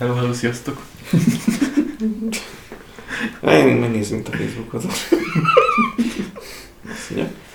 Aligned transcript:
Hello, 0.00 0.14
hello, 0.14 0.32
sziasztok. 0.32 0.86
Én 3.42 3.66
megnézzünk 3.66 4.28
a 4.28 4.30
Facebookot. 4.30 4.84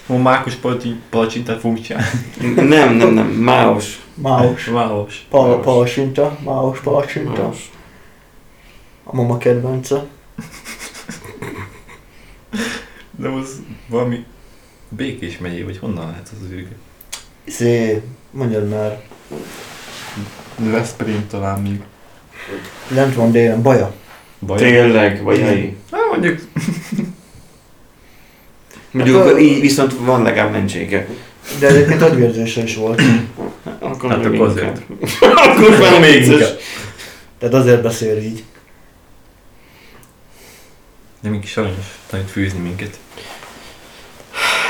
Ma 0.05 0.17
Mákos 0.17 0.53
palacsi, 0.53 0.95
palacsintát 1.09 1.59
fogunk 1.59 1.81
csinálni. 1.81 2.07
Nem, 2.55 2.95
nem, 2.95 3.13
nem, 3.13 3.27
máos. 3.27 3.99
Máos. 4.13 4.65
Máos. 4.65 5.25
palacsinta. 5.29 6.37
Máos 6.43 6.79
palacsinta. 6.79 7.41
máos. 7.41 7.71
A 9.03 9.15
mama 9.15 9.37
kedvence. 9.37 10.05
De 13.11 13.29
az 13.29 13.61
valami 13.87 14.25
Békés 14.89 15.37
megyé, 15.37 15.61
vagy 15.63 15.77
honnan 15.77 16.07
lehet 16.07 16.29
az 16.41 16.51
ürge? 16.51 16.75
Izé, 17.43 18.01
mondjad 18.31 18.69
már. 18.69 19.03
Veszprém 20.57 21.27
talán 21.27 21.61
még. 21.61 21.83
Lent 22.87 23.15
van 23.15 23.31
délen, 23.31 23.61
baja. 23.61 23.93
Baj? 24.39 24.57
Tényleg, 24.57 25.21
helyi. 25.25 25.77
Hát 25.91 26.01
mondjuk, 26.11 26.39
Mondjuk 28.91 29.17
Hát, 29.17 29.25
akkor 29.25 29.39
így 29.39 29.61
viszont 29.61 29.93
van 29.99 30.21
legalább 30.23 30.51
mentsége. 30.51 31.07
De 31.59 31.67
egyébként 31.67 32.01
agyvérzése 32.01 32.63
is 32.63 32.75
volt. 32.75 33.01
Akkor 33.79 34.09
Hát 34.09 34.25
akkor 34.25 34.49
inkább. 34.49 34.79
akkor 35.47 35.79
már 35.79 35.99
még. 35.99 36.27
Tehát 37.39 37.55
azért 37.55 37.81
beszél 37.81 38.17
így. 38.17 38.43
de 41.25 41.31
mink 41.31 41.43
is 41.43 41.57
aranyos, 41.57 41.85
tanít 42.09 42.29
fűzni 42.29 42.59
minket. 42.59 42.99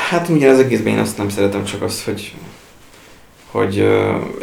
Hát 0.10 0.30
ugye 0.30 0.50
az 0.50 0.60
egészben 0.60 0.94
én 0.94 1.00
azt 1.00 1.18
nem 1.18 1.30
szeretem, 1.30 1.64
csak 1.64 1.82
azt, 1.82 2.04
hogy 2.04 2.34
hogy 3.56 3.88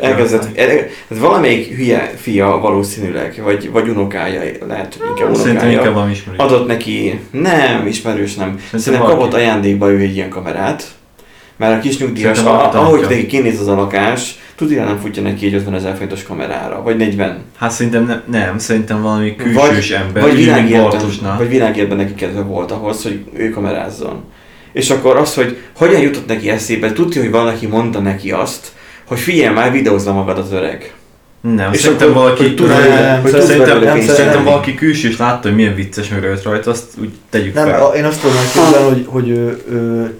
elkezdett, 0.00 0.58
el, 0.58 0.68
hát 1.08 1.18
valamelyik 1.18 1.76
hülye 1.76 2.12
fia 2.16 2.58
valószínűleg, 2.58 3.40
vagy, 3.44 3.70
vagy 3.70 3.88
unokája, 3.88 4.40
lehet, 4.68 4.96
hogy 4.98 5.08
inkább 5.08 5.34
Szerintem 5.34 5.54
inkább 5.54 5.72
unokája, 5.72 5.92
valami 5.92 6.12
ismerős. 6.12 6.40
adott 6.40 6.66
neki, 6.66 7.20
nem, 7.30 7.86
ismerős 7.86 8.34
nem, 8.34 8.58
Szerintem 8.74 9.00
valaki- 9.00 9.18
kapott 9.18 9.34
ajándékba 9.34 9.90
ő 9.90 9.98
egy 9.98 10.14
ilyen 10.14 10.28
kamerát, 10.28 10.84
mert 11.56 11.76
a 11.78 11.80
kis 11.80 11.98
nyugdíjas, 11.98 12.36
Szerintem 12.36 12.60
a, 12.60 12.74
ahogy 12.74 13.00
neki 13.00 13.26
kinéz 13.26 13.60
az 13.60 13.68
a 13.68 13.74
lakás, 13.74 14.38
tudja 14.54 14.84
nem 14.84 14.98
futja 14.98 15.22
neki 15.22 15.46
egy 15.46 15.54
50 15.54 15.74
ezer 15.74 15.92
forintos 15.92 16.22
kamerára, 16.22 16.82
vagy 16.82 16.96
40. 16.96 17.38
Hát 17.58 17.70
szerintem 17.70 18.06
ne, 18.06 18.38
nem, 18.38 18.58
szerintem 18.58 19.02
valami 19.02 19.36
külsős 19.36 19.90
ember, 19.90 20.22
vagy 20.22 20.30
így 20.30 20.36
még 20.36 20.44
világérben, 20.66 21.36
vagy 21.38 21.48
világérben 21.48 21.96
neki 21.96 22.14
kedve 22.14 22.40
volt 22.40 22.70
ahhoz, 22.70 23.02
hogy 23.02 23.24
ő 23.34 23.50
kamerázzon. 23.50 24.22
És 24.72 24.90
akkor 24.90 25.16
az, 25.16 25.34
hogy 25.34 25.56
hogyan 25.76 26.00
jutott 26.00 26.26
neki 26.26 26.50
eszébe, 26.50 26.92
tudja, 26.92 27.22
hogy 27.22 27.30
valaki 27.30 27.66
mondta 27.66 28.00
neki 28.00 28.30
azt, 28.30 28.72
hogy 29.06 29.18
figyelj 29.18 29.54
már, 29.54 29.72
videózza 29.72 30.12
magad 30.12 30.38
az 30.38 30.52
öreg. 30.52 30.94
Nem, 31.40 31.72
És 31.72 31.80
szerintem 31.80 32.08
akkor- 32.08 32.22
valaki 32.22 32.42
hogy 32.42 32.66
nem, 32.68 33.20
hogy 33.22 33.30
tudsz 33.30 33.44
szerintem, 33.44 33.80
pénzt 33.92 34.14
szerintem 34.14 34.44
valaki 34.44 34.74
külsős 34.74 35.16
látta, 35.18 35.48
hogy 35.48 35.56
milyen 35.56 35.74
vicces 35.74 36.08
meg 36.08 36.22
rajta 36.22 36.50
rajta, 36.50 36.70
azt 36.70 36.84
úgy 37.00 37.10
tegyük 37.30 37.54
Nem, 37.54 37.68
fel. 37.68 37.92
én 37.96 38.04
azt 38.04 38.20
tudom 38.20 38.36
elképzelni, 38.36 38.88
hogy, 38.94 39.06
hogy 39.08 39.28
ő, 39.28 39.62
ő 39.70 40.14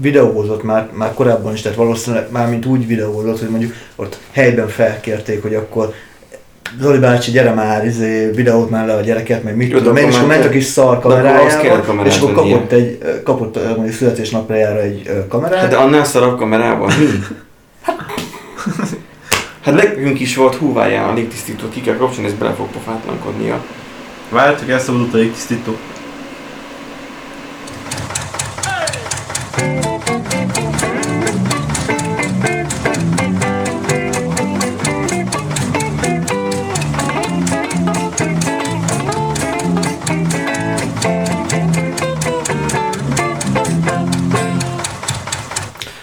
videózott 0.00 0.62
már, 0.62 0.88
már 0.92 1.14
korábban 1.14 1.52
is, 1.52 1.60
tehát 1.60 1.76
valószínűleg 1.78 2.26
már 2.30 2.48
mint 2.48 2.66
úgy 2.66 2.86
videózott, 2.86 3.38
hogy 3.38 3.48
mondjuk 3.48 3.72
ott 3.96 4.18
helyben 4.32 4.68
felkérték, 4.68 5.42
hogy 5.42 5.54
akkor 5.54 5.92
Zoli 6.80 6.98
bácsi, 6.98 7.30
gyere 7.30 7.50
már, 7.50 7.86
izé, 7.86 8.30
videót 8.34 8.70
már 8.70 8.86
le 8.86 8.94
a 8.94 9.00
gyereket, 9.00 9.42
meg 9.42 9.56
mit 9.56 9.70
Jó, 9.70 9.78
tudom 9.78 9.96
én, 9.96 10.06
és 10.08 10.14
akkor 10.14 10.28
ment 10.28 10.44
a 10.44 10.48
kis 10.48 10.64
szar 10.64 11.00
kamerát 11.00 11.64
és 12.04 12.18
akkor 12.18 12.32
kapott 12.34 12.72
egy, 12.72 12.98
kapott 13.24 13.76
mondjuk 13.76 13.94
születésnapjára 13.96 14.80
egy 14.80 15.24
kamerát. 15.28 15.58
Hát 15.60 15.70
de 15.70 15.76
annál 15.76 16.04
szarabb 16.04 16.38
kamerában 16.38 16.92
mi? 16.98 17.04
Hát 19.68 19.76
nekünk 19.76 20.20
is 20.20 20.36
volt 20.36 20.54
húváján 20.54 21.08
a 21.08 21.12
légtisztítót, 21.12 21.72
ki 21.72 21.80
kell 21.80 21.96
kapcsolni, 21.96 22.28
ez 22.28 22.34
bele 22.34 22.52
fog 22.52 22.70
pofátlankodnia. 22.70 23.64
Várjátok, 24.28 24.68
elszabadult 24.68 25.14
a 25.14 25.16
légtisztító. 25.16 25.76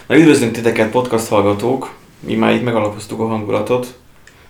Na 0.07 0.17
üdvözlünk 0.17 0.51
titeket 0.51 0.89
podcast 0.89 1.27
hallgatók, 1.27 1.93
mi 2.19 2.35
már 2.35 2.53
itt 2.53 2.63
megalapoztuk 2.63 3.19
a 3.19 3.27
hangulatot, 3.27 3.97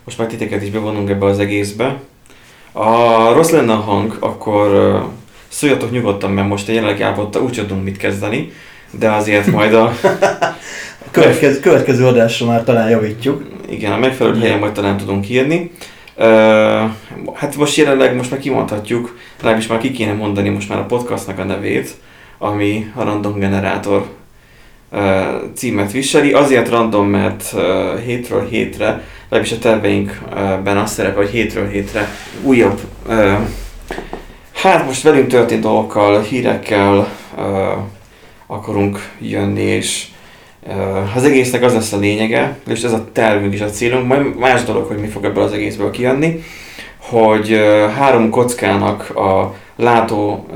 most 0.03 0.17
már 0.17 0.27
titeket 0.27 0.61
is 0.61 0.69
bevonunk 0.69 1.09
ebbe 1.09 1.25
az 1.25 1.39
egészbe. 1.39 1.99
Ha 2.73 3.33
rossz 3.33 3.49
lenne 3.49 3.73
a 3.73 3.79
hang, 3.79 4.17
akkor 4.19 4.99
szóljatok 5.47 5.91
nyugodtan, 5.91 6.31
mert 6.31 6.47
most 6.47 6.69
a 6.69 6.71
jelenlegi 6.71 7.01
állapottal 7.01 7.41
úgy 7.41 7.53
tudunk 7.53 7.83
mit 7.83 7.97
kezdeni, 7.97 8.51
de 8.91 9.11
azért 9.11 9.47
majd 9.47 9.73
a, 9.73 9.91
A 11.05 11.11
következő, 11.11 11.59
következő 11.59 12.05
adásra 12.05 12.45
már 12.45 12.63
talán 12.63 12.89
javítjuk. 12.89 13.43
igen, 13.69 13.91
a 13.91 13.97
megfelelő 13.97 14.39
helyen 14.39 14.59
majd 14.59 14.71
talán 14.71 14.97
tudunk 14.97 15.29
írni. 15.29 15.71
Ö, 16.15 16.25
hát 17.33 17.55
most 17.55 17.75
jelenleg 17.75 18.15
most 18.15 18.31
már 18.31 18.39
kimondhatjuk, 18.39 19.17
legalábbis 19.37 19.67
már 19.67 19.79
ki 19.79 19.91
kéne 19.91 20.13
mondani 20.13 20.49
most 20.49 20.69
már 20.69 20.79
a 20.79 20.85
podcastnak 20.85 21.39
a 21.39 21.43
nevét, 21.43 21.93
ami 22.37 22.91
a 22.95 23.03
Random 23.03 23.39
Generator 23.39 23.97
ö, 24.01 24.24
címet 25.55 25.91
viseli. 25.91 26.31
Azért 26.31 26.69
random, 26.69 27.07
mert 27.07 27.55
hétről 28.05 28.47
hétre, 28.47 29.03
legalábbis 29.29 29.57
a 29.57 29.59
terveinkben 29.59 30.77
az 30.77 30.91
szerepel, 30.91 31.21
hogy 31.23 31.31
hétről 31.31 31.69
hétre 31.69 32.09
újabb, 32.43 32.79
hát 34.53 34.85
most 34.85 35.03
velünk 35.03 35.27
történt 35.27 35.61
dolgokkal, 35.61 36.21
hírekkel 36.21 37.07
akarunk 38.47 39.11
jönni, 39.19 39.61
és 39.61 40.05
az 41.15 41.23
egésznek 41.23 41.63
az 41.63 41.73
lesz 41.73 41.91
a 41.93 41.97
lényege, 41.97 42.57
és 42.67 42.81
ez 42.81 42.91
a 42.91 43.07
tervünk 43.11 43.53
is 43.53 43.61
a 43.61 43.69
célunk, 43.69 44.07
majd 44.07 44.37
más 44.37 44.63
dolog, 44.63 44.87
hogy 44.87 44.97
mi 44.97 45.07
fog 45.07 45.25
ebből 45.25 45.43
az 45.43 45.53
egészből 45.53 45.91
kijönni, 45.91 46.43
hogy 46.97 47.61
három 47.97 48.29
kockának 48.29 49.09
a 49.15 49.55
látó 49.75 50.47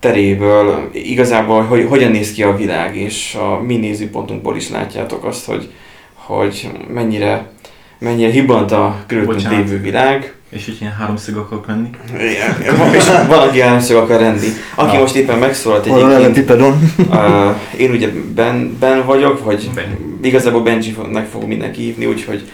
teréből 0.00 0.90
igazából 0.92 1.62
hogy, 1.62 1.86
hogyan 1.88 2.10
néz 2.10 2.32
ki 2.32 2.42
a 2.42 2.56
világ, 2.56 2.96
és 2.96 3.34
a 3.34 3.62
mi 3.62 3.76
nézőpontunkból 3.76 4.56
is 4.56 4.70
látjátok 4.70 5.24
azt, 5.24 5.46
hogy, 5.46 5.70
hogy 6.14 6.70
mennyire, 6.94 7.50
mennyire 7.98 8.30
hibant 8.30 8.72
a 8.72 8.96
körülöttünk 9.06 9.50
lévő 9.50 9.80
világ. 9.80 10.34
És 10.50 10.68
így 10.68 10.76
ilyen 10.80 10.92
háromszög 10.92 11.36
akarok 11.36 11.66
lenni. 11.66 11.90
Igen, 12.14 12.76
és 12.94 13.04
van, 13.28 13.48
aki 13.48 13.60
háromszög 13.60 13.96
akar 13.96 14.20
lenni. 14.20 14.48
Aki 14.74 14.94
Na. 14.94 15.00
most 15.00 15.14
éppen 15.14 15.38
megszólalt 15.38 15.86
egyébként, 15.86 16.32
Pipedon? 16.32 16.92
uh, 17.10 17.56
én 17.82 17.90
ugye 17.90 18.08
ben, 18.34 18.76
ben 18.80 19.04
vagyok, 19.04 19.44
vagy 19.44 19.70
Ben. 19.74 20.18
igazából 20.22 20.62
Benji-nek 20.62 21.26
fog 21.26 21.44
mindenki 21.44 21.82
hívni, 21.82 22.06
úgyhogy 22.06 22.50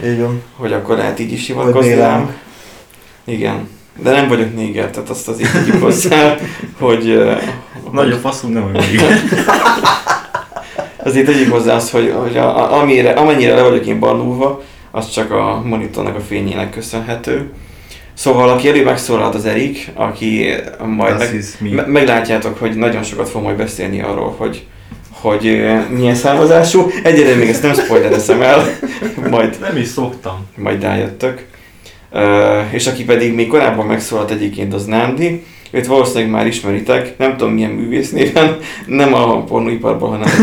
hogy 0.56 0.72
akkor 0.72 0.96
lehet 0.96 1.18
így 1.18 1.32
is 1.32 1.46
hivatkozni 1.46 1.94
rám. 1.94 2.34
Igen. 3.24 3.68
De 3.98 4.10
nem 4.10 4.28
vagyok 4.28 4.54
néger, 4.54 4.90
tehát 4.90 5.08
azt 5.10 5.28
azért 5.28 5.52
tegyük 5.52 5.82
hozzá, 5.82 6.36
hogy, 6.78 7.22
Nagy 7.92 8.18
a 8.22 8.46
nem 8.48 8.64
olyan 8.64 8.86
még. 8.90 9.00
Azért 11.04 11.26
tegyük 11.26 11.52
hozzá 11.52 11.74
azt, 11.74 11.90
hogy, 11.90 12.14
hogy 12.22 12.36
a, 12.36 12.56
a, 12.56 12.80
amire, 12.80 13.10
amennyire 13.10 13.54
le 13.54 13.62
vagyok 13.62 13.86
én 13.86 13.98
barnulva, 13.98 14.62
az 14.90 15.10
csak 15.10 15.30
a 15.30 15.62
monitornak 15.64 16.16
a 16.16 16.20
fényének 16.20 16.70
köszönhető. 16.70 17.50
Szóval 18.14 18.48
aki 18.48 18.68
elő 18.68 18.84
megszólalt 18.84 19.34
az 19.34 19.44
Erik, 19.44 19.90
aki 19.94 20.46
majd 20.86 21.16
Das 21.18 21.30
meg, 21.60 21.72
me. 21.72 21.82
me, 21.82 21.88
meglátjátok, 21.88 22.58
hogy 22.58 22.74
nagyon 22.76 23.02
sokat 23.02 23.28
fog 23.28 23.42
majd 23.42 23.56
beszélni 23.56 24.02
arról, 24.02 24.34
hogy, 24.38 24.66
hogy 25.10 25.62
milyen 25.90 26.14
származású. 26.14 26.90
Egyelőre 27.02 27.36
még 27.36 27.48
ezt 27.48 27.62
nem 27.62 27.74
spoilerezem 27.74 28.42
el, 28.42 28.64
majd, 29.30 29.56
Nem 29.60 29.76
is 29.76 29.86
szoktam. 29.86 30.46
majd 30.56 30.82
rájöttök. 30.82 31.46
És 32.70 32.86
aki 32.86 33.04
pedig 33.04 33.34
még 33.34 33.46
korábban 33.48 33.86
megszólalt 33.86 34.30
egyébként 34.30 34.74
az 34.74 34.84
Nándi, 34.84 35.42
őt 35.70 35.86
valószínűleg 35.86 36.30
már 36.30 36.46
ismeritek, 36.46 37.18
nem 37.18 37.36
tudom 37.36 37.52
milyen 37.52 37.70
művész 37.70 38.10
néven, 38.10 38.56
nem 38.86 39.14
a 39.14 39.44
pornóiparban, 39.44 40.10
hanem, 40.10 40.28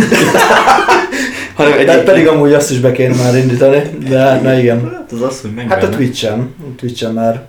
hanem 1.55 1.71
De 1.71 1.77
egyébként, 1.77 2.03
pedig 2.03 2.27
amúgy 2.27 2.53
azt 2.53 2.71
is 2.71 2.79
be 2.79 2.91
kéne 2.91 3.15
már 3.15 3.37
indítani, 3.37 3.81
de 4.09 4.39
na 4.41 4.59
igen. 4.59 4.91
Hát 4.93 5.11
az 5.11 5.21
az, 5.21 5.41
hogy 5.41 5.51
meg 5.55 5.69
Hát 5.69 5.83
a 5.83 5.89
Twitch-en, 5.89 6.39
a 6.39 6.75
Twitch-en 6.75 7.13
már 7.13 7.47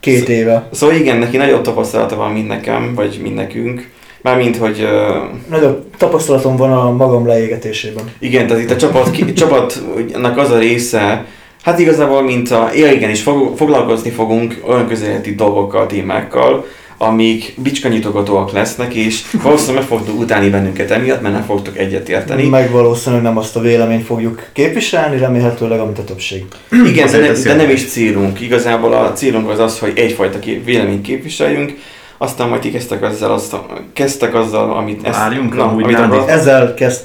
két 0.00 0.22
Sz- 0.22 0.28
éve. 0.28 0.68
Szóval 0.72 0.96
igen, 0.96 1.16
neki 1.18 1.36
nagyobb 1.36 1.62
tapasztalata 1.62 2.16
van, 2.16 2.32
mint 2.32 2.48
nekem, 2.48 2.94
vagy 2.94 3.18
mint 3.22 3.34
nekünk. 3.34 3.88
Mármint, 4.22 4.56
hogy 4.56 4.80
uh, 4.80 5.50
Nagyobb 5.50 5.84
tapasztalatom 5.96 6.56
van 6.56 6.72
a 6.72 6.90
magam 6.90 7.26
leégetésében. 7.26 8.04
igen, 8.18 8.46
tehát 8.46 8.62
itt 8.62 8.70
a 8.70 8.76
csapat, 8.76 9.10
ki, 9.10 9.32
csapatnak 9.32 10.38
az 10.38 10.50
a 10.50 10.58
része, 10.58 11.24
hát 11.62 11.78
igazából, 11.78 12.22
mint 12.22 12.50
a, 12.50 12.70
ja, 12.74 12.92
igen, 12.92 13.10
is 13.10 13.22
fog, 13.22 13.56
foglalkozni 13.56 14.10
fogunk 14.10 14.60
olyan 14.66 14.88
közeleti 14.88 15.34
dolgokkal, 15.34 15.86
témákkal, 15.86 16.64
amik 16.98 17.54
bicskanyitogatóak 17.56 18.52
lesznek, 18.52 18.94
és 18.94 19.22
valószínűleg 19.42 19.80
meg 19.80 19.98
fogtok 19.98 20.20
utálni 20.20 20.48
bennünket 20.48 20.90
emiatt, 20.90 21.20
mert 21.20 21.34
nem 21.34 21.44
fogtok 21.44 21.78
egyetérteni. 21.78 22.48
Meg 22.48 22.70
valószínűleg 22.70 23.24
nem 23.24 23.36
azt 23.36 23.56
a 23.56 23.60
véleményt 23.60 24.04
fogjuk 24.04 24.46
képviselni, 24.52 25.18
remélhetőleg, 25.18 25.80
amit 25.80 25.98
a 25.98 26.04
többség. 26.04 26.44
Igen, 26.90 27.10
de, 27.10 27.18
ne, 27.18 27.32
de 27.32 27.54
nem 27.54 27.70
is 27.70 27.88
célunk. 27.88 28.40
Igazából 28.40 28.92
a 28.92 29.12
célunk 29.12 29.48
az 29.48 29.58
az, 29.58 29.78
hogy 29.78 29.92
egyfajta 29.94 30.38
kép, 30.38 30.64
véleményt 30.64 31.02
képviseljünk, 31.02 31.72
aztán 32.18 32.48
majd 32.48 32.60
ti 32.60 32.70
kezdtek 32.70 33.02
azzal, 33.02 33.32
azt, 33.32 33.56
kezdtek 33.92 34.34
azzal 34.34 34.76
amit... 34.76 35.08
Várjunk, 35.10 35.56
na, 35.56 35.64
amit 35.64 35.98
Ezzel 36.28 36.74
kezd... 36.74 37.00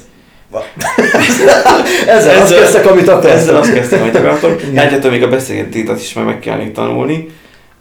ezzel, 2.06 2.40
azt 2.40 2.52
Ezzel- 2.52 2.58
kezdtek, 2.58 2.86
amit 2.86 3.08
akartam. 3.08 3.30
Ezzel 3.30 3.56
azt 3.56 3.72
kezdtem, 3.72 4.00
hogy 4.00 4.16
akartok. 4.16 4.62
Egyáltalán 4.62 5.10
még 5.10 5.22
a 5.22 5.28
beszélgetést 5.28 6.02
is 6.02 6.12
már 6.12 6.24
meg 6.24 6.38
kell 6.38 6.56
még 6.56 6.72
tanulni. 6.72 7.28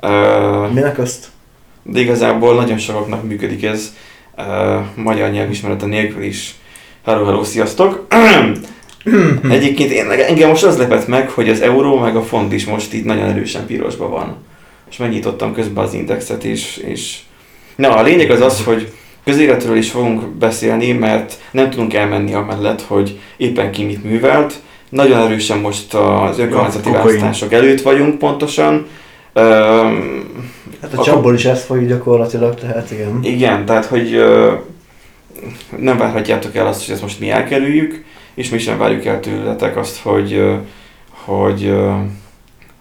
Uh, 0.01 0.73
Minek 0.73 0.97
azt? 0.97 1.25
de 1.83 1.99
igazából 1.99 2.55
nagyon 2.55 2.77
sokaknak 2.77 3.23
működik 3.23 3.63
ez 3.63 3.93
uh, 4.37 4.45
magyar 4.95 5.29
nyelvismerete 5.31 5.85
nélkül 5.85 6.23
is. 6.23 6.55
Hello, 7.05 7.25
hello, 7.25 7.43
sziasztok! 7.43 8.07
Egyébként 9.49 9.91
én, 9.91 10.11
engem 10.11 10.49
most 10.49 10.63
az 10.63 10.77
lepett 10.77 11.07
meg, 11.07 11.29
hogy 11.29 11.49
az 11.49 11.61
euró 11.61 11.99
meg 11.99 12.15
a 12.15 12.23
font 12.23 12.53
is 12.53 12.65
most 12.65 12.93
itt 12.93 13.05
nagyon 13.05 13.29
erősen 13.29 13.65
pirosban 13.65 14.09
van. 14.09 14.37
És 14.89 14.97
megnyitottam 14.97 15.53
közben 15.53 15.83
az 15.83 15.93
indexet 15.93 16.43
is, 16.43 16.77
és... 16.77 17.19
Na, 17.75 17.95
a 17.95 18.01
lényeg 18.01 18.31
az 18.31 18.41
az, 18.41 18.63
hogy 18.63 18.91
közéletről 19.23 19.77
is 19.77 19.89
fogunk 19.91 20.27
beszélni, 20.27 20.91
mert 20.91 21.33
nem 21.51 21.69
tudunk 21.69 21.93
elmenni 21.93 22.33
amellett, 22.33 22.81
hogy 22.81 23.19
éppen 23.37 23.71
ki 23.71 23.83
mit 23.83 24.03
művelt. 24.03 24.53
Nagyon 24.89 25.25
erősen 25.25 25.57
most 25.57 25.93
az 25.93 26.39
önkormányzati 26.39 26.83
kokain. 26.89 27.05
választások 27.05 27.53
előtt 27.53 27.81
vagyunk 27.81 28.17
pontosan. 28.17 28.87
Öm, 29.33 30.31
Hát 30.81 30.91
a 30.91 30.95
Akkor- 30.95 31.05
csapból 31.05 31.33
is 31.33 31.45
ezt 31.45 31.65
folyik 31.65 31.87
gyakorlatilag, 31.87 32.55
tehát 32.55 32.91
igen. 32.91 33.19
igen, 33.23 33.65
tehát 33.65 33.85
hogy 33.85 34.23
nem 35.77 35.97
várhatjátok 35.97 36.55
el 36.55 36.67
azt, 36.67 36.85
hogy 36.85 36.93
ezt 36.93 37.01
most 37.01 37.19
mi 37.19 37.29
elkerüljük, 37.29 38.03
és 38.33 38.49
mi 38.49 38.57
sem 38.57 38.77
várjuk 38.77 39.05
el 39.05 39.19
tőletek 39.19 39.77
azt, 39.77 39.99
hogy, 40.01 40.43
hogy, 41.09 41.73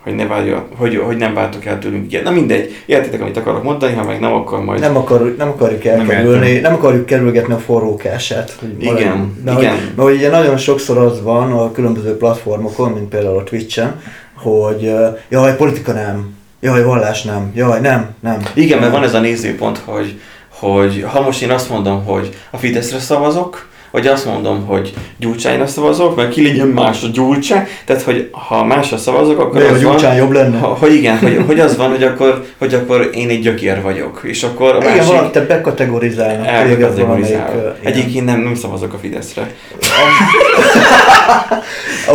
hogy, 0.02 0.14
ne 0.14 0.26
várja, 0.26 0.66
hogy, 0.76 0.96
hogy 0.96 1.16
nem 1.16 1.34
vártok 1.34 1.64
el 1.64 1.78
tőlünk 1.78 2.12
ilyen. 2.12 2.24
Na 2.24 2.30
mindegy, 2.30 2.82
értitek, 2.86 3.20
amit 3.20 3.36
akarok 3.36 3.62
mondani, 3.62 3.94
ha 3.94 4.04
meg 4.04 4.20
nem, 4.20 4.32
akkor 4.32 4.64
majd... 4.64 4.80
Nem, 4.80 4.96
akar, 4.96 5.34
nem 5.38 5.48
akarjuk 5.48 5.84
elkerülni, 5.84 6.52
nem, 6.52 6.62
nem 6.62 6.74
akarjuk 6.74 7.06
kerülgetni 7.06 7.54
a 7.54 7.58
forrókását. 7.58 8.56
Hogy 8.60 8.74
Igen. 8.78 9.40
De 9.44 9.52
igen. 9.52 9.72
Hogy, 9.72 9.92
mert 9.96 10.08
ugye 10.08 10.30
nagyon 10.30 10.56
sokszor 10.56 10.98
az 10.98 11.22
van 11.22 11.52
a 11.52 11.72
különböző 11.72 12.16
platformokon, 12.16 12.92
mint 12.92 13.08
például 13.08 13.38
a 13.38 13.44
Twitch-en, 13.44 14.00
hogy 14.34 14.92
jaj, 15.28 15.56
politika 15.56 15.92
nem, 15.92 16.34
jaj, 16.60 16.84
vallás 16.84 17.22
nem, 17.22 17.52
jaj, 17.54 17.80
nem, 17.80 18.14
nem. 18.20 18.42
Igen, 18.54 18.78
mert 18.78 18.90
nem. 18.90 19.00
van 19.00 19.08
ez 19.08 19.14
a 19.14 19.20
nézőpont, 19.20 19.78
hogy, 19.78 20.20
hogy 20.48 21.04
ha 21.08 21.20
most 21.20 21.42
én 21.42 21.50
azt 21.50 21.70
mondom, 21.70 22.04
hogy 22.04 22.34
a 22.50 22.56
Fideszre 22.56 22.98
szavazok, 22.98 23.70
vagy 23.92 24.06
azt 24.06 24.24
mondom, 24.26 24.66
hogy 24.66 24.92
Gyurcsányra 25.16 25.66
szavazok, 25.66 26.16
mert 26.16 26.28
ki 26.28 26.42
legyen 26.42 26.66
más 26.66 27.02
a 27.02 27.06
Gyurcsány, 27.12 27.66
tehát 27.84 28.02
hogy 28.02 28.28
ha 28.30 28.64
másra 28.64 28.96
szavazok, 28.96 29.38
akkor 29.38 29.60
De, 29.60 29.64
az 29.64 29.70
hogy 29.70 29.82
van, 29.82 29.92
Gyurcsány 29.92 30.16
jobb 30.16 30.32
lenne. 30.32 30.58
Ha, 30.58 30.66
hogy 30.66 30.94
igen, 30.94 31.18
hogy, 31.18 31.44
hogy 31.46 31.60
az 31.60 31.76
van, 31.76 31.90
hogy 31.90 32.02
akkor, 32.02 32.44
hogy 32.58 32.74
akkor 32.74 33.10
én 33.14 33.28
egy 33.28 33.40
gyökér 33.40 33.82
vagyok, 33.82 34.20
és 34.22 34.42
akkor 34.42 34.74
a 34.74 34.76
igen, 34.76 34.96
másik 34.96 35.10
valamit 35.10 35.30
te 35.32 35.40
bekategorizálnak. 35.40 36.46
elkategorizál. 36.46 37.52
igen. 37.52 37.74
Egyébként 37.82 38.24
nem, 38.24 38.40
nem 38.40 38.54
szavazok 38.54 38.92
a 38.92 38.98
Fideszre. 38.98 39.50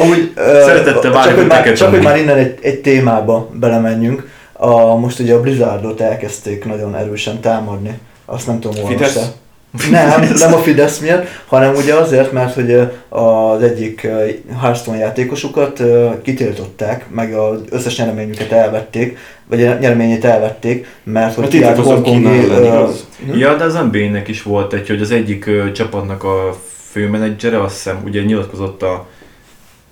Amúgy, 0.02 0.32
Szeretettel 0.36 1.02
csak, 1.02 1.14
várjuk, 1.14 1.34
hogy 1.34 1.48
hogy 1.48 1.48
már, 1.48 1.74
csak 1.74 1.90
hogy 1.90 2.02
már 2.02 2.18
innen 2.18 2.38
egy, 2.38 2.58
egy 2.62 2.80
témába 2.80 3.50
belemenjünk. 3.54 4.30
A, 4.54 4.96
most 4.96 5.20
ugye 5.20 5.34
a 5.34 5.42
Blizzardot 5.42 6.02
elkezdték 6.02 6.66
nagyon 6.66 6.96
erősen 6.96 7.40
támadni. 7.40 8.00
Azt 8.26 8.48
nem 8.48 8.60
tudom, 8.60 8.86
Fidesz? 8.86 9.30
Nem, 9.92 10.30
nem 10.38 10.54
a 10.54 10.58
Fidesz 10.58 11.00
miatt, 11.00 11.28
hanem 11.46 11.76
ugye 11.76 11.94
azért, 11.94 12.32
mert 12.32 12.54
hogy 12.54 12.74
az 13.10 13.62
egyik 13.62 14.08
Hearthstone 14.62 14.98
játékosukat 14.98 15.82
kitiltották, 16.22 17.06
meg 17.10 17.34
az 17.34 17.60
összes 17.70 17.98
nyereményüket 17.98 18.52
elvették, 18.52 19.18
vagy 19.50 19.64
a 19.64 19.78
nyereményét 19.78 20.26
elvették, 20.26 20.88
mert 21.04 21.36
hogy 21.36 21.48
kiállt 21.48 21.78
hongkongi, 21.78 22.44
igaz? 22.44 23.08
Ja, 23.34 23.56
de 23.56 23.64
az 23.64 23.74
NBA-nek 23.74 24.28
is 24.28 24.44
volt 24.44 24.74
egy, 24.74 24.88
hogy 24.88 25.02
az 25.02 25.12
egyik 25.12 25.50
csapatnak 25.74 26.24
a 26.24 26.56
főmenedzsere, 26.92 27.62
azt 27.62 27.74
hiszem, 27.74 28.02
ugye 28.06 28.22
nyilatkozott 28.22 28.82
a 28.82 29.08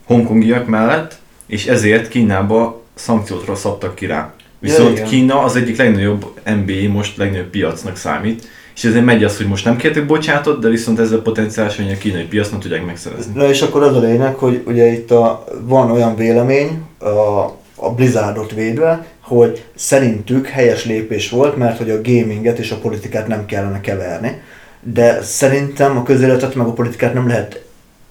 hongkongiak 0.06 0.68
mellett, 0.68 1.18
és 1.48 1.66
ezért 1.66 2.08
Kínába 2.08 2.82
szankciótra 2.94 3.56
szabtak 3.56 3.96
ki 3.96 4.06
rá. 4.06 4.34
Viszont 4.60 4.98
igen. 4.98 5.08
Kína 5.08 5.44
az 5.44 5.56
egyik 5.56 5.78
legnagyobb 5.78 6.26
NBA, 6.46 6.92
most 6.92 7.18
legnagyobb 7.18 7.50
piacnak 7.50 7.98
számít, 7.98 8.48
és 8.76 8.84
ezért 8.84 9.06
megy 9.06 9.24
az, 9.24 9.38
hogy 9.38 9.48
most 9.48 9.66
nem 9.66 9.78
kértek 9.78 10.06
bocsánatot, 10.06 10.60
de 10.60 10.70
viszont 10.70 11.00
ezzel 11.00 11.20
potenciálisan 11.20 11.90
a 11.90 11.98
kínai 11.98 12.24
piac 12.24 12.50
nem 12.50 12.60
tudják 12.60 12.86
megszerezni. 12.86 13.34
Na 13.36 13.50
és 13.50 13.62
akkor 13.62 13.84
az 13.84 13.96
a 13.96 14.00
lényeg, 14.00 14.36
hogy 14.36 14.64
ugye 14.66 14.86
itt 14.86 15.12
a, 15.12 15.44
van 15.62 15.92
olyan 15.92 16.16
vélemény 16.16 16.82
a, 17.00 17.44
a 17.76 17.92
Blizzardot 17.96 18.54
védve, 18.54 19.06
hogy 19.22 19.66
szerintük 19.76 20.48
helyes 20.48 20.86
lépés 20.86 21.30
volt, 21.30 21.58
mert 21.58 21.78
hogy 21.78 21.90
a 21.90 22.02
gaminget 22.02 22.60
és 22.60 22.72
a 22.72 22.78
politikát 22.78 23.28
nem 23.28 23.46
kellene 23.46 23.82
keverni. 23.82 24.42
De 24.82 25.22
szerintem 25.22 25.98
a 25.98 26.04
közéletet 26.04 26.56
meg 26.56 26.68
a 26.68 26.74
politikát 26.74 27.14
nem 27.14 27.28
lehet, 27.28 27.66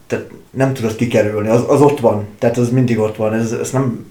tehát 0.06 0.30
nem 0.50 0.72
tudod 0.72 0.96
kikerülni, 0.96 1.48
az, 1.48 1.64
az 1.68 1.80
ott 1.80 2.00
van, 2.00 2.26
tehát 2.38 2.56
az 2.56 2.70
mindig 2.70 2.98
ott 2.98 3.16
van, 3.16 3.34
ez, 3.34 3.52
ez 3.52 3.70
nem 3.70 4.06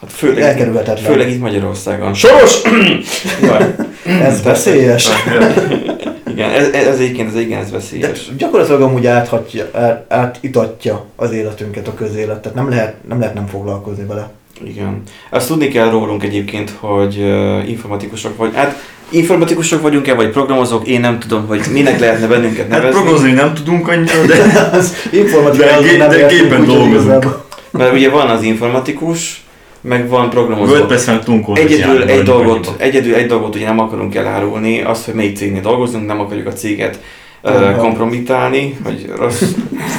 Hát 0.00 0.12
főleg, 0.12 0.42
elkerülhetetlen. 0.42 1.12
főleg 1.12 1.30
itt 1.30 1.40
Magyarországon. 1.40 2.14
Soros! 2.14 2.60
Ez 4.22 4.42
veszélyes. 4.42 5.08
Igen, 6.32 6.50
ez, 6.50 6.68
ez 6.68 6.98
egyébként 6.98 7.28
ez 7.34 7.40
igen, 7.40 7.60
ez 7.60 7.70
De 7.70 7.76
veszélyes. 7.76 8.28
gyakorlatilag 8.36 8.80
amúgy 8.80 9.06
áthatja, 9.06 9.68
át, 9.72 10.04
átitatja 10.08 11.04
az 11.16 11.32
életünket 11.32 11.88
a 11.88 11.94
közélet, 11.94 12.42
tehát 12.42 12.56
nem 12.56 12.68
lehet 12.68 12.94
nem, 13.08 13.18
lehet 13.18 13.34
nem 13.34 13.46
foglalkozni 13.46 14.04
vele. 14.04 14.30
Igen. 14.64 15.02
Azt 15.30 15.46
tudni 15.48 15.68
kell 15.68 15.90
rólunk 15.90 16.22
egyébként, 16.24 16.72
hogy 16.80 17.16
uh, 17.18 17.68
informatikusok 17.68 18.36
vagy. 18.36 18.50
Hát 18.54 18.76
informatikusok 19.08 19.82
vagyunk-e, 19.82 20.14
vagy 20.14 20.28
programozók, 20.30 20.86
én 20.86 21.00
nem 21.00 21.18
tudom, 21.18 21.46
hogy 21.46 21.60
minek 21.72 22.00
lehetne 22.00 22.26
bennünket 22.26 22.68
Hát 22.68 22.68
nevezni. 22.68 23.00
prognozni 23.00 23.32
nem 23.32 23.54
tudunk 23.54 23.88
annyira, 23.88 24.24
de 24.26 24.68
Az 24.72 24.94
informatika 25.12 25.80
De 25.80 26.06
de 26.08 26.18
értünk, 26.18 26.40
gépen 26.40 26.64
dolgozunk. 26.66 27.38
Mert 27.70 27.92
ugye 27.92 28.10
van 28.10 28.28
az 28.28 28.42
informatikus, 28.42 29.44
meg 29.80 30.08
van 30.08 30.30
programozó. 30.30 30.72
WordPress-en 30.72 31.22
Egyedül 31.54 32.02
egy, 32.02 32.22
dolgot, 32.22 32.66
annyiba. 32.66 32.82
egyedül 32.82 33.14
egy 33.14 33.26
dolgot 33.26 33.54
ugye 33.54 33.66
nem 33.66 33.78
akarunk 33.78 34.14
elárulni, 34.14 34.82
az, 34.82 35.04
hogy 35.04 35.14
melyik 35.14 35.36
cégnél 35.36 35.60
dolgozunk, 35.60 36.06
nem 36.06 36.20
akarjuk 36.20 36.46
a 36.46 36.52
céget 36.52 37.00
uh, 37.42 37.76
kompromitálni, 37.76 38.76
vagy 38.82 39.10
rossz, 39.16 39.42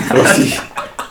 rossz, 0.10 0.58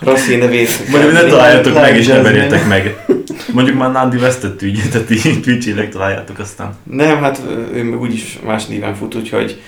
rossz 0.00 0.26
nevét. 0.26 0.90
Mondjuk 0.90 1.12
ne 1.12 1.22
találjátok 1.22 1.74
meg 1.74 1.96
és 1.96 2.06
ne 2.06 2.20
meg. 2.68 3.04
Mondjuk 3.52 3.78
már 3.78 3.92
Nandi 3.92 4.16
vesztett 4.16 4.62
ügyet, 4.62 4.90
tehát 4.90 5.10
így 5.10 5.40
Twitch-ileg 5.42 5.88
találjátok 5.88 6.38
aztán. 6.38 6.76
Nem, 6.90 7.22
hát 7.22 7.40
ő 7.74 7.94
úgyis 7.94 8.38
más 8.46 8.66
néven 8.66 8.94
fut, 8.94 9.14
úgyhogy 9.14 9.60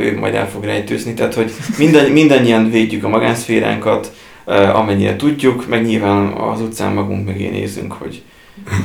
ő 0.00 0.18
majd 0.18 0.34
el 0.34 0.48
fog 0.48 0.64
rejtőzni. 0.64 1.14
Tehát, 1.14 1.34
hogy 1.34 1.52
minden, 1.78 2.10
mindannyian 2.10 2.70
védjük 2.70 3.04
a 3.04 3.08
magánszféránkat, 3.08 4.12
amennyire 4.56 5.16
tudjuk, 5.16 5.68
meg 5.68 5.84
nyilván 5.84 6.26
az 6.26 6.60
utcán 6.60 6.92
magunk 6.92 7.26
mögé 7.26 7.48
nézünk, 7.48 7.92
hogy, 7.92 8.22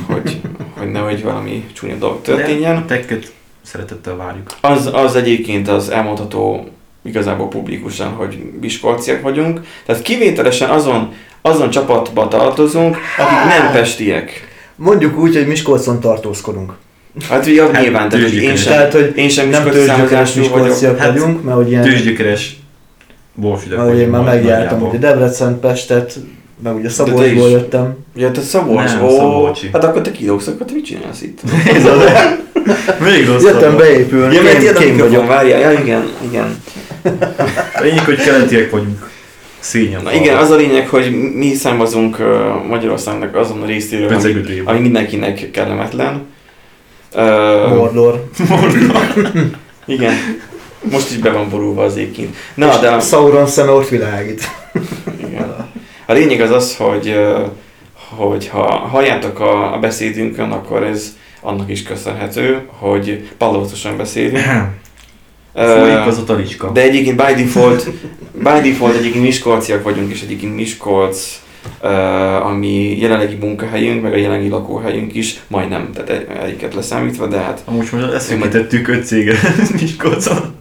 hogy, 0.06 0.40
hogy 0.78 0.90
nehogy 0.90 1.22
valami 1.22 1.66
csúnya 1.72 1.94
dolog 1.94 2.22
történjen. 2.22 2.76
A 2.76 2.84
tekket 2.84 3.32
szeretettel 3.62 4.16
várjuk. 4.16 4.50
Az, 4.60 4.90
az 4.92 5.16
egyébként 5.16 5.68
az 5.68 5.90
elmondható 5.90 6.68
igazából 7.04 7.48
publikusan, 7.48 8.08
hogy 8.08 8.52
miskolciak 8.60 9.22
vagyunk. 9.22 9.60
Tehát 9.86 10.02
kivételesen 10.02 10.70
azon, 10.70 11.12
azon 11.40 11.70
csapatba 11.70 12.28
tartozunk, 12.28 12.96
akik 13.18 13.58
nem 13.58 13.72
pestiek. 13.72 14.48
Mondjuk 14.76 15.18
úgy, 15.18 15.36
hogy 15.36 15.46
Miskolcon 15.46 16.00
tartózkodunk. 16.00 16.72
Hát 17.28 17.46
ugye 17.46 17.62
Hát, 17.62 17.82
nyilván, 17.82 18.08
tehát 18.08 18.24
hogy 18.24 18.36
én 18.42 18.56
sem, 18.56 18.72
Tehát, 18.72 18.92
hogy 18.92 19.12
én 19.16 19.28
sem 19.28 19.48
nem 19.48 19.62
miskolci 19.62 19.86
származású 19.86 20.48
vagyok. 20.48 20.98
Hát, 20.98 21.12
vagyunk, 21.12 21.42
mert 21.42 21.56
hogy 21.56 21.70
ilyen, 21.70 21.82
Tőzsgyökeres 21.82 22.56
Wolfidak 23.40 23.78
mert 23.78 23.92
ugye 23.92 24.06
már 24.06 24.22
megjártam 24.22 24.82
ugye 24.82 24.98
Debrecen, 24.98 25.60
Pestet, 25.60 26.18
meg 26.62 26.74
ugye 26.74 26.88
Szabolcsból 26.88 27.50
jöttem. 27.50 27.96
Ja, 28.14 28.30
te 28.30 28.40
Szabolcs, 28.40 28.92
Nem, 28.92 29.04
ó, 29.04 29.10
Szabolcsi. 29.10 29.68
hát 29.72 29.84
akkor 29.84 30.02
te 30.02 30.10
kilógsz, 30.10 30.46
akkor 30.46 30.66
te 30.66 30.72
mit 30.72 30.84
csinálsz 30.84 31.22
itt? 31.22 31.40
Ez 31.76 31.84
az. 31.84 31.98
Még 33.00 33.26
rosszabb. 33.26 33.52
Jöttem 33.52 33.76
beépülni, 33.76 34.34
Ja, 34.34 34.42
mert 34.42 34.58
kém, 34.58 34.74
kém 34.74 34.96
vagyok. 34.96 35.26
várjál, 35.26 35.60
ja 35.60 35.80
igen, 35.80 36.08
igen. 36.30 36.62
Lényeg, 37.80 38.04
hogy 38.04 38.16
keletiek 38.22 38.70
vagyunk. 38.70 39.10
Szényen. 39.58 40.02
Na 40.02 40.12
igen, 40.12 40.36
az 40.36 40.50
a 40.50 40.56
lényeg, 40.56 40.88
hogy 40.88 41.32
mi 41.34 41.54
származunk 41.54 42.18
uh, 42.18 42.26
Magyarországnak 42.68 43.36
azon 43.36 43.62
a 43.62 43.66
részéről, 43.66 44.08
ami, 44.14 44.62
ami 44.64 44.78
mindenkinek 44.78 45.50
kellemetlen. 45.50 46.26
Uh, 47.14 47.74
Mordor. 47.74 48.24
igen, 49.86 50.14
most 50.90 51.10
is 51.10 51.16
be 51.16 51.30
van 51.30 51.48
borulva 51.48 51.82
az 51.84 51.96
éjként. 51.96 52.36
Na, 52.54 52.78
de 52.80 53.00
Sauron 53.00 53.46
szeme 53.46 53.70
ott 53.70 53.88
világít. 53.88 54.42
igen. 55.26 55.68
a 56.06 56.12
lényeg 56.12 56.40
az 56.40 56.50
az, 56.50 56.76
hogy, 56.76 57.16
hogy 58.16 58.48
ha 58.48 58.62
halljátok 58.76 59.40
a, 59.40 59.74
a 59.74 59.78
beszédünkön, 59.78 60.50
akkor 60.50 60.82
ez 60.82 61.16
annak 61.40 61.70
is 61.70 61.82
köszönhető, 61.82 62.60
hogy 62.66 63.28
pallótosan 63.38 63.96
beszélünk. 63.96 64.44
Folyik 65.54 66.06
az 66.06 66.18
a 66.18 66.24
talicska. 66.24 66.70
de 66.72 66.82
egyébként 66.82 67.16
by 67.16 67.42
default, 67.42 67.88
by 68.32 68.68
default 68.70 68.96
egyébként 68.96 69.24
Miskolciak 69.24 69.82
vagyunk, 69.82 70.12
és 70.12 70.22
egyébként 70.22 70.54
Miskolc, 70.54 71.40
uh, 71.82 72.46
ami 72.46 72.98
jelenlegi 73.00 73.34
munkahelyünk, 73.40 74.02
meg 74.02 74.12
a 74.12 74.16
jelenlegi 74.16 74.48
lakóhelyünk 74.48 75.14
is, 75.14 75.40
majdnem, 75.48 75.90
tehát 75.92 76.10
egy- 76.10 76.26
egyiket 76.44 76.74
leszámítva, 76.74 77.26
de 77.26 77.36
hát 77.36 77.62
Amúgy 77.64 77.88
most 77.92 78.10
leszűkítettük 78.10 78.88
öt 78.88 79.06
céget 79.06 79.70
Miskolcon. 79.80 80.54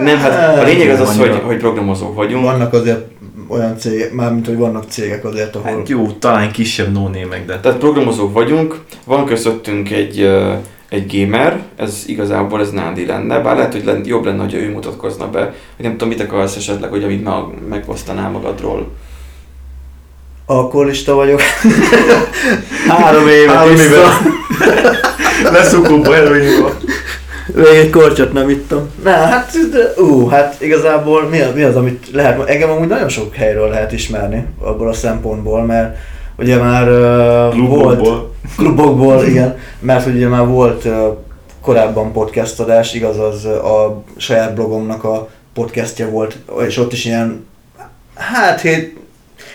Nem, 0.00 0.18
hát 0.18 0.58
a 0.58 0.62
lényeg 0.62 0.88
az 0.88 1.00
az, 1.00 1.18
hogy, 1.18 1.40
hogy 1.44 1.56
programozók 1.56 2.14
vagyunk. 2.14 2.44
Vannak 2.44 2.72
azért 2.72 3.04
olyan 3.48 3.78
cégek, 3.78 4.12
mármint 4.12 4.46
hogy 4.46 4.56
vannak 4.56 4.84
cégek 4.88 5.24
azért, 5.24 5.56
ahol... 5.56 5.70
Hát 5.70 5.88
jó, 5.88 6.06
talán 6.06 6.52
kisebb 6.52 6.92
no 6.92 7.10
de 7.46 7.58
Tehát 7.60 7.78
programozók 7.78 8.32
vagyunk, 8.32 8.80
van 9.04 9.24
közöttünk 9.24 9.90
egy, 9.90 10.30
egy 10.88 11.16
gamer, 11.16 11.62
ez 11.76 12.02
igazából 12.06 12.60
ez 12.60 12.70
Nándi 12.70 13.06
lenne, 13.06 13.38
bár 13.38 13.56
lehet, 13.56 13.72
hogy 13.72 13.84
lenne, 13.84 14.00
jobb 14.04 14.24
lenne, 14.24 14.42
hogy 14.42 14.54
ő 14.54 14.70
mutatkozna 14.70 15.30
be, 15.30 15.40
hogy 15.76 15.84
nem 15.84 15.92
tudom, 15.92 16.08
mit 16.08 16.20
akarsz 16.20 16.56
esetleg, 16.56 16.90
hogy 16.90 17.04
amit 17.04 17.24
meg, 17.24 17.42
megosztanál 17.68 18.30
magadról. 18.30 18.88
Alkoholista 20.46 21.14
vagyok. 21.14 21.40
Három 22.88 23.28
éve 23.28 23.52
Három 23.52 23.76
éve. 23.76 24.02
leszukóba 25.52 26.16
előnyúva. 26.16 26.72
Még 27.52 27.66
egy 27.66 27.90
korcsot 27.90 28.32
nem 28.32 28.48
ittam. 28.48 28.90
Na, 29.02 29.10
hát, 29.10 29.52
de, 29.72 30.02
ú, 30.02 30.26
hát 30.26 30.60
igazából 30.60 31.28
mi 31.28 31.40
az, 31.40 31.54
mi 31.54 31.62
az, 31.62 31.76
amit 31.76 32.10
lehet, 32.12 32.48
engem 32.48 32.70
amúgy 32.70 32.88
nagyon 32.88 33.08
sok 33.08 33.34
helyről 33.34 33.68
lehet 33.68 33.92
ismerni 33.92 34.46
abból 34.60 34.88
a 34.88 34.92
szempontból, 34.92 35.64
mert 35.64 35.96
ugye 36.38 36.56
már 36.56 36.88
uh, 36.88 36.96
volt, 36.96 37.52
Klubokból. 37.52 38.34
klubokból, 38.56 39.24
igen, 39.24 39.58
mert 39.80 40.06
ugye 40.06 40.28
már 40.28 40.46
volt 40.46 40.84
uh, 40.84 41.16
korábban 41.60 42.12
podcast 42.12 42.60
adás, 42.60 42.94
igaz, 42.94 43.18
az 43.18 43.44
a 43.44 44.02
saját 44.16 44.54
blogomnak 44.54 45.04
a 45.04 45.28
podcastja 45.54 46.10
volt, 46.10 46.38
és 46.66 46.78
ott 46.78 46.92
is 46.92 47.04
ilyen, 47.04 47.46
hát 48.14 48.60
hét, 48.60 48.96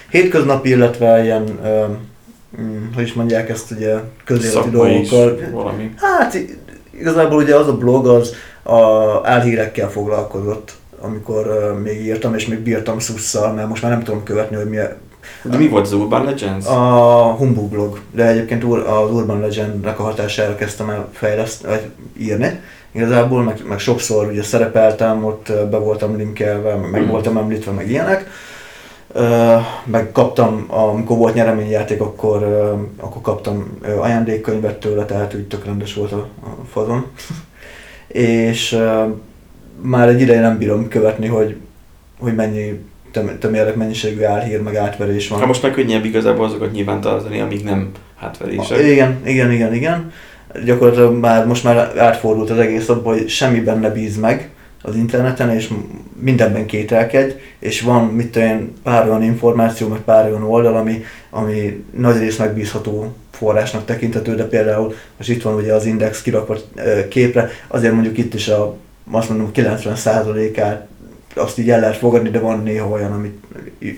hétköznapi, 0.10 0.70
illetve 0.70 1.24
ilyen, 1.24 1.60
uh, 1.64 1.86
hogy 2.96 3.04
is 3.04 3.14
mondják 3.14 3.50
ezt 3.50 3.72
ugye, 3.72 3.96
közéleti 4.26 4.70
dolgokkal, 4.70 5.40
valami. 5.52 5.92
Hát 5.98 6.38
igazából 7.00 7.38
ugye 7.42 7.56
az 7.56 7.68
a 7.68 7.78
blog 7.78 8.08
az 8.08 8.34
a 8.64 8.82
álhírekkel 9.24 9.90
foglalkozott, 9.90 10.72
amikor 11.02 11.48
uh, 11.48 11.80
még 11.80 12.06
írtam, 12.06 12.36
és 12.36 12.48
még 12.48 12.60
bírtam 12.60 13.00
szusszal, 13.00 13.54
mert 13.54 13.68
most 13.68 13.82
már 13.82 13.92
nem 13.92 14.04
tudom 14.04 14.24
követni, 14.24 14.56
hogy 14.56 14.70
mi 14.70 14.78
a, 14.78 14.88
De 15.44 15.58
mi 15.58 15.68
volt 15.68 15.86
az 15.86 15.94
Urban 15.94 16.24
Legends? 16.26 16.66
a 16.68 17.36
Humbug 17.38 17.70
blog. 17.70 18.00
De 18.12 18.28
egyébként 18.28 18.64
az 18.64 19.12
Urban 19.12 19.40
Legendnek 19.40 20.00
a 20.00 20.04
hatására 20.04 20.56
kezdtem 20.56 20.90
el 20.90 21.08
fejleszteni, 21.12 21.74
vagy 21.74 21.90
írni. 22.26 22.60
Igazából, 22.92 23.44
meg, 23.44 23.62
meg 23.68 23.80
sokszor 23.80 24.28
ugye 24.28 24.44
szerepeltem, 24.44 25.26
ott 25.26 25.52
be 25.70 25.78
voltam 25.78 26.16
linkelve, 26.18 26.76
meg, 26.76 27.02
Mhm. 27.02 27.10
voltam 27.10 27.38
említve, 27.38 27.72
meg 27.72 27.90
ilyenek. 27.90 28.30
Meg 29.84 30.12
kaptam, 30.12 30.66
amikor 30.68 31.18
volt 31.18 31.34
nyereményjáték, 31.34 32.02
akkor, 32.02 32.44
akkor 32.98 33.22
kaptam 33.22 33.80
ajándékkönyvet 34.00 34.80
tőle, 34.80 35.06
tehát 35.06 35.34
úgy 35.34 35.48
tök 35.48 35.66
rendes 35.66 35.94
volt 35.94 36.12
a, 36.12 36.28
a 36.44 36.66
fazon. 36.72 37.06
és 38.08 38.80
már 39.82 40.10
egy 40.10 40.22
ideje 40.22 40.42
nem 40.42 40.58
bírom 40.58 40.88
követni, 40.88 41.28
hogy, 41.28 41.56
hogy 42.20 42.36
mennyi 42.36 42.80
töm- 43.12 43.40
tömérek 43.40 43.76
mennyiségű 43.76 44.24
álhír, 44.24 44.62
meg 44.62 44.76
átverés 44.76 45.28
van. 45.28 45.40
Hát 45.40 45.48
most 45.48 45.62
már 45.62 45.72
könnyebb 45.72 46.06
igazából 46.06 46.46
azokat 46.46 46.72
nyilván 46.72 47.02
tartani, 47.02 47.40
amíg 47.40 47.64
nem 47.64 47.92
hátverések. 48.16 48.80
Igen, 48.80 49.22
igen, 49.26 49.52
igen, 49.52 49.74
igen. 49.74 50.12
Gyakorlatilag 50.66 51.16
már 51.16 51.48
most 51.48 51.64
már 51.64 51.98
átfordult 51.98 52.50
az 52.50 52.58
egész 52.58 52.90
abban, 52.90 53.14
hogy 53.14 53.30
semmiben 53.30 53.80
ne 53.80 53.90
bíz 53.90 54.18
meg 54.18 54.50
az 54.82 54.96
interneten, 54.96 55.50
és 55.50 55.74
mindenben 56.20 56.66
kételkedj, 56.66 57.34
és 57.60 57.82
van 57.82 58.06
mit 58.06 58.36
én, 58.36 58.74
pár 58.84 59.08
olyan 59.10 59.24
információ, 59.24 59.88
meg 59.88 60.00
pár 60.00 60.30
olyan 60.30 60.44
oldal, 60.44 60.76
ami, 60.76 61.04
ami 61.30 61.86
nagy 61.98 62.18
rész 62.18 62.38
megbízható 62.38 63.14
forrásnak 63.32 63.86
tekinthető, 63.86 64.36
de 64.36 64.48
például 64.48 64.94
most 65.18 65.30
itt 65.30 65.42
van 65.42 65.56
ugye 65.56 65.74
az 65.74 65.86
index 65.86 66.22
kirakva 66.22 66.58
ö, 66.76 67.08
képre, 67.08 67.50
azért 67.68 67.94
mondjuk 67.94 68.18
itt 68.18 68.34
is 68.34 68.48
a, 68.48 68.76
azt 69.12 69.30
mondom 69.30 69.52
90%-át 69.54 70.88
azt 71.36 71.58
így 71.58 71.70
el 71.70 71.80
lehet 71.80 71.98
fogadni, 71.98 72.30
de 72.30 72.40
van 72.40 72.64
néha 72.64 72.88
olyan, 72.88 73.12
amit 73.12 73.44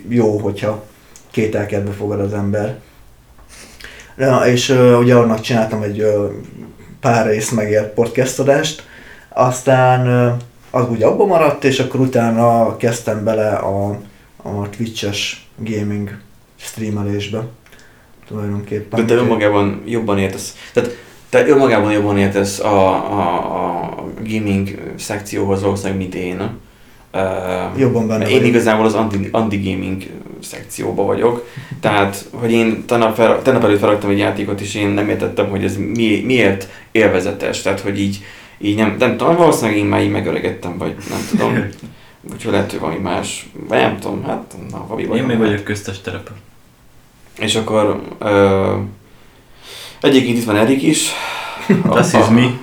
jó, 0.08 0.38
hogyha 0.38 0.84
kételkedve 1.32 1.92
fogad 1.92 2.20
az 2.20 2.34
ember. 2.34 2.80
Ja, 4.18 4.38
és 4.46 4.70
uh, 4.70 5.00
ugye 5.00 5.16
annak 5.16 5.42
csináltam 5.42 5.82
egy 5.82 6.02
uh, 6.02 6.32
pár 7.00 7.26
rész 7.26 7.50
megért 7.50 7.94
podcast 7.94 8.40
adást, 8.40 8.84
aztán 9.30 10.08
uh, 10.08 10.42
az 10.72 10.90
úgy 10.90 11.04
abba 11.04 11.26
maradt, 11.26 11.64
és 11.64 11.80
akkor 11.80 12.00
utána 12.00 12.78
kezdtem 12.78 13.24
bele 13.24 13.50
a, 13.50 13.90
a 14.38 14.70
Twitch-es 14.70 15.48
gaming 15.58 16.18
streamelésbe 16.56 17.48
tulajdonképpen. 18.28 19.06
De 19.06 19.14
te 19.14 19.22
önmagában 19.22 19.82
jobban 19.86 20.20
értesz. 20.20 20.56
Tehát 20.74 20.98
te 21.30 21.48
önmagában 21.48 21.92
jobban 21.92 22.18
értesz 22.18 22.60
a, 22.60 22.88
a, 22.94 23.38
a 23.56 23.96
gaming 24.24 24.94
szekcióhoz 24.98 25.62
valószínűleg, 25.62 25.98
mint 25.98 26.16
én. 26.16 26.50
Uh, 27.14 27.80
Jobban 27.80 28.08
benne 28.08 28.26
Én 28.26 28.32
vagyok. 28.32 28.48
igazából 28.48 28.86
az 28.86 28.94
anti, 28.94 29.28
anti-gaming 29.32 30.04
szekcióba 30.42 31.04
vagyok. 31.04 31.48
Tehát, 31.80 32.26
hogy 32.32 32.52
én 32.52 32.86
tegnap, 32.86 33.16
fel, 33.16 33.42
tegnap 33.42 33.64
előtt 33.64 33.80
felraktam 33.80 34.10
egy 34.10 34.18
játékot, 34.18 34.62
és 34.62 34.76
én 34.76 34.88
nem 34.88 35.10
értettem, 35.10 35.50
hogy 35.50 35.64
ez 35.64 35.78
mi, 35.78 36.24
miért 36.26 36.68
élvezetes. 36.92 37.62
Tehát, 37.62 37.80
hogy 37.80 38.00
így, 38.00 38.24
így 38.62 38.76
nem, 38.76 38.96
nem 39.00 39.18
tudom, 39.18 39.36
valószínűleg 39.36 39.78
én 39.78 39.86
már 39.86 40.02
így 40.02 40.12
megöregettem, 40.12 40.78
vagy 40.78 40.96
nem 41.10 41.20
tudom. 41.30 41.68
Úgyhogy 42.34 42.52
lehet, 42.52 42.72
hogy 42.72 42.80
valami 42.80 43.00
más, 43.00 43.50
vagy 43.68 43.80
nem 43.80 44.00
tudom, 44.00 44.24
hát 44.24 44.56
na, 44.72 44.86
valami 44.88 45.18
Én 45.18 45.24
még 45.24 45.38
vagyok 45.38 45.64
köztes 45.64 46.02
terepen. 46.02 46.36
És 47.40 47.56
akkor 47.56 48.02
ö, 48.20 48.76
egyébként 50.02 50.38
itt 50.38 50.44
van 50.44 50.56
Erik 50.56 50.84
is. 50.84 51.10
Das 51.84 52.14
is 52.14 52.28
me. 52.30 52.60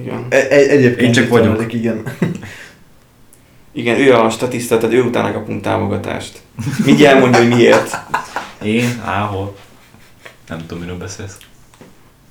Igen. 0.00 0.26
E- 0.28 0.36
e- 0.36 0.68
egyébként 0.68 1.00
Én 1.00 1.12
csak 1.12 1.28
vagyok. 1.28 1.54
ezek, 1.54 1.72
igen. 1.72 2.02
Igen, 3.74 3.98
ő 3.98 4.14
a 4.14 4.30
statiszta, 4.30 4.78
tehát 4.78 4.94
ő 4.94 5.02
utána 5.02 5.32
kapunk 5.32 5.62
támogatást. 5.62 6.40
Mindjárt 6.84 7.14
elmondja, 7.14 7.40
hogy 7.40 7.48
miért. 7.48 7.96
Én? 8.62 9.02
Áhol? 9.04 9.56
Nem 10.48 10.58
tudom, 10.66 10.78
miről 10.78 10.98
beszélsz. 10.98 11.36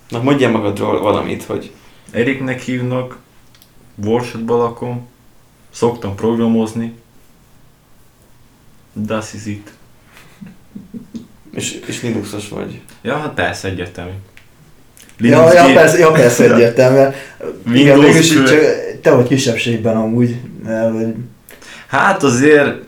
Na 0.09 0.21
mondjál 0.21 0.51
magadról 0.51 1.01
valamit, 1.01 1.43
hogy 1.43 1.71
Eriknek 2.11 2.61
hívnak, 2.61 3.17
Warshatban 3.95 4.57
lakom, 4.57 5.07
szoktam 5.71 6.15
programozni, 6.15 6.93
Das 8.93 9.33
is 9.33 9.45
it. 9.45 9.71
és, 11.53 11.71
és 11.87 12.01
Linuxos 12.01 12.49
vagy. 12.49 12.81
Ja, 13.01 13.17
hát 13.17 13.33
persze, 13.33 13.67
egyértelmű. 13.67 14.11
Ja, 15.19 15.53
ja, 15.53 15.73
persze, 15.73 15.97
ja, 15.97 16.11
persze 16.11 16.53
egyértelműen. 16.53 17.13
Igen, 17.73 17.99
mégis 17.99 18.33
csak 18.33 18.49
te 19.01 19.11
vagy 19.11 19.27
kisebbségben 19.27 19.97
amúgy. 19.97 20.35
mert 20.63 20.93
hogy- 20.93 21.15
Hát 21.87 22.23
azért, 22.23 22.83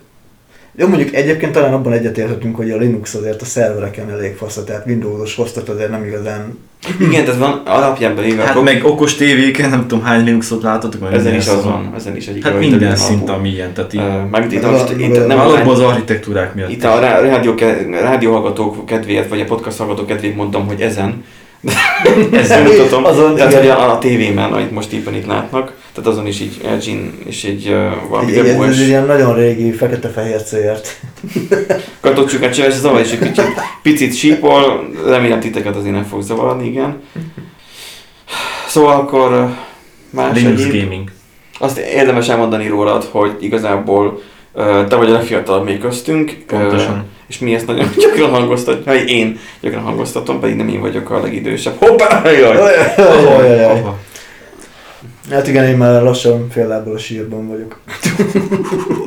Jó, 0.75 0.87
mondjuk 0.87 1.13
egyébként 1.15 1.51
talán 1.51 1.73
abban 1.73 1.93
egyetérthetünk, 1.93 2.55
hogy 2.55 2.71
a 2.71 2.77
Linux 2.77 3.13
azért 3.13 3.41
a 3.41 3.45
szervereken 3.45 4.09
elég 4.11 4.35
fasz, 4.35 4.63
tehát 4.63 4.85
Windows-os 4.85 5.35
hostot 5.35 5.69
azért 5.69 5.89
nem 5.89 6.03
igazán 6.05 6.57
Igen, 6.99 7.27
ez 7.29 7.37
van 7.37 7.61
alapjában 7.65 8.23
éve. 8.23 8.43
hát 8.43 8.61
meg 8.63 8.85
okos 8.85 9.15
tévéken 9.15 9.69
nem 9.75 9.87
tudom 9.87 10.03
hány 10.03 10.23
Linuxot 10.23 10.63
látotok, 10.63 11.01
meg 11.01 11.13
ezen 11.13 11.35
is 11.35 11.47
az 11.47 11.63
van, 11.63 11.93
ezen 11.95 12.15
is 12.15 12.27
egy 12.27 12.39
Hát 12.43 12.59
minden 12.59 12.95
szint, 12.95 13.29
ami 13.29 13.49
ilyen, 13.49 13.73
tehát 13.73 13.93
így, 13.93 13.99
Ö, 13.99 14.03
Mármint 14.31 14.53
itt, 14.53 14.61
Meg 14.61 14.71
most, 14.71 14.89
a- 14.89 14.93
itt 14.97 15.09
meg 15.11 15.21
a- 15.21 15.25
nem 15.27 15.39
a 15.39 15.43
alapból 15.45 15.73
az 15.73 15.79
architektúrák 15.79 16.53
miatt. 16.55 16.69
Itt 16.69 16.83
a 16.83 16.99
rá- 16.99 17.21
rádió, 17.21 17.55
ke- 17.55 17.85
rádióhallgatók 18.01 18.85
kedvéért, 18.85 19.29
vagy 19.29 19.39
a 19.41 19.45
podcast 19.45 19.77
hallgatók 19.77 20.07
kedvéért 20.07 20.35
mondtam, 20.35 20.67
hogy 20.67 20.81
ezen. 20.81 21.23
Ezzel 22.31 22.63
mutatom. 22.63 23.05
Azon, 23.05 23.35
Tehát, 23.35 23.51
igen. 23.51 23.61
hogy 23.61 23.71
a, 23.71 23.91
a 23.91 23.97
tévémen, 23.97 24.53
amit 24.53 24.71
most 24.71 24.91
éppen 24.91 25.15
itt 25.15 25.25
látnak, 25.25 25.73
tehát 25.93 26.09
azon 26.09 26.27
is 26.27 26.39
így 26.39 26.61
LG-n 26.63 27.27
és 27.27 27.43
egy 27.43 27.67
uh, 27.67 28.09
valami 28.09 28.31
egy, 28.31 28.37
egy, 28.37 28.45
ez 28.45 28.51
demo 28.51 28.63
egy 28.63 28.79
ilyen 28.79 29.05
nagyon 29.05 29.35
régi 29.35 29.71
fekete-fehér 29.71 30.43
célt. 30.43 30.99
Kartocsukat 31.99 32.53
csinál, 32.53 32.69
és 32.69 32.75
zavar 32.75 33.01
is 33.01 33.11
egy 33.11 33.19
picit, 33.19 33.51
picit 33.81 34.15
sípol, 34.15 34.89
remélem 35.05 35.39
titeket 35.39 35.75
azért 35.75 35.93
nem 35.93 36.03
fog 36.03 36.21
zavarni, 36.21 36.67
igen. 36.67 37.01
Szóval 38.67 38.99
akkor 38.99 39.49
más 40.09 40.35
Linux 40.35 40.61
egyéb. 40.63 40.83
Gaming. 40.83 41.11
Azt 41.59 41.77
érdemes 41.77 42.29
elmondani 42.29 42.67
rólad, 42.67 43.03
hogy 43.03 43.35
igazából 43.39 44.07
uh, 44.07 44.21
te 44.87 44.95
vagy 44.95 45.09
a 45.09 45.13
legfiatalabb 45.13 45.65
még 45.65 45.79
köztünk. 45.79 46.37
Pontosan. 46.47 47.05
És 47.27 47.39
mi 47.39 47.53
ezt 47.53 47.67
nagyon 47.67 47.87
gyakran 47.97 48.29
hangoztatjuk, 48.29 48.85
vagy 48.85 49.09
én 49.09 49.37
gyakran 49.61 49.81
hangoztatom, 49.83 50.39
pedig 50.39 50.55
nem 50.55 50.67
én 50.67 50.79
vagyok 50.81 51.09
a 51.09 51.19
legidősebb. 51.21 51.73
Hoppá! 51.79 52.21
Jaj! 52.31 52.57
Ajajajaj. 52.97 53.79
Aha. 53.79 53.97
Hát 55.31 55.47
igen, 55.47 55.65
én 55.65 55.77
már 55.77 56.01
lassan 56.01 56.49
fél 56.49 56.67
lábbal 56.67 56.93
a 56.93 56.97
sírban 56.97 57.47
vagyok. 57.47 57.79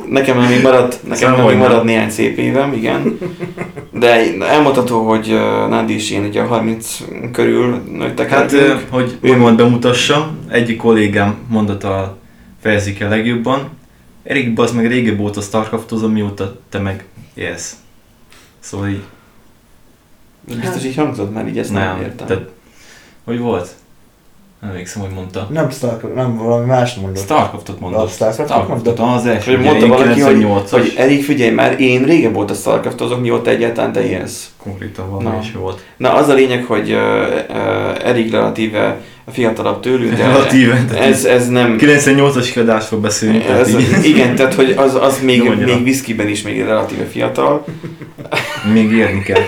Nekem 0.09 0.37
még 0.37 0.61
maradt, 0.61 0.99
nekem 1.07 1.29
Szóval 1.29 1.49
még 1.49 1.57
maradt 1.57 1.83
néhány 1.83 2.09
szép 2.09 2.37
évem, 2.37 2.73
igen. 2.73 3.17
De 3.91 4.23
elmondható, 4.39 5.07
hogy 5.07 5.37
Nádi 5.69 5.93
is 5.93 6.11
én 6.11 6.25
ugye 6.25 6.41
a 6.41 6.45
30 6.47 6.99
körül 7.31 7.81
nőttek 7.91 8.29
Hát, 8.29 8.51
lettünk. 8.51 8.61
ö, 8.69 8.95
hogy 8.95 9.17
úgymond 9.21 9.57
bemutassam, 9.57 10.37
egyik 10.49 10.77
kollégám 10.77 11.35
mondata 11.49 12.17
fejezik 12.61 12.99
el 12.99 13.09
legjobban. 13.09 13.76
Erik, 14.27 14.59
az 14.59 14.71
meg 14.71 14.87
régebb 14.87 15.19
óta 15.19 15.41
Starcraftozom, 15.41 16.11
mióta 16.11 16.59
te 16.69 16.79
meg 16.79 17.05
yes. 17.33 17.71
Szóval 18.59 18.87
így 18.87 19.03
Biztos 20.41 20.85
így 20.85 20.95
hangzott 20.95 21.33
már, 21.33 21.47
így 21.47 21.57
ezt 21.57 21.71
nem, 21.71 21.95
nem. 21.95 22.01
értem. 22.01 22.27
Tehát, 22.27 22.49
hogy 23.25 23.39
volt? 23.39 23.75
Nem 24.61 24.69
emlékszem, 24.69 25.01
hogy 25.01 25.11
mondta. 25.11 25.47
Nem 25.51 25.69
Starcraft, 25.69 26.15
nem 26.15 26.37
valami 26.37 26.65
más 26.65 26.95
mondott. 26.95 27.23
Starcraftot 27.23 27.79
mondott. 27.79 28.05
A 28.05 28.07
Starcraftot 28.07 28.55
Starcraftot, 28.55 28.97
mondott? 28.97 29.19
az 29.19 29.25
első. 29.25 29.55
Hogy 29.55 29.65
mondta 29.65 29.85
én 29.85 29.91
valaki, 29.91 30.19
hogy, 30.19 30.43
98-as. 30.43 30.67
hogy 30.69 30.93
Erik, 30.97 31.23
figyelj 31.23 31.51
már, 31.51 31.79
én 31.79 32.03
régebb 32.03 32.33
volt 32.33 32.51
a 32.51 32.53
Starcraftozok, 32.53 33.21
mióta 33.21 33.49
egyáltalán 33.49 33.91
te 33.91 34.07
élsz. 34.07 34.51
Konkrétan 34.57 35.09
valami 35.09 35.35
Na. 35.35 35.39
is 35.41 35.51
volt. 35.51 35.85
Na, 35.97 36.13
az 36.13 36.27
a 36.27 36.33
lényeg, 36.33 36.63
hogy 36.63 36.91
uh, 36.91 36.99
uh, 37.49 38.07
Erik 38.07 38.31
relatíve 38.31 39.01
fiatalabb 39.31 39.79
tőlünk, 39.79 40.13
de 40.13 40.23
Relatíve, 40.23 40.85
tehát 40.89 41.05
ez, 41.05 41.25
ez 41.25 41.47
nem... 41.47 41.75
98-as 41.79 42.49
kiadásról 42.53 42.99
beszélünk. 42.99 43.45
tehát 43.45 43.61
Ez, 43.61 43.69
így- 43.69 44.05
igen, 44.05 44.35
tehát 44.35 44.53
hogy 44.53 44.73
az, 44.77 44.95
az 44.95 45.19
még, 45.21 45.43
még 45.65 45.83
viszkiben 45.83 46.27
is 46.27 46.41
még 46.41 46.61
relatíve 46.61 47.05
fiatal, 47.05 47.65
Még 48.73 48.91
érni 48.91 49.21
kell. 49.21 49.41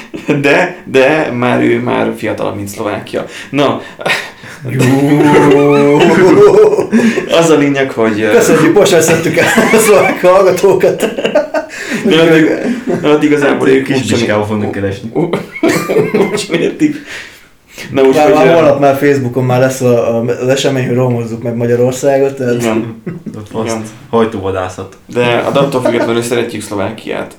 de, 0.40 0.76
de 0.84 1.30
már 1.38 1.62
ő 1.62 1.78
már 1.78 2.12
fiatalabb, 2.16 2.56
mint 2.56 2.68
Szlovákia. 2.68 3.24
Na, 3.50 3.80
az 7.38 7.50
a 7.50 7.56
lényeg, 7.56 7.90
hogy... 7.90 8.30
Köszönjük, 8.30 8.78
most 8.78 8.90
veszettük 8.92 9.36
el 9.36 9.46
a 9.72 9.76
szlovák 9.78 10.20
hallgatókat. 10.20 11.04
De 12.04 12.20
addig, 12.20 12.50
addig 13.02 13.30
igazából 13.30 13.68
ők 13.68 13.84
Kis 13.84 13.96
sem- 13.96 14.06
biskával 14.18 14.46
fognak 14.46 14.70
keresni. 14.70 15.10
úgy 16.32 16.48
értik. 16.50 16.96
Na 17.90 18.00
Már, 18.02 18.06
úgyhogy... 18.06 18.34
már 18.34 18.46
uh, 18.46 18.52
holnap 18.52 18.80
már 18.80 18.96
Facebookon 18.96 19.44
már 19.44 19.60
lesz 19.60 19.80
a, 19.80 20.16
a, 20.16 20.24
az 20.24 20.48
esemény, 20.48 20.86
hogy 20.86 20.96
romozzuk 20.96 21.42
meg 21.42 21.56
Magyarországot. 21.56 22.34
Tehát 22.36 22.54
Igen. 22.54 23.02
Igen. 23.62 23.82
hajtóvadászat. 24.10 24.96
De 25.06 25.24
a 25.24 25.60
attól 25.60 25.82
függetlenül 25.82 26.22
szeretjük 26.22 26.62
Szlovákiát. 26.62 27.36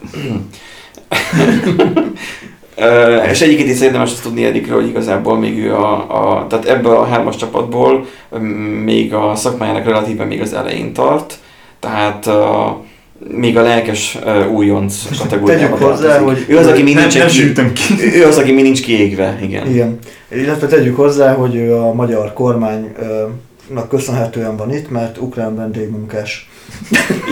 És 3.32 3.42
egyébként 3.42 3.70
is 3.70 3.82
érdemes 3.82 4.12
azt 4.12 4.24
tudni 4.24 4.46
Erikről, 4.46 4.80
hogy 4.80 4.90
igazából 4.90 5.38
még 5.38 5.58
ő 5.58 5.76
a, 5.76 5.94
a 5.94 6.48
tehát 6.48 6.66
ebből 6.66 6.96
a 6.96 7.06
hármas 7.06 7.36
csapatból 7.36 8.06
mm, 8.38 8.44
még 8.84 9.14
a 9.14 9.36
szakmájának 9.36 9.86
relatíve 9.86 10.24
még 10.24 10.42
az 10.42 10.54
elején 10.54 10.94
tart, 10.94 11.40
tehát 11.80 12.28
a, 12.28 12.82
még 13.28 13.58
a 13.58 13.62
lelkes 13.62 14.18
uh, 14.26 14.52
újonc 14.52 15.18
kategóriába 15.20 15.62
Tegyük 15.62 15.78
hozzá, 15.90 16.08
tartozik. 16.18 16.46
hogy- 16.46 16.56
ő 16.56 16.58
az, 16.58 16.68
aki 16.68 16.84
még 16.84 16.94
nem, 16.94 17.04
nincsen 17.08 17.52
nem 17.56 17.74
ki, 17.74 18.16
ő 18.16 18.26
az, 18.26 18.38
aki 18.38 18.52
még 18.52 18.64
nincs 18.64 18.82
kiégve, 18.82 19.40
igen. 19.42 19.68
Igen. 19.68 20.00
Illetve 20.32 20.68
tegyük 20.68 20.96
hozzá, 20.96 21.34
hogy 21.34 21.56
ő 21.56 21.76
a 21.76 21.94
magyar 21.94 22.34
kormánynak 22.34 23.90
köszönhetően 23.90 24.58
van 24.58 24.74
itt, 24.74 24.90
mert 24.90 25.18
ukrán 25.18 25.56
vendégmunkás. 25.56 26.50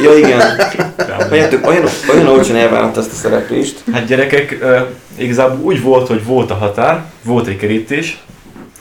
Ja 0.03 0.17
igen, 0.17 0.41
olyan, 1.31 1.49
olyan, 1.65 1.83
olyan 2.13 2.27
olcsón 2.27 2.55
elvállalta 2.55 2.99
ezt 2.99 3.11
a 3.11 3.15
szereplést. 3.15 3.83
Hát 3.93 4.05
gyerekek, 4.05 4.57
uh, 4.61 4.77
igazából 5.17 5.59
úgy 5.65 5.81
volt, 5.81 6.07
hogy 6.07 6.25
volt 6.25 6.51
a 6.51 6.53
határ, 6.53 7.05
volt 7.23 7.47
egy 7.47 7.57
kerítés, 7.57 8.23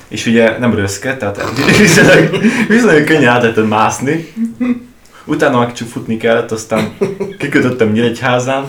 és 0.08 0.26
ugye 0.26 0.58
nem 0.58 0.74
röszke, 0.74 1.16
tehát 1.16 1.40
viszonylag, 1.78 2.42
viszonylag 2.68 3.04
könnyen 3.04 3.28
át 3.28 3.42
lehetett 3.42 3.68
mászni. 3.68 4.32
Utána 5.24 5.58
már 5.58 5.66
kicsit 5.66 5.88
futni 5.88 6.16
kellett, 6.16 6.50
aztán 6.50 6.96
kikötöttem 7.38 7.88
Nyíregyházán, 7.92 8.64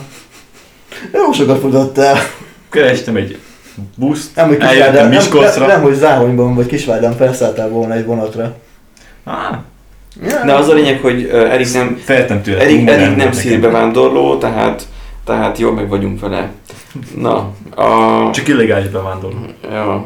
Jó 1.12 1.32
sokat 1.32 1.60
futott 1.60 1.98
el. 1.98 2.16
kerestem 2.70 3.16
egy 3.16 3.38
buszt, 3.96 4.36
Nem, 4.36 4.48
hogy 4.48 4.60
eljöttem 4.60 5.08
Miskolcra. 5.08 5.66
nem, 5.66 5.68
nem, 5.76 5.82
hogy 5.82 5.94
Záhonyban 5.94 6.54
vagy 6.54 6.66
Kisvárdán 6.66 7.16
felszálltál 7.16 7.68
volna 7.68 7.94
egy 7.94 8.04
vonatra. 8.04 8.56
Ah, 9.24 9.56
De 10.44 10.52
az 10.54 10.68
a 10.68 10.72
lényeg, 10.74 11.00
hogy 11.00 11.24
Erik 11.28 11.72
nem, 11.72 12.00
feltem 12.04 12.42
tőle. 12.42 12.60
Erik, 12.60 12.88
Erik 12.88 13.16
nem 13.16 13.32
szírbevándorló, 13.32 14.38
tehát, 14.38 14.86
tehát 15.24 15.58
jól 15.58 15.72
meg 15.72 15.88
vagyunk 15.88 16.20
vele. 16.20 16.50
Na, 17.16 17.50
a... 17.74 18.30
Csak 18.30 18.48
illegális 18.48 18.88
bevándorló. 18.90 19.38
Ja. 19.70 20.04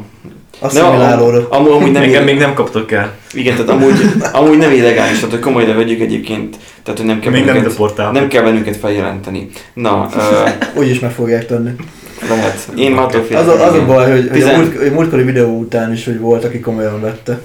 Asszimilálódott. 0.59 1.51
amúgy, 1.53 1.71
amúgy 1.71 1.91
nem, 1.91 2.01
Engem 2.03 2.23
még... 2.23 2.33
még 2.33 2.43
nem 2.43 2.53
kaptak 2.53 2.91
el. 2.91 3.15
Igen, 3.33 3.55
tehát 3.55 3.69
amúgy, 3.69 3.93
amúgy 4.41 4.57
nem 4.57 4.71
illegális, 4.71 5.15
tehát 5.15 5.31
hogy 5.31 5.39
komolyra 5.39 5.73
vegyük 5.75 5.99
egyébként, 6.01 6.55
tehát 6.83 6.99
hogy 6.99 7.07
nem 7.09 7.19
kell 7.19 7.31
Még 7.31 7.39
nem 7.39 7.49
bennünket, 7.53 7.71
deportáltak. 7.71 8.13
nem 8.13 8.27
kell 8.27 8.43
bennünket 8.43 8.77
feljelenteni. 8.77 9.49
Na, 9.73 10.09
ö, 10.15 10.49
Úgyis 10.81 10.99
meg 10.99 11.11
fogják 11.11 11.45
tenni. 11.45 11.69
lehet. 12.29 12.67
Én 12.77 12.91
már 12.91 13.03
attól 13.03 13.21
félek. 13.23 13.47
Az 13.47 13.59
a, 13.59 13.65
az 13.67 13.73
a 13.73 13.85
baj, 13.85 14.11
hogy, 14.11 14.19
hogy 14.19 14.29
a 14.29 14.33
Tizen- 14.33 14.59
múlt, 14.59 14.89
a 14.89 14.93
múltkori 14.93 15.23
videó 15.23 15.57
után 15.59 15.93
is, 15.93 16.05
hogy 16.05 16.19
volt, 16.19 16.43
aki 16.43 16.59
komolyan 16.59 17.01
vette. 17.01 17.39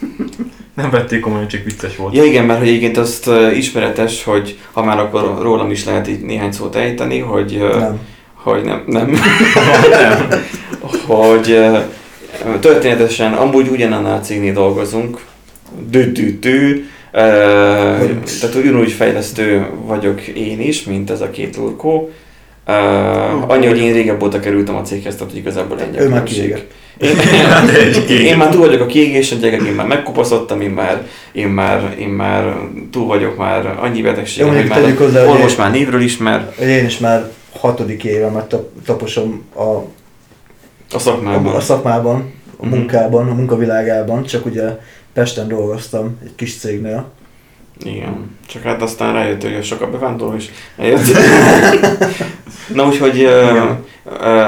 Nem 0.76 0.90
vették 0.90 1.20
komolyan, 1.20 1.48
csak 1.48 1.64
vicces 1.64 1.96
volt. 1.96 2.14
Ja 2.14 2.24
igen, 2.24 2.44
mert 2.44 2.58
hogy 2.58 2.68
egyébként 2.68 2.96
azt 2.96 3.26
ö, 3.26 3.50
ismeretes, 3.50 4.24
hogy 4.24 4.58
ha 4.72 4.84
már 4.84 4.98
akkor 4.98 5.38
rólam 5.42 5.70
is 5.70 5.84
lehet 5.84 6.08
így 6.08 6.20
néhány 6.20 6.52
szót 6.52 6.74
ejteni, 6.76 7.18
hogy, 7.18 7.56
ö, 7.60 7.78
Nem. 7.78 7.98
hogy 8.34 8.64
nem, 8.64 8.82
nem, 8.86 9.10
nem. 9.90 10.28
hogy 11.06 11.50
ö, 11.50 11.78
történetesen 12.60 13.32
amúgy 13.32 13.68
ugyanannál 13.68 14.16
a 14.16 14.20
cégnél 14.20 14.52
dolgozunk, 14.52 15.20
dü-dü-dü, 15.90 16.84
ö, 17.12 17.20
tehát 18.40 18.54
ugyanúgy 18.54 18.92
fejlesztő 18.92 19.66
vagyok 19.84 20.20
én 20.20 20.60
is, 20.60 20.84
mint 20.84 21.10
ez 21.10 21.20
a 21.20 21.30
két 21.30 21.56
lurkó. 21.56 22.10
Uh, 22.66 23.50
annyi, 23.50 23.66
hogy 23.66 23.78
én 23.78 23.92
régebb 23.92 24.22
óta 24.22 24.40
kerültem 24.40 24.74
a 24.76 24.82
céghez, 24.82 25.14
tehát 25.14 25.30
hogy 25.30 25.40
igazából 25.40 25.78
a 25.78 26.00
Ő 26.00 26.08
már 26.08 26.22
kiégett. 26.22 26.70
Én, 26.98 27.08
egy 27.80 28.04
kiégett. 28.04 28.26
én 28.26 28.36
már 28.36 28.48
túl 28.48 28.60
vagyok 28.60 28.80
a 28.80 28.86
kiégésen, 28.86 29.38
gyerekek, 29.38 29.66
én 29.66 29.72
már 29.72 29.86
megkopaszodtam, 29.86 30.60
én 30.60 30.70
már, 30.70 31.06
én 31.32 31.48
már, 31.48 31.96
én 31.98 32.08
már 32.08 32.56
túl 32.92 33.06
vagyok 33.06 33.36
már 33.36 33.78
annyi 33.80 33.98
Jó, 33.98 34.04
betegségen, 34.04 34.54
hogy 34.54 34.68
már 34.68 34.94
hozzá, 34.96 35.24
orvos 35.24 35.52
én, 35.52 35.58
már 35.58 35.70
névről 35.70 36.00
ismer 36.00 36.52
én 36.60 36.84
is 36.84 36.98
már 36.98 37.30
hatodik 37.58 38.04
évemet 38.04 38.48
tap, 38.48 38.68
taposom 38.84 39.44
a, 39.54 39.84
a 40.90 40.96
a, 40.96 40.98
szakmában. 40.98 41.54
a 41.54 41.60
szakmában, 41.60 42.32
a 42.56 42.66
munkában, 42.66 43.28
a 43.28 43.34
munkavilágában, 43.34 44.22
csak 44.22 44.46
ugye 44.46 44.78
Pesten 45.12 45.48
dolgoztam 45.48 46.18
egy 46.24 46.34
kis 46.34 46.58
cégnél. 46.58 47.10
Igen, 47.84 48.36
csak 48.48 48.62
hát 48.62 48.82
aztán 48.82 49.12
rájött, 49.12 49.42
hogy 49.42 49.64
sok 49.64 49.80
a 49.80 49.90
bevándorló 49.90 50.36
is 50.36 50.50
eljött. 50.76 51.06
Na 52.74 52.86
úgyhogy 52.86 53.24
uh, 53.24 53.50
Igen. 53.50 53.84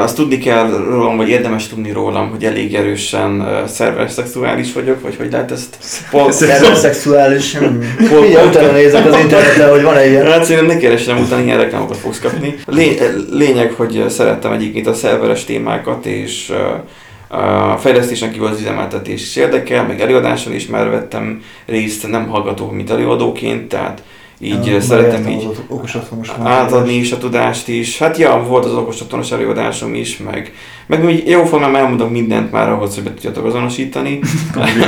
azt 0.01 0.17
tudni 0.17 0.39
kell 0.39 0.69
rólam, 0.69 1.17
vagy 1.17 1.29
érdemes 1.29 1.69
tudni 1.69 1.93
rólam, 1.93 2.31
hogy 2.31 2.45
elég 2.45 2.75
erősen 2.75 3.41
uh, 3.41 3.67
szerves 3.67 4.13
szexuális 4.13 4.73
vagyok, 4.73 5.03
vagy 5.03 5.17
hogy 5.17 5.31
lehet 5.31 5.51
ezt 5.51 5.77
pont, 6.11 6.33
Szerves 6.33 6.79
szexuális, 6.79 7.59
Mindjárt 7.99 8.47
utána 8.47 8.73
nézek 8.73 9.07
az 9.07 9.19
interneten, 9.19 9.71
hogy 9.71 9.83
van-e 9.83 10.09
ilyen. 10.09 10.27
Hát 10.27 10.45
szerintem 10.45 10.67
ne 10.67 10.77
keresem 10.77 11.19
utána, 11.19 11.43
ilyen 11.43 11.59
reklámokat 11.59 11.97
fogsz 11.97 12.19
kapni. 12.19 12.55
Lé- 12.67 13.03
lényeg, 13.31 13.73
hogy 13.73 14.05
szerettem 14.09 14.53
egyébként 14.53 14.87
a 14.87 14.95
szerveres 14.95 15.45
témákat, 15.45 16.07
és 16.07 16.49
uh, 16.51 16.57
a 17.31 17.77
fejlesztésen 17.77 18.31
kívül 18.31 18.47
az 18.47 18.61
üzemeltetés 18.61 19.23
is 19.23 19.37
érdekel, 19.37 19.87
meg 19.87 20.01
előadáson 20.01 20.53
is 20.53 20.67
már 20.67 20.91
vettem 20.91 21.43
részt, 21.67 22.09
nem 22.09 22.29
hallgató, 22.29 22.71
mint 22.71 22.91
előadóként, 22.91 23.69
tehát 23.69 24.03
így 24.43 24.67
Ja, 24.67 24.81
szeretem 24.81 25.29
így 25.29 25.49
átadni 26.45 26.95
is 26.95 27.13
a 27.13 27.19
tudást 27.19 27.69
is. 27.69 27.99
Hát 27.99 28.17
ja, 28.17 28.45
volt 28.49 28.65
az 28.65 28.75
okos 28.75 29.01
otthonos 29.01 29.31
előadásom 29.31 29.95
is, 29.95 30.17
meg, 30.17 30.53
meg 30.87 31.05
úgy 31.05 31.29
jó 31.29 31.45
formán 31.45 31.77
elmondom 31.77 32.11
mindent 32.11 32.53
már 32.53 32.69
ahhoz, 32.69 32.95
hogy 32.95 33.05
be 33.05 33.15
tudjatok 33.15 33.45
azonosítani. 33.45 34.19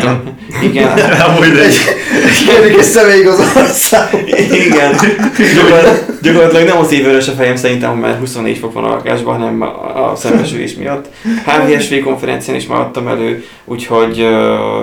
Igen, 0.62 0.88
Amúgy 1.28 1.58
egy 1.58 1.74
Érdekes 2.56 2.84
személyigazolás 2.84 3.92
igen. 4.66 4.92
Gyakor- 5.54 6.20
Gyakorlatilag 6.22 6.66
nem 6.66 6.78
az 6.78 6.92
évőrös 6.92 7.28
a 7.28 7.32
fejem 7.32 7.56
szerintem, 7.56 7.96
mert 7.98 8.18
24 8.18 8.58
fok 8.58 8.72
van 8.72 8.84
a 8.84 8.88
lakásban, 8.88 9.38
hanem 9.38 9.62
a, 9.62 10.10
a 10.10 10.16
szembesülés 10.16 10.74
miatt. 10.74 11.08
HVSV 11.44 11.94
konferencián 12.04 12.56
is 12.56 12.66
már 12.66 12.80
adtam 12.80 13.08
elő, 13.08 13.44
úgyhogy 13.64 14.20
ö, 14.20 14.80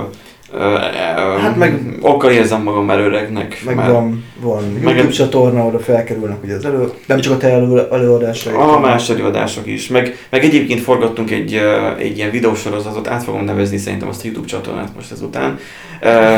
Hát 1.42 1.56
meg- 1.58 1.98
okkal 2.02 2.32
érzem 2.32 2.62
magam 2.64 2.86
már 2.86 3.00
öregnek. 3.00 3.62
Meg 3.66 3.76
már 3.76 3.92
van, 3.92 4.26
van 4.42 4.64
Meg- 4.84 4.94
YouTube 4.94 5.12
csatorna, 5.14 5.64
oda 5.66 5.80
felkerülnek 5.80 6.44
ugye 6.44 6.56
az 6.56 6.66
elő, 6.66 6.90
nem 7.06 7.20
csak 7.20 7.34
a 7.34 7.38
te 7.38 7.48
elő, 7.50 7.88
előadásra. 7.92 8.58
A 8.76 8.80
más 8.80 9.10
előadások 9.10 9.68
is. 9.68 9.88
Meg, 9.88 10.18
meg 10.30 10.44
egyébként 10.44 10.80
forgattunk 10.82 11.32
egy, 11.32 11.60
egy 11.98 12.18
ilyen 12.18 12.32
videósorozatot, 12.32 13.08
át 13.08 13.24
fogom 13.24 13.44
nevezni 13.44 13.78
szerintem 13.78 14.08
azt 14.08 14.22
a 14.22 14.26
YouTube 14.26 14.48
csatornát 14.48 14.96
most 14.96 15.12
ezután. 15.12 15.58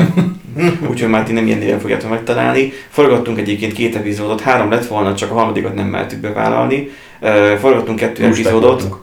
Úgyhogy 0.89 1.09
már 1.09 1.23
ti 1.23 1.31
nem 1.33 1.45
ilyen 1.47 1.59
néven 1.59 1.79
fogjátok 1.79 2.09
megtalálni. 2.09 2.71
Forgattunk 2.89 3.39
egyébként 3.39 3.73
két 3.73 3.95
epizódot, 3.95 4.41
három 4.41 4.71
lett 4.71 4.87
volna, 4.87 5.15
csak 5.15 5.31
a 5.31 5.33
harmadikat 5.33 5.75
nem 5.75 5.87
mertük 5.87 6.19
bevállalni. 6.19 6.89
Forgattunk 7.59 7.99
kettő 7.99 8.27
Lusták 8.27 8.45
epizódot. 8.45 8.69
voltunk. 8.81 8.95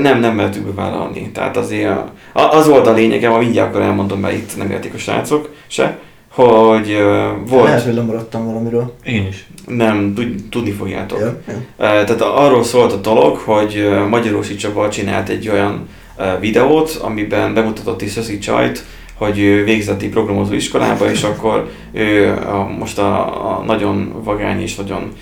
Nem, 0.00 0.20
nem 0.20 0.34
mertük 0.34 0.62
bevállalni. 0.74 1.30
Tehát 1.30 1.56
azért 1.56 1.98
az 2.32 2.66
volt 2.68 2.86
a 2.86 2.92
lényege, 2.92 3.28
ma 3.28 3.38
mindjárt 3.38 3.68
akkor 3.68 3.80
elmondom, 3.80 4.20
mert 4.20 4.34
itt 4.34 4.56
nem 4.56 4.70
értik 4.70 4.94
a 4.94 4.98
srácok 4.98 5.54
se, 5.66 5.98
hogy 6.28 6.90
ö, 6.90 7.28
volt, 7.48 7.64
Lehet, 7.64 7.84
hogy 7.84 7.94
lemaradtam 7.94 8.46
valamiről. 8.46 8.94
Én 9.04 9.26
is. 9.26 9.46
nem, 9.66 10.12
tud, 10.14 10.34
tudni 10.50 10.70
fogjátok. 10.70 11.18
Ja, 11.18 11.36
ja. 11.48 11.54
Ö, 11.76 12.04
Tehát 12.04 12.20
arról 12.20 12.64
szólt 12.64 12.92
a 12.92 12.96
dolog, 12.96 13.36
hogy 13.36 13.88
Magyarósi 14.10 14.54
Csaba 14.54 14.88
csinált 14.88 15.28
egy 15.28 15.48
olyan 15.48 15.88
ö, 16.18 16.24
videót, 16.40 16.98
amiben 17.02 17.54
bemutatott 17.54 18.02
is 18.02 18.10
Szöszi 18.10 18.38
Csajt, 18.38 18.84
hogy 19.14 19.38
ő 19.38 19.64
végzett 19.64 20.02
egy 20.02 20.08
programozó 20.08 20.52
iskolába, 20.52 21.10
és 21.10 21.22
akkor 21.22 21.70
ő 21.92 22.32
a, 22.32 22.68
most 22.78 22.98
a, 22.98 23.58
a 23.58 23.62
nagyon 23.66 24.12
vagány 24.24 24.60
és 24.62 24.74
nagyon 24.74 25.12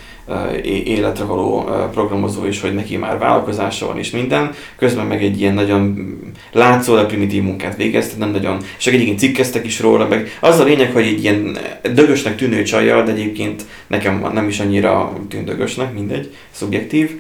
életre 0.65 1.25
való 1.25 1.71
programozó 1.93 2.47
is, 2.47 2.61
hogy 2.61 2.75
neki 2.75 2.97
már 2.97 3.19
vállalkozása 3.19 3.87
van 3.87 3.99
és 3.99 4.11
minden, 4.11 4.51
közben 4.79 5.07
meg 5.07 5.23
egy 5.23 5.41
ilyen 5.41 5.55
nagyon 5.55 6.15
látszólag 6.53 7.07
primitív 7.07 7.43
munkát 7.43 7.77
végezte, 7.77 8.17
nem 8.19 8.31
nagyon, 8.31 8.59
és 8.79 8.87
egyébként 8.87 9.19
cikkeztek 9.19 9.67
is 9.67 9.81
róla, 9.81 10.09
meg 10.09 10.39
az 10.41 10.59
a 10.59 10.65
lényeg, 10.65 10.93
hogy 10.93 11.07
egy 11.07 11.23
ilyen 11.23 11.59
dögösnek 11.95 12.37
tűnő 12.37 12.63
csajjal, 12.63 13.03
de 13.03 13.11
egyébként 13.11 13.63
nekem 13.87 14.31
nem 14.33 14.49
is 14.49 14.61
annyira 14.61 15.13
tűnt 15.29 15.45
dögösnek, 15.45 15.95
mindegy, 15.95 16.35
szubjektív, 16.51 17.11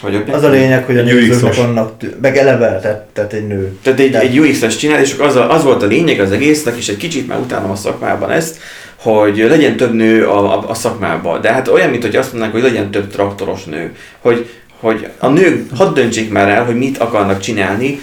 vagy 0.00 0.10
objektív. 0.12 0.34
Az 0.34 0.42
a 0.42 0.48
lényeg, 0.48 0.84
hogy 0.84 0.98
a 0.98 1.02
UX-os. 1.02 1.56
vannak, 1.56 1.98
tű- 1.98 2.20
meg 2.20 2.36
eleve, 2.36 2.78
tehát, 2.80 3.08
tehát 3.12 3.32
egy 3.32 3.46
nő. 3.46 3.78
Tehát 3.82 4.00
egy, 4.00 4.10
De- 4.10 4.20
egy 4.20 4.38
UX-es 4.38 4.76
csinál, 4.76 5.00
és 5.00 5.12
akkor 5.12 5.26
az, 5.26 5.36
a, 5.36 5.52
az 5.52 5.64
volt 5.64 5.82
a 5.82 5.86
lényeg 5.86 6.20
az 6.20 6.30
egésznek, 6.30 6.76
és 6.76 6.88
egy 6.88 6.96
kicsit 6.96 7.28
már 7.28 7.38
utálom 7.38 7.70
a 7.70 7.74
szakmában 7.76 8.30
ezt, 8.30 8.58
hogy 9.14 9.36
legyen 9.36 9.76
több 9.76 9.94
nő 9.94 10.26
a, 10.26 10.58
a, 10.58 10.68
a 10.68 10.74
szakmában. 10.74 11.40
De 11.40 11.52
hát 11.52 11.68
olyan, 11.68 11.90
mint 11.90 12.02
hogy 12.02 12.16
azt 12.16 12.30
mondanák, 12.32 12.54
hogy 12.54 12.62
legyen 12.62 12.90
több 12.90 13.10
traktoros 13.10 13.64
nő. 13.64 13.94
Hogy, 14.20 14.48
hogy 14.80 15.08
a 15.18 15.28
nők 15.28 15.76
hadd 15.76 15.94
döntsék 15.94 16.30
már 16.30 16.48
el, 16.48 16.64
hogy 16.64 16.76
mit 16.76 16.98
akarnak 16.98 17.40
csinálni, 17.40 18.00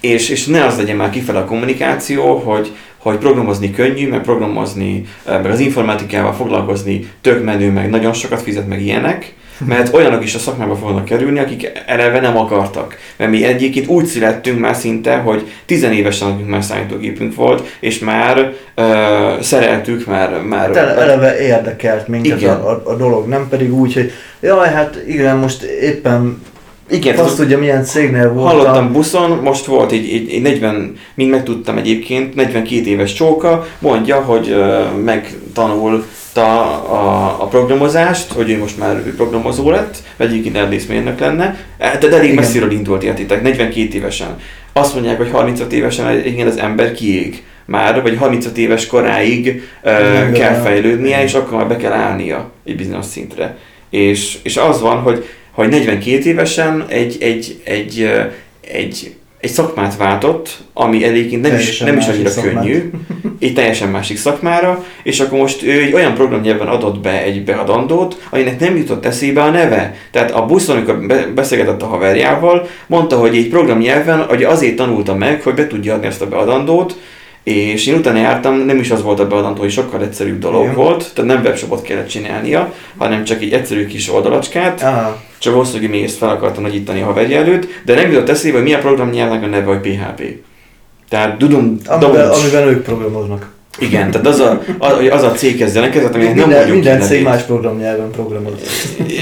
és, 0.00 0.28
és 0.28 0.46
ne 0.46 0.64
az 0.64 0.76
legyen 0.76 0.96
már 0.96 1.10
kifele 1.10 1.38
a 1.38 1.44
kommunikáció, 1.44 2.36
hogy, 2.36 2.72
hogy 2.98 3.16
programozni 3.16 3.70
könnyű, 3.70 4.08
meg 4.08 4.20
programozni, 4.20 5.04
eh, 5.24 5.42
meg 5.42 5.50
az 5.50 5.60
informatikával 5.60 6.32
foglalkozni 6.32 7.10
tök 7.20 7.44
menő, 7.44 7.70
meg 7.70 7.90
nagyon 7.90 8.12
sokat 8.12 8.42
fizet, 8.42 8.68
meg 8.68 8.82
ilyenek, 8.82 9.34
mert 9.66 9.94
olyanok 9.94 10.24
is 10.24 10.34
a 10.34 10.38
szakmába 10.38 10.76
fognak 10.76 11.04
kerülni, 11.04 11.38
akik 11.38 11.70
eleve 11.86 12.20
nem 12.20 12.36
akartak. 12.36 12.96
Mert 13.16 13.30
mi 13.30 13.44
egyébként 13.44 13.86
úgy 13.86 14.04
születtünk 14.04 14.58
már 14.58 14.76
szinte, 14.76 15.16
hogy 15.16 15.50
tizenévesen 15.66 16.28
nekünk 16.28 16.48
már 16.48 16.64
számítógépünk 16.64 17.34
volt, 17.34 17.76
és 17.80 17.98
már 17.98 18.52
uh, 18.76 19.40
szereltük, 19.40 20.06
már... 20.06 20.42
már 20.42 20.66
Hát 20.66 20.76
ele- 20.76 20.98
eleve 20.98 21.40
érdekelt 21.40 22.08
minket 22.08 22.40
Igen. 22.40 22.56
a, 22.56 22.70
a, 22.70 22.82
a 22.84 22.96
dolog, 22.96 23.28
nem 23.28 23.48
pedig 23.48 23.74
úgy, 23.74 23.94
hogy 23.94 24.12
jaj, 24.40 24.68
hát 24.68 25.02
igen, 25.06 25.36
most 25.36 25.62
éppen 25.62 26.42
igen, 26.90 27.18
azt 27.18 27.36
tudja 27.36 27.58
milyen 27.58 27.84
cégnél 27.84 28.32
voltam. 28.32 28.58
Hallottam 28.58 28.92
buszon, 28.92 29.30
most 29.30 29.64
volt 29.64 29.92
egy, 29.92 30.08
egy, 30.12 30.30
egy 30.32 30.42
40, 30.42 30.96
mind 31.14 31.30
megtudtam 31.30 31.76
egyébként, 31.76 32.34
42 32.34 32.86
éves 32.86 33.12
csóka, 33.12 33.66
mondja, 33.78 34.20
hogy 34.20 34.50
ö, 34.50 34.82
megtanulta 35.04 36.04
a, 36.36 37.42
a 37.42 37.46
programozást, 37.46 38.32
hogy 38.32 38.50
ő 38.50 38.58
most 38.58 38.78
már 38.78 39.02
programozó 39.02 39.70
lett, 39.70 39.96
vagy 40.16 40.26
egyébként 40.26 40.56
erdészmérnök 40.56 41.18
lenne, 41.18 41.56
de 41.78 42.10
elég 42.10 42.34
messziről 42.34 42.70
indult 42.70 43.02
értitek, 43.02 43.42
42 43.42 43.88
évesen. 43.92 44.36
Azt 44.72 44.94
mondják, 44.94 45.16
hogy 45.16 45.30
35 45.30 45.72
évesen 45.72 46.26
igen, 46.26 46.46
az 46.46 46.56
ember 46.56 46.92
kiég 46.92 47.42
már, 47.64 48.02
vagy 48.02 48.16
35 48.16 48.58
éves 48.58 48.86
koráig 48.86 49.62
ö, 49.82 49.90
Igen, 49.90 50.32
kell 50.32 50.54
fejlődnie, 50.54 51.22
és 51.22 51.34
akkor 51.34 51.58
már 51.58 51.68
be 51.68 51.76
kell 51.76 51.92
állnia 51.92 52.50
egy 52.64 52.76
bizonyos 52.76 53.04
szintre. 53.04 53.56
És, 53.90 54.38
és 54.42 54.56
az 54.56 54.80
van, 54.80 55.00
hogy 55.00 55.24
hogy 55.50 55.68
42 55.68 56.28
évesen 56.28 56.84
egy, 56.88 57.16
egy, 57.20 57.60
egy, 57.64 58.00
ö, 58.00 58.20
egy, 58.72 59.16
egy 59.40 59.50
szakmát 59.50 59.96
váltott, 59.96 60.58
ami 60.72 61.04
egyébként 61.04 61.42
nem 61.42 61.54
is, 61.58 61.78
nem 61.78 61.96
is 61.96 62.06
annyira 62.06 62.28
szakmát. 62.30 62.54
könnyű, 62.54 62.90
egy 63.40 63.54
teljesen 63.54 63.88
másik 63.88 64.16
szakmára, 64.16 64.84
és 65.02 65.20
akkor 65.20 65.38
most 65.38 65.62
ő 65.62 65.80
egy 65.80 65.92
olyan 65.92 66.14
programnyelven 66.14 66.66
adott 66.66 67.00
be 67.00 67.22
egy 67.22 67.44
beadandót, 67.44 68.22
aminek 68.30 68.60
nem 68.60 68.76
jutott 68.76 69.04
eszébe 69.06 69.42
a 69.42 69.50
neve. 69.50 69.94
Tehát 70.10 70.30
a 70.30 70.46
buszon, 70.46 70.76
amikor 70.76 71.06
be- 71.06 71.26
beszélgetett 71.34 71.82
a 71.82 71.86
haverjával, 71.86 72.66
mondta, 72.86 73.16
hogy 73.18 73.36
egy 73.36 73.48
programnyelven 73.48 74.22
hogy 74.22 74.42
azért 74.44 74.76
tanulta 74.76 75.14
meg, 75.14 75.42
hogy 75.42 75.54
be 75.54 75.66
tudja 75.66 75.94
adni 75.94 76.06
ezt 76.06 76.22
a 76.22 76.28
beadandót, 76.28 76.96
és 77.42 77.86
én 77.86 77.94
utána 77.94 78.18
jártam, 78.18 78.54
nem 78.56 78.78
is 78.78 78.90
az 78.90 79.02
volt 79.02 79.20
a 79.20 79.26
beadandó, 79.26 79.60
hogy 79.60 79.70
sokkal 79.70 80.02
egyszerűbb 80.02 80.38
dolog 80.38 80.62
Igen. 80.62 80.74
volt, 80.74 81.10
tehát 81.14 81.30
nem 81.30 81.42
webshopot 81.42 81.82
kellett 81.82 82.08
csinálnia, 82.08 82.74
hanem 82.96 83.24
csak 83.24 83.42
egy 83.42 83.52
egyszerű 83.52 83.86
kis 83.86 84.12
oldalacskát, 84.12 84.82
Ah, 84.82 85.14
csak 85.38 85.52
valószínűleg 85.52 85.90
még 85.90 86.04
ezt 86.04 86.16
fel 86.16 86.28
akarta 86.28 86.60
nagyítani 86.60 87.00
a 87.00 87.04
haverja 87.04 87.38
előtt, 87.38 87.66
de 87.84 87.94
nem 87.94 88.10
jutott 88.10 88.28
eszébe, 88.28 88.56
hogy 88.56 88.66
mi 88.66 88.74
a 88.74 88.78
programnyelvnek 88.78 89.42
a 89.42 89.46
neve, 89.46 89.64
hogy 89.64 89.80
PHP. 89.80 90.22
Tehát 91.08 91.36
dudum, 91.36 91.78
amiben, 91.86 92.30
amiben 92.30 92.68
ők 92.68 92.82
programoznak. 92.82 93.56
Igen, 93.78 94.10
tehát 94.10 94.26
az 94.26 94.40
a, 94.40 94.62
az, 95.10 95.22
a 95.22 95.32
cég 95.32 95.60
ezzel 95.62 95.82
elkezdett, 95.82 96.14
aminek 96.14 96.34
nem 96.34 96.50
mondjuk 96.50 96.70
minden 96.70 97.00
cég 97.00 97.22
más 97.22 97.42
programnyelven 97.42 98.10
programoz. 98.10 98.52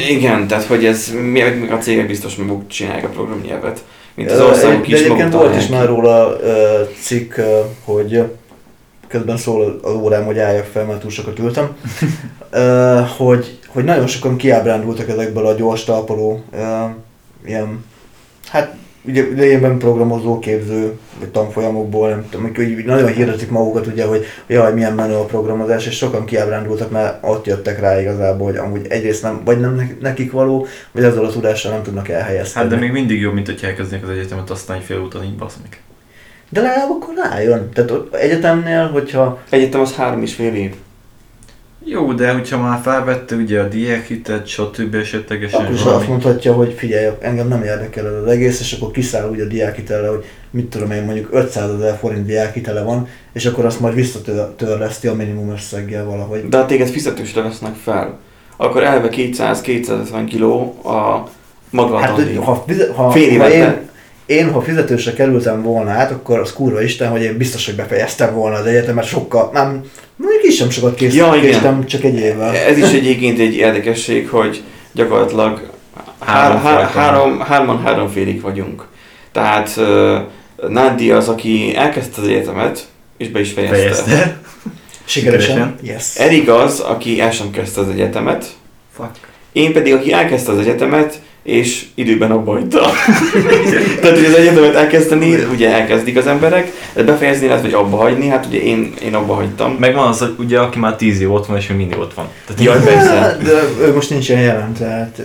Igen, 0.08 0.46
tehát 0.46 0.64
hogy 0.64 0.84
ez, 0.84 1.12
mi, 1.32 1.42
a 1.70 1.76
cégek 1.80 2.06
biztos 2.06 2.34
maguk 2.34 2.68
csinálják 2.68 3.04
a 3.04 3.08
programnyelvet, 3.08 3.84
mint 4.14 4.30
az 4.30 4.40
országok 4.40 4.86
de 4.86 4.96
is 4.96 5.02
maguk 5.02 5.18
egyébként 5.18 5.32
volt 5.32 5.56
is 5.56 5.66
már 5.66 5.86
róla 5.86 6.38
ö, 6.42 6.80
cikk, 7.00 7.36
ö, 7.36 7.58
hogy 7.84 8.22
közben 9.08 9.36
szól 9.36 9.80
az 9.82 9.94
órám, 9.94 10.24
hogy 10.24 10.38
álljak 10.38 10.64
fel, 10.64 10.84
mert 10.84 11.00
túl 11.00 11.10
sokat 11.10 11.38
ültem, 11.38 11.76
hogy, 13.16 13.58
hogy 13.68 13.84
nagyon 13.84 14.06
sokan 14.06 14.36
kiábrándultak 14.36 15.08
ezekből 15.08 15.46
a 15.46 15.54
gyors 15.54 15.84
talpaló 15.84 16.44
ilyen, 17.44 17.84
hát 18.48 18.74
ugye 19.06 19.24
lényegben 19.34 19.78
programozó 19.78 20.38
képző, 20.38 20.98
vagy 21.18 21.28
tanfolyamokból, 21.28 22.08
nem 22.08 22.24
tudom, 22.30 22.44
amikor 22.44 22.64
így 22.64 22.84
nagyon 22.84 23.12
hirdetik 23.12 23.50
magukat, 23.50 23.86
ugye, 23.86 24.04
hogy 24.04 24.24
jaj, 24.46 24.72
milyen 24.72 24.92
menő 24.92 25.14
a 25.14 25.24
programozás, 25.24 25.86
és 25.86 25.96
sokan 25.96 26.24
kiábrándultak, 26.24 26.90
mert 26.90 27.18
ott 27.20 27.46
jöttek 27.46 27.80
rá 27.80 28.00
igazából, 28.00 28.46
hogy 28.46 28.56
amúgy 28.56 28.86
egyrészt 28.88 29.22
nem, 29.22 29.40
vagy 29.44 29.60
nem 29.60 29.74
ne- 29.74 29.96
nekik 30.00 30.32
való, 30.32 30.66
vagy 30.92 31.04
ezzel 31.04 31.24
a 31.24 31.30
tudással 31.30 31.72
nem 31.72 31.82
tudnak 31.82 32.08
elhelyezkedni. 32.08 32.68
Hát 32.68 32.78
de 32.78 32.84
még 32.84 32.92
mindig 32.92 33.20
jobb, 33.20 33.34
mint 33.34 33.46
hogyha 33.46 33.66
elkezdenék 33.66 34.04
az 34.04 34.10
egyetemet, 34.10 34.50
aztán 34.50 34.76
egy 34.76 34.84
fél 34.84 34.98
úton 34.98 35.24
így 35.24 35.36
basznik. 35.36 35.80
De 36.48 36.60
legalább 36.60 36.90
akkor 36.90 37.14
rájön. 37.30 37.68
Tehát 37.72 37.92
egyetemnél, 38.12 38.86
hogyha 38.88 39.38
Egyetem 39.50 39.80
az 39.80 39.94
három 39.94 40.22
és 40.22 40.34
fél 40.34 40.54
év. 40.54 40.74
Jó, 41.88 42.12
de 42.12 42.32
hogyha 42.32 42.58
már 42.58 42.80
felvette 42.82 43.34
ugye 43.34 43.60
a 43.60 43.68
diákhitet, 43.68 44.46
stb. 44.46 44.94
esetlegesen 44.94 45.60
akkor 45.60 45.74
is 45.74 45.82
valami- 45.82 46.00
azt 46.00 46.08
mondhatja, 46.10 46.52
hogy 46.52 46.72
figyelj, 46.72 47.08
engem 47.20 47.48
nem 47.48 47.62
érdekel 47.62 48.06
ez 48.06 48.12
az 48.22 48.26
egész, 48.30 48.60
és 48.60 48.72
akkor 48.72 48.90
kiszáll 48.90 49.30
úgy 49.30 49.40
a 49.40 49.44
diákhitelre, 49.46 50.08
hogy 50.08 50.24
mit 50.50 50.66
tudom 50.66 50.90
én, 50.90 51.02
mondjuk 51.02 51.28
500 51.32 51.70
ezer 51.74 51.96
forint 51.96 52.26
diákhitele 52.26 52.82
van, 52.82 53.08
és 53.32 53.46
akkor 53.46 53.64
azt 53.64 53.80
majd 53.80 53.94
visszatörleszti 53.94 55.06
a 55.06 55.14
minimum 55.14 55.50
összeggel 55.50 56.04
valahogy. 56.04 56.48
De 56.48 56.56
ha 56.58 56.66
téged 56.66 56.88
fizetősre 56.88 57.42
vesznek 57.42 57.74
fel, 57.74 58.18
akkor 58.56 58.82
elve 58.82 59.08
200-250 59.10 60.24
kiló 60.28 60.74
a 60.84 61.28
maga 61.70 61.96
Hát, 61.98 62.20
ha, 62.44 62.64
fize- 62.66 62.94
ha, 62.94 63.10
Fél 63.10 63.38
ha 63.38 63.48
évente. 63.48 63.56
én, 63.56 63.85
én, 64.26 64.50
ha 64.50 64.62
fizetősre 64.62 65.12
kerültem 65.12 65.62
volna 65.62 65.90
át, 65.90 66.10
akkor 66.10 66.38
az 66.38 66.52
kurva 66.52 66.82
Isten, 66.82 67.08
hogy 67.08 67.22
én 67.22 67.36
biztos, 67.36 67.66
hogy 67.66 67.74
befejeztem 67.74 68.34
volna 68.34 68.56
az 68.56 68.66
egyetemet 68.66 69.04
sokkal, 69.04 69.50
nem, 69.52 69.84
mondjuk 70.16 70.44
is 70.44 70.56
sem 70.56 70.70
sokat 70.70 70.94
kész, 70.94 71.14
Ja, 71.14 71.30
késtem, 71.30 71.86
csak 71.86 72.04
egy 72.04 72.18
évvel. 72.18 72.54
Ez 72.54 72.78
is 72.78 72.92
egyébként 72.92 73.38
egy 73.38 73.56
érdekesség, 73.56 74.28
hogy 74.28 74.62
gyakorlatilag 74.92 75.74
Három 76.18 76.58
három, 76.58 76.86
há, 76.86 76.88
három, 76.88 77.40
hárman 77.40 77.82
három 77.82 78.08
félig 78.08 78.40
vagyunk. 78.40 78.86
Tehát 79.32 79.70
uh, 79.76 80.18
Nádi 80.68 81.10
az, 81.10 81.28
aki 81.28 81.76
elkezdte 81.76 82.20
az 82.20 82.28
egyetemet, 82.28 82.86
és 83.16 83.28
be 83.28 83.40
is 83.40 83.52
fejezte. 83.52 83.76
fejezte. 83.76 84.40
Sikeresen. 85.04 85.74
Yes. 85.82 86.16
Erik 86.16 86.48
az, 86.48 86.80
aki 86.80 87.20
el 87.20 87.30
sem 87.30 87.50
kezdte 87.50 87.80
az 87.80 87.88
egyetemet, 87.88 88.46
Fuck. 88.94 89.10
én 89.52 89.72
pedig, 89.72 89.94
aki 89.94 90.12
elkezdte 90.12 90.52
az 90.52 90.58
egyetemet, 90.58 91.20
és 91.46 91.84
időben 91.94 92.30
abba 92.30 92.52
hagyta. 92.52 92.80
Tehát, 94.00 94.16
hogy 94.16 94.24
az 94.24 94.34
egyetemet 94.34 94.74
elkezdeni, 94.74 95.34
ugye 95.52 95.74
elkezdik 95.74 96.16
az 96.16 96.26
emberek, 96.26 96.72
de 96.94 97.02
befejezni 97.02 97.46
lehet, 97.46 97.62
hogy 97.62 97.72
abba 97.72 97.96
hagyni, 97.96 98.28
hát 98.28 98.46
ugye 98.46 98.62
én, 98.62 98.92
én 99.02 99.14
abba 99.14 99.34
hagytam. 99.34 99.72
Meg 99.72 99.94
van 99.94 100.06
az, 100.06 100.18
hogy 100.18 100.34
ugye 100.38 100.60
aki 100.60 100.78
már 100.78 100.96
10 100.96 101.20
év 101.20 101.32
ott 101.32 101.46
van, 101.46 101.56
és 101.56 101.66
még 101.66 101.78
mindig 101.78 101.98
ott 101.98 102.14
van. 102.14 102.28
Tehát 102.46 102.62
Jaj, 102.62 102.84
persze. 102.84 103.10
Hát, 103.10 103.42
De 103.48 103.62
ő 103.80 103.94
most 103.94 104.10
nincsen 104.10 104.40
jelen, 104.40 104.72
tehát... 104.72 105.22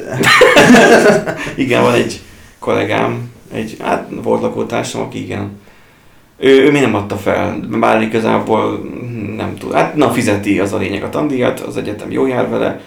Igen, 1.56 1.82
van 1.82 1.94
egy 1.94 2.20
kollégám, 2.60 3.32
egy, 3.54 3.78
hát 3.80 4.10
volt 4.24 4.42
lakótársam, 4.42 5.02
aki 5.02 5.24
igen. 5.24 5.60
Ő, 6.38 6.64
ő 6.64 6.72
még 6.72 6.82
nem 6.82 6.96
adta 6.96 7.16
fel, 7.16 7.60
bár 7.80 8.02
igazából 8.02 8.90
nem 9.38 9.56
tud. 9.60 9.74
Hát 9.74 9.96
na, 9.96 10.12
fizeti 10.12 10.60
az 10.60 10.74
a 10.74 10.78
lényeg 10.78 11.04
a 11.04 11.10
tandíjat, 11.10 11.60
az 11.60 11.78
egyetem 11.78 12.12
jó 12.12 12.28
jár 12.28 12.50
vele. 12.50 12.82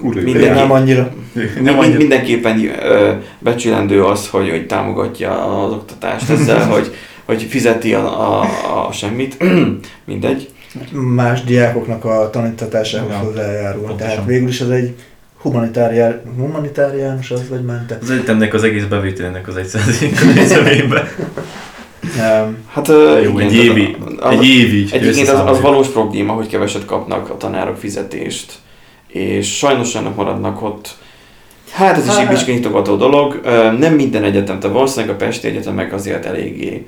Kurva. 0.00 0.20
Mindenki-. 0.20 0.54
Nem 0.58 0.70
annyira. 0.72 1.12
Nem 1.62 1.78
annyira. 1.78 1.98
Mindenképpen 1.98 2.64
ö, 2.82 3.12
becsülendő 3.38 4.04
az, 4.04 4.28
hogy, 4.28 4.50
hogy 4.50 4.66
támogatja 4.66 5.62
az 5.64 5.72
oktatást 5.72 6.30
ezzel, 6.30 6.66
hogy, 6.66 6.94
hogy 7.24 7.42
fizeti 7.42 7.94
a, 7.94 8.40
a, 8.40 8.40
a 8.88 8.92
semmit. 8.92 9.36
Mindegy. 10.06 10.48
Más 10.92 11.44
diákoknak 11.44 12.04
a 12.04 12.30
tanítatásához 12.32 13.10
Ja. 13.10 13.16
hozzájárul. 13.16 13.82
Pontosan. 13.82 14.10
Tehát 14.12 14.26
végül 14.26 14.48
is 14.48 14.60
ez 14.60 14.68
egy 14.68 14.94
humanitárián, 15.42 16.22
humanitáriánus 16.38 17.30
az, 17.30 17.48
vagy 17.48 17.64
mente. 17.64 17.98
Az 18.02 18.10
egyetemnek 18.10 18.54
az 18.54 18.62
egész 18.62 18.84
bevételének 18.84 19.48
az 19.48 19.56
egy 19.56 19.66
százaléka 19.66 21.04
Hát 22.72 22.88
Jó, 22.88 23.38
igen, 23.38 23.40
egy 23.40 23.54
évi, 23.54 23.96
az- 24.20 24.32
egy 24.32 24.44
évig. 24.48 24.88
Egyébként 24.92 25.28
az, 25.28 25.50
az 25.50 25.60
valós 25.60 25.88
probléma, 25.88 26.32
hogy 26.32 26.46
keveset 26.46 26.84
kapnak 26.84 27.30
a 27.30 27.36
tanárok 27.36 27.76
fizetést, 27.76 28.52
és 29.12 29.56
sajnos 29.56 29.94
olyanok 29.94 30.16
maradnak 30.16 30.62
ott. 30.62 30.96
Hát 31.72 31.96
ez 31.96 32.04
is 32.06 32.10
egy 32.12 32.18
Hát- 32.18 32.28
vizsgányitogató 32.28 32.96
dolog. 32.96 33.40
Ö, 33.44 33.72
Nem 33.72 33.94
minden 33.94 34.24
egyetem, 34.24 34.60
de 34.60 34.68
valószínűleg 34.68 35.14
a 35.14 35.18
Pesti 35.18 35.48
Egyetemek 35.48 35.92
azért 35.92 36.24
eléggé. 36.26 36.86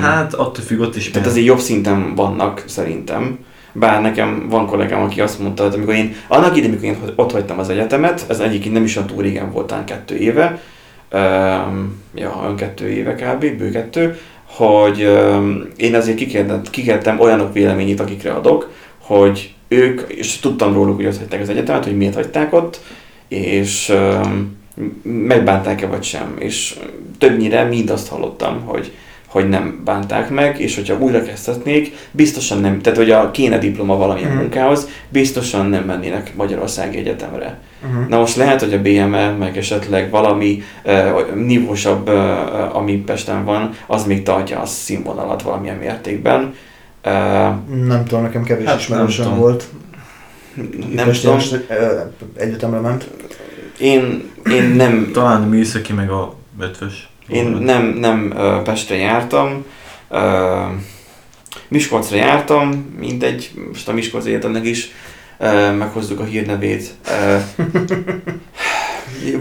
Hát 0.00 0.34
attól 0.34 0.64
függ 0.64 0.80
ott 0.80 0.96
is. 0.96 1.10
Tehát 1.10 1.28
azért 1.28 1.46
jobb 1.46 1.58
szinten 1.58 2.14
vannak 2.14 2.62
szerintem. 2.66 3.38
Bár 3.72 4.00
nekem 4.02 4.46
van 4.50 4.66
kollégám, 4.66 5.02
aki 5.02 5.20
azt 5.20 5.40
mondta, 5.40 5.64
hogy 5.64 5.74
amikor 5.74 5.94
én, 5.94 6.14
annak 6.28 6.56
idején, 6.56 6.78
amikor 6.82 7.08
én 7.08 7.12
ott 7.16 7.32
hagytam 7.32 7.58
az 7.58 7.68
egyetemet, 7.68 8.24
ez 8.28 8.38
egyébként 8.38 8.74
nem 8.74 8.84
is 8.84 8.96
olyan 8.96 9.08
túl 9.08 9.22
régen 9.22 9.50
volt, 9.52 9.66
talán 9.66 9.84
kettő 9.84 10.16
éve, 10.16 10.60
um, 11.12 12.02
ja, 12.14 12.38
olyan 12.42 12.56
kettő 12.56 12.88
éve 12.88 13.14
kb, 13.14 13.40
bő 13.58 13.70
kettő, 13.70 14.18
hogy 14.44 15.02
um, 15.04 15.66
én 15.76 15.94
azért 15.94 16.16
kikértem, 16.16 16.62
kikértem 16.70 17.20
olyanok 17.20 17.52
véleményét, 17.52 18.00
akikre 18.00 18.32
adok, 18.32 18.70
hogy 18.98 19.54
ők, 19.68 20.00
és 20.12 20.38
tudtam 20.38 20.72
róluk, 20.72 20.96
hogy 20.96 21.06
ott 21.06 21.18
hagyták 21.18 21.40
az 21.40 21.48
egyetemet, 21.48 21.84
hogy 21.84 21.96
miért 21.96 22.14
hagyták 22.14 22.52
ott, 22.52 22.80
és 23.28 23.92
megbánták-e 25.02 25.86
vagy 25.86 26.02
sem. 26.02 26.36
És 26.38 26.76
többnyire 27.18 27.64
mind 27.64 27.90
azt 27.90 28.08
hallottam, 28.08 28.60
hogy 28.64 28.92
hogy 29.26 29.48
nem 29.48 29.80
bánták 29.84 30.30
meg, 30.30 30.60
és 30.60 30.74
hogyha 30.74 30.98
újra 30.98 31.22
kezdhetnék, 31.22 31.94
biztosan 32.10 32.60
nem, 32.60 32.80
tehát 32.80 32.98
hogy 32.98 33.10
a 33.10 33.30
kéne 33.30 33.58
diploma 33.58 33.96
valamilyen 33.96 34.30
Mhm. 34.30 34.38
munkához, 34.38 34.88
biztosan 35.08 35.66
nem 35.66 35.84
mennének 35.84 36.32
Magyarországi 36.36 36.98
Egyetemre. 36.98 37.58
uh-huh. 37.90 38.08
Na 38.08 38.18
most 38.18 38.36
lehet, 38.36 38.60
hogy 38.60 38.72
a 38.72 38.80
BME, 38.82 39.30
meg 39.30 39.56
esetleg 39.56 40.10
valami 40.10 40.62
uh, 40.84 41.34
nívósabb, 41.34 42.08
uh, 42.08 42.76
ami 42.76 42.96
Pesten 42.96 43.44
van, 43.44 43.70
az 43.86 44.04
még 44.06 44.22
tartja 44.22 44.60
a 44.60 44.66
színvonalat 44.66 45.42
valamilyen 45.42 45.76
mértékben. 45.76 46.54
Uh, 47.06 47.12
Nem 47.86 48.04
tudom, 48.04 48.22
nekem 48.22 48.42
kevés 48.42 48.66
Hát, 48.66 48.80
ismerősöm 48.80 49.24
nem 49.24 49.34
tudom. 49.34 49.48
volt. 49.48 49.64
nem 50.94 51.12
tudom, 51.12 51.38
Egyetemre 52.36 52.80
ment. 52.80 53.10
én, 53.78 54.30
én 54.50 54.64
nem, 54.64 55.10
Talán 55.12 55.42
a 55.42 55.46
műszaki 55.46 55.92
meg 55.92 56.10
a 56.10 56.34
ötvös. 56.60 57.08
Én 57.28 57.46
nem, 57.46 57.86
nem 57.86 58.34
Pestre 58.64 58.96
jártam, 58.96 59.64
Miskolcra 61.68 62.16
jártam, 62.16 62.94
mindegy, 62.98 63.50
most 63.68 63.88
a 63.88 63.92
Miskolc 63.92 64.26
Egyetemnek 64.26 64.66
is 64.66 64.90
meghozzuk 65.78 66.20
a 66.20 66.24
hírnevét. 66.24 66.94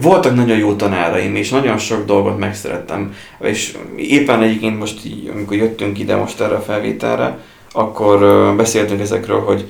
Voltak 0.02 0.36
nagyon 0.36 0.58
jó 0.58 0.76
tanáraim, 0.76 1.36
és 1.36 1.50
nagyon 1.50 1.78
sok 1.78 2.06
dolgot 2.06 2.40
megszerettem. 2.40 3.14
És 3.42 3.78
éppen 3.98 4.42
egyébként 4.42 4.80
most 4.80 5.06
így, 5.06 5.30
amikor 5.34 5.58
jöttünk 5.58 6.00
ide 6.00 6.16
most 6.16 6.42
erre 6.42 6.56
a 6.56 6.62
felvételre, 6.62 7.38
akkor 7.76 8.20
beszéltünk 8.56 9.02
ezekről, 9.02 9.40
hogy, 9.40 9.66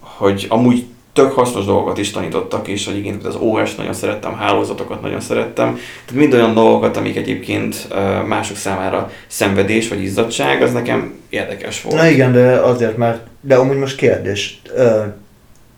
hogy 0.00 0.46
amúgy 0.48 0.84
tök 1.12 1.32
hasznos 1.32 1.64
dolgokat 1.64 1.98
is 1.98 2.10
tanítottak, 2.10 2.68
és 2.68 2.86
hogy 2.86 2.96
igen, 2.96 3.20
az 3.24 3.36
OS 3.36 3.74
nagyon 3.74 3.92
szerettem, 3.92 4.36
hálózatokat 4.36 5.02
nagyon 5.02 5.20
szerettem. 5.20 5.66
Tehát 6.04 6.20
mind 6.20 6.34
olyan 6.34 6.54
dolgokat, 6.54 6.96
amik 6.96 7.16
egyébként 7.16 7.88
mások 8.26 8.56
számára 8.56 9.10
szenvedés 9.26 9.88
vagy 9.88 10.02
izzadság, 10.02 10.62
az 10.62 10.72
nekem 10.72 11.14
érdekes 11.28 11.82
volt. 11.82 11.96
Na 11.96 12.06
igen, 12.06 12.32
de 12.32 12.60
azért, 12.60 12.96
mert, 12.96 13.26
de 13.40 13.54
amúgy 13.54 13.76
most 13.76 13.96
kérdés. 13.96 14.62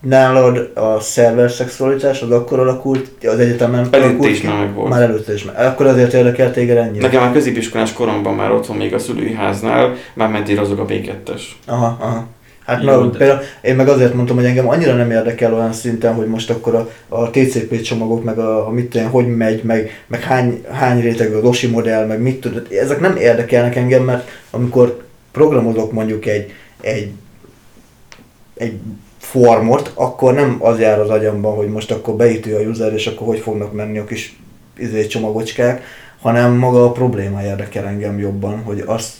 Nálad 0.03 0.71
a 0.75 1.01
szerver 1.01 1.51
szexualitás 1.51 2.23
az 2.23 2.31
akkor 2.31 2.59
alakult, 2.59 3.11
az 3.23 3.39
egyetemen 3.39 3.79
Előtte 3.79 3.97
alakult 3.99 4.31
is 4.31 4.41
ki? 4.41 4.47
már 4.47 4.59
megvolt. 4.59 4.89
Már 4.89 5.03
előtte 5.03 5.35
is. 5.35 5.45
Már. 5.45 5.67
Akkor 5.67 5.87
azért 5.87 6.13
érdekel 6.13 6.53
téged 6.53 6.77
ennyire? 6.77 7.03
Nekem 7.03 7.23
már 7.23 7.33
középiskolás 7.33 7.93
koromban 7.93 8.35
már 8.35 8.51
otthon 8.53 8.77
még 8.77 8.95
a 8.95 8.99
szülői 8.99 9.33
háznál 9.35 9.95
már 10.15 10.29
mentél 10.29 10.59
azok 10.59 10.79
a 10.79 10.85
B2-es. 10.85 11.43
Aha, 11.67 11.97
aha. 12.01 12.27
Hát 12.67 12.83
Jó, 12.83 12.91
na, 12.91 13.07
de- 13.07 13.19
például 13.19 13.41
én 13.61 13.77
meg 13.77 13.89
azért 13.89 14.15
mondtam, 14.15 14.37
hogy 14.37 14.45
engem 14.45 14.69
annyira 14.69 14.95
nem 14.95 15.11
érdekel 15.11 15.55
olyan 15.55 15.73
szinten, 15.73 16.15
hogy 16.15 16.27
most 16.27 16.51
akkor 16.51 16.75
a, 16.75 16.89
a 17.09 17.31
TCP 17.31 17.81
csomagok, 17.81 18.25
meg 18.25 18.39
a, 18.39 18.67
a 18.67 18.71
mit 18.71 18.91
tudom, 18.91 19.11
hogy 19.11 19.37
megy, 19.37 19.63
meg, 19.63 20.05
meg 20.07 20.23
hány, 20.23 20.65
hány 20.71 21.01
rétegű 21.01 21.35
a 21.35 21.41
DOSI 21.41 21.67
modell, 21.67 22.07
meg 22.07 22.21
mit 22.21 22.41
tudod, 22.41 22.67
ezek 22.71 23.01
nem 23.01 23.17
érdekelnek 23.17 23.77
engem, 23.77 24.03
mert 24.03 24.29
amikor 24.51 25.03
programozok 25.33 25.93
mondjuk 25.93 26.27
egy, 26.27 26.53
egy, 26.81 27.11
egy 28.55 28.79
formot, 29.33 29.93
akkor 29.95 30.35
nem 30.35 30.57
az 30.59 30.79
jár 30.79 31.01
az 31.01 31.09
agyamban, 31.09 31.55
hogy 31.55 31.69
most 31.69 31.91
akkor 31.91 32.15
beütő 32.15 32.57
a 32.57 32.61
user, 32.61 32.93
és 32.93 33.07
akkor 33.07 33.27
hogy 33.27 33.39
fognak 33.39 33.73
menni 33.73 33.99
a 33.99 34.05
kis 34.05 34.37
izé, 34.79 35.07
csomagocskák, 35.07 35.83
hanem 36.21 36.53
maga 36.53 36.85
a 36.85 36.93
probléma 36.93 37.43
érdekel 37.43 37.87
engem 37.87 38.19
jobban, 38.19 38.63
hogy 38.63 38.83
azt, 38.87 39.13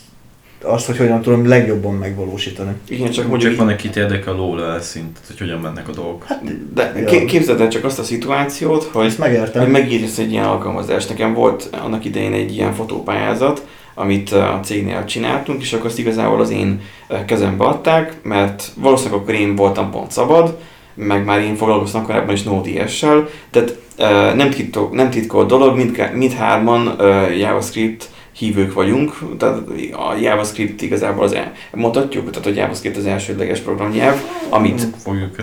azt, 0.63 0.87
hogy 0.87 0.97
hogyan 0.97 1.23
tudom 1.23 1.49
legjobban 1.49 1.95
megvalósítani. 1.95 2.73
Igen, 2.89 3.07
csak 3.07 3.15
Csak 3.15 3.29
mondjuk 3.29 3.57
van, 3.57 3.69
akit 3.69 3.97
érdekel 3.97 4.33
a 4.33 4.37
low 4.37 4.81
szint, 4.81 5.19
hogy 5.27 5.39
hogyan 5.39 5.61
mennek 5.61 5.89
a 5.89 5.93
dolgok. 5.93 6.25
Hát, 6.25 6.43
De 6.75 6.93
ja. 6.97 7.25
képzeld 7.25 7.61
el 7.61 7.69
csak 7.69 7.85
azt 7.85 7.99
a 7.99 8.03
szituációt, 8.03 8.85
hogy, 8.85 9.07
ezt 9.07 9.19
megértem. 9.19 9.63
hogy 9.63 9.71
megírsz 9.71 10.19
egy 10.19 10.33
ilyen 10.33 10.45
alkalmazást. 10.45 11.09
Nekem 11.09 11.35
volt 11.35 11.69
annak 11.83 12.05
idején 12.05 12.33
egy 12.33 12.55
ilyen 12.55 12.75
fotópályázat, 12.75 13.67
amit 13.95 14.31
a 14.33 14.61
cégnél 14.63 15.05
csináltunk, 15.05 15.63
és 15.63 15.73
akkor 15.73 15.87
azt 15.87 15.99
igazából 15.99 16.41
az 16.41 16.51
én 16.51 16.81
kezembe 17.27 17.65
adták, 17.65 18.17
mert 18.23 18.71
valószínűleg 18.77 19.21
akkor 19.21 19.35
én 19.35 19.57
voltam 19.57 19.91
pont 19.91 20.11
szabad, 20.11 20.59
meg 20.95 21.25
már 21.25 21.41
én 21.41 21.57
foglalkoztam 21.57 22.05
korábban 22.05 22.35
is 22.35 22.43
Node.js-sel, 22.43 23.29
tehát 23.51 23.79
eh, 23.97 24.35
nem, 24.35 24.51
titkol, 24.51 24.89
nem 24.93 25.11
titkolt 25.11 25.49
dolog, 25.49 25.77
mind, 25.77 26.11
mindhárman 26.15 26.97
JavaScript 27.39 28.11
hívők 28.33 28.73
vagyunk, 28.73 29.19
tehát 29.39 29.59
a 29.93 30.17
JavaScript 30.21 30.83
igazából 30.83 31.25
az, 31.25 31.33
el- 31.35 31.53
mondhatjuk, 31.73 32.31
tehát 32.31 32.47
a 32.47 32.61
JavaScript 32.61 32.97
az 32.97 33.07
elsődleges 33.07 33.59
programnyelv, 33.61 34.17
amit, 34.49 34.87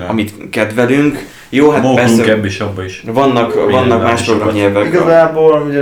amit 0.08 0.34
kedvelünk. 0.50 1.28
Jó, 1.50 1.70
hát 1.70 1.82
Módunk 1.82 2.00
persze 2.00 2.32
ebbe 2.32 2.46
is 2.46 2.60
abba 2.60 2.84
is. 2.84 3.04
vannak, 3.06 3.72
vannak 3.72 4.04
más 4.04 4.24
programnyelvek. 4.24 4.86
Igazából 4.86 5.62
ugye 5.68 5.82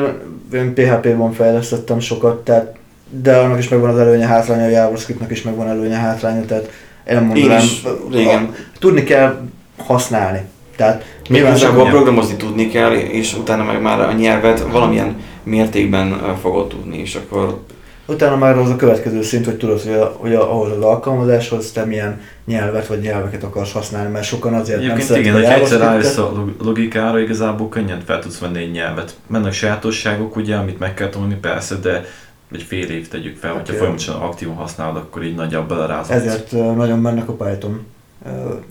én 0.53 0.73
PHP-ban 0.73 1.31
fejlesztettem 1.33 1.99
sokat, 1.99 2.43
tehát 2.43 2.75
de 3.09 3.35
annak 3.37 3.57
is 3.57 3.67
megvan 3.69 3.89
az 3.89 3.99
előnye, 3.99 4.25
hátránya, 4.25 4.63
a 4.65 4.69
JavaScriptnak 4.69 5.31
is 5.31 5.41
megvan 5.41 5.67
előnye, 5.67 5.95
hátránya, 5.95 6.45
tehát 6.45 6.63
én 7.09 7.15
nem 7.15 7.21
Én 7.23 7.27
mondanám, 7.27 7.63
is 7.63 7.83
régen. 8.11 8.55
tudni 8.79 9.03
kell 9.03 9.41
használni. 9.77 10.41
Tehát 10.75 10.95
Nyilván 10.95 11.27
nyilván 11.29 11.51
Igazából 11.55 11.81
nyelv. 11.83 11.95
programozni 11.95 12.35
tudni 12.35 12.67
kell, 12.69 12.91
és 12.93 13.33
utána 13.37 13.63
meg 13.63 13.81
már 13.81 13.99
a 13.99 14.11
nyelvet 14.11 14.59
valamilyen 14.71 15.15
mértékben 15.43 16.35
fogod 16.41 16.67
tudni, 16.67 16.97
és 16.97 17.15
akkor 17.15 17.59
utána 18.07 18.35
már 18.35 18.57
az 18.57 18.69
a 18.69 18.75
következő 18.75 19.21
szint, 19.21 19.45
hogy 19.45 19.57
tudod, 19.57 19.81
hogy, 19.81 19.93
a, 19.93 20.15
hogy 20.17 20.33
a, 20.33 20.51
ahhoz 20.51 20.71
az 20.71 20.83
alkalmazáshoz 20.83 21.71
te 21.71 21.85
milyen 21.85 22.21
nyelvet 22.45 22.87
vagy 22.87 22.99
nyelveket 22.99 23.43
akarsz 23.43 23.71
használni, 23.71 24.11
mert 24.11 24.25
sokan 24.25 24.53
azért 24.53 24.77
nem 24.77 24.85
Egyébként 24.85 25.07
szeretik 25.07 25.31
igen, 25.31 25.43
a 25.43 25.51
hogy 25.51 25.61
egyszer 25.61 25.79
rájössz 25.79 26.17
a 26.17 26.31
log- 26.35 26.63
logikára, 26.63 27.19
igazából 27.19 27.69
könnyen 27.69 28.01
fel 28.05 28.19
tudsz 28.19 28.39
venni 28.39 28.59
egy 28.59 28.71
nyelvet. 28.71 29.15
Mennek 29.27 29.53
sajátosságok, 29.53 30.35
ugye, 30.35 30.55
amit 30.55 30.79
meg 30.79 30.93
kell 30.93 31.09
tanulni, 31.09 31.35
persze, 31.35 31.75
de 31.75 32.05
egy 32.51 32.61
fél 32.61 32.89
év 32.89 33.07
tegyük 33.07 33.37
fel, 33.37 33.51
hogyha 33.51 33.67
Oké. 33.67 33.77
folyamatosan 33.77 34.15
aktívan 34.15 34.55
használod, 34.55 34.95
akkor 34.95 35.23
így 35.23 35.35
nagyjából 35.35 35.77
belerázod. 35.77 36.15
Ezért 36.15 36.51
nagyon 36.51 36.99
mennek 36.99 37.29
a 37.29 37.33
Python 37.33 37.85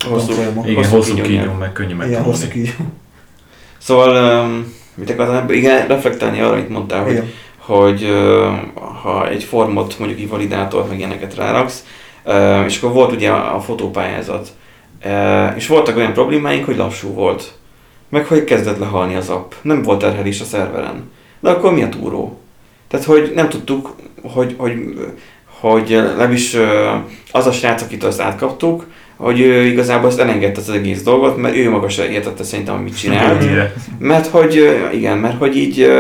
Hosszú-. 0.09 0.67
Igen, 0.67 0.89
hosszú 0.89 1.15
kígyó 1.15 1.53
meg 1.53 1.73
könnyű 1.73 1.95
Igen, 1.95 2.07
megtanulni. 2.07 2.31
hosszú 2.31 2.49
kígyó. 2.49 2.71
Szóval, 3.79 4.45
um, 4.45 4.75
mit 4.95 5.11
akartam, 5.11 5.51
igen, 5.51 5.87
reflektálni 5.87 6.41
arra, 6.41 6.53
amit 6.53 6.69
mondtál, 6.69 7.03
hogy, 7.03 7.13
Igen. 7.13 7.23
hogy 7.25 7.33
uh, 7.69 8.55
ha 9.03 9.29
egy 9.29 9.45
formot, 9.45 9.99
mondjuk 9.99 10.21
egy 10.21 10.29
validátort, 10.29 10.89
meg 10.89 10.99
ilyeneket 10.99 11.35
ráraksz, 11.35 11.85
és 12.67 12.79
akkor 12.79 12.93
volt 12.93 13.13
ugye 13.13 13.31
a, 13.31 13.61
fotópályázat, 13.61 14.49
és 15.57 15.67
voltak 15.67 15.97
olyan 15.97 16.13
problémáink, 16.13 16.65
hogy 16.65 16.77
lassú 16.77 17.09
volt, 17.09 17.55
meg 18.09 18.27
hogy 18.27 18.45
kezdett 18.45 18.79
lehalni 18.79 19.15
az 19.15 19.29
app, 19.29 19.53
nem 19.63 19.83
volt 19.83 19.99
terhelés 19.99 20.41
a 20.41 20.45
szerveren. 20.45 21.11
De 21.41 21.51
akkor 21.51 21.73
mi 21.73 21.83
a 21.83 21.89
túró? 21.89 22.39
Tehát, 22.89 23.07
hogy 23.07 23.33
nem 23.35 23.49
tudtuk, 23.49 23.95
hogy, 24.23 24.55
hogy, 24.59 24.75
hogy 25.61 25.89
legalábbis 25.89 26.57
az 27.31 27.47
a 27.47 27.53
srác, 27.53 27.83
akit 27.83 28.05
azt 28.05 28.21
átkaptuk, 28.21 28.87
hogy 29.17 29.41
ő 29.41 29.65
igazából 29.65 30.09
azt 30.09 30.21
elengedte 30.21 30.61
az 30.61 30.71
egész 30.71 31.03
dolgot, 31.03 31.37
mert 31.37 31.57
ő 31.57 31.71
maga 31.71 31.89
se 31.89 32.09
értette 32.11 32.45
szerintem, 32.45 32.75
hogy 32.75 32.85
mit 32.85 32.99
csinált. 32.99 33.45
Mert 33.99 34.27
hogy, 34.27 34.81
igen, 34.93 35.19
mert 35.19 35.39
hogy 35.39 35.57
így 35.57 35.91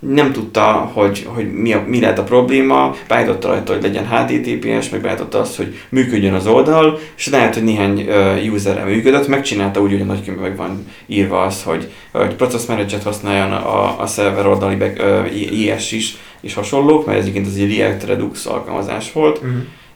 nem 0.00 0.32
tudta, 0.32 0.90
hogy, 0.92 1.26
hogy 1.34 1.52
mi, 1.52 1.72
a, 1.72 1.84
mi 1.86 2.00
lehet 2.00 2.18
a 2.18 2.22
probléma, 2.22 2.94
beállította 3.08 3.48
rajta, 3.48 3.72
hogy 3.72 3.82
legyen 3.82 4.06
HTTPS, 4.08 4.88
meg 4.88 5.00
beállította 5.00 5.40
azt, 5.40 5.56
hogy 5.56 5.78
működjön 5.88 6.34
az 6.34 6.46
oldal, 6.46 6.98
és 7.16 7.28
lehet, 7.28 7.54
hogy 7.54 7.64
néhány 7.64 8.00
uh, 8.00 8.52
userrel 8.52 8.84
működött, 8.84 9.28
megcsinálta 9.28 9.80
úgy, 9.80 9.90
hogy 9.90 10.00
a 10.00 10.04
nagykönyvben 10.04 10.48
meg 10.48 10.56
van 10.56 10.86
írva 11.06 11.42
az, 11.42 11.62
hogy, 11.62 11.92
hogy 12.12 12.34
process 12.34 12.66
manager 12.66 13.02
használjon 13.02 13.52
a, 13.52 14.00
a 14.00 14.06
szerver 14.06 14.46
oldali 14.46 14.76
back, 14.76 15.02
uh, 15.02 15.60
IS 15.60 15.92
is, 15.92 16.16
és 16.40 16.54
hasonlók, 16.54 17.06
mert 17.06 17.18
ez 17.18 17.24
egyébként 17.24 17.46
az 17.46 17.56
egy 17.56 17.76
React 17.76 18.04
Redux 18.04 18.46
alkalmazás 18.46 19.12
volt. 19.12 19.42
Mhm. 19.42 19.50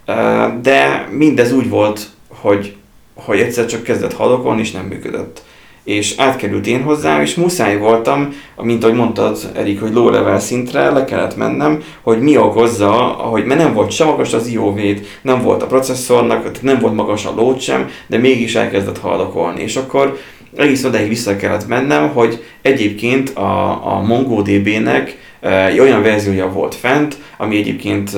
Uh, 0.07 0.61
de 0.61 1.09
mindez 1.11 1.53
úgy 1.53 1.69
volt, 1.69 2.01
hogy, 2.29 2.77
hogy 3.14 3.38
egyszer 3.40 3.67
csak 3.67 3.83
kezdett 3.83 4.12
halokon, 4.12 4.59
és 4.59 4.71
nem 4.71 4.85
működött. 4.85 5.43
És 5.85 6.14
átkerült 6.16 6.66
én 6.66 6.83
hozzám, 6.83 7.20
és 7.20 7.35
muszáj 7.35 7.79
voltam, 7.79 8.35
mint 8.57 8.85
ahogy 8.85 8.97
mondtad, 8.97 9.38
Erik, 9.55 9.81
hogy 9.81 9.92
low 9.92 10.11
level 10.11 10.40
szintre 10.40 10.90
le 10.90 11.05
kellett 11.05 11.37
mennem, 11.37 11.83
hogy 12.03 12.20
mi 12.20 12.37
okozza, 12.37 12.92
hogy 13.07 13.44
mert 13.44 13.61
nem 13.61 13.75
volt 13.75 13.90
sem 13.90 14.07
magas 14.07 14.33
az 14.33 14.47
iov 14.47 14.79
nem 15.23 15.42
volt 15.42 15.62
a 15.62 15.66
processzornak, 15.66 16.61
nem 16.62 16.79
volt 16.81 16.94
magas 16.94 17.25
a 17.25 17.35
load 17.37 17.61
sem, 17.61 17.88
de 18.07 18.18
mégis 18.18 18.55
elkezdett 18.55 18.99
haldokolni. 18.99 19.62
És 19.62 19.77
akkor 19.77 20.18
egész 20.57 20.85
odáig 20.85 21.09
vissza 21.09 21.37
kellett 21.37 21.68
mennem, 21.68 22.09
hogy 22.09 22.44
egyébként 22.62 23.31
a, 23.31 23.70
a 23.94 24.03
MongoDB-nek 24.03 25.18
e, 25.40 25.81
olyan 25.81 26.03
verziója 26.03 26.49
volt 26.49 26.75
fent, 26.75 27.16
ami 27.37 27.57
egyébként 27.57 28.11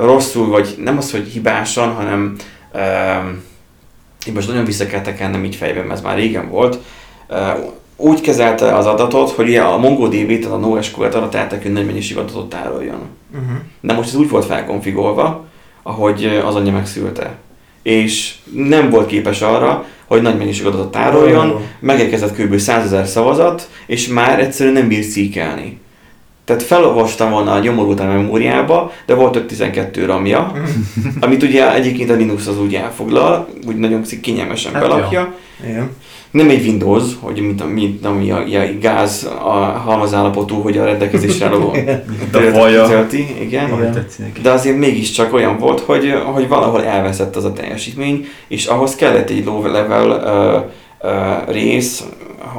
rosszul, 0.00 0.48
vagy 0.48 0.74
nem 0.84 0.96
az, 0.96 1.10
hogy 1.10 1.26
hibásan, 1.26 1.94
hanem 1.94 2.36
én 4.26 4.34
most 4.34 4.48
nagyon 4.48 4.64
vissza 4.64 4.86
kell 4.86 5.00
tekernem 5.00 5.44
így 5.44 5.54
fejben, 5.54 5.84
mert 5.84 5.98
ez 5.98 6.04
már 6.04 6.16
régen 6.16 6.48
volt, 6.48 6.78
úgy 7.96 8.20
kezelte 8.20 8.74
az 8.74 8.86
adatot, 8.86 9.30
hogy 9.30 9.48
ugye 9.48 9.60
a 9.60 9.78
MongoDB, 9.78 10.38
tehát 10.38 10.56
a 10.56 10.56
NoSQL-t 10.56 11.14
arra 11.14 11.28
tehetek, 11.28 11.62
hogy 11.62 11.72
nagy 11.72 11.86
mennyiségű 11.86 12.20
adatot 12.20 12.48
tároljon. 12.48 13.00
Uh-huh. 13.32 13.56
De 13.80 13.92
most 13.92 14.08
ez 14.08 14.14
úgy 14.14 14.28
volt 14.28 14.44
felkonfigolva, 14.44 15.44
ahogy 15.82 16.40
az 16.46 16.54
anyja 16.54 16.72
megszülte. 16.72 17.34
És 17.82 18.34
nem 18.52 18.90
volt 18.90 19.06
képes 19.06 19.42
arra, 19.42 19.84
hogy 20.06 20.22
nagy 20.22 20.36
mennyiségű 20.36 20.68
adatot 20.68 20.90
tároljon, 20.90 21.50
oh. 21.50 21.60
megérkezett 21.80 22.36
kb. 22.36 22.58
100 22.58 22.84
ezer 22.84 23.06
szavazat, 23.06 23.68
és 23.86 24.08
már 24.08 24.40
egyszerűen 24.40 24.74
nem 24.74 24.88
bír 24.88 25.04
szíkelni. 25.04 25.80
Tehát 26.46 26.62
felolvastam 26.62 27.30
volna 27.30 27.52
a 27.52 27.58
nyomorult 27.58 28.00
a 28.00 28.04
memóriába, 28.04 28.92
de 29.06 29.14
volt 29.14 29.36
512 29.36 30.04
ramja, 30.04 30.52
amit 31.20 31.42
ugye 31.42 31.74
egyébként 31.74 32.10
a 32.10 32.14
Linux 32.14 32.46
az 32.46 32.60
úgy 32.60 32.74
elfoglal, 32.74 33.48
úgy 33.66 33.76
nagyon 33.76 34.02
kényelmesen 34.20 34.72
hát 34.72 34.82
belakja. 34.82 35.34
Nem 36.30 36.48
egy 36.48 36.66
Windows, 36.66 37.02
hogy 37.20 37.40
mint, 37.40 37.72
mint 37.72 38.06
ami 38.06 38.30
a, 38.30 38.36
a, 38.36 38.60
a 38.60 38.78
gáz 38.80 39.28
a 39.42 39.50
halmazállapotú, 39.84 40.54
hogy 40.54 40.78
a 40.78 40.84
rendelkezésre 40.84 41.46
álló 41.46 41.76
tölti, 42.88 43.26
igen. 43.40 43.68
igen. 43.68 44.06
De 44.42 44.50
azért 44.50 44.78
mégiscsak 44.78 45.32
olyan 45.32 45.58
volt, 45.58 45.80
hogy, 45.80 46.14
hogy 46.24 46.48
valahol 46.48 46.84
elveszett 46.84 47.36
az 47.36 47.44
a 47.44 47.52
teljesítmény, 47.52 48.26
és 48.48 48.66
ahhoz 48.66 48.94
kellett 48.94 49.30
egy 49.30 49.44
low 49.44 49.66
level 49.66 50.08
uh, 51.02 51.10
uh, 51.10 51.54
rész, 51.54 52.04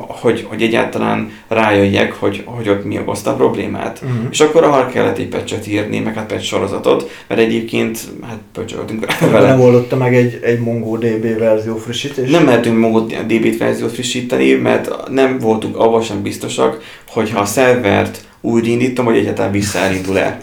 hogy, 0.07 0.45
hogy 0.49 0.61
egyáltalán 0.61 1.31
rájöjjek, 1.47 2.13
hogy, 2.13 2.43
hogy 2.45 2.69
ott 2.69 2.85
mi 2.85 2.99
okozta 2.99 3.31
a 3.31 3.35
problémát. 3.35 4.01
Uh-huh. 4.03 4.27
És 4.29 4.39
akkor 4.39 4.63
arra 4.63 4.87
kellett 4.87 5.17
egy 5.17 5.27
patchet 5.27 5.67
írni, 5.67 5.99
meg 5.99 6.15
hát 6.15 6.25
patch 6.25 6.43
sorozatot, 6.43 7.09
mert 7.27 7.41
egyébként 7.41 7.99
hát 8.27 8.39
pöcsöltünk 8.53 9.05
vele. 9.31 9.47
Nem 9.47 9.61
oldotta 9.61 9.95
meg 9.95 10.15
egy, 10.15 10.39
egy 10.41 10.59
MongoDB 10.59 11.37
verzió 11.39 11.75
frissítés? 11.75 12.29
Nem 12.29 12.43
mehetünk 12.43 12.79
MongoDB 12.79 13.57
verziót 13.57 13.91
frissíteni, 13.91 14.53
mert 14.53 15.09
nem 15.09 15.39
voltunk 15.39 15.77
abban 15.77 16.01
sem 16.01 16.21
biztosak, 16.21 16.81
hogy 17.07 17.31
ha 17.31 17.39
a 17.39 17.45
szervert 17.45 18.25
úgy 18.41 18.67
indítom, 18.67 19.05
hogy 19.05 19.17
egyáltalán 19.17 19.51
visszaállítul-e 19.51 20.39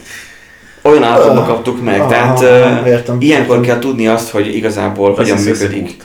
olyan 0.83 1.03
állapotban 1.03 1.43
ah. 1.43 1.47
kaptuk 1.47 1.83
meg, 1.83 2.01
ah, 2.01 2.09
tehát 2.09 2.41
uh, 2.41 2.89
értem, 2.89 3.21
ilyenkor 3.21 3.57
értem. 3.57 3.71
kell 3.71 3.79
tudni 3.79 4.07
azt, 4.07 4.31
hogy 4.31 4.55
igazából 4.55 5.15
hogyan 5.15 5.39
működik. 5.39 5.97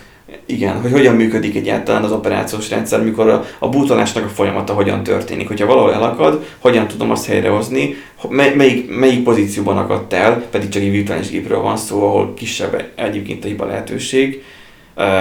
Igen, 0.52 0.82
hogy 0.82 0.92
hogyan 0.92 1.16
működik 1.16 1.56
egyáltalán 1.56 2.04
az 2.04 2.12
operációs 2.12 2.70
rendszer, 2.70 3.04
mikor 3.04 3.30
a, 3.30 3.46
a 3.60 3.70
bootolásnak 3.70 4.26
a 4.26 4.28
folyamata 4.28 4.74
hogyan 4.74 5.04
történik. 5.04 5.48
Hogyha 5.48 5.66
valahol 5.66 5.94
elakad, 5.94 6.46
hogyan 6.58 6.88
tudom 6.88 7.12
azt 7.12 7.26
helyrehozni, 7.26 7.96
mely, 8.30 8.56
melyik, 8.56 8.98
melyik 8.98 9.24
pozícióban 9.24 9.78
akadt 9.78 10.14
el, 10.14 10.44
pedig 10.52 10.70
csak 10.70 10.82
egy 10.82 10.92
virtuális 10.92 11.30
gépről 11.30 11.62
van 11.62 11.78
szó, 11.78 12.08
ahol 12.08 12.34
kisebb 12.34 12.84
egyébként 12.96 13.44
a 13.44 13.48
hiba 13.48 13.66
lehetőség, 13.66 14.44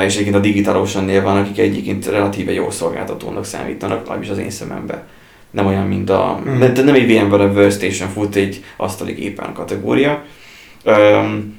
és 0.04 0.14
egyébként 0.14 0.36
a 0.36 0.40
digitálosan 0.40 1.22
van, 1.22 1.36
akik 1.36 1.58
egyébként 1.58 2.06
relatíve 2.06 2.52
jó 2.52 2.70
szolgáltatónak 2.70 3.44
számítanak, 3.44 3.98
legalábbis 3.98 4.28
az 4.28 4.38
én 4.38 4.50
szemembe. 4.50 5.06
Nem 5.50 5.66
olyan, 5.66 5.86
mint 5.86 6.10
a, 6.10 6.40
mm. 6.48 6.58
de 6.58 6.82
nem 6.82 6.94
egy 6.94 7.12
VMware 7.12 7.44
Workstation 7.44 8.08
fut 8.08 8.34
egy 8.36 8.64
asztali 8.76 9.12
gépen 9.12 9.52
kategória. 9.52 10.24
Um, 10.84 11.57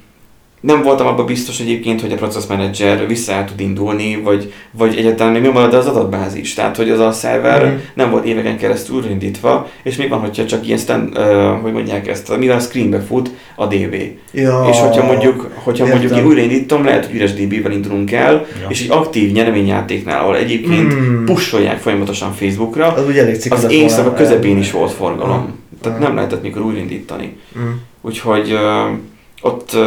nem 0.59 0.81
voltam 0.81 1.07
abban 1.07 1.25
biztos 1.25 1.59
egyébként, 1.59 2.01
hogy 2.01 2.11
a 2.11 2.15
Process 2.15 2.45
Manager 2.45 3.07
vissza 3.07 3.31
el 3.31 3.45
tud 3.45 3.59
indulni, 3.59 4.21
vagy, 4.23 4.53
vagy 4.71 4.97
egyáltalán 4.97 5.33
még 5.33 5.51
marad 5.51 5.73
az 5.73 5.85
adatbázis. 5.85 6.53
Tehát, 6.53 6.75
hogy 6.75 6.89
az 6.89 6.99
a 6.99 7.11
szerver 7.11 7.65
mm. 7.65 7.77
nem 7.93 8.11
volt 8.11 8.25
éveken 8.25 8.57
keresztül 8.57 9.05
indítva, 9.09 9.69
és 9.83 9.95
még 9.95 10.09
van, 10.09 10.19
hogyha 10.19 10.45
csak 10.45 10.65
ilyen 10.65 10.77
stand, 10.77 11.17
uh, 11.17 11.61
hogy 11.61 11.71
mondják 11.71 12.07
ezt, 12.07 12.37
mivel 12.37 12.57
a 12.57 12.59
screenbe 12.59 12.99
fut 12.99 13.31
a 13.55 13.65
DB. 13.65 13.95
Ja, 14.31 14.65
és 14.69 14.79
hogyha 14.79 15.05
mondjuk, 15.05 15.51
hogyha 15.53 15.85
értem. 15.85 15.99
mondjuk 15.99 16.19
én 16.19 16.27
újraindítom, 16.27 16.85
lehet, 16.85 17.05
hogy 17.05 17.15
üres 17.15 17.33
DB-vel 17.33 17.71
indulunk 17.71 18.11
el, 18.11 18.33
ja. 18.33 18.67
és 18.69 18.81
egy 18.81 18.91
aktív 18.91 19.31
nyereményjátéknál, 19.31 20.21
ahol 20.21 20.37
egyébként 20.37 20.93
mm. 20.93 21.25
pusolják 21.25 21.77
folyamatosan 21.77 22.33
Facebookra, 22.33 22.87
az, 22.87 23.07
ugye 23.07 23.21
elég 23.21 23.37
az 23.49 23.71
éjszaka 23.71 24.13
közepén 24.13 24.57
is 24.57 24.71
volt 24.71 24.91
forgalom. 24.91 25.41
Mm. 25.41 25.81
Tehát 25.81 25.99
nem 25.99 26.15
lehetett 26.15 26.41
mikor 26.41 26.61
újraindítani. 26.61 27.37
Mm. 27.59 27.69
Úgyhogy 28.01 28.51
uh, 28.51 28.97
ott 29.41 29.77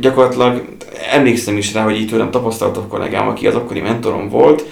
gyakorlatilag 0.00 0.64
emlékszem 1.10 1.56
is 1.56 1.72
rá, 1.72 1.82
hogy 1.82 2.00
így 2.00 2.08
tőlem 2.08 2.30
tapasztaltabb 2.30 2.88
kollégám, 2.88 3.28
aki 3.28 3.46
az 3.46 3.54
akkori 3.54 3.80
mentorom 3.80 4.28
volt, 4.28 4.64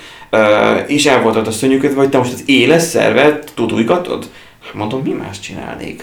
és 0.86 1.06
el 1.06 1.22
volt 1.22 1.36
ott 1.36 1.46
a 1.46 1.50
szörnyűködve, 1.50 2.00
hogy 2.00 2.08
te 2.08 2.18
most 2.18 2.32
az 2.32 2.42
éles 2.46 2.82
szervet 2.82 3.52
tudújgatod? 3.54 4.28
Mondom, 4.72 5.00
mi 5.04 5.12
más 5.12 5.40
csinálnék? 5.40 6.02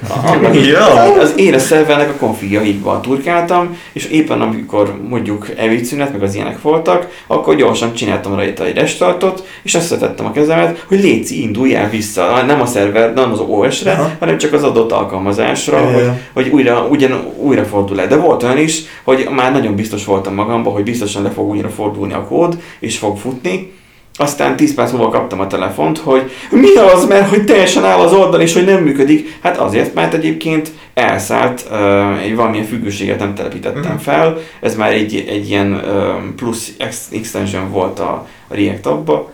ja. 0.71 0.85
Az 1.19 1.33
éles 1.35 1.61
szervernek 1.61 2.09
a 2.09 2.13
konfigjaikban 2.13 3.01
turkáltam, 3.01 3.77
és 3.91 4.05
éppen 4.05 4.41
amikor 4.41 4.99
mondjuk 5.09 5.49
ebédszünet, 5.57 6.11
meg 6.11 6.23
az 6.23 6.35
ilyenek 6.35 6.61
voltak, 6.61 7.23
akkor 7.27 7.55
gyorsan 7.55 7.93
csináltam 7.93 8.35
rajta 8.35 8.65
egy 8.65 8.75
restartot, 8.75 9.47
és 9.63 9.73
összetettem 9.73 10.25
a 10.25 10.31
kezemet, 10.31 10.85
hogy 10.87 10.99
léci, 10.99 11.41
indulj 11.41 11.75
el 11.75 11.89
vissza, 11.89 12.43
nem 12.45 12.61
a 12.61 12.65
szerver, 12.65 13.13
nem 13.13 13.31
az 13.31 13.39
OS-re, 13.39 13.91
Aha. 13.91 14.11
hanem 14.19 14.37
csak 14.37 14.53
az 14.53 14.63
adott 14.63 14.91
alkalmazásra, 14.91 15.79
ja, 15.79 15.91
hogy, 15.91 16.09
hogy 16.33 16.49
újra, 16.49 16.87
ugyan, 16.89 17.33
újra 17.37 17.63
fordul 17.63 17.99
el. 17.99 18.07
De 18.07 18.15
volt 18.15 18.43
olyan 18.43 18.57
is, 18.57 18.81
hogy 19.03 19.27
már 19.31 19.51
nagyon 19.51 19.75
biztos 19.75 20.05
voltam 20.05 20.33
magamban, 20.33 20.73
hogy 20.73 20.83
biztosan 20.83 21.23
le 21.23 21.29
fog 21.29 21.49
újra 21.49 21.69
fordulni 21.69 22.13
a 22.13 22.23
kód, 22.23 22.61
és 22.79 22.97
fog 22.97 23.17
futni, 23.17 23.73
aztán 24.17 24.55
10 24.55 24.73
perc 24.73 24.91
múlva 24.91 25.09
kaptam 25.09 25.39
a 25.39 25.47
telefont, 25.47 25.97
hogy 25.97 26.31
mi 26.49 26.75
az, 26.93 27.07
mert 27.07 27.29
hogy 27.29 27.45
teljesen 27.45 27.85
áll 27.85 27.99
az 27.99 28.13
oldal, 28.13 28.41
és 28.41 28.53
hogy 28.53 28.65
nem 28.65 28.83
működik. 28.83 29.37
Hát 29.41 29.57
azért, 29.57 29.93
mert 29.93 30.13
egyébként 30.13 30.71
elszállt, 30.93 31.65
uh, 31.71 32.23
egy 32.23 32.35
valamilyen 32.35 32.65
függőséget 32.65 33.19
nem 33.19 33.35
telepítettem 33.35 33.93
mm. 33.93 33.97
fel. 33.97 34.37
Ez 34.61 34.75
már 34.75 34.91
egy, 34.91 35.25
egy 35.27 35.49
ilyen 35.49 35.73
uh, 35.73 36.35
plusz 36.35 36.71
extension 37.11 37.71
volt 37.71 37.99
a, 37.99 38.27
a 38.47 38.53
React 38.55 38.85
abba, 38.85 39.31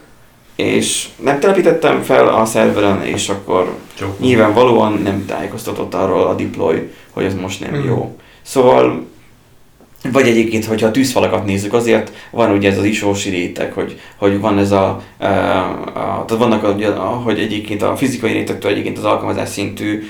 és 0.56 1.08
nem 1.24 1.40
telepítettem 1.40 2.02
fel 2.02 2.28
a 2.28 2.46
szerveren, 2.46 3.04
és 3.04 3.30
akkor 3.30 3.76
Csókom. 3.98 4.16
nyilvánvalóan 4.20 5.00
nem 5.04 5.26
tájékoztatott 5.26 5.94
arról 5.94 6.24
a 6.24 6.34
deploy, 6.36 6.92
hogy 7.12 7.24
ez 7.24 7.36
most 7.36 7.60
nem 7.60 7.80
mm. 7.80 7.86
jó. 7.86 8.16
Szóval 8.42 9.06
vagy 10.12 10.28
egyébként, 10.28 10.66
hogyha 10.66 10.88
a 10.88 10.92
tűzfalakat 10.92 11.46
nézzük, 11.46 11.74
azért 11.74 12.12
van 12.30 12.52
ugye 12.52 12.70
ez 12.70 12.78
az 12.78 12.84
isósi 12.84 13.30
réteg, 13.30 13.74
hogy, 13.74 14.00
hogy 14.16 14.40
van 14.40 14.58
ez 14.58 14.72
a, 14.72 15.02
a, 15.18 15.26
a 15.94 16.26
tehát 16.28 16.44
vannak, 16.44 16.64
a, 16.64 16.76
a, 17.02 17.08
hogy 17.08 17.40
egyébként 17.40 17.82
a 17.82 17.96
fizikai 17.96 18.32
rétegtől 18.32 18.72
egyébként 18.72 18.98
az 18.98 19.04
alkalmazás 19.04 19.50
szintű, 19.50 20.04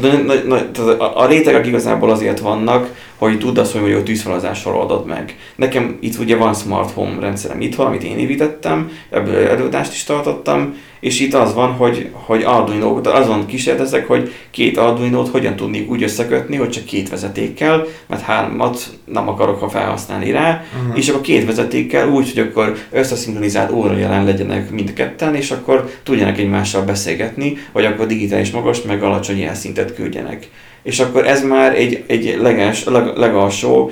na, 0.00 0.34
na, 0.46 0.70
tehát 0.70 1.00
a, 1.00 1.20
a 1.20 1.26
rétegek 1.26 1.66
igazából 1.66 2.10
azért 2.10 2.40
vannak, 2.40 2.94
hogy 3.16 3.38
tudd 3.38 3.58
azt, 3.58 3.72
hogy 3.72 3.92
a 3.92 4.02
tűzfalazással 4.02 4.76
oldod 4.76 5.06
meg. 5.06 5.36
Nekem 5.56 5.96
itt 6.00 6.18
ugye 6.18 6.36
van 6.36 6.54
smart 6.54 6.90
home 6.90 7.20
rendszerem 7.20 7.60
itthon, 7.60 7.86
amit 7.86 8.02
én 8.02 8.18
építettem, 8.18 8.90
ebből 9.10 9.46
előadást 9.46 9.92
is 9.92 10.04
tartottam, 10.04 10.74
és 11.00 11.20
itt 11.20 11.34
az 11.34 11.54
van, 11.54 11.72
hogy, 11.72 12.10
hogy 12.12 12.42
Arduino, 12.42 13.00
azon 13.04 13.46
kísérletezek, 13.46 14.06
hogy 14.06 14.32
két 14.50 14.76
arduino 14.76 15.24
hogyan 15.24 15.56
tudnék 15.56 15.90
úgy 15.90 16.02
összekötni, 16.02 16.56
hogy 16.56 16.70
csak 16.70 16.84
két 16.84 17.08
vezetékkel, 17.08 17.84
mert 18.06 18.22
hármat 18.22 18.86
nem 19.04 19.28
akarok 19.28 19.60
ha 19.60 19.68
felhasználni 19.68 20.30
rá, 20.30 20.64
uh-huh. 20.80 20.98
és 20.98 21.08
akkor 21.08 21.20
két 21.20 21.46
vezetékkel 21.46 22.08
úgy, 22.08 22.32
hogy 22.32 22.42
akkor 22.42 22.76
összeszinkronizált 22.90 23.70
óra 23.70 23.96
jelen 23.96 24.24
legyenek 24.24 24.70
mindketten, 24.70 25.34
és 25.34 25.50
akkor 25.50 25.90
tudjanak 26.02 26.38
egymással 26.38 26.82
beszélgetni, 26.82 27.56
vagy 27.72 27.84
akkor 27.84 28.06
digitális 28.06 28.50
magas, 28.50 28.82
meg 28.82 29.02
alacsony 29.02 29.38
jelszintet 29.38 29.94
küldjenek. 29.94 30.48
És 30.86 31.00
akkor 31.00 31.26
ez 31.26 31.42
már 31.42 31.74
egy, 31.74 32.04
egy 32.06 32.38
leges, 32.40 32.84
leg, 32.84 33.16
legalsó, 33.16 33.90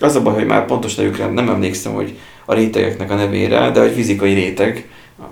az 0.00 0.16
a 0.16 0.22
baj, 0.22 0.34
hogy 0.34 0.46
már 0.46 0.66
pontos 0.66 0.94
nevükre 0.94 1.26
nem 1.26 1.48
emlékszem, 1.48 1.92
hogy 1.92 2.14
a 2.44 2.54
rétegeknek 2.54 3.10
a 3.10 3.14
nevére, 3.14 3.70
de 3.70 3.80
hogy 3.80 3.92
fizikai 3.92 4.34
réteg, 4.34 4.88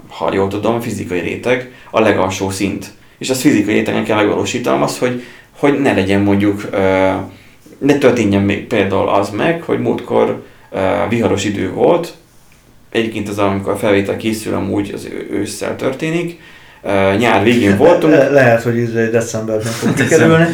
ha 0.09 0.35
jól 0.35 0.49
tudom, 0.49 0.81
fizikai 0.81 1.21
réteg 1.21 1.73
a 1.91 2.01
legalsó 2.01 2.51
szint. 2.51 2.93
És 3.19 3.31
azt 3.31 3.41
fizikai 3.41 3.75
rétegen 3.75 4.05
kell 4.05 4.17
megvalósítanom 4.17 4.83
az, 4.83 4.99
hogy, 4.99 5.23
hogy 5.59 5.81
ne 5.81 5.93
legyen 5.93 6.21
mondjuk, 6.21 6.71
ne 7.79 7.99
történjen 7.99 8.43
még 8.43 8.67
például 8.67 9.09
az 9.09 9.31
meg, 9.31 9.63
hogy 9.63 9.81
múltkor 9.81 10.43
viharos 11.09 11.45
idő 11.45 11.73
volt, 11.73 12.15
egyébként 12.91 13.29
az, 13.29 13.39
amikor 13.39 13.73
a 13.73 13.77
felvétel 13.77 14.17
készül, 14.17 14.55
amúgy 14.55 14.91
az 14.95 15.09
ősszel 15.31 15.77
történik, 15.77 16.41
uh, 16.83 17.17
nyár 17.19 17.43
végén 17.43 17.77
voltunk. 17.77 18.13
Le- 18.13 18.29
lehet, 18.31 18.63
hogy 18.63 18.77
izé 18.77 19.09
decemberben 19.11 19.73
fog 19.73 19.95
kikerülni. 19.95 20.47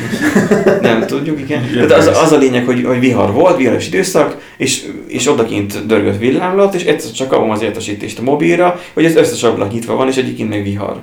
Nem 0.80 1.06
tudjuk, 1.06 1.40
igen. 1.40 1.86
De 1.88 1.94
az, 1.94 2.06
ősz. 2.06 2.22
az 2.22 2.32
a 2.32 2.36
lényeg, 2.38 2.64
hogy, 2.64 2.84
hogy 2.84 3.00
vihar 3.00 3.32
volt, 3.32 3.56
viharos 3.56 3.86
időszak, 3.86 4.36
és, 4.56 4.84
és 5.06 5.26
odakint 5.28 5.86
dörgött 5.86 6.18
villámlat, 6.18 6.74
és 6.74 6.84
egyszer 6.84 7.10
csak 7.12 7.28
kapom 7.28 7.50
az 7.50 7.62
értesítést 7.62 8.18
a 8.18 8.22
mobilra, 8.22 8.80
hogy 8.94 9.04
az 9.04 9.16
összes 9.16 9.42
ablak 9.42 9.72
nyitva 9.72 9.94
van, 9.94 10.08
és 10.08 10.16
egyébként 10.16 10.48
meg 10.48 10.62
vihar. 10.62 10.96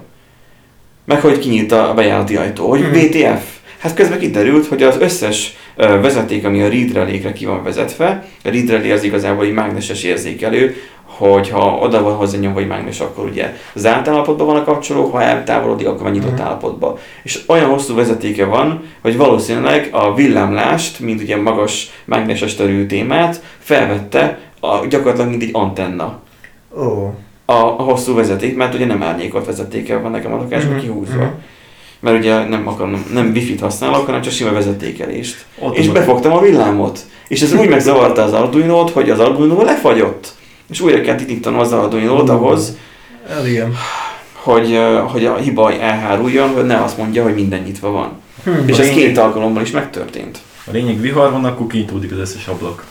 Meg 1.06 1.22
hogy 1.22 1.40
kinyílt 1.40 1.72
a 1.72 1.94
bejárati 1.96 2.36
ajtó, 2.36 2.70
hogy 2.70 2.80
Mhm. 2.80 2.94
VTF. 2.94 3.44
Hát 3.80 3.94
közben 3.94 4.20
kiderült, 4.20 4.66
hogy 4.68 4.84
az 4.84 4.96
összes 5.00 5.56
vezeték, 5.76 6.46
ami 6.46 6.62
a 6.62 6.68
read 6.70 6.94
relékre 6.94 7.34
ki 7.34 7.46
van 7.46 7.64
vezetve, 7.64 8.26
a 8.44 8.50
read 8.50 8.70
relé 8.70 8.92
az 8.92 9.04
igazából 9.04 9.46
egy 9.46 9.54
mágneses 9.54 10.04
érzékelő, 10.04 10.76
hogyha 11.04 11.78
oda 11.82 12.02
van 12.02 12.14
hozzá 12.16 12.38
nyomva 12.38 12.60
egy 12.60 12.68
mágnes, 12.68 13.00
akkor 13.00 13.26
ugye 13.26 13.54
zárt 13.74 14.08
állapotban 14.08 14.46
van 14.46 14.56
a 14.56 14.64
kapcsoló, 14.64 15.06
ha 15.10 15.22
eltávolodik, 15.22 15.88
akkor 15.88 16.04
már 16.04 16.12
nyitott 16.12 16.32
Mhm. 16.32 16.42
állapotban. 16.42 16.98
És 17.24 17.40
olyan 17.48 17.70
hosszú 17.70 17.96
vezetéke 17.96 18.46
van, 18.46 18.84
hogy 19.02 19.18
valószínűleg 19.18 19.90
a 19.92 20.14
villámlást, 20.14 21.00
mint 21.00 21.22
ugye 21.22 21.38
magas 21.38 21.90
mágneses 22.06 22.56
terű 22.56 22.86
témát, 22.86 23.42
felvette 23.60 24.40
a, 24.60 24.86
gyakorlatilag 24.90 25.30
mint 25.30 25.42
egy 25.44 25.50
antenna 25.54 26.20
Ó. 26.78 27.14
a, 27.46 27.54
a 27.54 27.84
hosszú 27.84 28.16
vezeték, 28.16 28.56
mert 28.56 28.74
ugye 28.74 28.86
nem 28.86 29.04
árnyékolt 29.04 29.46
vezetéke 29.46 29.98
van 29.98 30.12
nekem 30.12 30.34
a 30.34 30.38
lakásban 30.38 30.74
Mhm, 30.76 30.82
kihúzva. 30.84 31.24
mhm. 31.24 31.34
Mert 32.00 32.18
ugye 32.18 32.44
nem 32.48 32.68
akarom, 32.68 33.06
nem 33.14 33.32
wifi-t 33.34 33.60
használok, 33.60 34.06
hanem 34.06 34.22
csak 34.22 34.34
sima 34.34 34.52
vezetékelést. 34.52 35.46
Ott 35.60 35.78
és 35.78 35.90
befogtam 35.90 36.34
a 36.34 36.40
villámot. 36.42 37.00
És 37.28 37.42
ez 37.42 37.54
úgy 37.54 37.70
megzavarta 37.70 38.24
az 38.24 38.34
Arduino-t, 38.34 38.90
hogy 38.90 39.10
az 39.10 39.20
Arduino 39.20 39.64
lefagyott. 39.64 40.34
És 40.70 40.82
újra 40.82 41.02
kell 41.02 41.16
titítanom 41.16 41.60
az 41.60 41.72
Arduino-t 41.72 42.30
ahhoz, 42.30 42.78
igen. 43.48 43.74
hogy, 44.34 44.80
hogy 45.12 45.26
a 45.26 45.36
hiba 45.36 45.74
elháruljon, 45.74 46.50
hogy 46.50 46.66
ne 46.66 46.84
azt 46.84 46.98
mondja, 46.98 47.24
hogy 47.24 47.34
minden 47.34 47.62
nyitva 47.62 47.92
van. 47.92 48.10
Hm. 48.44 48.68
És 48.68 48.78
ez 48.78 48.90
két 48.90 49.18
alkalommal 49.18 49.62
is 49.62 49.72
megtörtént. 49.72 50.38
A 50.68 50.72
lényeg 50.72 51.02
vihar 51.02 51.32
van, 51.32 51.46
akkor 51.46 51.68
kinyitódik 51.68 52.12
az 52.12 52.18
összes 52.18 52.48
ablak. 52.48 52.86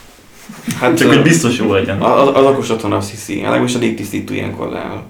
Hát 0.81 0.97
Csak 0.97 1.09
hogy 1.09 1.23
biztos 1.23 1.59
jó 1.59 1.73
legyen. 1.73 2.03
a- 2.03 2.19
a- 2.19 2.37
az 2.37 2.43
lakos 2.45 2.71
otthon 2.71 2.93
azt 2.93 3.11
hiszi, 3.11 3.35
legalábbis 3.41 3.75
a 3.75 3.79
légtisztító 3.79 4.33
ilyenkor 4.35 4.69
leáll. 4.69 5.03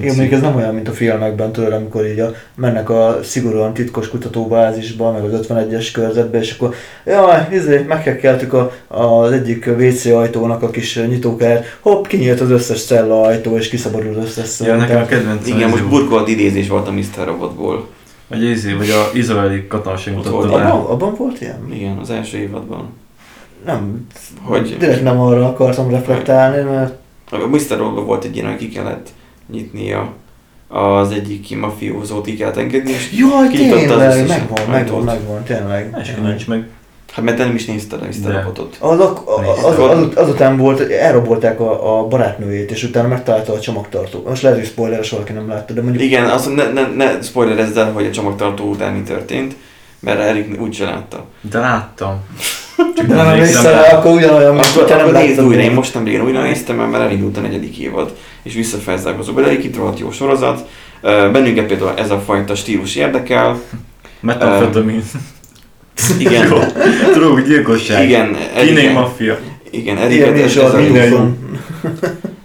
Igen, 0.00 0.16
még 0.16 0.32
ez 0.32 0.40
nem 0.40 0.56
olyan, 0.56 0.74
mint 0.74 0.88
a 0.88 0.92
filmekben 0.92 1.52
tőle, 1.52 1.74
amikor 1.74 2.06
így 2.06 2.18
a, 2.18 2.30
mennek 2.54 2.90
a 2.90 3.18
szigorúan 3.22 3.74
titkos 3.74 4.08
kutatóbázisba, 4.08 5.12
meg 5.12 5.24
az 5.24 5.46
51-es 5.48 5.88
körzetbe, 5.92 6.38
és 6.38 6.56
akkor 6.58 6.74
jaj, 7.06 7.48
izé, 7.52 7.84
meghekkeltük 7.88 8.52
a, 8.52 8.72
az 8.88 9.32
egyik 9.32 9.70
WC 9.78 10.04
ajtónak 10.04 10.62
a 10.62 10.70
kis 10.70 10.96
nyitókát, 10.96 11.78
hopp, 11.80 12.06
kinyílt 12.06 12.40
az 12.40 12.50
összes 12.50 12.84
cella 12.84 13.20
ajtó, 13.20 13.56
és 13.56 13.68
kiszabadul 13.68 14.18
az 14.18 14.38
összes 14.38 14.66
Ja, 14.66 14.76
nekem 14.76 15.02
a 15.02 15.06
kedvencem 15.06 15.56
Igen, 15.56 15.68
most 15.68 15.82
jó. 15.82 15.88
burkolt 15.88 16.28
idézés 16.28 16.68
volt 16.68 16.88
a 16.88 16.92
Mr. 16.92 17.24
Robotból. 17.24 17.88
Vagy 18.28 18.42
izé, 18.42 18.72
vagy 18.72 18.90
a 18.90 19.10
izraeli 19.14 19.66
katonasság 19.66 20.16
Ott 20.16 20.24
mutatta 20.24 20.36
volt 20.36 20.62
be. 20.62 20.68
Abban, 20.68 20.90
abban 20.90 21.14
volt 21.18 21.40
ilyen? 21.40 21.68
Igen, 21.72 21.98
az 21.98 22.10
első 22.10 22.38
évadban. 22.38 22.88
Nem, 23.66 24.06
Hogy 24.42 24.76
direkt 24.78 25.02
nem 25.02 25.20
arra 25.20 25.46
akartam 25.46 25.90
reflektálni, 25.90 26.62
mert 26.70 26.94
a 27.30 27.36
Mr. 27.36 27.76
Robotból 27.78 28.04
volt 28.04 28.24
egy 28.24 28.36
ilyen, 28.36 28.48
hogy 28.48 28.56
ki 28.56 28.68
kellett 28.68 29.08
nyitnia 29.52 30.12
az 30.68 31.10
egyik 31.10 31.58
mafiózót, 31.58 32.24
ki 32.24 32.36
kellett 32.36 32.56
engedni, 32.56 32.90
és 32.90 33.12
Jaj, 33.12 33.48
tényleg, 33.48 34.26
megvan, 34.26 34.26
megvan, 34.26 34.74
ajtót. 34.74 35.04
megvan, 35.04 35.42
tényleg. 35.42 35.96
És 36.02 36.14
nincs 36.22 36.46
meg. 36.46 36.68
hát 37.12 37.24
mert 37.24 37.36
te 37.36 37.44
nem 37.44 37.54
is 37.54 37.64
nézted 37.64 38.02
a 38.02 38.04
Mr. 38.04 38.34
Robotot. 38.34 38.76
Az, 38.80 39.00
az, 39.00 39.18
az, 39.64 39.78
az, 39.78 40.08
azután 40.14 40.56
volt, 40.56 40.80
elrabolták 40.90 41.60
a, 41.60 41.98
a 41.98 42.06
barátnőjét, 42.06 42.70
és 42.70 42.82
utána 42.82 43.08
megtalálta 43.08 43.52
a 43.52 43.60
csomagtartó. 43.60 44.24
Most 44.28 44.42
lehet, 44.42 44.58
hogy 44.58 44.66
spoileres 44.66 45.10
valaki 45.10 45.32
nem 45.32 45.48
látta, 45.48 45.72
de 45.72 45.82
mondjuk 45.82 46.02
Igen, 46.02 46.24
azt 46.24 46.54
ne, 46.54 46.72
ne, 46.72 46.86
ne 46.86 47.22
spoilerezd 47.22 47.76
el, 47.76 47.92
hogy 47.92 48.06
a 48.06 48.10
csomagtartó 48.10 48.64
után 48.64 48.92
mi 48.92 49.02
történt, 49.02 49.56
mert 50.00 50.20
Erik 50.20 50.60
úgy 50.60 50.74
se 50.74 50.84
látta. 50.84 51.24
De 51.40 51.58
láttam. 51.58 52.16
Csak 52.96 53.06
de 53.06 53.14
nem 53.14 53.26
emlékszem 53.26 53.72
rá. 53.72 53.96
akkor 53.96 54.12
ugyanolyan, 54.12 54.54
mint 54.54 54.66
hogyha 54.66 54.96
nem 54.96 55.06
akkor 55.06 55.20
nézd 55.20 55.40
újra, 55.40 55.60
én 55.60 55.72
most 55.72 55.94
nem 55.94 56.04
régen 56.04 56.24
újra 56.24 56.42
néztem, 56.42 56.76
mert 56.76 57.04
elindult 57.04 57.36
a 57.36 57.40
negyedik 57.40 57.78
évad, 57.78 58.14
és 58.44 58.54
visszafelzárkozó. 58.54 59.32
De 59.32 59.48
egy 59.48 59.74
rohadt 59.76 59.98
jó 59.98 60.10
sorozat. 60.10 60.68
Bennünket 61.02 61.66
például 61.66 61.92
ez 61.96 62.10
a 62.10 62.18
fajta 62.18 62.54
stílus 62.54 62.96
érdekel. 62.96 63.60
Metamfetamin. 64.20 65.02
Igen. 66.18 66.52
Drog, 67.14 67.46
gyilkosság. 67.46 68.04
igen, 68.04 68.36
Erik, 68.54 68.92
maffia. 68.92 69.38
igen, 69.70 69.96
Igen, 69.96 69.96
Eriket 69.96 70.38
és 70.38 70.56
ez, 70.56 70.62
ez 70.62 70.74
a 70.74 70.80
minden. 70.80 71.38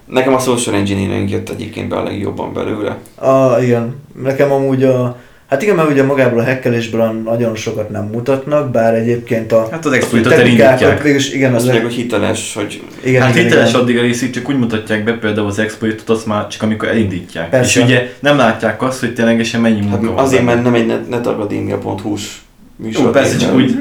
Nekem 0.05 0.33
a 0.33 0.39
social 0.39 0.75
engineering 0.75 1.29
jött 1.29 1.49
egyébként 1.49 1.89
be 1.89 1.95
a 1.95 2.03
legjobban 2.03 2.53
belőle. 2.53 2.97
Ah, 3.15 3.63
igen. 3.63 3.95
Nekem 4.21 4.51
amúgy 4.51 4.83
a... 4.83 5.17
Hát 5.49 5.61
igen, 5.61 5.75
mert 5.75 5.89
ugye 5.89 6.03
magából 6.03 6.39
a 6.39 6.43
hekkelésből 6.43 7.11
nagyon 7.25 7.55
sokat 7.55 7.89
nem 7.89 8.03
mutatnak, 8.13 8.71
bár 8.71 8.93
egyébként 8.93 9.51
a 9.51 9.67
Hát 9.71 9.85
az 9.85 9.91
exploitot 9.91 10.31
elindítják. 10.33 11.01
végülis, 11.03 11.33
igen, 11.33 11.49
Azt 11.53 11.59
az 11.59 11.63
mondják, 11.63 11.85
hogy 11.85 11.95
hiteles, 11.95 12.53
hogy 12.55 12.81
igen, 13.03 13.21
Hát 13.21 13.31
igen, 13.35 13.43
hiteles 13.43 13.69
igen. 13.69 13.81
addig 13.81 13.97
a 13.97 14.01
részig, 14.01 14.29
csak 14.29 14.49
úgy 14.49 14.57
mutatják 14.57 15.03
be 15.03 15.13
például 15.13 15.47
az 15.47 15.59
exploitot, 15.59 16.09
azt 16.09 16.25
már 16.25 16.47
csak 16.47 16.61
amikor 16.61 16.87
elindítják. 16.89 17.49
Persze. 17.49 17.79
És 17.79 17.85
ugye 17.85 18.09
nem 18.19 18.37
látják 18.37 18.81
azt, 18.81 18.99
hogy 18.99 19.13
ténylegesen 19.13 19.61
mennyi 19.61 19.81
hát 19.81 19.89
munka 20.01 20.13
van. 20.15 20.23
azért, 20.23 20.43
mert 20.43 20.63
nem 20.63 20.73
egy 20.73 20.85
net- 20.85 21.09
netakadémia.hu-s 21.09 22.35
műsor. 22.75 23.03
Jó, 23.03 23.09
persze, 23.09 23.37
csak 23.37 23.55
úgy 23.55 23.75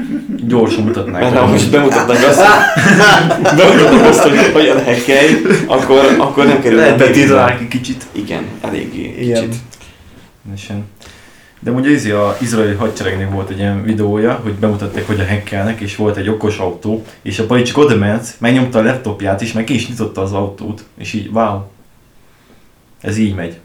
gyorsan 0.46 0.84
mutatnák. 0.84 1.20
Mert 1.22 1.36
ha 1.36 1.46
most 1.46 1.70
bemutatnánk 1.70 2.24
azt, 2.26 2.40
bemutatnánk 3.56 4.04
azt, 4.04 4.20
hogy 4.20 4.38
hogyan 4.52 4.84
hackelj, 4.84 5.30
akkor, 5.66 6.14
akkor 6.18 6.46
nem 6.46 6.60
kerül 6.60 6.78
Lehet 6.78 7.00
egy 7.00 7.68
kicsit. 7.68 8.06
Igen, 8.12 8.42
eléggé 8.60 9.14
Igen. 9.20 9.40
kicsit. 9.42 9.54
Teljesen. 10.44 10.84
De 11.60 11.70
ugye 11.70 11.90
izé 11.90 12.10
a 12.10 12.36
izraeli 12.40 12.74
hadseregnek 12.74 13.32
volt 13.32 13.50
egy 13.50 13.58
ilyen 13.58 13.82
videója, 13.82 14.40
hogy 14.42 14.52
bemutatták, 14.52 15.06
hogy 15.06 15.20
a 15.20 15.26
hackelnek, 15.26 15.80
és 15.80 15.96
volt 15.96 16.16
egy 16.16 16.28
okos 16.28 16.58
autó, 16.58 17.04
és 17.22 17.38
a 17.38 17.46
pali 17.46 17.62
csak 17.62 17.76
oda 17.76 17.96
ment, 17.96 18.34
megnyomta 18.38 18.78
a 18.78 18.82
laptopját, 18.82 19.42
és 19.42 19.52
meg 19.52 19.64
ki 19.64 19.74
is 19.74 19.88
nyitotta 19.88 20.20
az 20.20 20.32
autót, 20.32 20.84
és 20.98 21.12
így, 21.12 21.30
wow. 21.32 21.60
Ez 23.00 23.16
így 23.16 23.34
megy. 23.34 23.58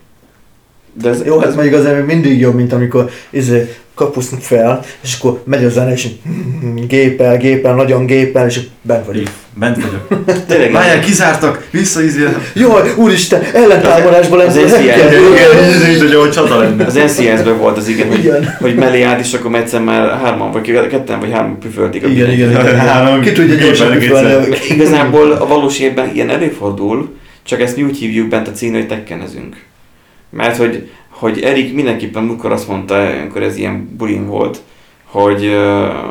De 0.93 1.09
ez, 1.09 1.25
Jó, 1.25 1.39
hát 1.39 1.55
mondjuk 1.55 1.75
azért 1.75 1.95
még 1.95 2.05
mindig 2.05 2.39
jobb, 2.39 2.55
mint 2.55 2.73
amikor 2.73 3.09
izé, 3.29 3.75
kapusznak 3.93 4.41
fel, 4.41 4.83
és 5.01 5.17
akkor 5.19 5.41
megy 5.45 5.63
a 5.63 5.69
zene, 5.69 5.91
és 5.91 6.05
így 6.05 6.19
gépel, 6.87 7.37
gépel, 7.37 7.75
nagyon 7.75 8.05
gépel, 8.05 8.47
és 8.47 8.61
bent 8.81 9.05
vagy. 9.05 9.29
Bent 9.55 9.75
vagyok. 9.83 10.25
tényleg 10.47 10.71
Várjál, 10.71 10.99
kizártak, 10.99 11.67
vissza 11.71 12.01
izé. 12.01 12.27
Jaj, 12.53 12.93
úristen, 12.95 13.41
ellentámadásban 13.53 14.39
Az 14.39 14.55
lesz 14.55 14.71
a 14.71 14.77
NCIS 14.77 14.91
hacker. 14.91 15.13
Igen, 15.13 15.63
ez 15.63 15.89
így, 15.89 15.99
hogy 15.99 16.13
ahol 16.13 16.29
csata 16.29 16.59
lenne. 16.59 16.85
az 16.85 16.93
NCS-ben 16.93 17.57
volt 17.57 17.77
az 17.77 17.87
igen, 17.87 18.07
hogy, 18.07 18.19
Igen. 18.19 18.55
hogy 18.59 18.75
mellé 18.75 19.01
állt, 19.01 19.19
és 19.19 19.33
akkor 19.33 19.55
egyszer 19.55 19.81
már 19.81 20.19
hárman, 20.19 20.51
vagy 20.51 20.87
ketten, 20.87 21.19
vagy 21.19 21.31
hárman 21.31 21.59
püfölték 21.59 22.03
a 22.03 22.07
Igen, 22.07 22.31
igen, 22.31 22.49
igen. 22.49 23.21
Ki 23.21 23.31
tudja 23.31 23.55
gyorsan 23.55 23.91
egyszer. 23.91 24.47
Igazából 24.69 25.31
a 25.31 25.47
valós 25.47 25.79
évben 25.79 26.11
ilyen 26.13 26.29
előfordul, 26.29 27.15
csak 27.43 27.61
ezt 27.61 27.75
mi 27.75 27.83
úgy 27.83 27.97
hívjuk 27.97 28.27
bent 28.27 28.47
a 28.47 28.51
címre, 28.51 28.77
hogy 28.77 28.87
tekkenezünk. 28.87 29.55
Mert 30.29 30.57
hogy, 30.57 30.89
hogy 31.09 31.41
Erik 31.41 31.73
mindenképpen 31.73 32.23
múltkor 32.23 32.51
azt 32.51 32.67
mondta, 32.67 32.95
amikor 32.95 33.43
ez 33.43 33.57
ilyen 33.57 33.95
bulin 33.97 34.27
volt, 34.27 34.59
hogy 35.03 35.45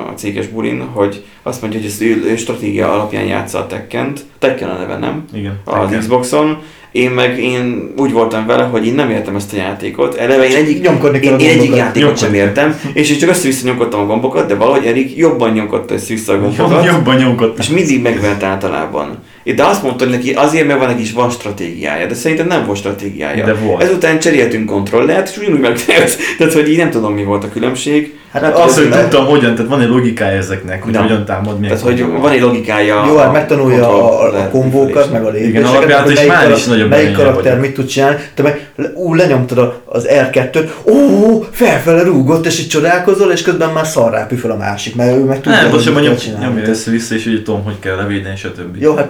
a 0.09 0.13
céges 0.17 0.47
bulin, 0.47 0.81
hogy 0.81 1.25
azt 1.43 1.61
mondja, 1.61 1.79
hogy 1.81 1.89
ezt 1.89 2.01
ő, 2.03 2.25
ő 2.31 2.37
stratégia 2.37 2.93
alapján 2.93 3.25
játsza 3.25 3.59
a 3.59 3.67
Tekkent. 3.67 4.21
Tekken 4.39 4.69
a 4.69 4.79
neve, 4.79 4.97
nem? 4.99 5.25
Igen. 5.35 5.61
Az 5.65 5.89
igen. 5.89 6.01
Xboxon. 6.01 6.59
Én 6.93 7.11
meg 7.11 7.39
én 7.43 7.93
úgy 7.97 8.13
voltam 8.13 8.47
vele, 8.47 8.63
hogy 8.63 8.87
én 8.87 8.95
nem 8.95 9.11
értem 9.11 9.37
ezt 9.37 9.53
a 9.53 9.57
játékot. 9.57 10.15
Eleve 10.15 10.49
én 10.49 10.57
egyik, 10.57 10.83
Nyomkodni 10.83 11.19
én, 11.23 11.39
én 11.39 11.49
egyik 11.59 11.77
játékot 11.77 12.19
sem 12.19 12.31
Nyomkodni. 12.33 12.37
értem, 12.37 12.81
és 12.93 13.11
én 13.11 13.19
csak 13.19 13.29
össze-vissza 13.29 13.67
nyomkodtam 13.67 14.01
a 14.01 14.07
gombokat, 14.07 14.47
de 14.47 14.55
valahogy 14.55 14.87
Erik 14.87 15.17
jobban 15.17 15.53
nyomkodta 15.53 15.95
össze-vissza 15.95 16.33
a 16.33 16.39
gombokat. 16.39 16.85
Jobban 16.85 17.17
nyomkodtam. 17.17 17.57
És 17.59 17.69
mindig 17.69 18.03
megvert 18.03 18.43
általában. 18.43 19.19
De 19.57 19.65
azt 19.65 19.83
mondta 19.83 20.05
hogy 20.05 20.13
neki, 20.13 20.33
azért, 20.33 20.67
mert 20.67 20.79
van 20.79 20.89
neki 20.89 21.03
is 21.03 21.13
van 21.13 21.31
stratégiája, 21.31 22.07
de 22.07 22.15
szerintem 22.15 22.47
nem 22.47 22.67
volt 22.67 22.79
stratégiája. 22.79 23.45
De 23.45 23.55
volt. 23.55 23.83
Ezután 23.83 24.19
cseréltünk 24.19 24.67
kontrollert, 24.67 25.29
és 25.29 25.37
ugyanúgy 25.37 25.61
megvert. 25.61 26.17
Tehát, 26.39 26.53
hogy 26.53 26.69
így 26.71 26.77
nem 26.77 26.91
tudom, 26.91 27.15
mi 27.15 27.25
volt 27.25 27.45
a 27.45 27.49
különbség. 27.49 28.15
Hát 28.33 28.43
Hát 28.43 28.57
Azt, 28.57 28.79
hogy 28.79 28.91
tudtam 28.91 29.27
hogyan, 29.27 29.55
tehát 29.55 29.71
van 29.71 29.81
egy 29.81 29.89
logikája 29.89 30.37
ezeknek, 30.37 30.83
hogy 30.83 30.93
Na. 30.93 31.03
hogyan 31.03 31.25
támad, 31.33 31.61
Tehát, 31.61 31.81
hogy 31.81 32.05
van 32.21 32.33
egy 32.33 32.41
logikája. 32.41 33.05
Jó, 33.07 33.17
hát 33.17 33.33
megtanulja 33.33 33.89
a, 33.89 34.23
a, 34.39 34.49
kombókat, 34.49 35.13
meg 35.13 35.25
a 35.25 35.31
lépéseket, 35.31 35.69
alapját 35.69 36.03
hogy 36.03 36.13
is 36.13 36.17
melyik 36.17 36.33
már 36.33 36.51
is 36.51 36.65
nagyobb 36.65 36.89
Melyik 36.89 37.13
karakter 37.13 37.59
mit 37.59 37.75
tud 37.75 37.87
csinálni, 37.87 38.17
te 38.35 38.43
meg 38.43 38.71
ú, 38.95 39.15
lenyomtad 39.15 39.81
az 39.85 40.09
R2-t, 40.11 40.69
ó, 40.85 41.41
felfele 41.51 42.03
rúgott, 42.03 42.47
és 42.47 42.61
így 42.61 42.69
csodálkozol, 42.69 43.31
és 43.31 43.43
közben 43.43 43.71
már 43.71 43.87
szarrá 43.87 44.27
püföl 44.27 44.51
a 44.51 44.57
másik, 44.57 44.95
mert 44.95 45.17
ő 45.17 45.25
meg 45.25 45.41
tudja, 45.41 45.61
Nem, 45.63 45.71
most 45.71 46.23
csinálni. 46.23 46.45
nyomja 46.45 46.69
össze-vissza, 46.69 47.15
és 47.15 47.27
úgy 47.27 47.43
tudom, 47.43 47.65
hogy 47.65 47.79
kell 47.79 47.97
levédeni, 47.97 48.37
stb. 48.37 48.77
Jó, 48.81 48.95
hát 48.95 49.09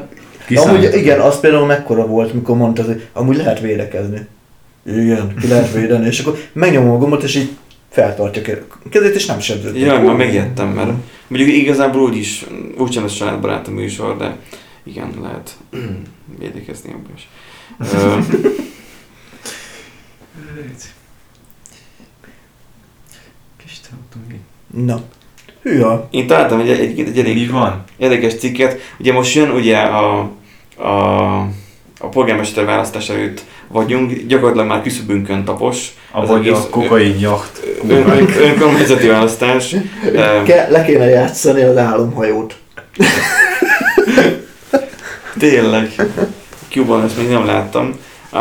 amúgy 0.55 0.91
igen, 0.95 1.21
az 1.21 1.41
például 1.41 1.67
mekkora 1.67 2.07
volt, 2.07 2.35
mikor 2.35 2.57
mondtad, 2.57 2.87
hogy 2.87 3.07
amúgy 3.13 3.37
lehet 3.37 3.61
védekezni. 3.61 4.27
Igen, 4.87 5.35
ki 5.41 5.49
lehet 5.49 5.73
védeni, 5.73 6.07
és 6.07 6.21
akkor 6.21 6.39
megnyomom 6.53 6.91
a 6.91 6.99
gombot, 6.99 7.23
és 7.23 7.35
így 7.35 7.51
feltartja 7.93 8.57
a 8.85 8.89
kezét, 8.89 9.15
és 9.15 9.27
nem 9.27 9.41
sebződik. 9.41 9.83
Jaj, 9.83 10.03
már 10.03 10.17
megijedtem, 10.17 10.69
mert 10.69 10.91
mondjuk 11.27 11.51
igazából 11.53 12.03
úgy 12.03 12.17
is, 12.17 12.47
úgysem 12.79 13.05
ez 13.05 13.13
családbarát 13.13 13.69
a 13.69 13.71
műsor, 13.71 14.17
de 14.17 14.37
igen, 14.83 15.15
lehet 15.23 15.57
védekezni 16.39 16.93
abban 16.93 17.13
is. 17.15 17.29
Na. 24.75 25.03
Hűha. 25.63 26.09
Én 26.11 26.27
találtam 26.27 26.61
egy, 26.61 26.69
egy, 26.69 27.01
egy, 27.01 27.13
Mi 27.13 27.21
elég 27.21 27.51
van? 27.51 27.85
érdekes 27.97 28.35
cikket. 28.35 28.81
Ugye 28.99 29.13
most 29.13 29.35
jön 29.35 29.51
ugye 29.51 29.79
a, 29.79 30.31
a, 30.77 31.37
a 31.99 32.09
polgármester 32.11 32.65
választás 32.65 33.09
előtt 33.09 33.45
vagyunk, 33.73 34.13
gyakorlatilag 34.27 34.67
már 34.67 34.83
küszöbünkön 34.83 35.45
tapos. 35.45 35.89
Egész 36.29 36.53
a 36.53 36.69
kokain 36.71 37.19
jacht. 37.19 37.61
Ön, 37.89 38.11
ön, 38.11 38.29
önkormányzati 38.39 39.07
választás. 39.07 39.75
Ke- 40.45 40.69
le 40.71 40.85
kéne 40.85 41.05
játszani 41.05 41.63
az 41.63 41.77
álomhajót. 41.77 42.55
Tényleg. 45.39 45.95
Cuban 46.69 47.05
ezt 47.05 47.17
még 47.17 47.29
nem 47.29 47.47
láttam. 47.47 47.99
Uh, 48.33 48.39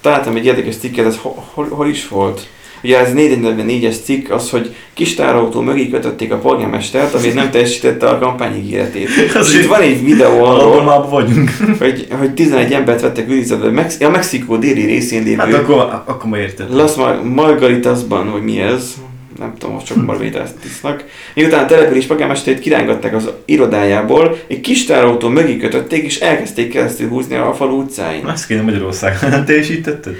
találtam 0.00 0.36
egy 0.36 0.44
érdekes 0.44 0.76
cikket, 0.76 1.06
ez 1.06 1.16
hol, 1.22 1.44
hol, 1.54 1.68
hol 1.68 1.88
is 1.88 2.08
volt? 2.08 2.48
Ugye 2.84 2.98
ez 2.98 3.12
444-es 3.14 3.94
cikk 4.04 4.30
az, 4.30 4.50
hogy 4.50 4.74
kis 4.94 5.14
tárautó 5.14 5.60
mögé 5.60 5.88
kötötték 5.88 6.32
a 6.32 6.36
polgármestert, 6.36 7.14
ami 7.14 7.28
nem 7.28 7.50
teljesítette 7.50 8.08
a 8.08 8.18
kampányígéretét. 8.18 9.08
És 9.40 9.54
itt 9.54 9.66
van 9.66 9.80
egy 9.80 10.04
videó 10.04 10.44
arról, 10.44 11.08
vagyunk. 11.08 11.50
hogy, 11.78 12.06
hogy 12.18 12.34
11 12.34 12.72
embert 12.72 13.00
vettek 13.00 13.30
őrizetbe 13.30 13.70
Mex- 13.70 14.02
a 14.02 14.10
Mexikó 14.10 14.56
déli 14.56 14.84
részén 14.84 15.22
lévő 15.22 15.36
Hát 15.36 15.54
akkor, 15.54 16.02
akkor 16.06 16.30
már 16.30 16.40
érted. 16.40 16.74
Las 16.74 16.94
Mar- 16.94 17.24
Margaritasban, 17.34 18.30
vagy 18.30 18.42
mi 18.42 18.60
ez, 18.60 18.94
nem 19.38 19.54
tudom, 19.58 19.74
most 19.74 19.86
csak 19.86 20.04
Margaritasnak. 20.04 21.04
Miután 21.34 21.64
a 21.64 21.66
település 21.66 22.06
polgármesterét 22.06 22.60
kirángatták 22.60 23.14
az 23.14 23.30
irodájából, 23.44 24.38
egy 24.46 24.60
kis 24.60 24.84
tárautó 24.84 25.28
mögé 25.28 25.56
kötötték, 25.56 26.04
és 26.04 26.20
elkezdték 26.20 26.70
keresztül 26.70 27.08
húzni 27.08 27.36
a 27.36 27.54
falu 27.54 27.80
utcáin. 27.80 28.28
Ezt 28.28 28.46
kéne 28.46 28.62
Magyarországon. 28.62 29.30
Nem 29.30 29.44
teljesítetted? 29.44 30.14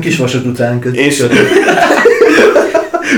Kis 0.00 0.16
vasat 0.16 0.44
után 0.44 0.78
köt. 0.78 0.96
És 0.96 1.24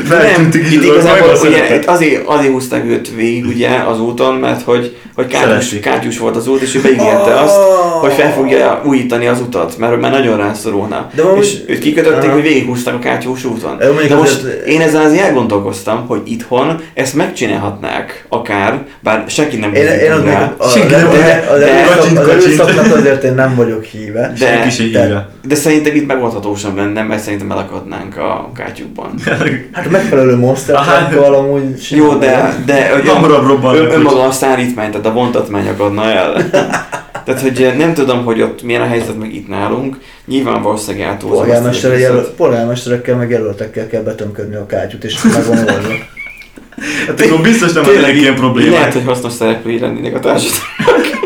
nem, 0.08 0.48
itt 0.72 0.82
igazából 0.84 1.28
az 1.28 1.42
ugye, 1.42 1.80
azért, 1.86 2.26
azért 2.26 2.52
húzták 2.52 2.84
őt 2.84 3.14
végig 3.14 3.46
ugye 3.46 3.68
az 3.88 4.00
úton, 4.00 4.34
mert 4.34 4.62
hogy, 4.62 4.96
hogy 5.14 5.30
Szeretik. 5.32 5.80
kátyus 5.80 6.18
volt 6.18 6.36
az 6.36 6.48
út, 6.48 6.60
és 6.62 6.74
ő 6.74 6.80
beígérte 6.80 7.40
azt, 7.40 7.56
hogy 8.00 8.12
fel 8.12 8.32
fogja 8.32 8.82
újítani 8.84 9.26
az 9.26 9.40
utat, 9.40 9.78
mert 9.78 10.00
már 10.00 10.10
nagyon 10.10 10.36
rászorulna. 10.36 11.10
De 11.14 11.22
amúgy- 11.22 11.42
és 11.44 11.56
őt 11.66 11.78
kikötötték, 11.78 12.30
hogy 12.30 12.42
végighúzták 12.42 12.94
a 12.94 12.98
kátyús 12.98 13.44
úton. 13.44 13.78
De 14.08 14.14
most 14.14 14.32
azért- 14.36 14.66
én 14.66 14.80
ezzel 14.80 15.04
azért 15.04 15.22
elgondolkoztam, 15.22 16.06
hogy 16.06 16.20
itthon 16.24 16.80
ezt 16.94 17.14
megcsinálhatnák 17.14 18.24
akár, 18.28 18.82
bár 19.00 19.24
senki 19.28 19.56
nem 19.56 19.74
Én, 19.74 19.86
én 19.86 20.12
az 20.12 20.22
rá. 20.24 20.54
Senki 20.74 20.94
nem 20.94 21.08
az, 21.52 22.28
erőszaknak 22.28 22.94
azért 22.96 23.24
én 23.24 23.34
nem 23.34 23.54
vagyok 23.54 23.84
híve. 23.84 24.32
De- 24.38 24.66
de-. 24.92 25.28
De 25.48 25.54
szerintem 25.54 25.94
itt 25.94 26.06
megoldhatósan 26.06 26.74
lenne, 26.74 27.02
mert 27.02 27.22
szerintem 27.22 27.50
elakadnánk 27.50 28.16
a 28.16 28.50
kátyúkban. 28.56 29.14
Hát 29.74 29.86
a 29.86 29.90
megfelelő 29.90 30.36
monster 30.36 30.80
truckkal 30.80 31.34
amúgy 31.34 31.86
Jó, 31.90 32.14
de, 32.14 32.62
de 32.66 32.90
hogy 32.92 33.08
Hamarabb 33.14 33.46
robban. 33.46 33.76
ön, 33.76 33.90
önmaga 33.90 34.22
a 34.22 34.30
szállítmány, 34.30 34.90
tehát 34.90 35.06
a 35.06 35.12
vontatmány 35.12 35.68
akadna 35.68 36.04
el. 36.04 36.50
tehát, 37.24 37.40
hogy 37.40 37.74
nem 37.76 37.94
tudom, 37.94 38.24
hogy 38.24 38.42
ott 38.42 38.62
milyen 38.62 38.82
a 38.82 38.86
helyzet 38.86 39.18
meg 39.18 39.34
itt 39.34 39.48
nálunk. 39.48 39.98
Nyilván 40.26 40.62
valószínűleg 40.62 41.06
eltúlzom 41.06 41.38
polgármestere 41.38 41.98
jelöl, 41.98 42.34
polgármesterekkel 42.36 43.16
meg 43.16 43.30
jelöltekkel 43.30 43.86
kell 43.86 44.02
betömködni 44.02 44.54
a 44.54 44.66
kátyút, 44.66 45.04
és 45.04 45.22
meg 45.22 45.44
van 45.46 45.58
oldva. 45.58 45.92
Hát 47.06 47.20
akkor 47.20 47.40
biztos 47.40 47.72
nem 47.72 47.82
Tényleg 47.82 48.16
ilyen 48.16 48.34
problémák. 48.34 48.72
Lehet, 48.72 48.92
hogy 48.92 49.04
hasznos 49.04 49.32
szereplői 49.32 49.78
lennének 49.78 50.14
a 50.14 50.20
társadalomnak. 50.20 51.23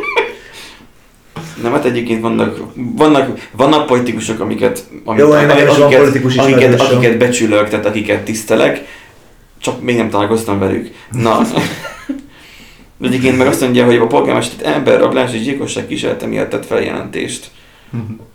Nem, 1.63 1.73
hát 1.73 1.85
egyébként 1.85 2.21
vannak, 2.21 2.61
vannak, 2.75 3.49
vannak 3.53 3.87
politikusok, 3.87 4.41
amiket, 4.41 4.85
amit, 5.05 5.21
Jó, 5.21 5.27
is 5.29 5.33
van 5.35 5.51
akiket, 5.51 5.99
politikus 5.99 6.37
akiket, 6.37 6.59
ismerősöm. 6.59 6.97
akiket 6.97 7.19
becsülök, 7.19 7.69
tehát 7.69 7.87
akiket 7.87 8.21
tisztelek, 8.25 8.85
csak 9.61 9.83
még 9.83 9.97
nem 9.97 10.11
találkoztam 10.11 10.59
velük. 10.59 10.91
Na, 11.13 11.41
egyébként 13.03 13.39
meg 13.39 13.47
azt 13.47 13.61
mondja, 13.61 13.85
hogy 13.85 13.97
a 13.97 14.07
polgármester 14.07 14.73
emberrablás 14.75 15.33
és 15.35 15.41
gyilkosság 15.43 15.87
kísérlete 15.87 16.27
miatt 16.27 16.51
tett 16.51 16.67
feljelentést. 16.67 17.51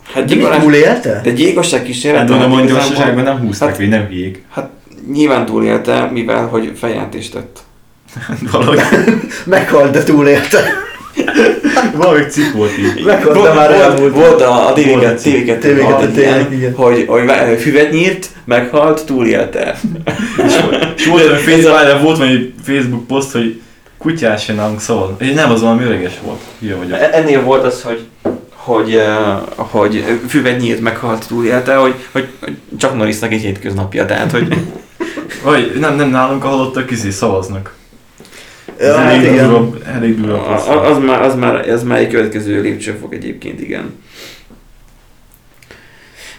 Hát 0.03 0.13
De 0.13 0.19
mit 0.21 0.27
gyilkolás, 0.29 0.61
túlélte? 0.63 1.21
de 1.23 1.31
gyilkosság 1.31 1.83
kísérlete... 1.83 2.19
Hát 2.21 2.29
gondolom, 2.29 2.53
hogy 2.53 2.63
igazából- 2.63 2.89
gyorsaságban 2.89 3.23
nem 3.23 3.37
húzták, 3.39 3.69
Hát- 3.69 3.77
vagy 3.77 3.87
nem 3.89 4.05
hülyék. 4.07 4.43
Hát 4.51 4.69
nyilván 5.11 5.45
túlélte, 5.45 6.09
mivel 6.11 6.47
hogy 6.47 6.71
feljelentést 6.75 7.31
tett. 7.33 7.59
Valahogy, 8.51 8.79
Meghalt, 9.45 9.91
de 9.91 10.03
túlélte. 10.03 10.63
Valahogy 11.95 12.31
cikk 12.31 12.53
volt 12.53 12.77
így. 12.77 13.03
Volt, 13.03 13.55
már 13.55 13.69
volt, 13.69 13.81
elmúlt. 13.81 14.15
volt 14.15 14.41
a, 14.41 14.69
a 14.69 14.73
Volt 14.73 14.77
TV2 14.77 15.09
egy 15.09 15.19
cikk. 15.19 15.47
TV2 15.47 15.63
TV2 15.63 15.85
alatt 15.85 15.99
ilyen, 16.01 16.13
tényleg, 16.13 16.53
igen. 16.53 16.73
hogy, 16.73 17.05
hogy 17.07 17.59
füvet 17.59 17.91
nyírt, 17.91 18.29
meghalt, 18.45 19.05
túlélte. 19.05 19.79
És 20.95 21.05
volt 21.07 21.25
olyan 21.25 21.37
Facebook, 21.37 22.01
volt 22.01 22.21
egy 22.21 22.53
Facebook 22.63 23.07
poszt, 23.07 23.31
hogy 23.31 23.61
kutyás 23.97 24.43
se 24.43 24.53
nálunk 24.53 24.81
szavaz. 24.81 25.09
És 25.17 25.33
nem, 25.33 25.51
az 25.51 25.61
valami 25.61 25.83
öreges 25.83 26.13
volt. 26.23 26.39
Hülye 26.59 26.75
vagyok. 26.75 26.99
E- 26.99 27.09
Ennél 27.13 27.41
volt 27.41 27.63
az, 27.63 27.81
hogy 27.81 27.99
hogy, 28.55 28.95
uh, 28.95 29.57
hogy 29.57 30.03
füvet 30.27 30.59
nyírt, 30.59 30.79
meghalt, 30.79 31.27
túlélte, 31.27 31.75
hogy, 31.75 31.95
hogy 32.11 32.27
hogy 32.39 32.57
csak 32.77 32.95
Norrisnak 32.97 33.31
egy 33.31 33.41
hétköznapja, 33.41 34.05
tehát 34.05 34.31
hogy 34.31 34.47
Vagy 35.43 35.71
nem, 35.79 35.95
nem 35.95 36.09
nálunk 36.09 36.43
a 36.43 36.47
halottak 36.47 36.91
izé 36.91 37.09
szavaznak. 37.09 37.73
Ja, 38.79 38.95
hát 38.97 39.13
elég 39.13 39.31
igen. 39.31 39.49
durva, 39.49 39.77
elég 39.85 40.19
durva 40.19 40.39
poszt. 40.39 40.67
a- 40.67 40.89
az, 40.91 40.97
már, 40.97 41.21
az, 41.21 41.35
már, 41.35 41.69
az 41.69 41.83
már 41.83 41.99
egy 41.99 42.07
következő 42.07 42.61
lépcsőfok 42.61 43.13
egyébként, 43.13 43.61
igen. 43.61 43.93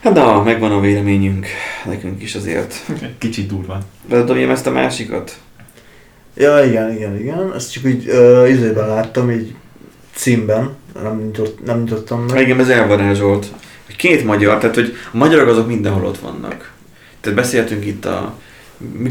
Hát 0.03 0.15
na, 0.15 0.43
megvan 0.43 0.73
a 0.73 0.81
véleményünk, 0.81 1.47
nekünk 1.85 2.23
is 2.23 2.35
azért. 2.35 2.75
Kicsit 3.19 3.47
durva. 3.47 3.79
Bedobjam 4.09 4.51
ezt 4.51 4.67
a 4.67 4.71
másikat? 4.71 5.39
Ja, 6.37 6.65
igen, 6.65 6.93
igen, 6.95 7.21
igen. 7.21 7.53
Ezt 7.55 7.73
csak 7.73 7.85
úgy 7.85 8.09
uh, 8.09 8.49
izében 8.51 8.89
láttam, 8.89 9.31
így 9.31 9.55
címben. 10.15 10.71
Nem, 11.03 11.21
nyitott, 11.25 11.65
nem 11.65 11.79
nyitottam 11.79 12.25
meg. 12.25 12.37
Engem 12.43 12.61
ez 12.61 12.69
elvarázsolt. 12.69 13.47
Két 13.97 14.25
magyar, 14.25 14.59
tehát 14.59 14.75
hogy 14.75 14.97
a 15.13 15.17
magyarok 15.17 15.49
azok 15.49 15.67
mindenhol 15.67 16.05
ott 16.05 16.19
vannak. 16.19 16.73
Tehát 17.21 17.39
beszéltünk 17.39 17.87
itt 17.87 18.05
a 18.05 18.39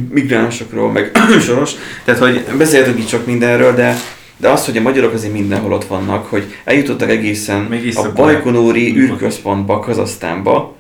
migránsokról, 0.10 0.92
meg 0.92 1.12
soros, 1.46 1.72
tehát 2.04 2.20
hogy 2.20 2.46
beszéltünk 2.58 3.00
itt 3.00 3.08
csak 3.08 3.26
mindenről, 3.26 3.74
de 3.76 3.96
de 4.38 4.50
az, 4.50 4.66
hogy 4.66 4.78
a 4.78 4.82
magyarok 4.82 5.14
azért 5.14 5.34
mindenhol 5.34 5.74
ott 5.74 5.86
vannak, 5.86 6.26
hogy 6.26 6.56
eljutottak 6.64 7.10
egészen 7.10 7.62
Még 7.62 7.98
a 7.98 8.12
Bajkonúri 8.12 8.96
űrközpontba, 8.98 9.80
Kazasztánba, 9.80 10.76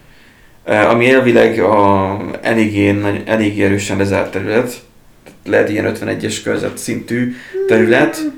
eh, 0.63 0.89
ami 0.89 1.09
elvileg 1.09 1.59
a 1.59 2.17
eléggé, 2.41 2.95
eléggé 3.25 3.63
erősen 3.63 3.97
lezárt 3.97 4.31
terület, 4.31 4.81
lehet 5.45 5.69
ilyen 5.69 5.95
51-es 5.95 6.37
körzet 6.43 6.77
szintű 6.77 7.35
terület, 7.67 8.31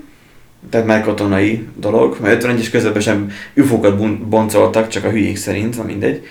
tehát 0.70 0.88
már 0.88 1.04
katonai 1.04 1.68
dolog, 1.76 2.18
mert 2.22 2.44
51-es 2.44 2.68
közepben 2.72 3.02
sem 3.02 3.32
UFO-kat 3.56 3.98
bun- 3.98 4.28
boncoltak, 4.28 4.88
csak 4.88 5.04
a 5.04 5.10
hülyék 5.10 5.38
szerint, 5.38 5.78
na 5.78 5.84
mindegy. 5.84 6.28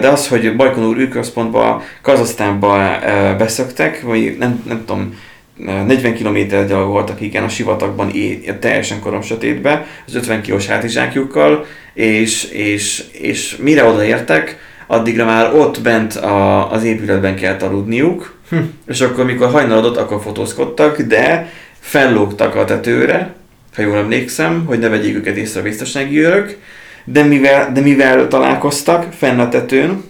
De 0.00 0.08
az, 0.08 0.28
hogy 0.28 0.56
Bajkonur 0.56 0.98
űrközpontba, 0.98 1.82
Kazasztánba 2.02 2.98
beszöktek, 3.38 4.02
vagy 4.02 4.36
nem, 4.38 4.62
nem 4.68 4.84
tudom, 4.86 5.18
eh, 5.66 5.84
40 5.86 6.14
km 6.14 6.66
gyalogoltak 6.66 7.20
igen 7.20 7.44
a 7.44 7.48
sivatagban 7.48 8.10
é- 8.10 8.54
teljesen 8.60 9.00
korom 9.00 9.22
sötétbe, 9.22 9.86
az 10.06 10.14
50 10.14 10.42
kilós 10.42 10.66
hátizsákjukkal, 10.66 11.64
és, 11.94 12.44
és, 12.44 13.04
és 13.12 13.56
mire 13.56 13.84
odaértek, 13.84 14.58
addigra 14.86 15.24
már 15.24 15.54
ott 15.54 15.80
bent 15.80 16.14
a, 16.16 16.70
az 16.72 16.84
épületben 16.84 17.36
kellett 17.36 17.62
aludniuk, 17.62 18.34
Hm. 18.48 18.56
és 18.86 19.00
akkor, 19.00 19.24
mikor 19.24 19.50
hajnalodott, 19.50 19.96
akkor 19.96 20.20
fotózkodtak, 20.22 21.00
de 21.00 21.50
fellógtak 21.80 22.54
a 22.54 22.64
tetőre, 22.64 23.34
ha 23.74 23.82
jól 23.82 23.96
emlékszem, 23.96 24.64
hogy 24.66 24.78
ne 24.78 24.88
vegyék 24.88 25.14
őket 25.14 25.36
észre 25.36 25.60
a 25.60 25.62
biztonsági 25.62 26.18
őrök, 26.18 26.58
de 27.04 27.22
mivel, 27.22 27.72
de 27.72 27.80
mivel 27.80 28.28
találkoztak 28.28 29.12
fenn 29.12 29.38
a 29.38 29.48
tetőn, 29.48 30.04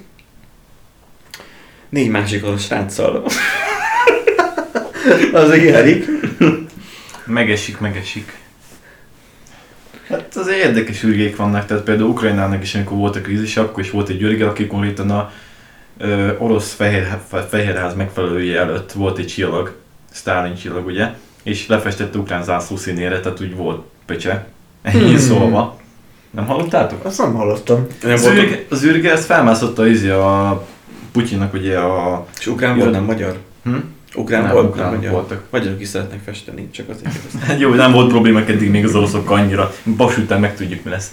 négy 1.88 2.08
másik 2.08 2.46
orosz 2.46 2.64
sráccal. 2.64 3.24
Az 5.32 5.54
igen. 5.54 6.04
Megesik, 7.26 7.78
megesik. 7.78 8.32
Hát 10.08 10.36
az 10.36 10.48
érdekes 10.48 11.02
ürgék 11.02 11.36
vannak, 11.36 11.66
tehát 11.66 11.82
például 11.82 12.08
Ukrajnának 12.08 12.62
is, 12.62 12.74
amikor 12.74 12.96
volt 12.96 13.16
a 13.16 13.20
krízis, 13.20 13.56
akkor 13.56 13.82
is 13.82 13.90
volt 13.90 14.08
egy 14.08 14.22
ürge, 14.22 14.46
aki 14.46 14.66
konkrétan 14.66 15.10
a 15.10 15.32
ö, 15.98 16.36
orosz 16.38 16.72
fehér, 16.72 17.06
fehérház 17.48 17.94
megfelelője 17.94 18.60
előtt 18.60 18.92
volt 18.92 19.18
egy 19.18 19.26
csillag, 19.26 19.74
Stalin 20.12 20.54
csillag 20.54 20.86
ugye, 20.86 21.08
és 21.42 21.66
lefestette 21.66 22.18
ukrán 22.18 22.42
zászló 22.42 22.76
színére, 22.76 23.20
tehát 23.20 23.40
úgy 23.40 23.56
volt 23.56 23.84
pöcse. 24.06 24.46
Ennyi 24.82 25.08
Hmm. 25.08 25.18
szólva. 25.18 25.80
Nem 26.34 26.46
hallottátok? 26.46 27.04
Azt 27.04 27.18
nem 27.18 27.34
hallottam. 27.34 27.86
Nem 28.02 28.12
Az 28.12 28.26
ürge, 28.26 28.64
az 28.70 28.82
ürge 28.82 29.12
ezt 29.12 29.24
felmászotta 29.24 29.86
izé 29.86 30.10
a 30.10 30.64
Putyinnak 31.12 31.54
ugye 31.54 31.78
a... 31.78 32.26
és 32.38 32.46
ukrán 32.46 32.78
volt, 32.78 32.90
nem 32.90 33.04
magyar? 33.04 33.38
Hm? 33.64 33.74
Ukrán 34.14 34.42
Nem, 34.42 34.52
volt, 34.52 34.64
nem 34.64 34.72
ukránok 34.72 34.96
magyar. 34.96 35.12
voltak. 35.12 35.42
Magyarok 35.50 35.80
is 35.80 35.88
szeretnek 35.88 36.20
festeni, 36.24 36.68
csak 36.70 36.88
azért 36.88 37.12
kérdeztem. 37.12 37.40
Hát 37.40 37.60
jó, 37.60 37.74
nem 37.74 37.92
volt 37.92 38.08
problémák 38.08 38.48
eddig 38.48 38.70
még 38.70 38.84
az 38.84 38.94
oroszokkal 38.94 39.38
annyira. 39.38 39.74
Bas 39.96 40.18
után 40.18 40.40
meg 40.40 40.56
tudjuk 40.56 40.84
mi 40.84 40.90
lesz. 40.90 41.12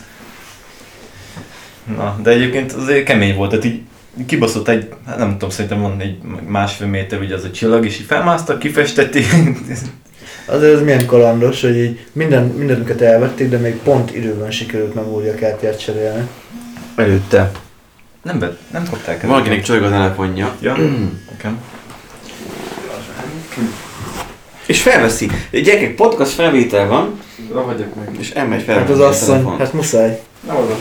Na, 1.97 2.19
de 2.24 2.30
egyébként 2.30 2.72
azért 2.72 3.05
kemény 3.05 3.36
volt, 3.36 3.49
tehát 3.49 3.65
így 3.65 3.82
kibaszott 4.26 4.67
egy, 4.67 4.93
hát 5.05 5.17
nem 5.17 5.32
tudom, 5.32 5.49
szerintem 5.49 5.82
van 5.82 5.99
egy 5.99 6.17
másfél 6.47 6.88
méter 6.88 7.19
ugye 7.19 7.36
az 7.36 7.43
a 7.43 7.51
csillag, 7.51 7.86
és 7.86 7.99
így 7.99 8.05
felmásztak, 8.05 8.59
kifestették. 8.59 9.26
Azért 10.52 10.74
ez 10.74 10.82
milyen 10.82 11.06
kalandos, 11.06 11.62
hogy 11.62 11.78
így 11.78 12.06
minden, 12.12 12.43
mindenüket 12.43 13.02
elvették, 13.02 13.49
de 13.49 13.58
még 13.58 13.76
pont 13.76 14.16
időben 14.16 14.52
sikerült 14.52 14.93
memóriakártyát 14.93 15.80
cserélni. 15.80 16.28
Előtte. 16.95 17.52
Nem, 18.24 18.39
vett, 18.39 18.60
nem 18.72 18.84
kapták 18.89 19.24
el. 19.24 19.30
Valakinek 19.30 19.62
csörög 19.64 19.84
a 19.84 19.89
telefonja. 19.89 20.56
Ja, 20.62 20.76
nekem. 21.32 21.62
És 24.66 24.82
felveszi. 24.82 25.30
Gyerekek, 25.52 25.95
podcast 25.95 26.32
felvétel 26.32 26.88
van, 26.88 27.20
Ragadjak 27.54 27.95
meg. 27.95 28.10
és 28.20 28.30
elmegy 28.30 28.58
Hát 28.58 28.66
felvenni 28.66 28.91
az 28.91 28.99
asszony, 28.99 29.28
telefont. 29.36 29.58
hát 29.60 29.74
muszáj. 29.74 30.22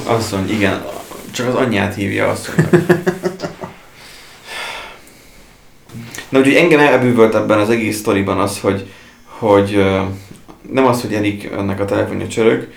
Asszony, 0.05 0.51
igen. 0.51 0.83
Csak 1.31 1.49
az 1.49 1.55
anyját 1.55 1.95
hívja 1.95 2.29
asszonynak. 2.29 2.71
Na 6.29 6.39
úgyhogy 6.39 6.55
engem 6.55 6.81
elbűvölt 6.81 7.35
ebben 7.35 7.59
az 7.59 7.71
egész 7.71 7.99
sztoriban 7.99 8.39
az, 8.41 8.59
hogy, 8.61 8.93
hogy 9.41 9.85
nem 10.73 10.87
az, 10.87 11.01
hogy 11.01 11.13
Erik 11.13 11.51
ennek 11.59 11.81
a 11.81 11.85
telefonja 11.85 12.29
csörög, 12.29 12.69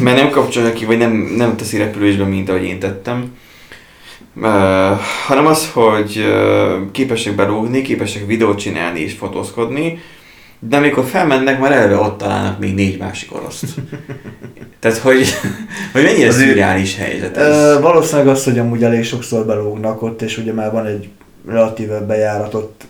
mert 0.00 0.16
nem 0.16 0.30
kapcsolja 0.30 0.72
ki, 0.72 0.84
vagy 0.84 0.98
nem, 0.98 1.12
nem 1.36 1.56
teszi 1.56 1.76
repülésbe, 1.76 2.24
mint 2.24 2.48
ahogy 2.48 2.64
én 2.64 2.78
tettem. 2.78 3.32
Uh, 4.36 4.44
hanem 5.26 5.46
az, 5.46 5.70
hogy 5.72 6.18
uh, 6.18 6.90
képesek 6.90 7.34
belógni, 7.34 7.82
képesek 7.82 8.26
videót 8.26 8.58
csinálni 8.58 9.00
és 9.00 9.12
fotózkodni, 9.12 9.98
de 10.58 10.76
amikor 10.76 11.04
felmennek, 11.04 11.60
már 11.60 11.72
eleve 11.72 11.96
ott 11.96 12.18
találnak 12.18 12.58
még 12.58 12.74
négy 12.74 12.98
másik 12.98 13.34
oroszt. 13.34 13.64
Tehát, 14.80 14.98
hogy, 14.98 15.24
hogy 15.92 16.02
mennyire 16.02 16.28
Azért- 16.28 16.46
szürreális 16.48 16.96
helyzet 16.96 17.36
ez. 17.36 17.56
Ö, 17.56 17.80
valószínűleg 17.80 18.28
az, 18.28 18.44
hogy 18.44 18.58
amúgy 18.58 18.84
elég 18.84 19.04
sokszor 19.04 19.46
belógnak 19.46 20.02
ott, 20.02 20.22
és 20.22 20.38
ugye 20.38 20.52
már 20.52 20.72
van 20.72 20.86
egy 20.86 21.08
relatíve 21.46 22.00
bejáratott 22.00 22.84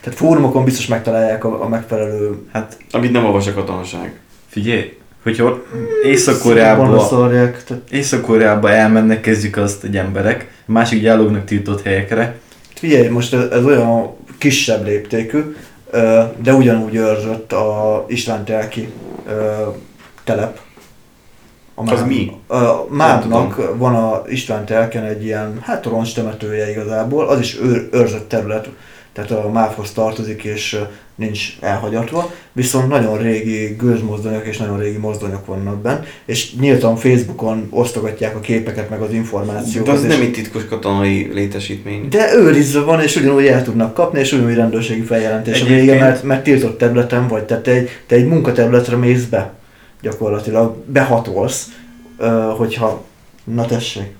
tehát 0.00 0.18
fórumokon 0.18 0.64
biztos 0.64 0.86
megtalálják 0.86 1.44
a, 1.44 1.62
a 1.62 1.68
megfelelő 1.68 2.38
Hát 2.52 2.76
Amit 2.90 3.12
nem 3.12 3.24
olvas 3.24 3.46
a 3.46 3.52
katonaság. 3.54 4.20
figyelj, 4.48 4.98
hogyha 5.22 5.44
Szorban 5.44 6.04
Észak-Koreába, 6.04 7.08
Észak-Koreába 7.90 8.70
elmennek, 8.70 9.20
kezdjük 9.20 9.56
azt 9.56 9.84
egy 9.84 9.96
emberek, 9.96 10.50
másik 10.66 11.02
gyalognak 11.02 11.44
tiltott 11.44 11.82
helyekre, 11.82 12.38
Figyelj, 12.74 13.08
most 13.08 13.34
ez, 13.34 13.50
ez 13.50 13.64
olyan 13.64 14.16
kisebb 14.38 14.84
léptékű, 14.84 15.56
de 16.42 16.52
ugyanúgy 16.54 16.94
őrzött 16.94 17.52
a 17.52 18.04
István 18.08 18.44
Telki 18.44 18.88
telep. 20.24 20.58
A 21.74 21.82
Az 21.82 21.98
Máv- 21.98 22.06
mi? 22.06 22.32
A 22.48 22.86
Mávnak 22.88 23.76
van 23.78 23.94
a 23.94 24.22
István 24.28 24.64
Telken 24.64 25.04
egy 25.04 25.24
ilyen, 25.24 25.58
hát 25.62 25.84
roncs 25.86 26.14
temetője 26.14 26.70
igazából, 26.70 27.28
az 27.28 27.38
is 27.38 27.58
őr, 27.60 27.88
őrzött 27.92 28.28
terület, 28.28 28.68
tehát 29.26 29.44
a 29.44 29.50
Mávhoz 29.50 29.92
tartozik 29.92 30.44
és 30.44 30.80
nincs 31.14 31.56
elhagyatva, 31.60 32.32
viszont 32.52 32.88
nagyon 32.88 33.18
régi 33.18 33.76
gőzmozdonyok 33.78 34.46
és 34.46 34.56
nagyon 34.56 34.78
régi 34.78 34.96
mozdonyok 34.96 35.46
vannak 35.46 35.80
benne, 35.80 36.04
és 36.24 36.54
nyíltan 36.54 36.96
Facebookon 36.96 37.66
osztogatják 37.70 38.36
a 38.36 38.40
képeket 38.40 38.90
meg 38.90 39.00
az 39.00 39.12
információkat. 39.12 39.86
De 39.86 39.98
az 39.98 40.02
nem 40.02 40.20
egy 40.20 40.32
titkos 40.32 40.66
katonai 40.66 41.30
létesítmény. 41.32 42.08
de 42.08 42.34
őrizve 42.34 42.80
van, 42.80 43.00
és 43.00 43.16
ugyanúgy 43.16 43.46
el 43.46 43.62
tudnak 43.62 43.94
kapni, 43.94 44.20
és 44.20 44.32
ugyanúgy 44.32 44.54
rendőrségi 44.54 45.02
feljelentés 45.02 45.62
a 45.62 45.64
vége, 45.64 45.98
mert, 45.98 46.22
mert 46.22 46.42
tiltott 46.42 46.78
területen 46.78 47.28
vagy, 47.28 47.42
tehát 47.42 47.62
te 47.62 47.70
egy, 47.70 47.88
te 48.06 48.14
egy 48.14 48.26
munkaterületre 48.26 48.96
mész 48.96 49.24
be, 49.24 49.52
gyakorlatilag 50.02 50.76
behatolsz, 50.86 51.66
hogyha, 52.56 53.04
na 53.44 53.66
tessék, 53.66 54.18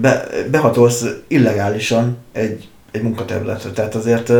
be, 0.00 0.26
behatolsz 0.50 1.04
illegálisan 1.28 2.16
egy, 2.32 2.68
egy 2.90 3.02
munkaterületre, 3.02 3.70
tehát 3.70 3.94
azért 3.94 4.32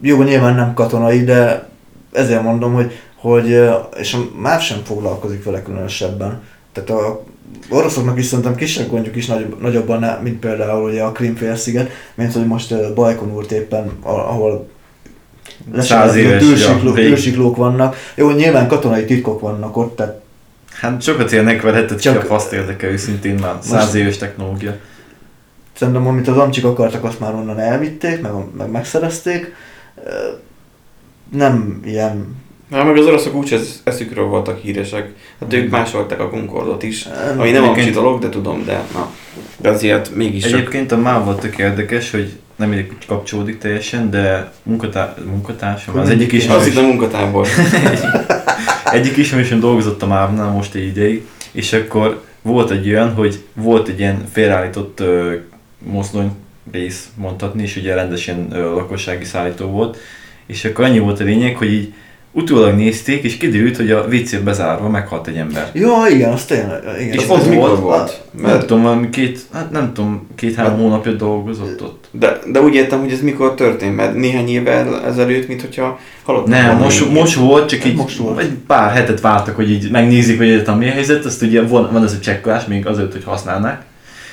jó, 0.00 0.22
nyilván 0.22 0.54
nem 0.54 0.74
katonai, 0.74 1.24
de 1.24 1.68
ezért 2.12 2.42
mondom, 2.42 2.74
hogy, 2.74 2.92
hogy 3.14 3.60
és 3.98 4.14
a 4.14 4.18
MÁV 4.40 4.60
sem 4.60 4.78
foglalkozik 4.84 5.44
vele 5.44 5.62
különösebben. 5.62 6.42
Tehát 6.72 6.90
a 6.90 7.24
oroszoknak 7.68 8.18
is 8.18 8.24
szerintem 8.24 8.54
kisebb 8.54 8.90
gondjuk 8.90 9.16
is 9.16 9.26
nagyobb, 9.26 9.60
nagyobb 9.60 9.88
annál, 9.88 10.20
mint 10.22 10.38
például 10.38 10.90
ugye 10.90 11.02
a 11.02 11.12
Krimfélsziget, 11.12 11.90
mint 12.14 12.32
hogy 12.32 12.46
most 12.46 12.72
uh, 12.72 12.94
Bajkonurt 12.94 13.52
éppen, 13.52 13.90
ahol 14.02 14.68
éves, 16.16 16.42
űrsiklók, 16.42 16.98
űrsiklók 16.98 17.56
vannak. 17.56 17.96
Jó, 18.14 18.30
nyilván 18.30 18.68
katonai 18.68 19.04
titkok 19.04 19.40
vannak 19.40 19.76
ott, 19.76 19.96
tehát 19.96 20.20
Hát 20.80 21.02
sokat 21.02 21.32
élnek 21.32 21.62
vele, 21.62 21.84
tehát 21.84 22.00
Csak- 22.00 22.14
csak 22.14 22.22
a 22.22 22.26
faszt 22.26 22.52
érdekel 22.52 22.90
őszintén 22.90 23.34
már. 23.34 23.54
Száz 23.60 23.94
éves 23.94 24.16
technológia. 24.16 24.76
Szerintem 25.76 26.06
amit 26.06 26.28
az 26.28 26.36
amcsik 26.36 26.64
akartak, 26.64 27.04
azt 27.04 27.20
már 27.20 27.34
onnan 27.34 27.58
elvitték, 27.58 28.20
meg, 28.20 28.32
meg 28.58 28.70
megszerezték. 28.70 29.54
Nem 31.32 31.80
ilyen... 31.84 32.36
Hát 32.72 32.84
meg 32.84 32.96
az 32.96 33.06
oroszok 33.06 33.34
úgy 33.34 33.52
ez, 33.52 33.80
eszükről 33.84 34.24
voltak 34.26 34.58
híresek. 34.58 35.12
Hát 35.40 35.52
ők 35.52 35.70
másolták 35.70 36.20
a 36.20 36.28
Concordot 36.30 36.82
is. 36.82 37.02
nem- 37.02 37.40
Ami 37.40 37.50
nem 37.50 37.64
amcsi 37.64 37.90
dolog, 37.90 38.20
de 38.20 38.28
tudom, 38.28 38.64
de 38.64 38.82
na. 38.92 39.10
De 39.56 39.68
azért 39.70 40.14
mégis 40.14 40.42
csak. 40.44 40.52
Egyébként 40.52 40.92
a 40.92 40.96
MÁV 40.96 41.24
volt 41.24 41.40
tök 41.40 41.58
érdekes, 41.58 42.10
hogy 42.10 42.32
nem 42.56 42.68
mindig 42.68 42.92
kapcsolódik 43.06 43.58
teljesen, 43.58 44.10
de 44.10 44.52
munkatá- 44.62 45.24
munkatársam, 45.24 45.98
az 45.98 46.08
egyik 46.08 46.32
is 46.32 46.46
Az 46.48 46.66
itt 46.66 46.76
a 46.76 46.82
munkatábor. 46.82 47.46
egyik 48.92 49.16
ismerősöm 49.16 49.60
dolgozott 49.60 50.02
a 50.02 50.06
MÁV-nál 50.06 50.50
most 50.50 50.74
egy 50.74 50.86
ideig, 50.86 51.26
és 51.52 51.72
akkor 51.72 52.22
volt 52.42 52.70
egy 52.70 52.88
olyan, 52.88 53.14
hogy 53.14 53.44
volt 53.54 53.88
egy 53.88 53.98
ilyen 53.98 54.24
félreállított 54.32 55.02
mozdony 55.78 56.30
rész 56.72 57.08
mondhatni, 57.16 57.62
és 57.62 57.76
ugye 57.76 57.94
rendesen 57.94 58.46
ö, 58.52 58.74
lakossági 58.74 59.24
szállító 59.24 59.66
volt, 59.66 59.96
és 60.46 60.64
akkor 60.64 60.84
annyi 60.84 60.98
volt 60.98 61.20
a 61.20 61.24
lényeg, 61.24 61.56
hogy 61.56 61.72
így 61.72 61.92
utólag 62.32 62.74
nézték, 62.74 63.22
és 63.22 63.36
kiderült, 63.36 63.76
hogy 63.76 63.90
a 63.90 64.00
WC 64.12 64.36
bezárva 64.42 64.88
meghalt 64.88 65.26
egy 65.26 65.36
ember. 65.36 65.70
Ja, 65.74 65.92
igen, 66.10 66.32
az 66.32 66.44
tényleg. 66.44 66.82
Igen, 67.00 67.12
És 67.12 67.22
az 67.22 67.30
az 67.30 67.46
mikor 67.46 67.68
volt? 67.68 67.80
volt? 67.80 68.22
Nem 68.40 68.50
Mert, 68.50 68.66
tudom, 68.66 68.82
valami 68.82 69.10
két, 69.10 69.40
hát 69.52 69.70
nem 69.70 69.92
tudom, 69.94 70.26
két-három 70.34 70.78
hónapja 70.78 71.12
dolgozott 71.12 71.82
ott. 71.82 72.04
de, 72.10 72.38
de 72.52 72.60
úgy 72.60 72.74
értem, 72.74 73.00
hogy 73.00 73.12
ez 73.12 73.20
mikor 73.20 73.54
történt, 73.54 73.96
mert 73.96 74.14
néhány 74.14 74.48
évvel 74.48 75.04
ezelőtt, 75.04 75.48
mint 75.48 75.60
hogyha 75.60 75.98
halott. 76.22 76.46
Nem, 76.46 76.76
most, 76.78 77.10
most 77.12 77.34
volt, 77.34 77.68
csak 77.68 77.84
így 77.84 77.96
Most 77.96 78.16
volt. 78.18 78.38
egy 78.40 78.52
pár 78.66 78.92
hetet 78.92 79.20
vártak, 79.20 79.56
hogy 79.56 79.70
így 79.70 79.90
megnézik, 79.90 80.36
hogy 80.38 80.48
egyetem 80.50 80.78
mi 80.78 80.88
a 80.88 80.92
helyzet, 80.92 81.24
azt 81.24 81.42
ugye 81.42 81.62
van, 81.62 81.88
van 81.92 82.04
ez 82.04 82.12
a 82.12 82.20
csekkolás, 82.20 82.64
még 82.66 82.86
azért, 82.86 83.12
hogy 83.12 83.24
használnák. 83.24 83.82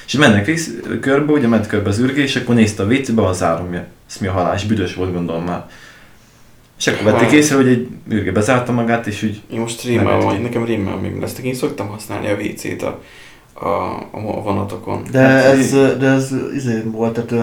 És 0.06 0.14
mennek 0.14 0.46
rész, 0.46 0.72
körbe, 1.02 1.32
ugye 1.32 1.48
ment 1.48 1.68
körbe 1.68 1.90
az 1.90 2.00
ürge, 2.00 2.22
és 2.22 2.36
akkor 2.36 2.56
nézte 2.56 2.84
a 2.84 2.86
WC-be, 2.86 3.22
van 3.22 3.34
zárom, 3.34 3.68
mi, 3.68 3.78
ez 4.10 4.18
mi 4.20 4.28
a 4.28 4.32
halál, 4.32 4.56
és 4.56 4.64
büdös 4.64 4.96
volt 4.96 5.14
gondolom 5.14 5.44
már. 5.44 5.66
És 6.80 6.88
akkor 6.88 7.04
vették 7.04 7.22
Hát. 7.22 7.32
észre, 7.32 7.56
hogy 7.56 7.68
egy 7.68 7.88
ürge 8.10 8.32
bezárta 8.32 8.72
magát, 8.72 9.08
és 9.08 9.24
úgy 9.24 9.42
Én 9.52 9.60
most 9.60 9.84
rémmel 9.84 10.04
Megölt. 10.04 10.24
vagy, 10.24 10.42
nekem 10.42 10.66
rémmel 10.66 10.96
még 10.96 11.20
lesztek. 11.20 11.46
Én 11.46 11.54
szoktam 11.54 11.88
használni 11.88 12.28
a 12.28 12.36
WC-t 12.36 12.82
a, 12.82 13.00
a, 13.54 13.68
a 14.12 14.42
vonatokon. 14.44 15.04
De 15.12 15.20
Hát, 15.20 15.44
ez, 15.44 15.72
de 16.00 16.06
ez 16.08 16.32
izé 16.56 16.82
volt, 16.86 17.14
tehát 17.14 17.32
ö, 17.32 17.42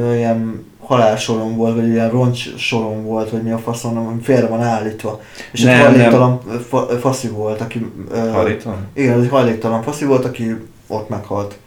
ö, 0.00 0.14
ilyen 0.16 0.64
halálsoron 0.80 1.56
volt, 1.56 1.74
vagy 1.74 1.88
ilyen 1.88 2.10
roncs 2.10 2.56
soron 2.56 3.04
volt, 3.04 3.30
vagy 3.30 3.42
mi 3.42 3.50
a 3.50 3.58
faszon, 3.58 3.96
ami 3.96 4.20
félre 4.22 4.46
van 4.46 4.62
állítva. 4.62 5.20
És 5.52 5.60
Nem, 5.60 5.74
egy 5.74 5.84
hajléktalan 5.86 6.40
fa, 6.68 6.86
faszi 7.00 7.28
volt, 7.28 7.60
aki... 7.60 7.86
ö, 8.10 8.16
hajléktalan. 8.28 8.86
Igen, 8.92 9.20
egy 9.22 9.28
hajléktalan 9.28 9.82
faszi 9.82 10.04
volt, 10.04 10.24
aki 10.24 10.56
ott 10.86 11.08
meghalt. 11.08 11.58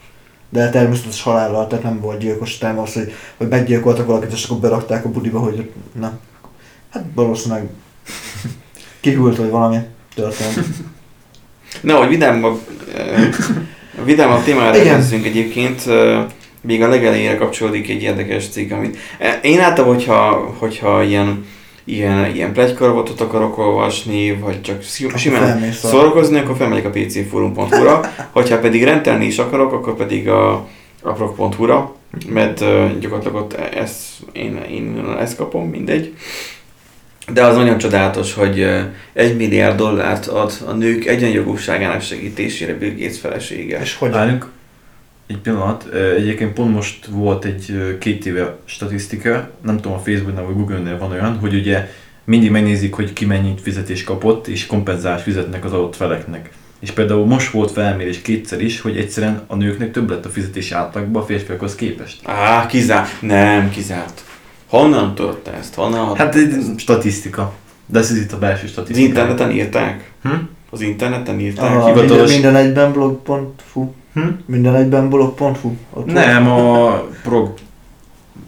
De 0.53 0.69
természetes 0.69 1.21
halállal, 1.21 1.67
tehát 1.67 1.83
nem 1.83 1.99
volt 1.99 2.19
gyilkos, 2.19 2.57
nem 2.57 2.79
az, 2.79 2.93
hogy, 2.93 3.13
hogy 3.37 3.47
meggyilkoltak 3.47 4.05
valakit, 4.05 4.31
és 4.31 4.43
akkor 4.43 4.57
berakták 4.57 5.05
a 5.05 5.09
budiba, 5.09 5.39
hogy 5.39 5.71
na. 5.99 6.19
Hát 6.91 7.03
valószínűleg 7.13 7.69
kihűlt, 8.99 9.37
vagy 9.37 9.49
valami 9.49 9.77
történt. 10.15 10.65
Na, 11.81 11.97
hogy 11.97 12.07
vidámabb, 12.07 12.59
vidámabb 14.03 14.43
témára 14.43 14.83
kezdünk 14.83 15.25
egyébként, 15.25 15.83
még 16.61 16.81
a 16.81 16.87
legelejére 16.87 17.35
kapcsolódik 17.35 17.89
egy 17.89 18.01
érdekes 18.01 18.49
cikk, 18.49 18.71
amit 18.71 18.97
én 19.41 19.59
általában, 19.59 19.95
hogyha, 19.95 20.53
hogyha 20.59 21.03
ilyen, 21.03 21.45
ilyen, 21.83 22.35
ilyen 22.35 22.53
plegykaravatot 22.53 23.21
akarok 23.21 23.57
olvasni, 23.57 24.31
vagy 24.37 24.61
csak 24.61 24.83
simán 25.15 25.63
a- 25.63 25.71
szórakozni, 25.71 26.39
akkor 26.39 26.55
felmegyek 26.55 26.85
a 26.85 26.89
pcforum.hu-ra, 26.89 27.99
hogyha 28.31 28.59
pedig 28.59 28.83
rendelni 28.83 29.25
is 29.25 29.37
akarok, 29.37 29.73
akkor 29.73 29.95
pedig 29.95 30.29
a 30.29 30.67
aprok.hu-ra, 31.01 31.95
mert 32.29 32.61
uh, 32.61 32.97
gyakorlatilag 32.99 33.35
ott 33.43 33.53
ezt, 33.53 33.99
én, 34.31 34.61
én 34.71 35.15
ezt 35.19 35.35
kapom, 35.37 35.69
mindegy. 35.69 36.13
De 37.33 37.43
az 37.45 37.55
nagyon 37.55 37.77
csodálatos, 37.77 38.33
hogy 38.33 38.65
egy 39.13 39.37
milliárd 39.37 39.77
dollárt 39.77 40.27
ad 40.27 40.51
a 40.67 40.71
nők 40.71 41.05
egyenjogúságának 41.05 42.01
segítésére 42.01 42.73
Bill 42.73 42.93
Gates 42.97 43.19
felesége. 43.19 43.79
És 43.81 43.95
hogy? 43.95 44.11
Várjunk, 44.11 44.49
egy 45.33 45.39
pillanat, 45.39 45.93
egyébként 46.17 46.53
pont 46.53 46.73
most 46.73 47.05
volt 47.05 47.45
egy 47.45 47.97
két 47.99 48.25
éve 48.25 48.55
statisztika, 48.65 49.49
nem 49.61 49.75
tudom 49.75 49.93
a 49.93 49.99
Facebooknál 49.99 50.43
vagy 50.43 50.55
Google-nél 50.55 50.97
van 50.97 51.11
olyan, 51.11 51.37
hogy 51.39 51.53
ugye 51.53 51.89
mindig 52.23 52.51
megnézik, 52.51 52.93
hogy 52.93 53.13
ki 53.13 53.25
mennyit 53.25 53.61
fizetés 53.61 54.03
kapott, 54.03 54.47
és 54.47 54.65
kompenzálást 54.65 55.23
fizetnek 55.23 55.65
az 55.65 55.73
adott 55.73 55.95
feleknek. 55.95 56.49
És 56.79 56.91
például 56.91 57.25
most 57.25 57.51
volt 57.51 57.71
felmérés 57.71 58.21
kétszer 58.21 58.61
is, 58.61 58.81
hogy 58.81 58.97
egyszerűen 58.97 59.41
a 59.47 59.55
nőknek 59.55 59.91
több 59.91 60.09
lett 60.09 60.25
a 60.25 60.29
fizetési 60.29 60.73
átlagban 60.73 61.21
a 61.21 61.25
férfiakhoz 61.25 61.75
képest. 61.75 62.19
Á, 62.25 62.65
kizárt. 62.65 63.21
Nem, 63.21 63.69
kizárt. 63.69 64.23
Honnan 64.67 65.15
tudta 65.15 65.53
ezt? 65.53 65.75
Honnan? 65.75 66.15
Hát 66.15 66.35
egy 66.35 66.53
statisztika. 66.77 67.53
De 67.85 67.99
ez 67.99 68.17
itt 68.17 68.31
a 68.31 68.37
belső 68.37 68.63
az 68.65 68.71
statisztika. 68.71 69.07
interneten 69.07 69.51
írták? 69.51 70.11
Hm? 70.23 70.29
Az 70.69 70.81
interneten 70.81 71.39
írták? 71.39 71.75
A 71.75 71.85
hivatalos- 71.85 72.09
minden, 72.09 72.29
minden 72.29 72.55
egyben 72.55 72.91
blog.hu. 72.91 73.91
Hm? 74.13 74.27
Minden 74.45 74.75
egyben 74.75 75.09
blog.hu. 75.09 75.75
Nem, 76.05 76.51
a 76.51 77.01
prog... 77.23 77.53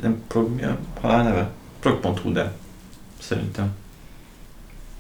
Nem 0.02 0.24
prog... 0.28 0.56
Mi 0.56 0.64
a 0.64 0.78
halál 1.02 1.24
neve? 1.24 1.50
Prog.hu, 1.80 2.32
de 2.32 2.52
szerintem. 3.22 3.74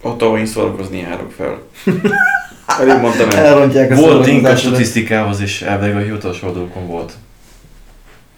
Ott, 0.01 0.21
ahol 0.21 0.37
én 0.37 0.45
szórakozni 0.45 0.97
járok 0.97 1.31
fel. 1.31 1.61
Elég 2.79 3.01
mondtam 3.01 3.29
el. 3.29 3.45
Elrontják 3.45 3.91
a 3.91 3.95
Volt 3.95 4.25
link 4.25 4.47
a 4.47 4.55
statisztikához, 4.55 5.41
és 5.41 5.61
elvileg 5.61 5.95
a 5.95 5.99
hivatalos 5.99 6.43
oldalokon 6.43 6.87
volt. 6.87 7.13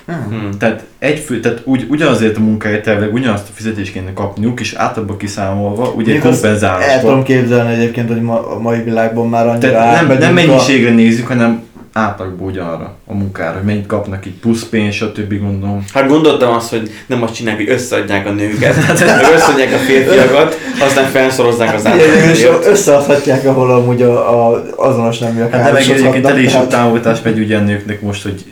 Hmm. 0.06 0.40
Hm. 0.40 0.58
Tehát 0.58 0.86
egy 1.00 1.20
fő, 1.20 1.40
tehát 1.40 1.62
úgy, 1.64 1.86
ugyanazért 1.90 2.38
a 2.38 2.40
munkáért 2.40 2.88
elvileg 2.88 3.14
ugyanazt 3.14 3.50
a 3.50 3.52
fizetést 3.54 3.92
kéne 3.92 4.14
kapniuk, 4.14 4.60
és 4.60 4.74
általában 4.74 5.18
kiszámolva, 5.18 5.90
ugye 5.90 6.12
Mondjuk 6.12 6.34
azt 6.34 6.64
El 6.64 7.00
tudom 7.00 7.24
képzelni 7.24 7.74
egyébként, 7.74 8.08
hogy 8.08 8.22
ma, 8.22 8.48
a 8.52 8.60
mai 8.60 8.84
világban 8.84 9.30
már 9.30 9.48
annyira 9.48 9.72
Tehát 9.72 9.96
nem, 9.96 10.08
nem 10.08 10.12
átmegyünk 10.12 10.50
a- 10.50 10.52
mennyiségre 10.52 10.92
nézzük, 10.92 11.28
hanem 11.28 11.64
átlagban 11.98 12.48
ugyanarra 12.48 12.96
a 13.06 13.14
munkára, 13.14 13.54
hogy 13.54 13.66
mennyit 13.66 13.86
kapnak 13.86 14.26
így 14.26 14.34
plusz 14.34 14.64
pénz, 14.64 14.94
stb. 14.94 15.40
gondolom. 15.40 15.84
Hát 15.94 16.08
gondoltam 16.08 16.54
azt, 16.54 16.70
hogy 16.70 16.92
nem 17.06 17.24
azt 17.24 17.34
csinálják, 17.34 17.66
hogy 17.66 17.74
összeadják 17.74 18.28
a 18.28 18.32
nőket, 18.32 18.76
meg 19.00 19.34
összeadják 19.34 19.74
a 19.74 19.78
férfiakat, 19.78 20.58
aztán 20.80 21.06
felszorozzák 21.06 21.76
az 21.76 21.86
átlagért. 21.86 22.66
összeadhatják, 22.66 23.46
ahol 23.46 23.72
amúgy 23.72 24.02
a, 24.02 24.50
a 24.52 24.64
azonos 24.76 25.18
neműek 25.18 25.52
Hát 25.52 25.64
de 25.64 25.72
meg 25.72 25.82
egyébként 25.82 26.26
elég 26.26 26.50
sok 26.50 26.68
támogatás 26.68 27.22
megy 27.22 27.40
ugye 27.40 27.58
a 27.58 27.62
nőknek 27.62 28.02
most, 28.02 28.24
hogy 28.24 28.46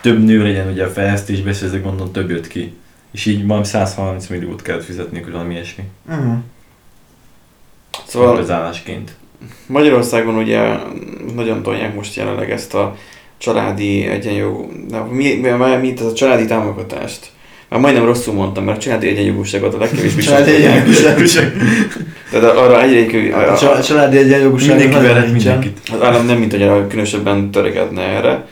több 0.00 0.24
nő 0.24 0.42
legyen 0.42 0.68
ugye 0.68 0.84
a 0.84 0.88
fejlesztésben, 0.88 1.52
és 1.52 1.60
ezek 1.60 1.82
gondolom 1.82 2.12
több 2.12 2.30
jött 2.30 2.48
ki. 2.48 2.76
És 3.12 3.26
így 3.26 3.46
valami 3.46 3.64
130 3.64 4.26
milliót 4.26 4.62
kellett 4.62 4.84
fizetniük, 4.84 5.24
vagy 5.24 5.32
valami 5.32 5.54
ilyesmi. 5.54 5.84
Mhm. 6.08 6.32
Szóval 8.06 8.28
Kompenzálásként. 8.28 9.16
Magyarországon 9.66 10.34
ugye 10.34 10.58
nagyon 11.38 11.62
tolják 11.62 11.94
most 11.94 12.16
jelenleg 12.16 12.50
ezt 12.50 12.74
a 12.74 12.94
családi 13.38 14.06
egyenjogú, 14.06 14.70
de 14.88 14.98
mi, 15.10 15.34
mi, 15.34 15.48
mi, 15.48 15.76
mi 15.80 15.94
ez 15.98 16.04
a 16.06 16.12
családi 16.12 16.46
támogatást? 16.46 17.26
Már 17.68 17.80
majdnem 17.80 18.04
rosszul 18.04 18.34
mondtam, 18.34 18.64
mert 18.64 18.76
a 18.78 18.80
családi 18.80 19.08
egyenjogúságot 19.08 19.74
a 19.74 19.78
legkevésbé 19.78 20.22
Családi 20.28 20.50
egyenjogúság. 20.50 21.52
Tehát 22.30 22.56
arra 22.56 22.82
egyébként 22.82 23.34
A 23.34 23.56
csa- 23.58 23.86
családi 23.86 24.16
egyenjogúság 24.16 24.76
Mindenki 24.76 25.06
verhet 25.06 25.32
mindenkit. 25.32 25.78
az 25.92 26.02
állam 26.02 26.26
nem 26.26 26.38
mint 26.38 26.52
hogy 26.52 26.86
különösebben 26.88 27.50
törekedne 27.50 28.02
erre. 28.02 28.46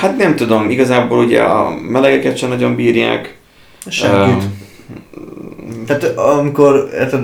Hát 0.00 0.16
nem 0.18 0.36
tudom, 0.36 0.70
igazából 0.70 1.24
ugye 1.24 1.42
a 1.42 1.74
melegeket 1.88 2.36
sem 2.36 2.48
nagyon 2.48 2.74
bírják. 2.74 3.36
Senkit. 3.88 4.42
Öm, 5.16 5.84
Tehát 5.86 6.04
amikor 6.04 6.88
hát 6.98 7.14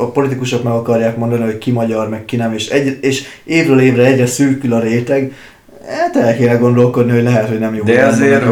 a, 0.00 0.10
politikusok 0.10 0.62
meg 0.62 0.72
akarják 0.72 1.16
mondani, 1.16 1.44
hogy 1.44 1.58
ki 1.58 1.70
magyar, 1.70 2.08
meg 2.08 2.24
ki 2.24 2.36
nem, 2.36 2.52
és, 2.54 2.68
egy, 2.68 2.98
és 3.00 3.22
évről 3.44 3.80
évre 3.80 4.04
egyre 4.04 4.26
szűkül 4.26 4.72
a 4.72 4.80
réteg, 4.80 5.32
hát 5.86 6.16
el 6.16 6.36
kéne 6.36 6.54
gondolkodni, 6.54 7.12
hogy 7.12 7.22
lehet, 7.22 7.48
hogy 7.48 7.58
nem 7.58 7.74
jó. 7.74 7.82
De 7.82 8.04
azért 8.06 8.44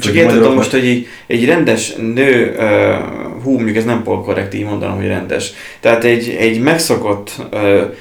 Csak 0.00 0.14
érted 0.14 0.34
magyarok- 0.34 0.54
most, 0.54 0.70
hogy 0.70 0.86
egy, 0.86 1.06
egy 1.26 1.44
rendes 1.44 1.94
nő, 2.14 2.54
uh, 2.58 3.42
hú, 3.42 3.52
mondjuk 3.52 3.76
ez 3.76 3.84
nem 3.84 4.02
pol 4.02 4.22
korrekt 4.22 4.54
így 4.54 4.64
mondanom, 4.64 4.96
hogy 4.96 5.06
rendes. 5.06 5.52
Tehát 5.80 6.04
egy, 6.04 6.36
egy 6.38 6.60
megszokott 6.60 7.30
uh, 7.52 7.60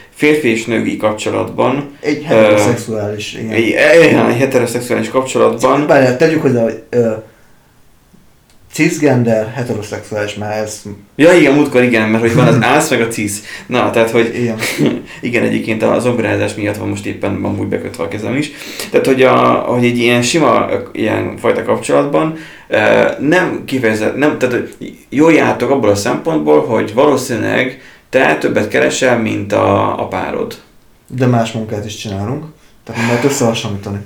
férfi 0.10 0.49
és 0.49 0.66
női 0.66 0.97
kapcsolatban, 0.97 1.97
Egy 1.99 2.24
heteroszexuális, 2.24 3.34
igen. 3.34 3.49
egy, 3.49 3.72
egy, 3.72 4.14
egy 4.30 4.38
heteroszexuális 4.38 5.10
kapcsolatban, 5.10 5.88
Várjál, 5.88 6.18
tegyük 6.18 6.41
hozzá, 6.41 6.64
hogy 6.64 6.82
ö, 6.89 7.12
cisgender, 8.74 9.51
heteroszexuális, 9.55 10.36
mert 10.36 10.63
ez 10.63 10.82
ja 11.15 11.34
igen, 11.34 11.53
múltkor 11.53 11.84
igen, 11.84 12.09
mert 12.09 12.24
hogy 12.24 12.36
van 12.36 12.47
az 12.47 12.57
ász 12.61 12.89
meg 12.89 13.01
a 13.01 13.07
cis. 13.07 13.32
Na, 13.65 13.89
tehát 13.89 14.09
hogy 14.09 14.32
ilyen. 14.36 14.57
igen, 15.21 15.43
egyébként 15.43 15.84
az 15.84 16.03
zongorázás 16.03 16.53
miatt 16.55 16.78
van 16.78 16.88
most 16.88 17.05
éppen 17.05 17.43
amúgy 17.43 17.67
bekötve 17.67 18.03
a 18.03 18.07
kezem 18.07 18.36
is. 18.36 18.51
Tehát, 18.91 19.05
hogy, 19.05 19.21
a, 19.21 19.36
hogy 19.51 19.86
egy 19.86 19.97
ilyen 19.97 20.21
sima, 20.21 20.67
ilyen 20.91 21.38
fajta 21.38 21.63
kapcsolatban 21.63 22.38
nem 23.19 23.63
kifejezett, 23.65 24.15
nem, 24.15 24.38
tehát 24.38 24.55
hogy 24.55 24.95
jól 25.09 25.34
jártok 25.34 25.69
abból 25.69 25.89
a 25.89 25.95
szempontból, 25.95 26.65
hogy 26.65 26.93
valószínűleg 26.93 27.82
te 28.09 28.38
többet 28.38 28.67
keresel, 28.67 29.19
mint 29.19 29.53
a, 29.53 29.99
a 30.01 30.07
párod. 30.07 30.55
De 31.07 31.26
más 31.26 31.51
munkát 31.51 31.86
is 31.86 31.95
csinálunk, 31.95 32.45
tehát 32.84 33.01
nem 33.01 33.09
lehet 33.09 33.26
összehasonlítani. 33.26 33.97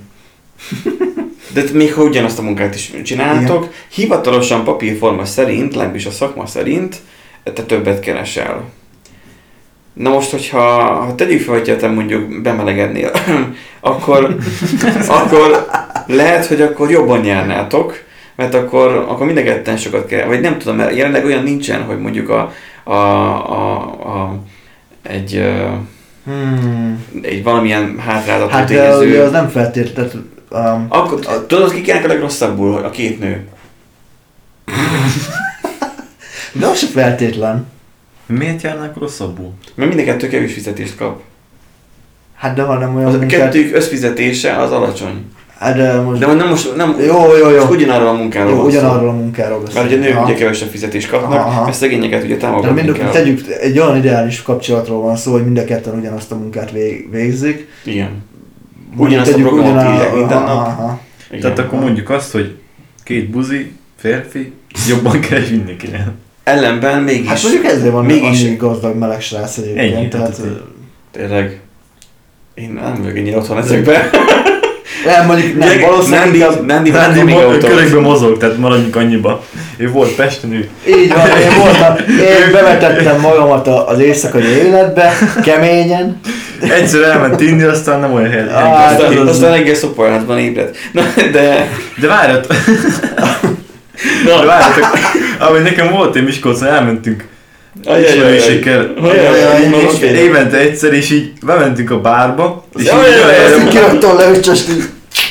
De 1.52 1.62
még 1.72 1.94
ha 1.94 2.02
ugyanazt 2.02 2.38
a 2.38 2.42
munkát 2.42 2.74
is 2.74 2.92
csináltok, 3.04 3.72
hivatalosan 3.88 4.64
papírforma 4.64 5.24
szerint, 5.24 5.74
legalábbis 5.74 6.06
a 6.06 6.10
szakma 6.10 6.46
szerint, 6.46 6.96
te 7.42 7.62
többet 7.62 8.00
keresel. 8.00 8.64
Na 9.92 10.10
most, 10.10 10.30
hogyha 10.30 10.60
ha 11.04 11.14
tegyük 11.14 11.40
fel, 11.40 11.54
hogyha 11.54 11.76
te 11.76 11.88
mondjuk 11.88 12.42
bemelegednél, 12.42 13.10
akkor, 13.80 14.36
akkor 15.22 15.66
lehet, 16.06 16.46
hogy 16.46 16.60
akkor 16.60 16.90
jobban 16.90 17.20
nyernátok, 17.20 17.94
mert 18.36 18.54
akkor, 18.54 19.04
akkor 19.08 19.26
mind 19.26 19.38
a 19.38 19.42
ketten 19.42 19.76
sokat 19.76 20.06
kell, 20.06 20.26
vagy 20.26 20.40
nem 20.40 20.58
tudom, 20.58 20.76
mert 20.76 20.96
jelenleg 20.96 21.24
olyan 21.24 21.42
nincsen, 21.42 21.82
hogy 21.82 22.00
mondjuk 22.00 22.28
a, 22.28 22.52
a, 22.84 22.92
a, 22.92 23.74
a 23.82 24.38
egy, 25.02 25.42
Hmm. 26.24 27.04
egy 27.22 27.42
valamilyen 27.42 27.98
hátráltató 27.98 28.50
Hát 28.50 28.66
tényező. 28.66 29.22
az 29.22 29.30
nem 29.30 29.48
feltétlenül, 29.48 30.28
um, 30.50 30.86
Akkor, 30.88 31.18
tudod, 31.46 31.72
ki 31.80 31.90
a 31.90 32.06
legrosszabbul? 32.06 32.84
A 32.84 32.90
két 32.90 33.18
nő. 33.20 33.46
de 36.52 36.66
az 36.66 36.78
se 36.78 36.86
feltétlen. 36.86 37.66
Miért 38.26 38.62
járnák 38.62 38.96
rosszabbul? 38.96 39.52
Mert 39.74 39.94
mind 39.94 40.08
a 40.08 40.12
kettő 40.12 40.28
kevés 40.28 40.52
fizetést 40.52 40.96
kap. 40.96 41.20
Hát 42.34 42.54
de 42.54 42.62
ha 42.62 42.78
nem 42.78 42.96
olyan 42.96 43.08
Az 43.08 43.14
a 43.14 43.18
munkát, 43.18 43.40
kettőjük 43.40 43.74
összfizetése 43.74 44.56
az 44.56 44.70
alacsony. 44.72 45.24
hát 45.58 45.76
de 45.76 46.00
most, 46.00 46.20
De 46.20 46.26
nem 46.34 46.48
most 46.48 46.76
nem, 46.76 46.96
jó, 47.06 47.36
jó, 47.36 47.50
jó, 47.50 47.64
ugyanarról 47.68 48.08
a 48.08 48.12
munkáról 48.12 48.50
jó 48.52 48.62
ugyanarról 48.64 49.08
a 49.08 49.12
munkáról 49.12 49.58
Mert 49.60 49.74
beszélünk. 49.74 50.02
ugye 50.04 50.12
nők 50.14 50.24
ugye 50.24 50.34
kevesebb 50.34 50.68
fizetést 50.68 51.10
kapnak, 51.10 51.32
Aha, 51.38 51.64
mert 51.64 51.76
szegényeket 51.76 52.22
ugye 52.24 52.34
De 52.34 52.40
támogatni 52.40 52.82
mind, 52.82 52.96
kell. 52.96 53.10
tegyük, 53.10 53.46
egy 53.60 53.78
olyan 53.78 53.96
ideális 53.96 54.42
kapcsolatról 54.42 55.02
van 55.02 55.16
szó, 55.16 55.32
hogy 55.32 55.44
mind 55.44 55.58
a 55.58 55.64
ketten 55.64 55.98
ugyanazt 55.98 56.32
a 56.32 56.36
munkát 56.36 56.70
vég, 56.70 57.10
végzik. 57.10 57.68
Igen. 57.84 58.10
Ugyanazt 58.98 59.32
a 59.32 59.36
programot 59.36 59.82
írják 59.82 60.14
minden 60.14 60.42
nap. 60.42 61.00
Igen. 61.28 61.40
Tehát 61.40 61.58
akkor 61.58 61.80
mondjuk 61.80 62.10
azt, 62.10 62.32
hogy 62.32 62.56
két 63.04 63.30
buzi, 63.30 63.72
férfi, 63.96 64.52
jobban 64.88 65.20
keres 65.28 65.48
mindenkinek. 65.48 66.06
Ellenben 66.44 67.02
mégis, 67.02 67.28
Hát 67.28 67.42
mondjuk 67.42 67.64
ezért 67.64 67.92
van 67.92 68.04
mégis, 68.04 68.42
annyi 68.42 68.56
gazdag 68.56 68.96
meleg 68.96 69.20
srác 69.20 69.56
egyébként. 69.56 69.94
Ennyi, 69.94 70.08
tehát, 70.08 70.36
tehát 70.36 70.62
tényleg, 71.10 71.60
én 72.54 72.70
nem 72.72 73.02
vagyok 73.02 73.16
ennyire 73.16 73.36
otthon 73.36 73.58
ezekben. 73.58 74.00
nem, 75.16 75.26
mondjuk 75.26 75.58
nem, 75.58 75.80
valószínűleg 75.80 76.22
Nandi, 76.24 76.38
inkább, 76.38 76.66
Nandi, 76.66 76.90
Rándi 76.90 77.16
Nandi, 77.18 77.32
mo- 77.32 77.58
körökben 77.58 78.02
mozog, 78.02 78.38
tehát 78.38 78.56
maradjunk 78.58 78.96
annyiba. 78.96 79.44
Ő 79.76 79.90
volt 79.90 80.10
Pesten, 80.14 80.52
ő 80.52 80.68
így 80.88 81.12
van, 81.14 81.26
én 81.26 81.56
voltam, 81.58 81.96
én 82.08 82.52
bevetettem 82.52 83.20
magamat 83.20 83.66
a- 83.66 83.88
az 83.88 83.98
éjszakai 83.98 84.42
életbe, 84.42 85.12
keményen, 85.44 86.20
egyszer 86.60 87.02
elment 87.02 87.40
inni, 87.40 87.62
aztán 87.62 88.00
nem 88.00 88.12
olyan 88.12 88.30
hely. 88.30 88.48
Á, 88.48 88.62
hely- 88.62 88.92
aztán, 88.94 89.10
tudod, 89.10 89.28
aztán 89.28 89.52
reggel 89.52 89.74
szoporházban 89.74 90.38
ébredt. 90.38 90.76
Na, 90.92 91.02
de, 91.32 91.68
De 92.00 92.06
várjat, 92.06 92.46
de 94.24 94.44
várjatok, 94.46 94.98
ahogy 95.38 95.62
nekem 95.62 95.90
volt 95.90 96.16
egy 96.16 96.24
Miskolcon, 96.24 96.68
elmentünk. 96.68 97.24
Ismerősékkel. 98.04 98.94
Na, 99.00 99.08
én- 99.14 100.14
Évente 100.14 100.56
egyszer, 100.56 100.92
és 100.92 101.10
így 101.10 101.32
bementünk 101.46 101.90
a 101.90 102.00
bárba, 102.00 102.64
és 102.76 102.84
így 102.84 103.68
kiraktam 103.68 104.16
le, 104.16 104.30
így- 104.30 104.88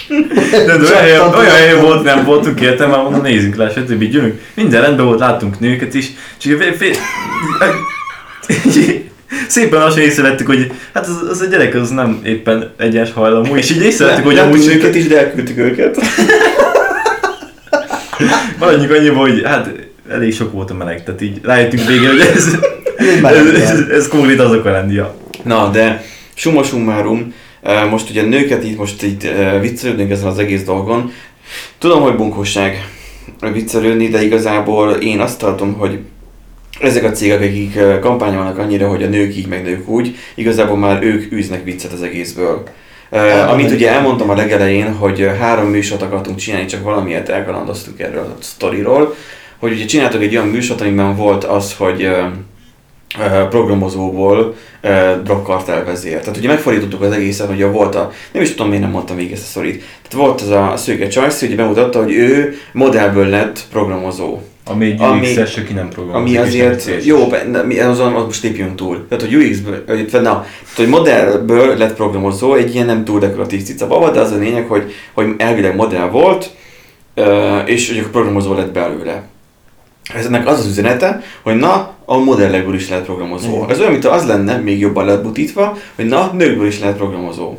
de, 0.08 0.78
de 0.78 1.04
olyan, 1.04 1.34
olyan 1.34 1.56
helyen 1.56 1.82
volt, 1.82 2.04
nem 2.04 2.26
voltunk 2.26 2.62
értem, 2.62 2.90
már 2.90 3.02
mondom, 3.02 3.22
nézzünk 3.22 3.56
le, 3.56 3.70
stb. 3.70 4.04
gyűlünk. 4.04 4.42
Minden 4.54 4.82
rendben 4.82 5.06
volt, 5.06 5.20
láttunk 5.20 5.60
nőket 5.60 5.94
is, 5.94 6.08
csak 6.38 6.52
szépen 9.48 9.80
lassan 9.80 10.02
észrevettük, 10.02 10.48
hogy 10.48 10.72
hát 10.94 11.08
az, 11.08 11.30
az 11.30 11.42
a 11.42 11.46
gyerek 11.46 11.76
az 11.76 11.90
nem 11.90 12.22
éppen 12.24 12.74
egyes 12.78 13.14
hajlamú, 13.14 13.56
és 13.56 13.72
így 13.72 13.84
észrevettük, 13.84 14.26
hogy 14.26 14.38
amúgy 14.38 14.68
őket 14.68 14.96
is, 14.96 15.08
de 15.08 15.18
elküldtük 15.18 15.58
őket. 15.58 15.98
maradjunk 18.60 18.92
annyiba, 18.92 19.20
hogy 19.20 19.42
hát 19.46 19.70
elég 20.10 20.34
sok 20.34 20.52
volt 20.52 20.72
a 20.72 20.74
meleg, 20.74 21.04
tehát 21.04 21.22
így 21.22 21.40
rájöttünk 21.44 21.88
végre, 21.88 22.08
hogy 22.08 22.20
ez, 22.20 22.58
ez, 22.98 23.24
ez, 23.24 23.58
ilyen. 23.58 23.88
ez 23.92 24.08
konkrét 24.08 24.40
az. 24.40 24.58
Ja. 24.90 25.16
Na, 25.44 25.70
de 25.70 26.04
summa 26.34 26.64
summarum, 26.64 27.34
most 27.90 28.10
ugye 28.10 28.22
nőket 28.22 28.64
itt 28.64 28.78
most 28.78 29.04
eh, 29.24 29.62
viccelődünk 29.62 30.12
ezen 30.12 30.28
az 30.28 30.40
egész 30.40 30.64
dolgon. 30.64 31.12
Tudom, 31.78 32.02
hogy 32.02 32.16
bunkóság 32.16 32.90
viccelődni, 33.54 34.08
de 34.08 34.24
igazából 34.24 34.92
én 34.92 35.20
azt 35.20 35.40
tartom, 35.40 35.74
hogy 35.74 36.00
ezek 36.82 37.04
a 37.04 37.12
cégek, 37.12 37.42
akik 37.42 37.80
kampányolnak 38.02 38.58
annyira, 38.58 38.88
hogy 38.88 39.04
a 39.04 39.08
nők 39.08 39.36
így, 39.36 39.48
meg 39.48 39.64
nők 39.64 39.88
úgy, 39.88 40.16
igazából 40.36 40.78
már 40.78 41.04
ők 41.04 41.32
űznek 41.32 41.64
viccet 41.64 41.92
az 41.92 42.02
egészből. 42.02 42.64
Uh, 43.12 43.52
amit 43.52 43.72
ugye 43.72 43.92
elmondtam 43.92 44.30
a 44.30 44.36
legelején, 44.36 44.94
hogy 44.94 45.30
három 45.40 45.68
műsort 45.68 46.02
akartunk 46.02 46.38
csinálni, 46.38 46.66
csak 46.66 46.84
valamiért 46.84 47.30
elkalandoztuk 47.30 48.00
erről 48.00 48.36
a 48.40 48.44
sztoriról, 48.44 49.16
hogy 49.58 49.72
ugye 49.72 49.86
csináltuk 49.86 50.22
egy 50.22 50.36
olyan 50.36 50.48
műsort, 50.48 50.82
amiben 50.82 51.16
volt 51.16 51.44
az, 51.44 51.74
hogy 51.78 52.04
ö, 52.04 52.22
programozóból 53.50 54.56
ö, 54.82 55.12
drogkartel 55.24 55.84
vezér. 55.84 56.20
Tehát 56.20 56.38
ugye 56.38 56.48
megfordítottuk 56.48 57.02
az 57.02 57.12
egészet, 57.12 57.48
hogy 57.48 57.64
volt 57.64 57.96
a, 57.96 58.12
nem 58.32 58.42
is 58.44 58.50
tudom 58.52 58.68
miért 58.68 58.84
nem 58.84 58.92
mondtam 58.92 59.16
még 59.16 59.32
ezt 59.32 59.44
a 59.44 59.46
szorít. 59.46 59.84
Tehát 60.02 60.26
volt 60.28 60.42
az 60.42 60.50
a 60.50 60.74
szőke 60.78 61.08
csajsz, 61.08 61.40
hogy 61.40 61.56
bemutatta, 61.56 62.04
hogy 62.04 62.14
ő 62.14 62.54
modellből 62.72 63.28
lett 63.28 63.64
programozó. 63.72 64.40
Ami 64.66 64.86
egy 64.86 65.02
Ami- 65.02 65.20
UX-es, 65.32 65.58
aki 65.58 65.74
nem 65.74 65.90
programozik. 65.90 66.38
Ami 66.38 66.48
azért, 66.48 67.06
jó, 67.06 67.18
mi- 67.66 67.80
azon 67.80 68.14
az 68.14 68.24
most 68.24 68.44
lépjünk 68.44 68.76
túl. 68.76 69.06
Tehát, 69.10 69.24
hogy 69.24 69.36
UX-ből, 69.36 69.84
vagy, 69.88 70.10
na, 70.12 70.20
tehát, 70.22 70.46
hogy 70.76 70.88
modellből 70.88 71.78
lett 71.78 71.96
programozó, 71.96 72.54
egy 72.56 72.74
ilyen 72.74 72.86
nem 72.86 73.04
túl 73.04 73.20
dekoratív 73.20 73.64
cica 73.64 73.88
baba, 73.88 74.12
de 74.12 74.20
az 74.20 74.32
a 74.32 74.38
lényeg, 74.38 74.68
hogy, 74.68 74.92
hogy 75.14 75.34
elvileg 75.38 75.76
modell 75.76 76.10
volt, 76.10 76.50
és 77.66 77.90
hogy 77.90 77.98
akkor 77.98 78.12
programozó 78.12 78.54
lett 78.54 78.72
belőle. 78.72 79.24
Ez 80.16 80.26
ennek 80.26 80.48
az 80.48 80.60
az 80.60 80.66
üzenete, 80.68 81.22
hogy 81.44 81.56
na, 81.56 81.96
a 82.10 82.18
modellekből 82.18 82.76
is 82.76 82.90
lehet 82.90 83.06
programozó. 83.06 83.56
Igen. 83.56 83.70
Ez 83.70 83.80
olyan, 83.80 83.92
mint 83.92 84.06
az 84.06 84.26
lenne, 84.26 84.58
még 84.58 84.80
jobban 84.80 85.06
lebutítva, 85.06 85.78
hogy 85.96 86.06
na, 86.06 86.32
nőkből 86.34 86.68
is 86.68 86.80
lehet 86.80 86.96
programozó. 86.96 87.56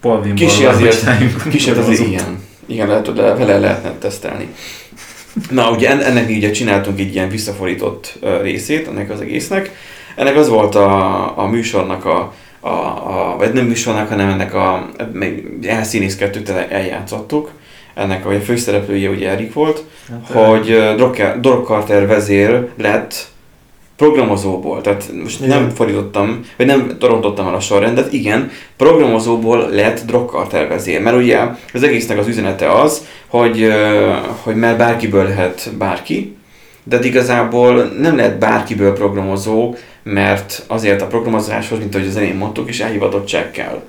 Palvinból 0.00 0.46
Kicsi 0.46 0.64
azért, 0.64 1.04
kicsit 1.48 1.76
azért 1.76 2.06
ilyen. 2.08 2.42
Igen, 2.66 2.88
lehet, 2.88 3.06
le- 3.06 3.34
vele 3.34 3.58
lehetne 3.58 3.90
tesztelni. 3.98 4.48
Na, 5.50 5.70
ugye 5.70 5.90
en- 5.90 6.00
ennek 6.00 6.30
így 6.30 6.36
ugye 6.36 6.50
csináltunk 6.50 6.98
egy 7.00 7.14
ilyen 7.14 7.28
visszafordított 7.28 8.18
részét 8.42 8.88
ennek 8.88 9.10
az 9.10 9.20
egésznek. 9.20 9.70
Ennek 10.16 10.36
az 10.36 10.48
volt 10.48 10.74
a, 10.74 11.38
a 11.38 11.46
műsornak 11.46 12.04
a, 12.04 12.32
a, 12.60 12.68
a, 12.68 13.34
vagy 13.38 13.52
nem 13.52 13.64
műsornak, 13.66 14.08
hanem 14.08 14.28
ennek 14.28 14.54
a, 14.54 14.88
még 15.12 15.46
elszínészkedtük, 15.62 16.42
tehát 16.42 16.70
eljátszottuk. 16.70 17.50
Ennek 17.94 18.26
a, 18.26 18.34
a 18.34 18.40
főszereplője 18.40 19.08
ugye 19.10 19.28
Erik 19.30 19.52
volt, 19.52 19.84
Hát, 20.10 20.42
hogy 20.44 20.94
Drog- 21.40 21.66
Carter 21.66 22.06
vezér 22.06 22.68
lett 22.76 23.30
programozóból, 23.96 24.80
tehát 24.80 25.10
most 25.22 25.40
Igen. 25.40 25.58
nem 25.58 25.70
fordítottam, 25.70 26.40
vagy 26.56 26.66
nem 26.66 26.96
torontottam 26.98 27.46
el 27.46 27.54
a 27.54 27.60
sorrendet, 27.60 28.12
igen, 28.12 28.50
programozóból 28.76 29.68
lett 29.70 30.00
drogkartel 30.06 30.68
vezér, 30.68 31.00
mert 31.00 31.16
ugye 31.16 31.40
az 31.74 31.82
egésznek 31.82 32.18
az 32.18 32.26
üzenete 32.26 32.70
az, 32.72 33.06
hogy, 33.26 33.72
hogy 34.42 34.54
már 34.54 34.76
bárkiből 34.76 35.24
lehet 35.24 35.70
bárki, 35.78 36.36
de 36.84 36.98
igazából 37.02 37.82
nem 37.98 38.16
lehet 38.16 38.38
bárkiből 38.38 38.92
programozó, 38.92 39.74
mert 40.02 40.64
azért 40.66 41.02
a 41.02 41.06
programozáshoz, 41.06 41.78
mint 41.78 41.94
ahogy 41.94 42.06
az 42.06 42.16
elején 42.16 42.36
mondtuk, 42.36 42.68
is 42.68 42.80
elhivatottság 42.80 43.50
kell. 43.50 43.82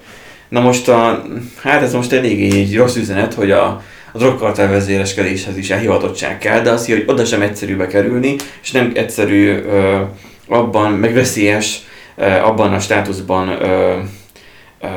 Na 0.53 0.59
most 0.59 0.89
a, 0.89 1.23
hát 1.61 1.81
ez 1.81 1.93
most 1.93 2.13
eléggé 2.13 2.59
egy 2.59 2.75
rossz 2.75 2.95
üzenet, 2.95 3.33
hogy 3.33 3.51
a, 3.51 3.65
a 4.11 4.17
drogkartel 4.17 4.69
vezéreskedéshez 4.69 5.57
is 5.57 5.69
elhivatottság 5.69 6.37
kell, 6.37 6.61
de 6.61 6.71
azt, 6.71 6.89
hogy 6.89 7.03
oda 7.07 7.25
sem 7.25 7.41
egyszerű 7.41 7.75
bekerülni, 7.75 8.35
és 8.61 8.71
nem 8.71 8.91
egyszerű 8.95 9.49
ö, 9.49 10.01
abban, 10.47 10.91
meg 10.91 11.13
veszélyes 11.13 11.79
ö, 12.15 12.25
abban 12.25 12.73
a 12.73 12.79
státuszban 12.79 13.47
ö, 13.47 13.93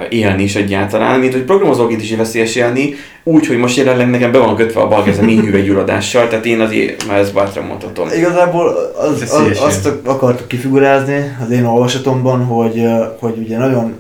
élni 0.08 0.42
is 0.42 0.54
egyáltalán, 0.54 1.20
mint 1.20 1.32
hogy 1.32 1.42
programozóként 1.42 2.02
is 2.02 2.16
veszélyes 2.16 2.54
élni, 2.54 2.94
úgy, 3.24 3.46
hogy 3.46 3.56
most 3.56 3.76
jelenleg 3.76 4.10
nekem 4.10 4.32
be 4.32 4.38
van 4.38 4.56
kötve 4.56 4.80
a 4.80 4.88
bal 4.88 5.02
kezem 5.02 5.28
hüvegyuladással, 5.28 6.28
tehát 6.28 6.46
én 6.46 6.60
azért 6.60 7.06
már 7.06 7.18
ezt 7.18 7.34
bátran 7.34 7.64
mondhatom. 7.64 8.08
Igazából 8.16 8.76
az, 8.96 9.22
az, 9.22 9.60
azt 9.60 9.90
akartuk 10.04 10.48
kifigurázni 10.48 11.36
az 11.44 11.50
én 11.50 11.64
olvasatomban, 11.64 12.44
hogy, 12.44 12.82
hogy 13.18 13.38
ugye 13.38 13.58
nagyon, 13.58 13.94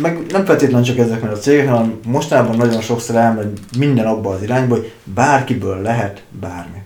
meg 0.00 0.18
nem 0.30 0.44
feltétlenül 0.44 0.86
csak 0.86 0.98
ezeknél 0.98 1.30
a 1.30 1.38
cégek, 1.38 1.68
hanem 1.68 2.00
mostanában 2.06 2.56
nagyon 2.56 2.80
sokszor 2.80 3.16
elmegy 3.16 3.58
minden 3.78 4.06
abba 4.06 4.30
az 4.30 4.42
irányba, 4.42 4.74
hogy 4.74 4.92
bárkiből 5.04 5.82
lehet 5.82 6.22
bármi. 6.40 6.78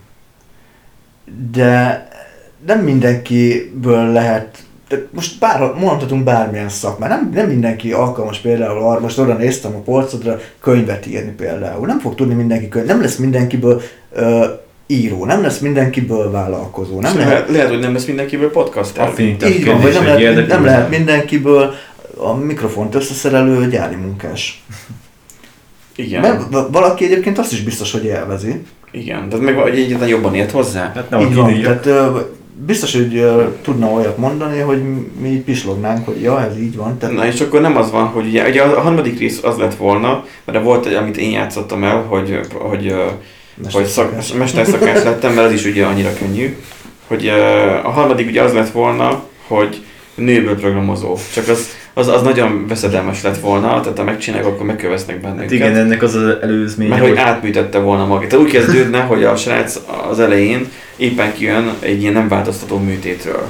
De 1.51 2.09
nem 2.67 2.81
mindenkiből 2.81 4.13
lehet 4.13 4.67
de 4.89 5.07
most 5.11 5.39
bár, 5.39 5.73
mondhatunk 5.81 6.25
bármilyen 6.25 6.69
szakmát, 6.69 7.09
nem, 7.09 7.31
nem 7.35 7.49
mindenki 7.49 7.93
alkalmas 7.93 8.39
például 8.39 8.79
arra, 8.79 9.01
most 9.01 9.19
oda 9.19 9.35
néztem 9.35 9.75
a 9.75 9.79
polcodra, 9.79 10.41
könyvet 10.61 11.07
írni 11.07 11.31
például. 11.31 11.87
Nem 11.87 11.99
fog 11.99 12.15
tudni 12.15 12.35
mindenki 12.35 12.69
könyv, 12.69 12.87
nem 12.87 13.01
lesz 13.01 13.17
mindenkiből 13.17 13.83
ö, 14.13 14.45
író, 14.87 15.25
nem 15.25 15.43
lesz 15.43 15.59
mindenkiből 15.59 16.31
vállalkozó, 16.31 17.01
nem 17.01 17.17
lehet, 17.17 17.33
lehet, 17.33 17.51
lehet, 17.51 17.69
hogy 17.69 17.79
nem 17.79 17.93
lesz 17.93 18.05
mindenkiből 18.05 18.51
podcast 18.51 18.99
Affinitás 18.99 19.51
így 19.51 19.67
van, 19.67 19.81
vagy 19.81 19.93
nem 19.93 20.05
lehet, 20.05 20.47
nem 20.47 20.65
lehet 20.65 20.91
mindenkiből 20.91 21.75
a 22.19 22.35
mikrofont 22.35 22.95
összeszerelő 22.95 23.69
gyári 23.69 23.95
munkás. 23.95 24.63
Igen, 25.97 26.21
Mert 26.21 26.43
va- 26.51 26.69
valaki 26.73 27.05
egyébként 27.05 27.39
azt 27.39 27.53
is 27.53 27.63
biztos, 27.63 27.93
hogy 27.93 28.05
élvezi. 28.05 28.63
igen, 28.91 29.29
de 29.29 29.37
meg 29.37 29.55
vagy 29.55 29.79
egyáltalán 29.79 30.09
jobban 30.09 30.35
ért 30.35 30.51
hozzá. 30.51 30.93
Hát 30.95 31.11
nem 31.11 31.21
így 31.21 31.35
van, 31.35 31.61
tehát 31.63 31.87
ö, 31.87 32.19
biztos, 32.67 32.93
hogy 32.95 33.17
ö, 33.17 33.45
tudna 33.63 33.87
olyat 33.87 34.19
mondani, 34.19 34.59
hogy 34.61 34.83
mi 35.21 35.29
pislognánk, 35.29 36.07
hogy 36.07 36.23
ja, 36.23 36.45
ez 36.45 36.59
így 36.59 36.77
van. 36.77 36.99
Tehát, 36.99 37.15
Na 37.15 37.27
és 37.27 37.41
akkor 37.41 37.61
nem 37.61 37.77
az 37.77 37.91
van, 37.91 38.07
hogy 38.07 38.27
ugye, 38.27 38.49
ugye 38.49 38.63
a 38.63 38.81
harmadik 38.81 39.19
rész 39.19 39.43
az 39.43 39.57
lett 39.57 39.75
volna, 39.75 40.25
mert 40.45 40.63
volt 40.65 40.87
egy, 40.87 40.95
amit 40.95 41.17
én 41.17 41.31
játszottam 41.31 41.85
el, 41.85 42.03
hogy, 42.03 42.41
hogy, 42.53 42.95
hogy 43.73 43.85
szak, 43.87 44.35
mesterszakás. 44.39 45.03
lettem, 45.03 45.33
mert 45.35 45.47
az 45.47 45.53
is 45.53 45.65
ugye 45.65 45.85
annyira 45.85 46.13
könnyű, 46.19 46.57
hogy 47.07 47.27
ö, 47.27 47.33
a 47.85 47.91
harmadik 47.91 48.29
ugye 48.29 48.43
az 48.43 48.53
lett 48.53 48.71
volna, 48.71 49.23
hogy 49.47 49.83
nőből 50.15 50.57
programozó. 50.57 51.17
Csak 51.35 51.49
az, 51.49 51.69
az, 51.95 52.09
az 52.09 52.23
nagyon 52.23 52.67
veszedelmes 52.67 53.23
lett 53.23 53.39
volna, 53.39 53.81
tehát 53.81 53.99
ha 53.99 54.05
megcsinálják, 54.05 54.49
akkor 54.49 54.67
megkövesznek 54.67 55.21
bennünket. 55.21 55.45
Hát 55.45 55.53
igen, 55.53 55.77
ennek 55.77 56.03
az 56.03 56.15
az 56.15 56.37
előzménye, 56.43 56.89
Mert 56.91 57.01
hogy 57.01 57.11
hogy 57.11 57.19
átműtette 57.19 57.79
volna 57.79 58.07
magát. 58.07 58.29
Tehát 58.29 58.45
úgy 58.45 58.51
kezdődne, 58.51 59.01
hogy 59.01 59.25
a 59.25 59.37
srác 59.37 59.79
az 60.11 60.21
elején 60.21 60.69
éppen 60.97 61.33
kijön 61.33 61.71
egy 61.79 62.01
ilyen 62.01 62.13
nem 62.13 62.29
változtató 62.29 62.79
műtétről. 62.79 63.49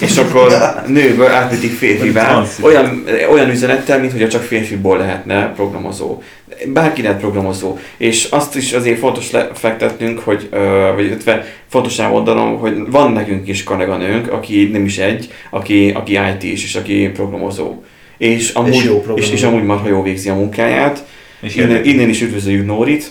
És 0.00 0.16
akkor 0.16 0.52
nőből 0.86 1.30
átműtik 1.30 1.70
férfivá, 1.72 2.44
olyan, 2.60 3.04
olyan 3.30 3.50
üzenettel, 3.50 4.00
mint 4.00 4.12
hogy 4.12 4.28
csak 4.28 4.42
férfiból 4.42 4.98
lehetne 4.98 5.52
programozó. 5.52 6.22
Bárki 6.66 7.02
lehet 7.02 7.20
programozó. 7.20 7.78
És 7.96 8.24
azt 8.30 8.56
is 8.56 8.72
azért 8.72 8.98
fontos 8.98 9.30
lefektetnünk, 9.30 10.18
hogy, 10.18 10.48
vagy 10.94 11.04
illetve 11.04 11.44
fontos 11.68 11.98
elmondanom, 11.98 12.58
hogy 12.58 12.90
van 12.90 13.12
nekünk 13.12 13.48
is 13.48 13.62
kolléganőnk, 13.62 14.32
aki 14.32 14.68
nem 14.72 14.84
is 14.84 14.98
egy, 14.98 15.32
aki, 15.50 15.90
aki 15.90 16.12
IT-s, 16.12 16.64
és 16.64 16.74
aki 16.74 17.10
programozó. 17.14 17.82
És 18.18 18.50
amúgy, 18.50 18.74
És 18.74 18.84
jó 18.84 18.96
és, 18.96 19.02
programozó. 19.04 19.32
és 19.32 19.42
amúgy 19.42 19.64
marha 19.64 19.88
jó 19.88 20.02
végzi 20.02 20.28
a 20.28 20.34
munkáját, 20.34 21.04
és 21.40 21.56
Innen, 21.56 21.84
innen 21.84 22.08
is 22.08 22.22
üdvözöljük 22.22 22.66
Nórit. 22.66 23.10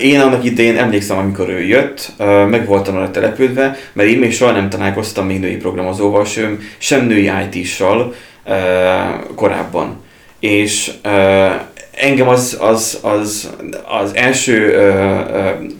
Én 0.00 0.20
annak 0.20 0.44
idején 0.44 0.76
emlékszem, 0.76 1.18
amikor 1.18 1.48
ő 1.48 1.62
jött, 1.62 2.12
meg 2.48 2.66
voltam 2.66 2.96
arra 2.96 3.10
telepődve, 3.10 3.76
mert 3.92 4.08
én 4.08 4.18
még 4.18 4.32
soha 4.32 4.52
nem 4.52 4.68
találkoztam 4.68 5.26
még 5.26 5.40
női 5.40 5.56
programozóval, 5.56 6.24
sem, 6.24 6.60
sem 6.78 7.06
női 7.06 7.30
IT-ssal 7.50 8.14
korábban. 9.34 10.02
És 10.40 10.90
engem 12.00 12.28
az, 12.28 12.56
az, 12.60 12.98
az, 13.02 13.50
az 14.00 14.10
első 14.14 14.72
ö, 14.72 15.10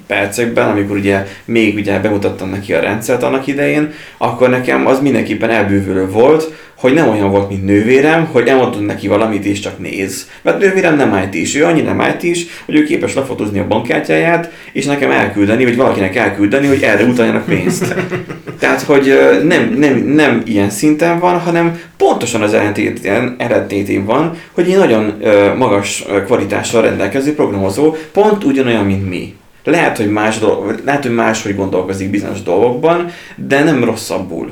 percekben, 0.07 0.69
amikor 0.69 0.97
ugye 0.97 1.27
még 1.45 1.77
ugye 1.77 1.99
bemutattam 1.99 2.51
neki 2.51 2.73
a 2.73 2.81
rendszert 2.81 3.23
annak 3.23 3.47
idején, 3.47 3.93
akkor 4.19 4.49
nekem 4.49 4.87
az 4.87 5.01
mindenképpen 5.01 5.51
elbűvölő 5.51 6.11
volt, 6.11 6.53
hogy 6.79 6.93
nem 6.93 7.09
olyan 7.09 7.31
volt, 7.31 7.49
mint 7.49 7.65
nővérem, 7.65 8.29
hogy 8.33 8.47
elmondod 8.47 8.85
neki 8.85 9.09
valamit 9.09 9.45
és 9.45 9.61
csak 9.61 9.79
néz. 9.79 10.29
Mert 10.43 10.59
nővérem 10.59 10.97
nem 10.97 11.23
it 11.25 11.35
is, 11.35 11.55
ő 11.55 11.65
annyi 11.65 11.81
nem 11.81 12.01
it 12.01 12.23
is, 12.23 12.47
hogy 12.67 12.75
ő 12.75 12.85
képes 12.85 13.15
lefotózni 13.15 13.59
a 13.59 13.67
bankkártyáját, 13.67 14.53
és 14.73 14.85
nekem 14.85 15.11
elküldeni, 15.11 15.65
vagy 15.65 15.77
valakinek 15.77 16.17
elküldeni, 16.17 16.67
hogy 16.67 16.83
erre 16.83 17.05
utaljanak 17.05 17.45
pénzt. 17.45 17.95
Tehát, 18.61 18.81
hogy 18.81 19.19
nem, 19.45 19.75
nem, 19.79 19.97
nem 19.97 20.43
ilyen 20.45 20.71
szinten 20.71 21.19
van, 21.19 21.39
hanem 21.39 21.81
pontosan 21.97 22.43
az 22.43 22.55
ellentétén, 22.55 23.35
ellentétén 23.39 24.05
van, 24.05 24.37
hogy 24.53 24.71
egy 24.71 24.77
nagyon 24.77 25.23
magas 25.57 26.05
kvalitással 26.25 26.83
rendelkező 26.83 27.35
programozó, 27.35 27.97
pont 28.13 28.45
ugyanolyan, 28.45 28.85
mint 28.85 29.09
mi. 29.09 29.35
Lehet, 29.65 29.97
hogy 29.97 30.11
más 30.11 30.39
dolog, 30.39 30.81
lehet, 30.85 31.03
hogy 31.03 31.15
máshogy 31.15 31.55
gondolkozik 31.55 32.11
bizonyos 32.11 32.43
dolgokban, 32.43 33.11
de 33.37 33.65
nem 33.65 33.85
rosszabbul. 33.85 34.51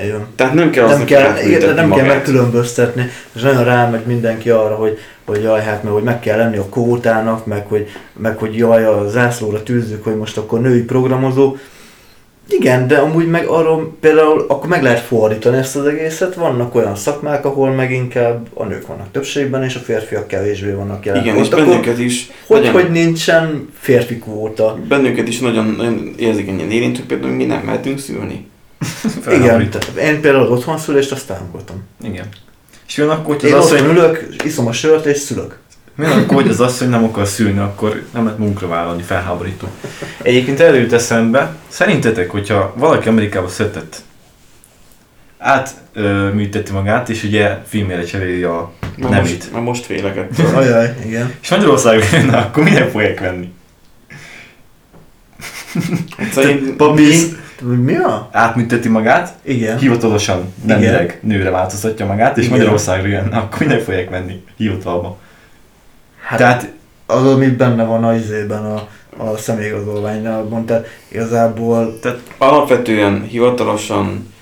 Igen. 0.00 0.26
Tehát 0.36 0.54
nem 0.54 0.70
kell 0.70 0.86
nem 0.86 1.04
kell, 1.04 1.36
igen, 1.36 1.74
nem 1.74 1.92
kell 1.92 2.06
megkülönböztetni, 2.06 3.10
és 3.34 3.42
nagyon 3.42 3.64
rámegy 3.64 4.06
mindenki 4.06 4.50
arra, 4.50 4.74
hogy, 4.74 4.98
hogy 5.24 5.42
jaj, 5.42 5.60
hát 5.60 5.82
meg 5.82 5.92
hogy 5.92 6.02
meg 6.02 6.20
kell 6.20 6.36
lenni 6.38 6.56
a 6.56 6.64
kvótának, 6.70 7.46
meg 7.46 7.66
hogy, 7.66 7.88
meg 8.12 8.38
hogy 8.38 8.56
jaj, 8.56 8.84
a 8.84 9.08
zászlóra 9.08 9.62
tűzzük, 9.62 10.04
hogy 10.04 10.16
most 10.16 10.36
akkor 10.36 10.60
női 10.60 10.82
programozó. 10.82 11.56
Igen, 12.48 12.86
de 12.86 12.96
amúgy 12.96 13.26
meg 13.28 13.46
arról 13.46 13.96
például 14.00 14.44
akkor 14.48 14.68
meg 14.68 14.82
lehet 14.82 15.00
fordítani 15.00 15.56
ezt 15.56 15.76
az 15.76 15.86
egészet. 15.86 16.34
Vannak 16.34 16.74
olyan 16.74 16.96
szakmák, 16.96 17.44
ahol 17.44 17.70
meg 17.70 17.92
inkább 17.92 18.46
a 18.54 18.64
nők 18.64 18.86
vannak 18.86 19.10
többségben, 19.10 19.62
és 19.64 19.74
a 19.74 19.78
férfiak 19.78 20.26
kevésbé 20.26 20.70
vannak 20.70 21.04
jelen. 21.04 21.22
Igen, 21.22 21.36
Ott 21.36 21.42
és 21.42 21.48
bennünket 21.48 21.98
is 21.98 22.30
hogy, 22.46 22.58
nagyon, 22.60 22.72
hogy 22.72 22.90
nincsen 22.90 23.68
férfi 23.78 24.18
kvóta. 24.18 24.78
bennünket 24.88 25.28
is 25.28 25.38
nagyon, 25.38 25.74
nagyon 25.76 26.14
érzékenyen 26.18 26.70
érint, 26.70 26.96
hogy 26.96 27.06
például 27.06 27.32
mi 27.32 27.44
nem 27.44 27.60
mehetünk 27.64 27.98
szülni. 27.98 28.46
Igen, 29.30 29.70
tehát 29.70 29.96
én 29.96 30.20
például 30.20 30.52
otthon 30.52 30.78
szülést 30.78 31.12
azt 31.12 31.26
támogatom. 31.26 31.82
Igen. 32.02 32.26
És 32.86 32.96
mi 32.96 33.04
van 33.04 33.16
akkor, 33.16 33.34
hogy 33.40 33.48
Én 33.48 33.54
az 33.54 33.64
otthon 33.64 33.78
asszony, 33.78 33.90
ülök, 33.90 34.26
iszom 34.44 34.66
a 34.66 34.72
sört 34.72 35.06
és 35.06 35.18
szülök. 35.18 35.58
mi 35.94 36.04
akkor, 36.04 36.34
hogy 36.42 36.48
az 36.48 36.60
asszony 36.60 36.88
nem 36.88 37.04
akar 37.04 37.26
szülni, 37.26 37.58
akkor 37.58 38.02
nem 38.12 38.24
lehet 38.24 38.38
munkra 38.38 38.68
vállalni, 38.68 39.02
felháborító. 39.02 39.68
Egyébként 40.22 40.60
előtt 40.60 40.92
eszembe, 40.92 41.54
szerintetek, 41.68 42.30
hogyha 42.30 42.72
valaki 42.76 43.08
Amerikába 43.08 43.48
született, 43.48 44.02
átműteti 45.38 46.72
magát, 46.72 47.08
és 47.08 47.22
ugye 47.22 47.58
filmére 47.66 48.04
cseréli 48.04 48.42
a 48.42 48.72
Már 48.96 49.10
Nem 49.10 49.20
most. 49.20 49.52
Már 49.52 49.62
most 49.62 49.84
félek 49.84 50.16
ettől. 50.16 50.56
Ajaj, 50.56 50.94
igen. 51.04 51.34
És 51.42 51.50
Magyarországra 51.50 52.06
jönne, 52.12 52.36
akkor 52.36 52.62
minek 52.62 52.90
fogják 52.90 53.20
venni? 53.20 53.52
Szerint, 56.32 56.76
Papír 56.76 57.14
Mi 57.62 57.96
a? 57.96 58.28
átműteti 58.32 58.88
magát, 58.88 59.34
Igen. 59.42 59.78
hivatalosan 59.78 60.54
nemileg 60.64 61.18
nőre 61.22 61.50
változtatja 61.50 62.06
magát, 62.06 62.38
és 62.38 62.44
Igen. 62.44 62.58
Magyarországra 62.58 63.08
jönne, 63.08 63.36
akkor 63.36 63.58
minek 63.58 63.80
fogják 63.80 64.10
venni 64.10 64.44
hivatalba? 64.56 65.18
Hát, 66.22 66.38
Tehát 66.38 66.72
az, 67.06 67.26
ami 67.26 67.46
benne 67.46 67.84
van 67.84 68.04
a 68.04 68.14
izében 68.14 68.64
a, 68.64 68.88
a 69.16 69.36
személyigazolványnál, 69.36 70.42
mondta, 70.42 70.82
igazából 71.08 71.98
alapvetően 72.38 73.22
hivatalosan, 73.22 74.32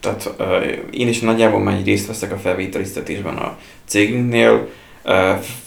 tehát 0.00 0.34
uh, 0.38 0.46
én 0.90 1.08
is 1.08 1.20
nagyjából 1.20 1.60
már 1.60 1.74
egy 1.74 1.86
részt 1.86 2.06
veszek 2.06 2.32
a 2.32 2.38
felvételiztetésben 2.38 3.36
a 3.36 3.56
cégünknél, 3.86 4.68
uh, 5.04 5.12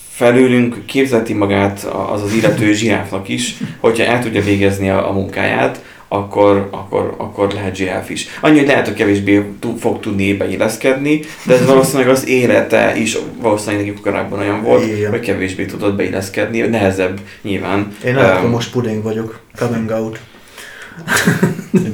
felülünk 0.09 0.85
képzelti 0.85 1.33
magát 1.33 1.83
az 2.11 2.23
az 2.23 2.33
illető 2.33 2.73
zsiráfnak 2.73 3.27
is, 3.27 3.57
hogyha 3.79 4.03
el 4.03 4.21
tudja 4.21 4.41
végezni 4.41 4.89
a, 4.89 5.09
a 5.09 5.11
munkáját, 5.11 5.83
akkor, 6.13 6.67
akkor, 6.71 7.13
akkor 7.17 7.51
lehet 7.53 7.75
zsiráf 7.75 8.09
is. 8.09 8.27
Annyi, 8.39 8.57
hogy 8.57 8.67
lehet, 8.67 8.87
hogy 8.87 8.95
kevésbé 8.95 9.45
fog 9.79 9.99
tudni 9.99 10.33
beilleszkedni, 10.33 11.19
de 11.45 11.53
ez 11.53 11.65
valószínűleg 11.65 12.09
az 12.09 12.27
élete 12.27 12.95
is 12.95 13.17
valószínűleg 13.41 13.85
nekik 13.85 14.01
korábban 14.01 14.39
olyan 14.39 14.61
volt, 14.61 14.83
Igen. 14.85 15.09
hogy 15.09 15.19
kevésbé 15.19 15.65
tudott 15.65 15.95
beilleszkedni, 15.95 16.59
nehezebb 16.59 17.19
nyilván. 17.41 17.95
én 18.05 18.17
Em, 18.17 18.23
elektromos 18.25 18.67
puding 18.67 19.03
vagyok, 19.03 19.39
coming 19.57 19.89
out. 19.89 20.19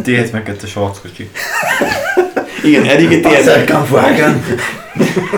T72-es 0.06 0.72
harckocsi. 0.74 1.30
Igen, 2.64 2.84
Erigi 2.84 3.20
Panzer 3.20 3.64
T72 3.64 3.72
Kampfwagen. 3.72 4.44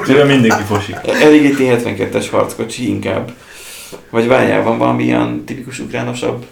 Tőle 0.06 0.24
mindenki 0.24 0.64
fosik. 0.64 0.96
Erigi 1.22 1.56
T72-es 1.60 2.26
harckocsi 2.32 2.88
inkább. 2.88 3.32
Vagy 4.10 4.28
várjál, 4.28 4.64
van 4.64 4.78
valami 4.78 5.04
ilyen 5.04 5.44
tipikus 5.46 5.80
ukránosabb? 5.80 6.46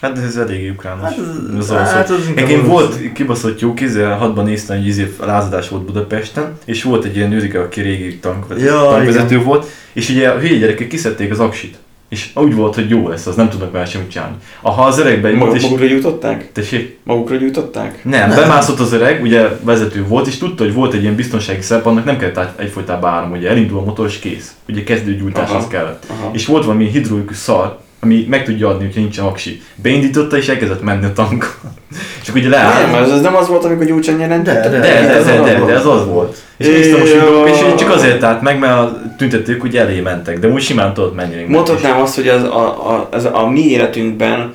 Hát 0.00 0.18
ez 0.18 0.36
eléggé 0.36 0.68
ukrános. 0.68 1.02
Hát, 1.02 1.18
az 1.58 1.70
hát 1.70 2.10
az 2.10 2.26
Egyébként 2.34 2.66
volt 2.66 3.12
kibaszott 3.12 3.60
jó 3.60 3.74
kézzel, 3.74 4.16
hadban 4.16 4.44
néztem, 4.44 4.76
hogy 4.76 4.86
izé 4.86 5.14
lázadás 5.20 5.68
volt 5.68 5.84
Budapesten, 5.84 6.58
és 6.64 6.82
volt 6.82 7.04
egy 7.04 7.16
ilyen 7.16 7.32
őrike, 7.32 7.60
aki 7.60 7.80
régi 7.80 8.18
tankvezető, 8.18 8.66
Ja, 8.66 8.80
tankvezető 8.80 9.42
volt, 9.42 9.66
és 9.92 10.08
ugye 10.08 10.28
a 10.28 10.38
hülye 10.38 10.58
gyerekek 10.58 10.86
kiszedték 10.86 11.30
az 11.30 11.40
aksit. 11.40 11.76
És 12.08 12.30
úgy 12.34 12.54
volt, 12.54 12.74
hogy 12.74 12.90
jó 12.90 13.08
lesz, 13.08 13.26
az 13.26 13.34
nem 13.34 13.48
tudnak 13.48 13.72
vele 13.72 13.84
semmit 13.84 14.10
csinálni. 14.10 14.34
Ha 14.62 14.84
az 14.84 14.98
öregbe 14.98 15.34
Mag- 15.34 15.54
és... 15.54 15.62
magukra 15.62 15.86
gyújtották? 15.86 16.52
Tessék? 16.52 16.98
Magukra 17.02 17.36
gyújtották? 17.36 18.04
Nem, 18.04 18.28
bemászott 18.28 18.80
az 18.80 18.92
öreg, 18.92 19.22
ugye 19.22 19.48
vezető 19.62 20.04
volt, 20.06 20.26
és 20.26 20.38
tudta, 20.38 20.64
hogy 20.64 20.74
volt 20.74 20.92
egy 20.94 21.02
ilyen 21.02 21.14
biztonsági 21.14 21.60
szerep, 21.60 21.86
annak 21.86 22.04
nem 22.04 22.18
kellett 22.18 22.60
egyfolytában 22.60 23.10
áram, 23.10 23.32
ugye 23.32 23.48
elindul 23.48 23.78
a 23.78 23.84
motor, 23.84 24.06
és 24.06 24.18
kész. 24.18 24.54
Ugye 24.68 24.82
kezdőgyújtáshoz 24.82 25.56
Aha. 25.56 25.68
kellett. 25.68 26.04
Aha. 26.08 26.30
És 26.32 26.46
volt 26.46 26.64
valami 26.64 26.88
hidrolikus 26.88 27.36
szar, 27.36 27.78
ami 28.04 28.26
meg 28.28 28.44
tudja 28.44 28.68
adni, 28.68 28.84
hogyha 28.84 29.00
nincsen 29.00 29.24
aksi. 29.24 29.62
Beindította, 29.74 30.36
és 30.36 30.48
elkezdett 30.48 30.82
menni 30.82 31.04
a 31.04 31.12
tank. 31.12 31.58
és 32.22 32.28
akkor 32.28 32.40
ugye 32.40 32.48
Nem, 32.48 32.58
leáll. 32.58 33.02
ez, 33.02 33.10
ez 33.10 33.20
nem 33.20 33.36
az 33.36 33.48
volt, 33.48 33.64
amikor 33.64 33.84
Gyurcsány 33.86 34.20
jelentette? 34.20 34.68
De, 34.68 34.78
De, 34.78 34.86
de, 34.86 34.98
Ez 35.14 35.24
de, 35.24 35.32
az 35.32 35.44
de, 35.44 35.56
volt. 35.58 35.70
de, 35.70 35.78
ez 35.78 35.86
az 35.86 36.06
volt. 36.06 36.36
És 36.56 36.66
hogy 36.66 37.08
és 37.46 37.58
csak 37.78 37.90
azért 37.90 38.22
állt 38.22 38.42
meg, 38.42 38.58
mert 38.58 38.78
a 38.78 39.00
tüntetők 39.18 39.64
ugye 39.64 39.80
elé 39.80 40.00
mentek, 40.00 40.38
de 40.38 40.48
úgy 40.48 40.62
simán 40.62 40.94
tudott 40.94 41.14
menni. 41.14 41.44
Mondhatnám 41.48 42.00
azt, 42.00 42.14
hogy 42.14 42.28
az, 42.28 42.42
a, 42.42 42.90
a, 42.90 43.08
ez 43.12 43.24
a 43.24 43.48
mi 43.48 43.68
életünkben 43.70 44.54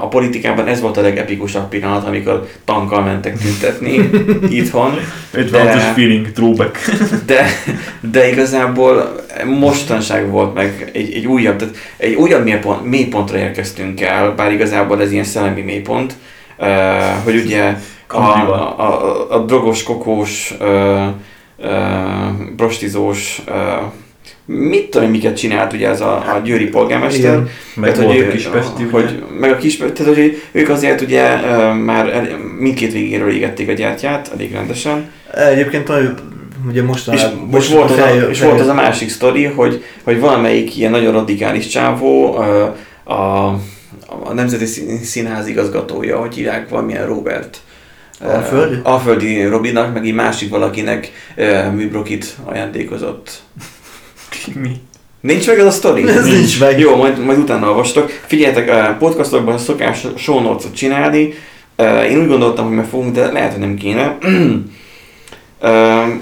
a 0.00 0.08
politikában 0.08 0.66
ez 0.66 0.80
volt 0.80 0.96
a 0.96 1.00
legepikusabb 1.00 1.68
pillanat, 1.68 2.06
amikor 2.06 2.48
tankkal 2.64 3.02
mentek 3.02 3.38
tüntetni 3.38 4.10
itthon. 4.58 4.98
56-os 5.34 5.50
de- 5.50 5.92
feeling, 5.94 6.32
throwback. 6.32 6.78
De, 7.26 7.46
de 8.00 8.30
igazából 8.30 9.24
mostanság 9.44 10.30
volt 10.30 10.54
meg 10.54 10.90
egy, 10.92 11.14
egy 11.14 11.26
újabb, 11.26 11.56
tehát 11.56 11.74
egy 11.96 12.14
újabb 12.14 12.44
mélypont, 12.44 12.84
mélypontra 12.84 13.38
érkeztünk 13.38 14.00
el, 14.00 14.34
bár 14.34 14.52
igazából 14.52 15.02
ez 15.02 15.12
ilyen 15.12 15.24
szellemi 15.24 15.60
mélypont, 15.60 16.14
hogy 17.24 17.36
ugye 17.36 17.76
a, 18.06 18.16
a, 18.16 18.80
a, 18.80 19.30
a 19.34 19.38
drogos, 19.38 19.82
kokós, 19.82 20.54
prostizós, 22.56 23.42
mit 24.58 24.90
tudom, 24.90 25.06
én, 25.06 25.10
miket 25.12 25.36
csinált 25.36 25.72
ugye 25.72 25.88
ez 25.88 26.00
a, 26.00 26.12
a 26.16 26.40
győri 26.44 26.66
polgármester. 26.66 27.20
Igen. 27.32 27.48
Meg 27.74 27.92
Tehát, 27.92 28.06
hogy 28.10 28.18
a 28.20 28.24
ő- 28.24 28.28
kis 28.30 28.46
Pesti, 28.46 28.82
ugye. 28.84 28.92
hogy, 28.92 29.22
meg 29.40 29.50
a 29.50 29.56
kis, 29.56 29.76
tehát 29.76 30.14
hogy 30.14 30.42
ők 30.52 30.68
azért 30.68 31.00
ugye 31.00 31.36
már 31.72 32.36
mindkét 32.58 32.92
végéről 32.92 33.30
égették 33.30 33.68
a 33.68 33.72
gyertyát, 33.72 34.30
elég 34.34 34.52
rendesen. 34.52 35.10
Egyébként 35.50 35.88
nagyon, 35.88 36.14
ugye 36.68 36.80
És 36.80 36.86
mostanában... 36.86 37.48
most 37.50 37.72
volt, 37.72 37.90
az 37.90 37.98
a, 37.98 38.00
feljö- 38.00 38.30
és 38.30 38.40
volt 38.42 38.60
az 38.60 38.66
a 38.68 38.74
másik 38.74 39.08
sztori, 39.08 39.44
hogy, 39.44 39.84
hogy 40.02 40.20
valamelyik 40.20 40.76
ilyen 40.76 40.90
nagyon 40.90 41.12
radikális 41.12 41.66
csávó, 41.66 42.38
ö, 42.42 42.66
a, 43.12 43.46
a 44.24 44.32
Nemzeti 44.34 44.64
Szín- 44.64 45.02
Színház 45.04 45.46
igazgatója, 45.48 46.18
hogy 46.18 46.34
hívják 46.34 46.68
valamilyen 46.68 47.06
Robert. 47.06 47.58
Alföldi? 48.24 48.76
Alföldi 48.82 49.44
Robinak, 49.44 49.92
meg 49.94 50.06
egy 50.06 50.14
másik 50.14 50.50
valakinek 50.50 51.10
műbrokit 51.74 52.36
ajándékozott. 52.44 53.38
Mi? 54.54 54.80
Nincs 55.20 55.46
meg 55.46 55.58
ez 55.58 55.64
a 55.64 55.70
sztori? 55.70 56.08
Ez 56.08 56.26
nincs 56.26 56.60
meg. 56.60 56.78
Jó, 56.78 56.96
majd, 56.96 57.24
majd 57.24 57.38
utána 57.38 57.68
olvastok. 57.68 58.10
Figyeljetek, 58.26 58.98
podcastokban 58.98 59.58
szokás 59.58 60.06
show 60.16 60.40
notes-ot 60.40 60.74
csinálni. 60.74 61.34
Én 62.08 62.20
úgy 62.20 62.28
gondoltam, 62.28 62.66
hogy 62.66 62.76
meg 62.76 62.84
fogunk, 62.84 63.14
de 63.14 63.32
lehet, 63.32 63.50
hogy 63.50 63.60
nem 63.60 63.74
kéne. 63.74 64.18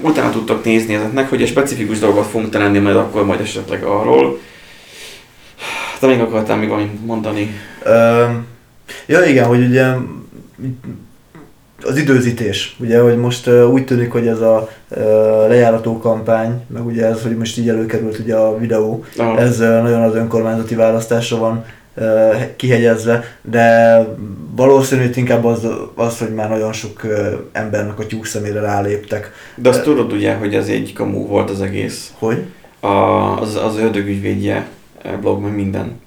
Utána 0.01 0.31
tudtok 0.31 0.63
nézni 0.63 0.93
ezeknek, 0.93 1.29
hogy 1.29 1.41
egy 1.41 1.47
specifikus 1.47 1.99
dolgot 1.99 2.27
fogunk 2.27 2.49
találni 2.49 2.79
majd 2.79 2.95
akkor 2.95 3.25
majd 3.25 3.39
esetleg 3.39 3.83
arról. 3.83 4.39
De 5.99 6.07
még 6.07 6.19
akartál 6.19 6.57
még 6.57 6.69
valamit 6.69 7.05
mondani? 7.05 7.53
Öm, 7.83 8.45
ja 9.05 9.23
igen, 9.23 9.45
hogy 9.45 9.65
ugye 9.65 9.85
az 11.83 11.97
időzítés, 11.97 12.75
ugye, 12.79 12.99
hogy 12.99 13.17
most 13.17 13.47
uh, 13.47 13.71
úgy 13.71 13.85
tűnik, 13.85 14.11
hogy 14.11 14.27
ez 14.27 14.41
a 14.41 14.69
uh, 14.89 14.97
lejárató 15.47 15.97
kampány, 15.97 16.61
meg 16.67 16.85
ugye 16.85 17.05
ez, 17.05 17.21
hogy 17.21 17.37
most 17.37 17.57
így 17.57 17.69
előkerült 17.69 18.19
ugye 18.19 18.35
a 18.35 18.57
videó, 18.57 19.03
Ah, 19.17 19.41
ez 19.41 19.59
uh, 19.59 19.81
nagyon 19.81 20.01
az 20.01 20.15
önkormányzati 20.15 20.75
választásra 20.75 21.37
van 21.37 21.65
kihegyezve, 22.55 23.23
de 23.41 23.97
valószínű 24.55 25.05
hogy 25.05 25.17
inkább 25.17 25.45
az, 25.45 25.67
az, 25.95 26.19
hogy 26.19 26.33
már 26.33 26.49
nagyon 26.49 26.73
sok 26.73 27.01
embernek 27.51 27.99
a 27.99 28.05
tyúk 28.05 28.25
szemére 28.25 28.59
ráléptek. 28.59 29.31
De 29.55 29.69
azt 29.69 29.83
tudod 29.83 30.11
ugye, 30.11 30.33
hogy 30.33 30.55
ez 30.55 30.67
egy 30.67 30.93
kamu 30.93 31.27
volt 31.27 31.49
az 31.49 31.61
egész. 31.61 32.13
Hogy? 32.19 32.43
A, 32.79 32.87
az, 33.41 33.55
az 33.55 33.77
ördögügyvédje 33.77 34.67
blog, 35.21 35.41
meg 35.41 35.55
minden. 35.55 35.99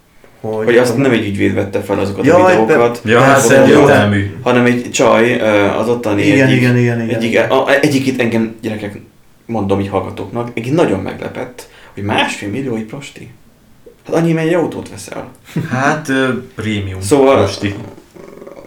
Hogy, 0.43 0.65
Hogy 0.65 0.77
azt 0.77 0.97
nem 0.97 1.11
egy 1.11 1.27
ügyvéd 1.27 1.55
vette 1.55 1.81
fel 1.81 1.99
azokat 1.99 2.25
a 2.25 2.27
Jaj, 2.27 2.57
videókat, 2.61 3.01
Ja, 3.05 3.21
Hát, 3.21 3.51
egyértelmű. 3.51 4.37
hanem 4.43 4.65
egy 4.65 4.91
csaj 4.91 5.41
az 5.79 5.89
ottani 5.89 6.23
igen, 6.27 6.47
egyik, 6.47 6.61
igen, 6.61 6.77
igen, 6.77 7.01
igen, 7.03 7.17
Egyik, 7.17 7.39
a, 7.51 7.71
egyik 7.81 8.07
itt 8.07 8.21
engem, 8.21 8.55
gyerekek, 8.63 9.01
mondom 9.47 9.81
így 9.81 9.89
hallgatóknak, 9.89 10.51
egy 10.55 10.73
nagyon 10.73 11.01
meglepett, 11.01 11.69
hogy 11.95 12.03
másfél 12.03 12.49
millió 12.49 12.75
egy 12.77 12.85
prosti. 12.85 13.31
Hát 14.07 14.15
annyi 14.15 14.33
mennyi 14.33 14.55
autót 14.55 14.89
veszel. 14.89 15.29
Hát, 15.71 16.09
ö, 16.09 16.29
prémium. 16.55 17.01
Szóval- 17.01 17.37
Rosti. 17.41 17.75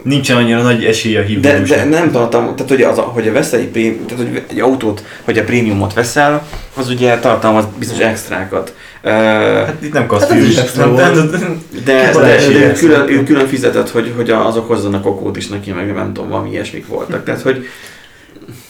Nincsen 0.05 0.37
annyira 0.37 0.61
nagy 0.61 0.83
esélye 0.85 1.19
a 1.19 1.21
De, 1.21 1.27
hívódusnak. 1.27 1.67
de 1.79 1.83
nem 1.85 2.11
tartom, 2.11 2.55
tehát 2.55 2.69
hogy, 2.69 2.81
az, 2.81 2.97
a- 2.97 3.01
hogy 3.01 3.27
a 3.27 3.31
prém, 3.71 4.05
tehát, 4.05 4.23
hogy 4.23 4.43
egy 4.49 4.59
autót, 4.59 5.03
hogy 5.23 5.37
a 5.37 5.43
prémiumot 5.43 5.93
veszel, 5.93 6.47
az 6.75 6.89
ugye 6.89 7.19
tartalmaz 7.19 7.65
bizonyos 7.79 8.01
extrákat. 8.01 8.73
Uh, 9.03 9.11
Hát 9.11 9.75
itt 9.81 9.93
nem 9.93 10.05
kapsz 10.07 10.21
Hát 10.27 10.75
Nem, 10.75 10.89
volt. 10.91 11.13
nem, 11.15 11.29
nem, 11.29 11.61
de, 11.85 12.11
de, 12.11 12.23
esélye 12.23 12.59
de 12.59 12.65
ő, 12.65 12.69
extra. 12.69 12.87
külön, 12.87 13.09
ő 13.09 13.23
külön 13.23 13.47
fizetett, 13.47 13.89
hogy, 13.89 14.13
hogy 14.15 14.29
azok 14.29 14.67
hozzanak 14.67 15.05
okót 15.05 15.37
is 15.37 15.47
neki, 15.47 15.71
meg 15.71 15.93
nem 15.93 16.13
tudom, 16.13 16.29
valami 16.29 16.49
ilyesmik 16.51 16.87
voltak. 16.87 17.23
Tehát, 17.23 17.41
hogy 17.41 17.65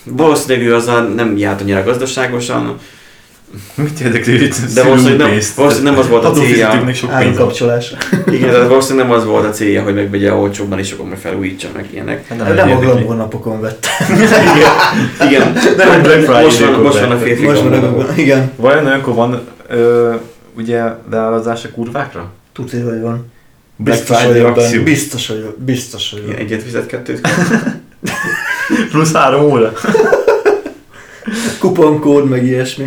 valószínűleg 0.03 0.67
ő 0.67 0.75
azzal 0.75 1.01
nem 1.07 1.37
járt 1.37 1.61
annyira 1.61 1.83
gazdaságosan, 1.83 2.77
Mit 3.75 3.99
érdekli, 3.99 4.37
hogy 4.37 4.53
De 4.73 4.83
valószínűleg 4.83 5.17
nem, 5.17 5.39
valószínűleg 5.55 5.93
nem 5.93 6.03
az 6.03 6.09
volt 6.09 6.25
a 6.25 6.31
célja. 6.31 6.93
Sok. 6.93 7.11
Árukapcsolás. 7.11 7.93
Igen, 8.31 8.51
de 8.51 8.67
valószínűleg 8.67 9.07
nem 9.07 9.17
az 9.17 9.25
volt 9.25 9.45
a 9.45 9.49
célja, 9.49 9.83
hogy 9.83 9.93
megvegye 9.93 10.33
olcsóbban, 10.33 10.79
és 10.79 10.91
akkor 10.91 11.05
meg 11.09 11.17
felújítsa 11.17 11.67
meg 11.75 11.87
ilyenek. 11.91 12.27
Hát 12.27 12.37
Nem, 12.37 12.55
nem 12.55 12.71
a 12.71 12.79
glamour 12.79 13.15
napokon 13.15 13.61
vette. 13.61 13.87
Igen, 15.27 15.53
Nem, 15.77 15.89
hogy 15.89 16.01
Black 16.01 16.23
Friday 16.23 16.43
most 16.43 16.59
van, 16.59 16.81
most 16.81 16.99
van 16.99 17.11
a 17.11 17.17
férfi 17.17 17.45
Most 17.45 17.61
van 17.61 17.73
a 17.73 18.05
Igen. 18.15 18.51
Vajon 18.55 18.85
olyankor 18.85 19.13
van, 19.13 19.41
ö, 19.69 20.13
ugye, 20.57 20.83
leállazás 21.11 21.63
a 21.63 21.69
kurvákra? 21.69 22.31
Tudod, 22.53 22.71
hogy 22.71 23.01
van. 23.01 23.31
Black 23.77 23.99
Biztos 23.99 24.17
Friday 24.17 24.41
vagyok 24.41 24.57
akció. 24.57 24.83
Biztos, 24.83 25.27
hogy 25.27 25.55
biztos, 25.57 26.09
hogy 26.11 26.19
Igen, 26.23 26.35
van. 26.35 26.45
egyet 26.45 26.63
fizet, 26.63 26.85
kettőt 26.85 27.27
Plusz 28.91 29.13
három 29.13 29.43
óra. 29.43 29.73
Kuponkód, 31.59 32.29
meg 32.29 32.45
ilyesmi. 32.45 32.85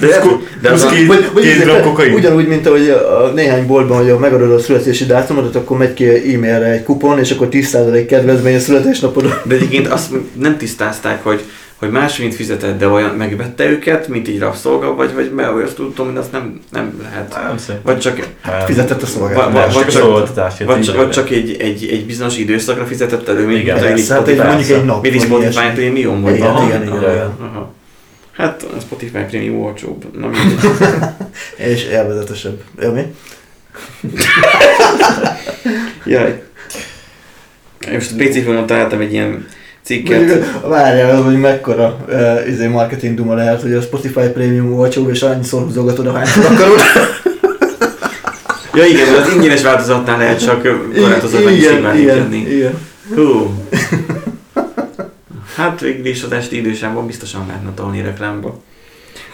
De, 0.00 0.22
de 0.62 0.70
az 0.70 0.82
a, 0.82 0.88
két, 0.88 1.06
Vagy, 1.06 1.30
vagy 1.32 1.42
két 1.42 1.62
gram 1.62 1.82
kokain. 1.82 2.14
Ugyanúgy, 2.14 2.48
mint 2.48 2.66
ahogy 2.66 2.88
a, 2.88 3.24
a 3.24 3.32
néhány 3.32 3.66
boltban, 3.66 3.96
hogy 3.96 4.10
a 4.10 4.18
megadod 4.18 4.52
a 4.52 4.58
születési 4.58 5.04
dátumot, 5.04 5.56
akkor 5.56 5.78
megy 5.78 5.94
ki 5.94 6.04
e-mailre 6.04 6.66
egy 6.66 6.82
kupon, 6.82 7.18
és 7.18 7.30
akkor 7.30 7.48
10% 7.50 8.04
kedvezmény 8.08 8.56
a 8.56 8.58
születésnapodon. 8.58 9.32
de 9.44 9.54
egyébként 9.54 9.86
azt 9.86 10.10
nem 10.32 10.56
tisztázták, 10.56 11.22
hogy 11.22 11.44
hogy 11.78 11.90
más, 11.90 12.18
mint 12.18 12.34
fizetett, 12.34 12.78
de 12.78 12.88
olyan 12.88 13.14
megvette 13.14 13.64
őket, 13.64 14.08
mint 14.08 14.28
így 14.28 14.38
rabszolga, 14.38 14.94
vagy, 14.94 15.14
vagy 15.14 15.32
mert 15.32 15.62
azt 15.62 15.74
tudom, 15.74 16.06
hogy 16.06 16.16
azt 16.16 16.32
nem, 16.32 16.60
nem 16.70 17.00
lehet. 17.02 17.38
Nem. 17.68 17.78
Vagy 17.82 17.98
csak, 17.98 18.16
Nem. 18.16 18.66
Fizetett 18.66 19.02
a 19.02 19.06
szolgáltatás. 19.06 19.74
vagy, 19.74 19.86
csak 19.86 20.66
vagy, 20.66 20.82
csak, 20.82 20.96
vagy 20.96 21.10
csak 21.10 21.30
egy, 21.30 21.56
egy, 21.60 21.88
egy 21.90 22.06
bizonyos 22.06 22.38
időszakra 22.38 22.86
fizetett 22.86 23.28
elő, 23.28 23.46
mint 23.46 23.60
Igen. 23.60 23.76
egy 23.76 23.82
hát 23.82 23.92
egy, 23.92 24.04
Spotify. 24.04 24.42
mondjuk 24.42 24.78
egy 24.78 24.84
nap. 24.84 25.02
Mint 25.02 25.20
Spotify. 25.20 25.70
Premium, 25.74 26.22
vagy 26.22 26.34
Igen, 26.36 26.62
igen, 26.66 26.82
igen, 26.82 26.96
igen. 26.96 27.76
Hát 28.32 28.62
a 28.76 28.80
Spotify 28.80 29.18
Premium 29.28 29.60
olcsóbb. 29.60 30.18
Na. 30.18 30.30
És 31.72 31.84
élvezetesebb. 31.84 32.60
Ja, 32.80 32.92
mi? 32.92 33.02
Jaj. 36.04 36.42
Most 37.92 38.12
a 38.12 38.14
PC 38.16 38.32
filmon 38.32 38.66
találtam 38.66 39.00
egy 39.00 39.12
ilyen 39.12 39.46
cikket. 39.88 40.60
Várjál, 40.60 41.22
hogy 41.22 41.40
mekkora 41.40 41.96
uh, 42.08 42.48
izé 42.48 42.66
marketing 42.66 43.14
duma 43.14 43.34
lehet, 43.34 43.62
hogy 43.62 43.72
a 43.72 43.80
Spotify 43.80 44.28
Premium 44.28 44.78
olcsóbb, 44.78 45.10
és 45.10 45.22
annyiszor 45.22 45.62
húzogatod, 45.62 46.06
ahányszor 46.06 46.44
akarod. 46.52 46.80
Ja 48.74 48.84
igen, 48.84 49.14
az 49.14 49.32
ingyenes 49.34 49.62
változatnál 49.62 50.18
lehet 50.18 50.44
csak 50.44 50.62
korlátozott 50.94 51.44
mennyiségben 51.44 51.96
lépni. 51.96 52.36
igen. 52.36 52.78
Hú. 53.14 53.54
Hát 55.56 55.80
végül 55.80 56.06
is 56.06 56.22
az 56.22 56.32
esti 56.32 56.56
idősában 56.56 57.06
biztosan 57.06 57.44
lehetne 57.46 57.70
tolni 57.74 58.02
reklámba. 58.02 58.62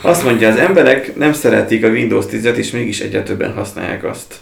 Azt 0.02 0.24
mondja, 0.24 0.48
az 0.48 0.56
emberek 0.56 1.16
nem 1.16 1.32
szeretik 1.32 1.84
a 1.84 1.88
Windows 1.88 2.24
10-et, 2.30 2.54
és 2.54 2.70
mégis 2.70 3.00
egyre 3.00 3.22
többen 3.22 3.52
használják 3.52 4.04
azt. 4.04 4.34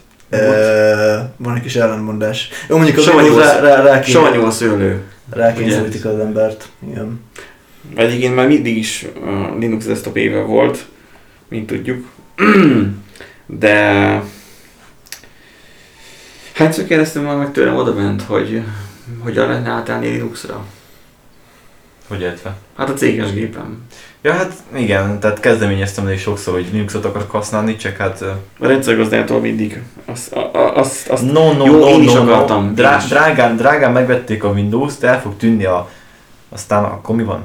Van 1.36 1.56
egy 1.56 1.62
kis 1.62 1.76
ellenmondás. 1.76 2.48
Jó, 2.68 2.76
mondjuk 2.76 2.98
az 2.98 3.04
Savanyú 3.04 3.36
rá, 3.38 3.60
rá, 3.60 3.82
rá, 3.82 4.00
kéne, 4.00 4.18
Savanyú 4.18 4.42
a 4.44 4.50
szőlő. 4.50 5.02
rá 5.30 5.52
ugye? 5.52 5.62
kényszerítik 5.62 6.04
az 6.04 6.18
embert. 6.18 6.68
Igen. 6.90 7.20
Egyébként 7.94 8.34
már 8.34 8.46
mindig 8.46 8.76
is 8.76 9.06
a 9.24 9.56
Linux 9.58 9.86
desktop 9.86 10.16
éve 10.16 10.40
volt, 10.40 10.86
mint 11.48 11.66
tudjuk. 11.66 12.06
De... 13.46 14.22
Hányszor 16.54 16.84
kérdeztem 16.84 17.22
már 17.22 17.36
meg 17.36 17.52
tőlem 17.52 17.76
oda 17.76 17.94
bent, 17.94 18.22
hogy 18.22 18.62
hogyan 19.18 19.48
lehetne 19.48 19.70
átállni 19.70 20.08
Linuxra? 20.08 20.64
Hogy 22.08 22.20
értve? 22.20 22.56
Hát 22.76 22.88
a 22.88 22.94
céges 22.94 23.32
gépem. 23.32 23.82
Ja, 24.22 24.32
hát 24.32 24.52
igen, 24.74 25.20
tehát 25.20 25.40
kezdeményeztem 25.40 26.08
is 26.08 26.20
sokszor, 26.20 26.54
hogy 26.54 26.68
Linuxot 26.72 27.04
akarok 27.04 27.30
használni, 27.30 27.76
csak 27.76 27.96
hát... 27.96 28.22
A 28.58 28.66
rendszergazdától 28.66 29.40
mindig. 29.40 29.82
Azt, 30.04 30.32
a, 30.32 30.50
a, 30.54 30.76
azt, 30.76 31.08
azt 31.08 31.32
No, 31.32 31.52
no, 31.52 31.66
jó, 31.66 31.78
no, 31.78 31.86
én 31.86 32.02
is 32.02 32.12
no, 32.12 32.20
akartam, 32.22 32.64
no. 32.64 32.72
Drá- 32.72 33.02
is. 33.02 33.08
drágán, 33.08 33.56
drágán 33.56 33.92
megvették 33.92 34.44
a 34.44 34.48
Windows-t, 34.48 35.02
el 35.04 35.20
fog 35.20 35.36
tűnni 35.36 35.64
a... 35.64 35.88
Aztán 36.48 36.84
akkor 36.84 37.16
mi 37.16 37.22
van? 37.22 37.42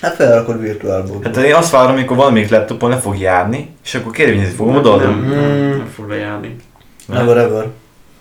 Hát 0.00 0.14
felrakod 0.14 0.60
virtuálból. 0.60 1.20
Hát 1.24 1.36
én 1.36 1.54
azt 1.54 1.70
várom, 1.70 1.92
amikor 1.92 2.16
valamelyik 2.16 2.48
laptopon 2.50 2.90
le 2.90 2.96
fog 2.98 3.18
járni, 3.18 3.74
és 3.84 3.94
akkor 3.94 4.12
kérvényezni 4.12 4.54
fogom 4.54 4.72
nem, 4.72 4.80
odaadom. 4.82 5.20
nem, 5.20 5.30
Hmm. 5.30 5.68
nem 5.68 5.90
fog 5.94 6.08
lejárni. 6.08 6.56
Never 7.06 7.36
ever. 7.36 7.66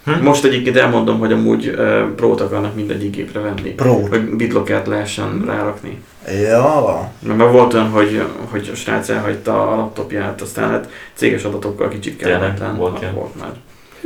Hm? 0.05 0.23
Most 0.23 0.43
egyébként 0.43 0.77
elmondom, 0.77 1.19
hogy 1.19 1.31
amúgy 1.31 1.67
uh, 1.67 2.01
Pro-t 2.15 2.41
akarnak 2.41 2.75
mindegyik 2.75 3.15
gépre 3.15 3.39
venni. 3.39 3.69
Pro. 3.69 3.93
Hogy 3.93 4.21
BitLockert 4.21 4.87
lehessen 4.87 5.43
rárakni. 5.45 6.01
Ja. 6.41 7.11
Mert 7.19 7.37
már 7.37 7.51
volt 7.51 7.73
olyan, 7.73 7.89
hogy, 7.89 8.23
hogy 8.51 8.69
a 8.73 8.75
srác 8.75 9.09
elhagyta 9.09 9.71
a 9.71 9.75
laptopját, 9.75 10.41
aztán 10.41 10.69
hát 10.69 10.89
céges 11.13 11.43
adatokkal 11.43 11.87
kicsit 11.87 12.17
kellemetlen. 12.17 12.77
volt 12.77 13.01
ilyen. 13.01 13.13
volt 13.13 13.39
már. 13.39 13.51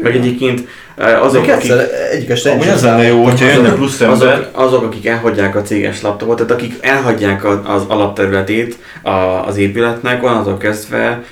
Meg 0.01 0.15
egyébként 0.15 0.67
azok, 0.97 1.23
Azok, 1.23 1.47
akik, 1.49 1.71
egyik 2.11 2.29
este 2.29 2.51
Amúgy 2.51 2.67
az 2.67 2.83
lenne 2.83 3.03
jó, 3.03 3.23
hogyha 3.23 3.45
jönne 3.45 3.73
plusz 3.73 4.01
ember. 4.01 4.31
azok, 4.31 4.49
azok, 4.51 4.83
akik 4.83 5.05
elhagyják 5.05 5.55
a 5.55 5.61
céges 5.61 6.01
laptopot, 6.01 6.35
tehát 6.35 6.51
akik 6.51 6.73
elhagyják 6.81 7.45
az 7.45 7.83
alapterületét 7.87 8.77
a, 9.01 9.09
az 9.09 9.57
épületnek, 9.57 10.23
onnantól 10.23 10.57
kezdve 10.57 11.23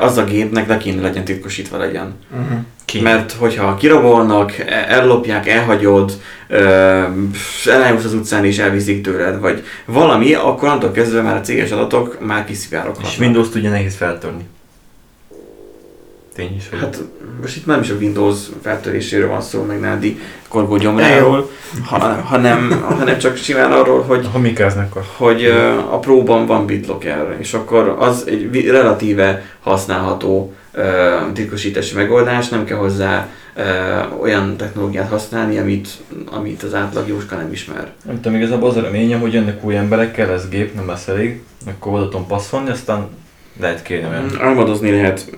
az 0.00 0.16
a 0.16 0.24
gépnek 0.24 0.68
le 0.68 0.76
kéne 0.76 1.02
legyen 1.02 1.24
titkosítva 1.24 1.76
legyen. 1.78 2.14
Uh-huh. 2.30 2.58
Ki? 2.84 3.00
Mert 3.00 3.32
hogyha 3.32 3.74
kirabolnak, 3.74 4.58
e- 4.58 4.86
ellopják, 4.88 5.48
elhagyod, 5.48 6.12
elárulsz 7.64 8.04
az 8.04 8.14
utcán 8.14 8.44
és 8.44 8.58
elviszik 8.58 9.02
tőled, 9.02 9.40
vagy 9.40 9.64
valami, 9.84 10.34
akkor 10.34 10.68
onnantól 10.68 10.90
kezdve 10.90 11.22
már 11.22 11.36
a 11.36 11.40
céges 11.40 11.70
adatok 11.70 12.26
már 12.26 12.44
kiszivároghatnak. 12.44 13.12
És 13.12 13.18
Windows-t 13.18 13.54
ugye 13.54 13.68
nehéz 13.68 13.96
feltörni. 13.96 14.44
Tény 16.34 16.54
is, 16.56 16.68
hogy... 16.70 16.78
Hát 16.78 17.02
most 17.40 17.56
itt 17.56 17.66
nem 17.66 17.80
is 17.80 17.90
a 17.90 17.94
Windows 17.94 18.38
feltöréséről 18.62 19.28
van 19.28 19.40
szó, 19.40 19.62
meg 19.62 19.80
Nádi 19.80 20.20
korgó 20.48 20.76
gyomráról, 20.76 21.50
ha, 21.84 21.98
hanem, 21.98 22.84
hanem 22.96 23.18
csak 23.18 23.36
simán 23.36 23.72
arról, 23.72 24.02
hogy 24.02 24.28
ha 24.32 24.38
mikáznak 24.38 24.96
a... 24.96 25.04
hogy 25.16 25.44
a 25.90 25.98
próban 25.98 26.46
van 26.46 26.66
BitLocker, 26.66 27.36
és 27.38 27.54
akkor 27.54 27.96
az 27.98 28.24
egy 28.26 28.66
relatíve 28.66 29.42
használható 29.60 30.54
titkosítási 31.32 31.94
megoldás, 31.94 32.48
nem 32.48 32.64
kell 32.64 32.78
hozzá 32.78 33.28
olyan 34.20 34.56
technológiát 34.56 35.08
használni, 35.08 35.58
amit, 35.58 35.88
amit 36.30 36.62
az 36.62 36.74
átlag 36.74 37.08
Jóska 37.08 37.36
nem 37.36 37.52
ismer. 37.52 37.92
Nem 38.06 38.20
tudom, 38.20 38.38
igazából 38.38 38.68
az 38.68 38.76
a 38.76 38.80
reményem, 38.82 39.20
hogy 39.20 39.32
jönnek 39.32 39.64
új 39.64 39.76
emberekkel, 39.76 40.30
ez 40.30 40.48
gép 40.48 40.74
nem 40.74 40.86
lesz 40.86 41.08
elég, 41.08 41.42
akkor 41.66 41.92
oda 41.92 42.08
tudom 42.08 42.26
passzolni, 42.26 42.70
aztán 42.70 43.08
lehet 43.60 43.82
kérni 43.82 44.08
olyan. 44.08 44.30
Álmodozni 44.40 44.90
lehet. 44.90 45.30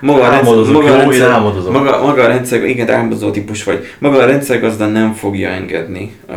Maga 0.00 0.24
a 0.24 0.30
rendszer, 0.30 0.72
maga 0.72 0.92
a 0.92 0.96
rendszer, 0.96 1.30
álmodozok. 1.30 1.72
maga, 1.72 2.02
maga 2.02 2.22
a 2.22 2.26
rendszer, 2.26 2.64
igen, 2.64 2.90
álmodozó 2.90 3.30
típus 3.30 3.64
vagy. 3.64 3.86
Maga 3.98 4.18
a 4.18 4.26
rendszergazda 4.26 4.86
nem 4.86 5.12
fogja 5.12 5.48
engedni 5.48 6.16
uh, 6.28 6.36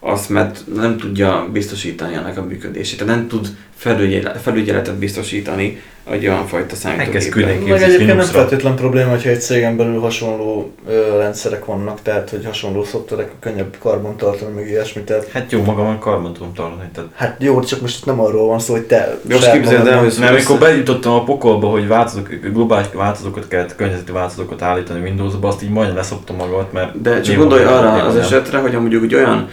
azt, 0.00 0.28
mert 0.28 0.60
nem 0.74 0.96
tudja 0.96 1.48
biztosítani 1.52 2.14
ennek 2.14 2.38
a 2.38 2.44
működését. 2.44 2.98
Tehát 2.98 3.14
nem 3.14 3.28
tud 3.28 3.48
felügyelet, 3.76 4.40
felügyeletet 4.40 4.94
biztosítani 4.94 5.82
egy 6.10 6.26
olyan 6.26 6.46
fajta 6.46 6.76
számítógépre. 6.76 7.58
Meg 7.68 7.82
egyébként 7.82 8.16
nem 8.16 8.26
feltétlen 8.26 8.74
probléma, 8.74 9.10
hogyha 9.10 9.28
egy 9.28 9.40
cégen 9.40 9.76
belül 9.76 10.00
hasonló 10.00 10.72
ö, 10.88 11.16
rendszerek 11.18 11.64
vannak, 11.64 12.02
tehát 12.02 12.30
hogy 12.30 12.44
hasonló 12.44 12.84
szoftverek 12.84 13.30
könnyebb 13.40 13.76
karban 13.78 14.16
tartani, 14.16 14.54
meg 14.54 14.68
ilyesmi. 14.68 15.02
Tehát, 15.02 15.28
Hát 15.32 15.52
jó, 15.52 15.62
magamon 15.62 15.98
karban 15.98 16.32
tudom 16.32 16.52
tartani. 16.54 16.88
Tehát. 16.94 17.10
hát 17.14 17.36
jó, 17.38 17.60
csak 17.60 17.80
most 17.80 18.06
nem 18.06 18.20
arról 18.20 18.46
van 18.46 18.58
szó, 18.58 18.72
hogy 18.72 18.82
te 18.82 19.18
Most 19.30 19.52
képzeld 19.52 19.86
el, 19.86 20.02
Mert 20.18 20.30
amikor 20.30 20.58
bejutottam 20.58 21.12
a 21.12 21.24
pokolba, 21.24 21.68
hogy 21.68 21.86
változók, 21.86 22.28
globális 22.52 22.86
változókat 22.92 23.48
kellett, 23.48 23.76
környezeti 23.76 24.12
változókat 24.12 24.62
állítani 24.62 25.00
Windowsba, 25.00 25.48
azt 25.48 25.62
így 25.62 25.70
majdnem 25.70 25.96
leszoptam 25.96 26.36
magamat, 26.36 26.72
mert... 26.72 27.02
De 27.02 27.20
csak 27.20 27.36
gondolj 27.36 27.64
arra 27.64 27.92
az 27.92 28.14
nem. 28.14 28.22
esetre, 28.22 28.58
hogy 28.58 28.72
mondjuk 28.72 29.04
egy 29.04 29.14
olyan 29.14 29.48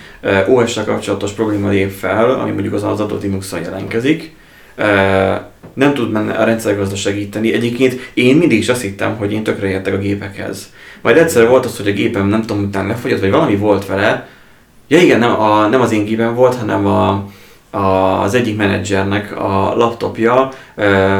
OS-sel 0.48 0.86
kapcsolatos 0.86 1.32
probléma 1.32 1.70
lép 1.70 1.92
fel, 1.92 2.30
ami 2.30 2.52
mondjuk 2.52 2.74
az 2.74 2.84
adott 2.84 3.22
Linux-on 3.22 3.62
jelentkezik, 3.62 4.13
nem 5.74 5.94
tud 5.94 6.12
menne 6.12 6.34
a 6.34 6.44
rendszergazda 6.44 6.96
segíteni. 6.96 7.54
Egyébként 7.54 8.12
én 8.14 8.36
mindig 8.36 8.58
is 8.58 8.70
azt 8.70 8.82
hittem, 8.82 9.16
hogy 9.16 9.32
én 9.32 9.44
tökre 9.44 9.68
értek 9.68 9.94
a 9.94 9.98
gépekhez. 9.98 10.72
Majd 11.02 11.18
egyszer 11.18 11.48
volt 11.48 11.66
az, 11.66 11.78
hogy 11.78 11.88
a 11.88 11.92
gépem 11.94 12.28
nem 12.28 12.42
tudom, 12.42 12.64
utána 12.64 12.88
lefogyott, 12.88 13.20
vagy 13.20 13.32
valami 13.32 13.56
volt 13.56 13.86
vele. 13.86 14.28
Ja 14.88 15.02
igen, 15.02 15.20
nem, 15.20 15.42
a, 15.42 15.68
nem 15.68 15.82
az 15.82 15.92
én 15.92 16.06
gépem 16.06 16.36
volt, 16.36 16.56
hanem 16.56 16.86
a, 16.86 17.26
a, 17.70 18.22
az 18.22 18.34
egyik 18.34 18.58
menedzsernek 18.58 19.40
a 19.40 19.76
laptopja 19.76 20.50
ö, 20.76 21.20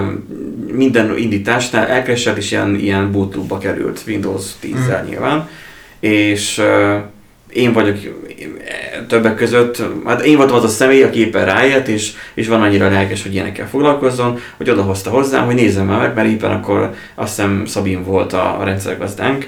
minden 0.72 1.18
indításnál 1.18 1.88
elkeresett 1.88 2.38
és 2.38 2.52
ilyen, 2.52 2.76
ilyen 2.76 3.12
bootloopba 3.12 3.58
került 3.58 4.04
Windows 4.08 4.46
10-zel 4.64 5.06
nyilván. 5.10 5.50
És 6.00 6.58
ö, 6.58 6.98
én 7.54 7.74
vagyok 7.74 7.98
többek 9.08 9.36
között, 9.36 9.82
hát 10.06 10.26
én 10.26 10.38
voltam 10.38 10.56
az 10.56 10.64
a 10.64 10.68
személy, 10.68 11.04
aki 11.04 11.20
éppen 11.20 11.46
rájött, 11.46 11.88
és, 11.88 12.12
és 12.34 12.48
van 12.48 12.62
annyira 12.62 12.90
lelkes, 12.90 13.24
hogy 13.24 13.34
ilyenekkel 13.34 13.68
foglalkozzon, 13.68 14.40
hogy 14.58 14.70
odahozta 14.70 15.10
hozzám, 15.10 15.46
hogy 15.46 15.56
nézzem 15.56 15.86
már 15.86 16.00
meg, 16.00 16.16
mert 16.16 16.28
éppen 16.28 16.52
akkor 16.52 16.94
azt 17.16 17.36
hiszem 17.36 17.66
Szabin 17.66 18.04
volt 18.04 18.34
a, 18.34 18.62
rendszergazdánk, 18.64 19.48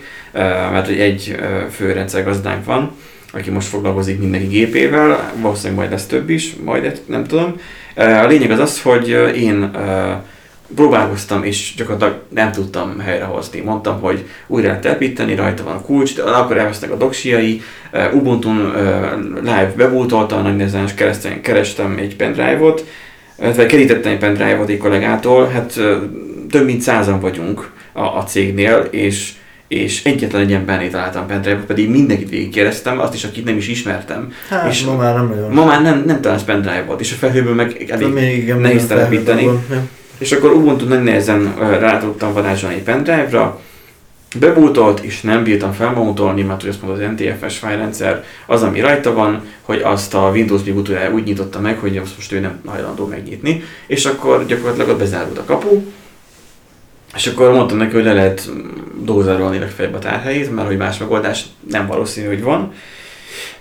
mert 0.72 0.88
egy 0.88 1.36
fő 1.72 1.92
rendszergazdánk 1.92 2.66
van, 2.66 2.92
aki 3.34 3.50
most 3.50 3.68
foglalkozik 3.68 4.20
mindenki 4.20 4.48
gépével, 4.48 5.34
valószínűleg 5.42 5.78
majd 5.78 5.92
lesz 5.92 6.06
több 6.06 6.30
is, 6.30 6.56
majd 6.64 7.02
nem 7.06 7.24
tudom. 7.24 7.56
A 7.96 8.26
lényeg 8.26 8.52
az 8.52 8.60
az, 8.60 8.82
hogy 8.82 9.08
én 9.36 9.72
próbálkoztam, 10.76 11.44
és 11.44 11.74
gyakorlatilag 11.78 12.22
nem 12.30 12.52
tudtam 12.52 13.00
helyrehozni. 13.00 13.60
Mondtam, 13.60 14.00
hogy 14.00 14.26
újra 14.48 14.68
lehet 14.68 14.82
telepíteni, 14.82 15.36
rajta 15.36 15.64
van 15.64 15.76
a 15.76 15.82
kulcs, 15.82 16.16
de 16.16 16.22
akkor 16.22 16.58
elvesznek 16.58 16.92
a 16.92 16.98
doksiai, 16.98 17.62
Ubuntu 18.14 18.52
live 19.40 19.74
bebútolta, 19.78 20.42
nagy 20.42 20.56
nehezen 20.56 20.90
kerestem, 20.96 21.42
kerestem 21.42 21.98
egy 21.98 22.16
pendrive-ot, 22.16 22.86
vagy 23.56 23.66
kerítettem 23.66 24.12
egy 24.12 24.18
pendrive-ot 24.18 24.70
egy 24.70 24.78
kollégától, 24.78 25.48
hát 25.48 25.80
több 26.50 26.66
mint 26.66 26.82
százan 26.82 27.20
vagyunk 27.20 27.72
a, 27.94 28.02
a 28.02 28.24
cégnél, 28.24 28.88
és 28.92 29.34
és 29.68 30.04
egyetlen 30.04 30.42
egy 30.42 30.54
embernél 30.54 30.90
találtam 30.90 31.28
pendrive 31.28 31.64
pedig 31.68 31.90
mindenkit 31.90 32.30
végigkérdeztem, 32.30 33.00
azt 33.00 33.14
is, 33.14 33.24
akit 33.24 33.46
nem 33.46 33.58
is 33.58 33.68
ismertem. 33.68 34.34
Hát, 34.50 34.72
és 34.72 34.84
ma 34.84 34.96
már 34.96 35.16
nem 35.16 35.28
nagyon. 35.28 35.52
Ma 35.52 35.66
már 35.66 35.82
nem, 35.82 36.04
nem 36.06 36.22
találsz 36.22 36.44
pendrive-ot, 36.44 37.00
és 37.00 37.12
a 37.12 37.16
felhőből 37.16 37.54
meg 37.54 37.86
elég 37.90 38.54
nehéz 38.54 38.88
telepíteni. 38.88 39.50
És 40.18 40.32
akkor 40.32 40.52
Ubuntu 40.52 40.88
nagy 40.88 41.04
nehezen 41.04 41.56
rá 41.80 42.00
tudtam 42.00 42.34
varázsolni 42.34 42.76
egy 42.76 42.84
pendrive-ra, 42.84 43.62
bebútolt, 44.40 45.00
és 45.00 45.22
nem 45.22 45.44
bírtam 45.44 45.72
felmótolni, 45.72 46.42
mert 46.42 46.62
hogy 46.62 46.70
azt 46.70 46.82
mondta 46.82 47.04
az 47.04 47.12
NTFS 47.12 47.58
fájrendszer, 47.58 48.24
az, 48.46 48.64
ami 48.64 48.80
rajta 48.80 49.14
van, 49.14 49.42
hogy 49.62 49.82
azt 49.82 50.14
a 50.14 50.30
Windows 50.34 50.62
utoljára 50.68 51.14
úgy 51.14 51.24
nyitotta 51.24 51.60
meg, 51.60 51.78
hogy 51.78 51.98
azt 51.98 52.16
most 52.16 52.32
ő 52.32 52.40
nem 52.40 52.62
hajlandó 52.66 53.06
megnyitni, 53.06 53.64
és 53.88 54.06
akkor 54.06 54.46
gyakorlatilag 54.46 54.90
ott 54.90 54.98
bezárult 54.98 55.38
a 55.38 55.44
kapu, 55.44 55.82
és 57.16 57.28
akkor 57.28 57.52
mondtam 57.52 57.78
neki, 57.78 57.94
hogy 57.94 58.04
le 58.04 58.14
lehet 58.14 58.50
dózerolni 59.02 59.60
legfeljebb 59.60 59.94
a 59.94 60.00
tárhelyét, 60.00 60.56
mert 60.56 60.68
hogy 60.68 60.78
más 60.78 60.98
megoldás 60.98 61.46
nem 61.70 61.88
valószínű, 61.88 62.28
hogy 62.28 62.42
van. 62.42 62.74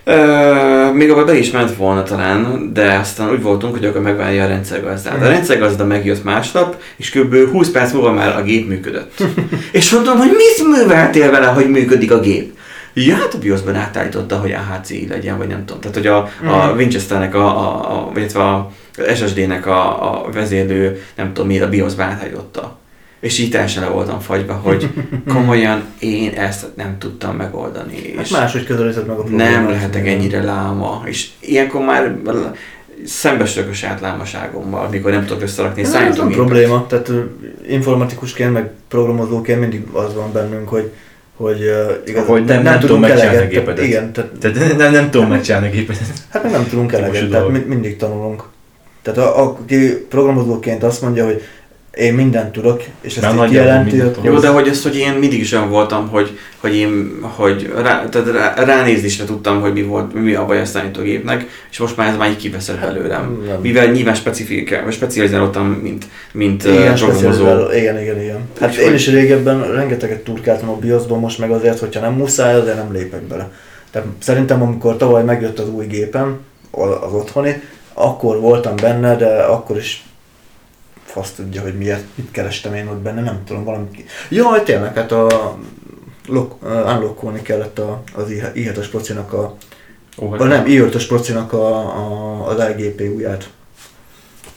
Uh, 0.05 0.93
még 0.93 1.11
abban 1.11 1.25
be 1.25 1.37
is 1.37 1.51
ment 1.51 1.75
volna 1.75 2.03
talán, 2.03 2.69
de 2.73 2.93
aztán 2.93 3.31
úgy 3.31 3.41
voltunk, 3.41 3.73
hogy 3.73 3.85
akkor 3.85 4.01
megvárja 4.01 4.43
a 4.43 4.47
rendszergazdát. 4.47 5.21
A 5.21 5.27
rendszergazda 5.27 5.85
megjött 5.85 6.23
másnap, 6.23 6.81
és 6.95 7.09
kb. 7.09 7.35
20 7.51 7.69
perc 7.69 7.91
múlva 7.91 8.11
már 8.11 8.35
a 8.35 8.43
gép 8.43 8.67
működött. 8.67 9.23
és 9.71 9.91
mondtam, 9.91 10.17
hogy 10.17 10.31
mit 10.31 10.77
műveltél 10.77 11.31
vele, 11.31 11.47
hogy 11.47 11.69
működik 11.69 12.11
a 12.11 12.19
gép? 12.19 12.53
Ja, 12.93 13.15
hát 13.15 13.33
a 13.33 13.37
BIOS-ban 13.37 13.75
átállította, 13.75 14.37
hogy 14.37 14.51
AHCI 14.51 15.07
legyen, 15.09 15.37
vagy 15.37 15.47
nem 15.47 15.65
tudom. 15.65 15.81
Tehát, 15.81 15.97
hogy 15.97 16.07
a, 16.07 16.17
a 16.17 16.65
mhm. 16.65 16.77
Winchesternek, 16.77 17.35
a, 17.35 17.45
a, 17.45 17.91
a, 17.91 18.11
vagy 18.13 18.35
a 18.35 18.71
SSD-nek 19.15 19.65
a, 19.65 20.11
a 20.25 20.29
vezérlő, 20.31 21.03
nem 21.15 21.27
tudom 21.27 21.47
miért 21.47 21.63
a 21.63 21.69
BIOS-ba 21.69 22.03
átállította. 22.03 22.77
És 23.25 23.39
így 23.39 23.49
teljesen 23.49 23.83
le 23.83 23.89
voltam 23.89 24.19
fagyva, 24.19 24.53
hogy 24.53 24.89
komolyan 25.33 25.83
én 25.99 26.33
ezt 26.37 26.65
nem 26.75 26.95
tudtam 26.99 27.35
megoldani. 27.35 28.13
Hát 28.15 28.25
és 28.25 28.31
máshogy 28.31 28.63
közelített 28.63 29.07
meg 29.07 29.17
a 29.17 29.21
problémát. 29.23 29.51
Nem 29.51 29.69
lehetek 29.69 30.07
ennyire 30.07 30.43
láma. 30.43 31.01
És 31.05 31.29
ilyenkor 31.39 31.81
már 31.81 32.15
szembesülök 33.05 33.69
a 33.69 33.73
saját 33.73 33.99
lámaságommal, 33.99 34.89
mikor 34.89 35.11
nem 35.11 35.25
tudok 35.25 35.41
összerakni 35.41 35.81
Ez 35.81 35.91
nem 35.91 36.29
probléma, 36.29 36.85
tehát 36.87 37.11
informatikusként, 37.67 38.53
meg 38.53 38.71
programozóként 38.87 39.59
mindig 39.59 39.87
az 39.91 40.15
van 40.15 40.31
bennünk, 40.31 40.69
hogy 40.69 40.91
hogy 41.35 41.61
uh, 41.61 42.09
igaz, 42.09 42.25
hogy 42.25 42.45
nem, 42.45 42.55
nem, 42.55 42.63
nem 42.63 42.79
tudom 42.79 42.99
megcsinálni 42.99 43.37
a 43.37 43.47
gépedet. 43.47 43.85
Igen, 43.85 44.13
tehát, 44.13 44.31
tehát 44.39 44.77
nem, 44.77 44.91
nem 44.91 45.09
tudom 45.11 45.29
megcsinálni 45.29 45.67
a 45.67 45.71
gépedet. 45.71 46.03
Hát 46.29 46.43
meg 46.43 46.51
nem 46.51 46.67
tudunk 46.67 46.91
eleget, 46.91 47.29
tehát 47.29 47.67
mindig 47.67 47.97
tanulunk. 47.97 48.43
Tehát 49.01 49.19
a, 49.19 49.43
aki 49.43 50.05
programozóként 50.09 50.83
azt 50.83 51.01
mondja, 51.01 51.25
hogy 51.25 51.41
én 51.95 52.13
mindent 52.13 52.51
tudok, 52.51 52.83
és 53.01 53.17
ezt 53.17 53.45
így 53.45 53.51
jelenti. 53.51 53.99
Hogy... 53.99 54.15
Jó, 54.21 54.39
de 54.39 54.47
hogy 54.47 54.67
ezt, 54.67 54.83
hogy 54.83 54.97
én 54.97 55.13
mindig 55.13 55.39
is 55.39 55.51
olyan 55.51 55.69
voltam, 55.69 56.07
hogy, 56.07 56.37
hogy 56.57 56.75
én 56.75 57.19
hogy 57.21 57.73
rá, 57.75 58.09
tehát 58.09 58.27
rá, 58.31 58.53
ránézni 58.63 59.05
is 59.05 59.15
tudtam, 59.15 59.61
hogy 59.61 59.73
mi 59.73 59.83
volt, 59.83 60.13
mi 60.13 60.33
a 60.33 60.45
baj 60.45 60.61
a 60.61 60.65
számítógépnek, 60.65 61.45
és 61.71 61.77
most 61.77 61.97
már 61.97 62.07
ez 62.07 62.17
már 62.17 62.29
így 62.29 62.37
kiveszett 62.37 62.77
hát, 62.77 62.93
belőlem. 62.93 63.43
Nem. 63.47 63.61
Mivel 63.61 63.87
nyilván 63.87 64.15
specializálódtam, 64.89 65.65
mint, 65.67 66.05
mint 66.31 66.63
igen, 66.63 66.93
uh, 66.93 66.99
programozó. 66.99 67.71
Igen, 67.71 68.01
igen, 68.01 68.21
igen. 68.21 68.39
Hát 68.59 68.69
Úgy, 68.69 68.79
én 68.79 68.93
is 68.93 69.07
régebben 69.07 69.71
rengeteget 69.71 70.23
turkáltam 70.23 70.69
a 70.69 70.75
BIOS-ban, 70.77 71.19
most 71.19 71.39
meg 71.39 71.51
azért, 71.51 71.79
hogyha 71.79 72.01
nem 72.01 72.13
muszáj, 72.13 72.61
de 72.61 72.73
nem 72.73 72.91
lépek 72.91 73.21
bele. 73.21 73.51
Tehát 73.91 74.07
szerintem 74.19 74.61
amikor 74.61 74.97
tavaly 74.97 75.23
megjött 75.23 75.59
az 75.59 75.69
új 75.69 75.85
gépem, 75.85 76.39
az 76.71 77.13
otthoni, 77.13 77.61
akkor 77.93 78.39
voltam 78.39 78.75
benne, 78.75 79.15
de 79.15 79.27
akkor 79.27 79.77
is 79.77 80.03
fasz 81.15 81.31
tudja, 81.31 81.61
hogy 81.61 81.77
miért, 81.77 82.03
mit 82.15 82.31
kerestem 82.31 82.73
én 82.73 82.87
ott 82.87 83.01
benne, 83.01 83.21
nem 83.21 83.41
tudom, 83.45 83.63
valami... 83.63 83.87
Jaj, 84.29 84.63
tényleg, 84.63 84.95
hát 84.95 85.11
a 85.11 85.57
unlockolni 86.27 87.41
kellett 87.41 87.79
a, 87.79 88.03
az 88.13 88.23
i7-es 88.55 88.85
procinak 88.89 89.33
a, 89.33 89.55
oh, 90.15 90.41
a 90.41 90.43
nem, 90.43 90.63
i5-ös 90.67 91.03
procinak 91.07 91.53
a, 91.53 91.77
a, 91.77 92.47
az 92.47 92.59
AGPU-ját. 92.59 93.49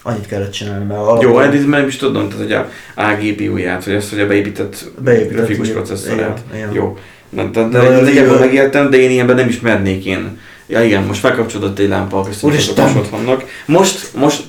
Annyit 0.03 0.27
kellett 0.27 0.51
csinálni, 0.51 0.85
mert 0.85 1.01
alapban... 1.01 1.21
Jó, 1.21 1.37
hát 1.37 1.55
ez 1.55 1.65
nem 1.65 1.87
is 1.87 1.97
tudom, 1.97 2.29
tehát 2.29 2.43
hogy 2.43 2.53
a 2.53 2.69
AGPU-ját, 2.95 3.85
vagy 3.85 3.95
azt, 3.95 4.11
hogy 4.11 4.21
a 4.21 4.27
beépített, 4.27 4.91
beépített 4.99 5.37
grafikus 5.37 5.69
processzorát. 5.69 6.41
Jó. 6.73 6.99
De, 7.31 7.45
de, 7.45 7.69
de, 7.69 7.79
de, 7.79 8.01
de, 8.01 8.27
de 8.27 8.39
megértem, 8.39 8.91
de 8.91 8.97
én 8.97 9.11
ilyenben 9.11 9.37
nem 9.37 9.49
is 9.49 9.61
mernék 9.61 10.05
én. 10.05 10.39
Ja 10.67 10.83
igen, 10.83 11.03
most 11.03 11.21
felkapcsolódott 11.21 11.79
egy 11.79 11.89
lámpa, 11.89 12.23
köszönöm, 12.23 12.57
hogy 12.95 13.11
vannak. 13.11 13.45
Most, 13.67 14.15
most 14.15 14.43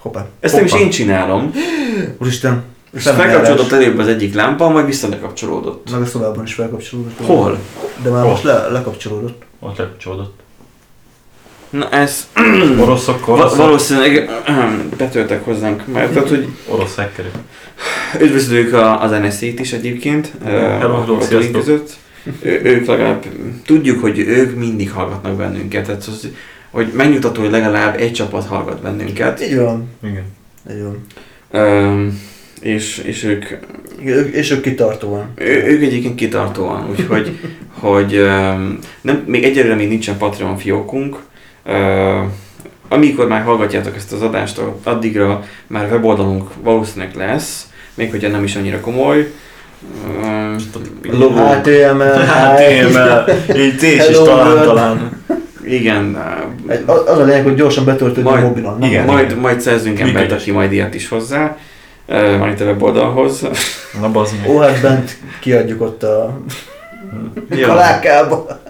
Hoppá. 0.00 0.26
Ezt 0.40 0.54
nem 0.54 0.64
is 0.64 0.72
én 0.72 0.90
csinálom. 0.90 1.52
Úristen. 2.18 2.62
És 2.92 3.02
felkapcsolódott 3.02 3.72
előbb 3.72 3.98
az 3.98 4.08
egyik 4.08 4.34
lámpa, 4.34 4.68
majd 4.68 4.86
vissza 4.86 5.08
lekapcsolódott. 5.08 5.90
Meg 5.90 6.00
a 6.00 6.06
szobában 6.06 6.44
is 6.44 6.54
felkapcsolódott. 6.54 7.26
Hol? 7.26 7.58
De 8.02 8.10
már 8.10 8.22
Hol? 8.22 8.30
most 8.30 8.42
le, 8.42 8.68
lekapcsolódott. 8.68 9.42
Ott 9.58 9.76
lekapcsolódott. 9.76 10.40
Na 11.70 11.90
ez... 11.90 12.28
Oroszok, 12.80 13.28
oroszok. 13.28 13.56
Valószínűleg 13.56 14.30
betöltek 14.98 15.44
hozzánk, 15.44 15.86
mert 15.86 16.12
tehát, 16.12 16.28
hogy... 16.28 16.48
Orosz 16.68 16.94
hackerek. 16.96 17.32
Üdvözlők 18.20 18.72
az 19.00 19.10
NSZ-t 19.10 19.60
is 19.60 19.72
egyébként. 19.72 20.32
Hello, 20.44 20.94
a 20.94 21.18
között. 21.52 21.96
Ő, 22.40 22.60
ők 22.64 22.86
legalább 22.86 23.24
tudjuk, 23.66 24.00
hogy 24.00 24.18
ők 24.18 24.56
mindig 24.56 24.90
hallgatnak 24.90 25.36
bennünket. 25.36 25.86
Tehát 25.86 26.04
az, 26.06 26.28
hogy 26.70 26.92
megnyugtató, 26.94 27.40
hogy 27.40 27.50
legalább 27.50 28.00
egy 28.00 28.12
csapat 28.12 28.46
hallgat 28.46 28.82
bennünket. 28.82 29.42
Így 29.42 29.56
van. 29.56 29.88
Igen. 30.02 30.24
Így 30.70 30.82
van. 30.82 31.06
Um, 31.62 32.20
és, 32.60 32.98
és 32.98 33.24
ők... 33.24 33.44
És 34.32 34.50
ők 34.50 34.60
kitartóan. 34.60 35.30
Ő, 35.34 35.64
ők 35.64 35.82
egyébként 35.82 36.14
kitartóan, 36.14 36.88
úgyhogy 36.90 37.38
hogy, 37.80 38.16
um, 38.16 38.78
nem, 39.00 39.22
még 39.26 39.44
egyelőre 39.44 39.74
még 39.74 39.88
nincsen 39.88 40.16
Patreon 40.16 40.56
fiókunk. 40.56 41.16
Uh, 41.66 42.24
amikor 42.88 43.28
már 43.28 43.42
hallgatjátok 43.42 43.96
ezt 43.96 44.12
az 44.12 44.22
adást, 44.22 44.60
addigra 44.82 45.44
már 45.66 45.90
weboldalunk 45.90 46.50
valószínűleg 46.62 47.14
lesz, 47.16 47.68
még 47.94 48.10
hogyha 48.10 48.28
nem 48.28 48.44
is 48.44 48.56
annyira 48.56 48.80
komoly. 48.80 49.32
Uh. 50.06 50.56
HTML. 51.02 52.26
HTML. 52.26 53.24
Így 53.56 53.76
T 53.76 53.82
is 53.82 54.16
talán, 54.16 54.64
talán. 54.64 55.22
Igen. 55.72 56.18
Az 56.86 57.18
a 57.18 57.24
lényeg, 57.24 57.44
hogy 57.44 57.54
gyorsan 57.54 57.84
betöltődni 57.84 58.30
a 58.30 58.40
mobilon. 58.40 58.78
Nem 58.78 58.88
igen, 58.88 59.04
majd, 59.04 59.38
majd 59.38 59.60
szerzünk 59.60 60.00
embert, 60.00 60.32
aki 60.32 60.50
majd 60.50 60.72
ilyet 60.72 60.94
is 60.94 61.08
hozzá. 61.08 61.56
Majd 62.38 62.60
a 62.60 62.64
weboldalhoz. 62.64 63.46
Na 64.00 64.10
bazd 64.10 64.34
Ó, 64.48 64.58
hát 64.58 64.80
bent 64.80 65.16
kiadjuk 65.40 65.80
ott 65.80 66.02
a 66.02 66.40
ja. 67.50 67.66
kalákába. 67.66 68.60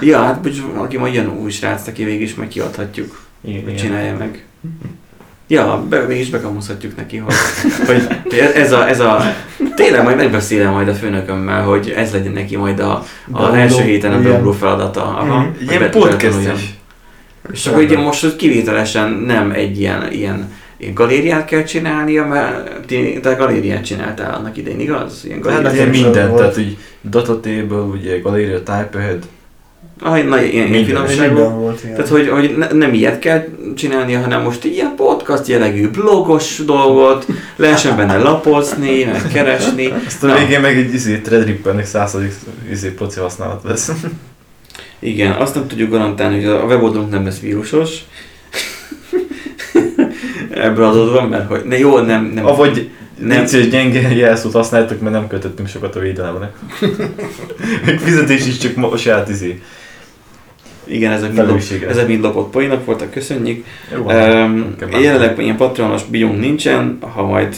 Ja, 0.00 0.18
hát 0.18 0.48
aki 0.76 0.96
majd 0.96 1.14
jön 1.14 1.28
új 1.42 1.50
srác, 1.50 1.86
aki 1.86 2.04
végig 2.04 2.20
is 2.20 2.34
meg 2.34 2.48
kiadhatjuk. 2.48 3.20
Igen. 3.40 3.76
Csinálja 3.76 4.16
meg. 4.16 4.44
Ja, 5.50 5.84
be, 5.88 6.00
mégis 6.00 6.30
bekamuszhatjuk 6.30 6.96
neki, 6.96 7.16
hogy, 7.16 7.34
hogy 7.86 8.38
ez, 8.54 8.72
a, 8.72 8.88
ez 8.88 9.00
a... 9.00 9.22
Tényleg 9.74 10.02
majd 10.02 10.16
megbeszélem 10.16 10.72
majd 10.72 10.88
a 10.88 10.94
főnökömmel, 10.94 11.62
hogy 11.62 11.92
ez 11.96 12.12
legyen 12.12 12.32
neki 12.32 12.56
majd 12.56 12.80
a, 12.80 13.04
a 13.32 13.56
első 13.56 13.82
héten 13.82 14.12
a 14.12 14.20
beugró 14.20 14.52
feladata. 14.52 15.02
Aha, 15.02 15.40
mm, 15.40 15.68
ilyen 15.68 15.90
podcast 15.90 16.38
is. 16.54 16.74
És 17.52 17.66
akkor 17.66 17.82
ugye 17.82 17.98
most 17.98 18.20
hogy 18.20 18.36
kivételesen 18.36 19.10
nem 19.10 19.50
egy 19.50 19.80
ilyen, 19.80 20.12
ilyen, 20.12 20.52
ilyen 20.76 20.94
galériát 20.94 21.44
kell 21.44 21.62
csinálnia, 21.62 22.26
mert 22.26 22.86
te 23.22 23.34
galériát 23.34 23.84
csináltál 23.84 24.34
annak 24.34 24.56
idején, 24.56 24.80
igaz? 24.80 25.24
Ilyen 25.24 25.42
hát 25.42 25.74
ilyen 25.74 25.88
mindent, 25.88 26.34
tehát 26.34 26.58
úgy 26.58 26.78
Datatable, 27.10 27.80
ugye 27.80 28.18
galéria, 28.18 28.62
Typeahead, 28.62 29.24
Ah, 30.02 30.24
na, 30.24 30.42
ilyen, 30.42 30.66
ilyen 30.66 30.84
finomságú. 30.84 31.38
Volt, 31.38 31.80
Tehát, 31.80 32.08
hogy, 32.08 32.28
hogy 32.28 32.56
ne, 32.56 32.72
nem 32.72 32.92
ilyet 32.92 33.18
kell 33.18 33.44
csinálnia, 33.76 34.20
hanem 34.20 34.42
most 34.42 34.64
ilyen 34.64 34.92
podcast 34.96 35.46
jellegű 35.46 35.88
blogos 35.88 36.62
dolgot, 36.64 37.26
lehessen 37.56 37.96
benne 37.96 38.16
lapozni, 38.18 39.04
meg 39.04 39.22
keresni. 39.32 39.92
Azt 40.06 40.24
a 40.24 40.38
végén 40.38 40.60
meg 40.60 40.76
egy 40.76 40.94
izé, 40.94 41.18
Threadrippernek 41.18 41.86
századik 41.86 42.32
izé, 42.70 42.88
proci 42.88 43.20
használat 43.20 43.62
lesz. 43.64 43.90
Igen, 44.98 45.32
azt 45.32 45.54
nem 45.54 45.66
tudjuk 45.66 45.90
garantálni, 45.90 46.44
hogy 46.44 46.52
a 46.54 46.64
weboldalunk 46.64 47.10
nem 47.10 47.24
lesz 47.24 47.40
vírusos. 47.40 47.98
Ebből 50.50 50.84
adódóan, 50.84 51.28
mert 51.28 51.48
hogy 51.48 51.62
ne, 51.64 51.78
jó, 51.78 51.98
nem, 51.98 52.30
nem. 52.34 52.46
Avagy 52.46 52.90
nem 53.18 53.46
szíves 53.46 53.68
gyenge 53.68 54.14
jelszót 54.14 54.52
használtok, 54.52 55.00
mert 55.00 55.14
nem 55.14 55.26
kötöttünk 55.26 55.68
sokat 55.68 55.96
a 55.96 56.00
védelemre. 56.00 56.52
Fizetés 58.04 58.46
is 58.46 58.58
csak 58.58 58.92
a 58.92 58.96
saját 58.96 59.28
izé 59.28 59.60
Igen, 60.84 61.12
ezek 61.12 61.32
mind, 61.32 61.62
ezek 61.88 62.06
mind 62.06 62.22
lopott 62.22 62.50
poénok 62.50 62.84
voltak, 62.84 63.10
köszönjük. 63.10 63.64
Jó, 63.92 64.04
Um, 64.04 64.74
jelenleg 65.00 65.38
ilyen 65.38 65.56
patronos 65.56 66.04
biunk 66.04 66.40
nincsen, 66.40 66.98
ha 67.14 67.22
majd 67.26 67.56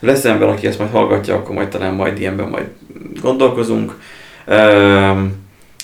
lesz 0.00 0.24
ember, 0.24 0.48
aki 0.48 0.66
ezt 0.66 0.78
majd 0.78 0.90
hallgatja, 0.90 1.34
akkor 1.34 1.54
majd 1.54 1.68
talán 1.68 1.94
majd 1.94 2.20
ilyenben 2.20 2.48
majd 2.48 2.66
gondolkozunk. 3.22 3.94
Um, 4.46 5.32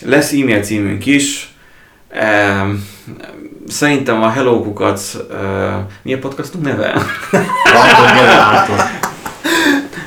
lesz 0.03 0.33
e-mail 0.33 0.63
címünk 0.63 1.07
is. 1.07 1.55
Um, 2.63 2.87
szerintem 3.69 4.23
a 4.23 4.31
Hello 4.31 4.63
Kukac, 4.63 5.15
uh, 5.15 5.31
mi 6.03 6.13
a 6.13 6.19
podcastunk 6.19 6.65
neve? 6.65 6.95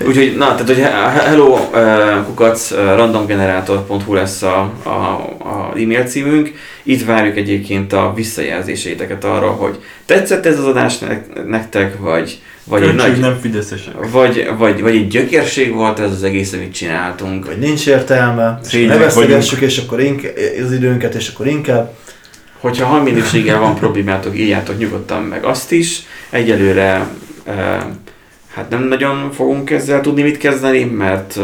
Úgyhogy, 0.08 0.36
na, 0.38 0.46
tehát, 0.46 0.68
hogy 0.68 0.78
he- 0.78 1.24
hello 1.24 1.60
uh, 1.74 2.26
kukac 2.26 2.72
uh, 2.72 2.78
randomgenerator.hu 2.78 4.14
lesz 4.14 4.42
a, 4.42 4.72
a, 4.84 4.90
a 5.40 5.72
e-mail 5.76 6.04
címünk. 6.04 6.52
Itt 6.84 7.06
várjuk 7.06 7.38
egyébként 7.38 7.94
a 7.94 8.12
visszajelzéseiteket 8.16 9.24
arra, 9.24 9.48
hogy 9.48 9.80
tetszett 10.06 10.46
ez 10.46 10.60
az 10.60 10.66
adás 10.66 10.98
ne- 10.98 11.44
nektek, 11.48 12.00
vagy, 12.00 12.42
vagy 12.64 12.84
egy 12.84 12.96
nagy, 12.96 13.20
nem 13.20 13.38
fideszesek. 13.42 13.94
vagy, 14.12 14.50
vagy, 14.58 14.82
vagy 14.82 14.96
egy 14.96 15.08
gyökérség 15.08 15.74
volt 15.74 16.00
ez 16.00 16.12
az 16.12 16.24
egész, 16.24 16.54
amit 16.54 16.74
csináltunk. 16.74 17.46
Vagy 17.46 17.60
nincs 17.60 17.88
értelme, 17.88 18.60
ne 18.72 18.98
vesztegessük, 18.98 19.60
és 19.60 19.78
akkor 19.78 20.00
inkább, 20.00 20.34
az 20.66 20.72
időnket, 20.72 21.16
és 21.16 21.30
akkor 21.30 21.48
inkább. 21.48 21.94
Hogyha 22.60 22.86
hangminőséggel 22.86 23.60
van 23.60 23.76
problémátok, 23.76 24.38
írjátok 24.38 24.78
nyugodtan 24.78 25.24
meg 25.24 25.44
azt 25.44 25.72
is. 25.72 26.02
Egyelőre 26.30 27.08
eh, 27.46 27.80
hát 28.58 28.70
nem 28.70 28.84
nagyon 28.84 29.32
fogunk 29.32 29.70
ezzel 29.70 30.02
tudni 30.02 30.22
mit 30.22 30.38
kezdeni, 30.38 30.84
mert 30.84 31.40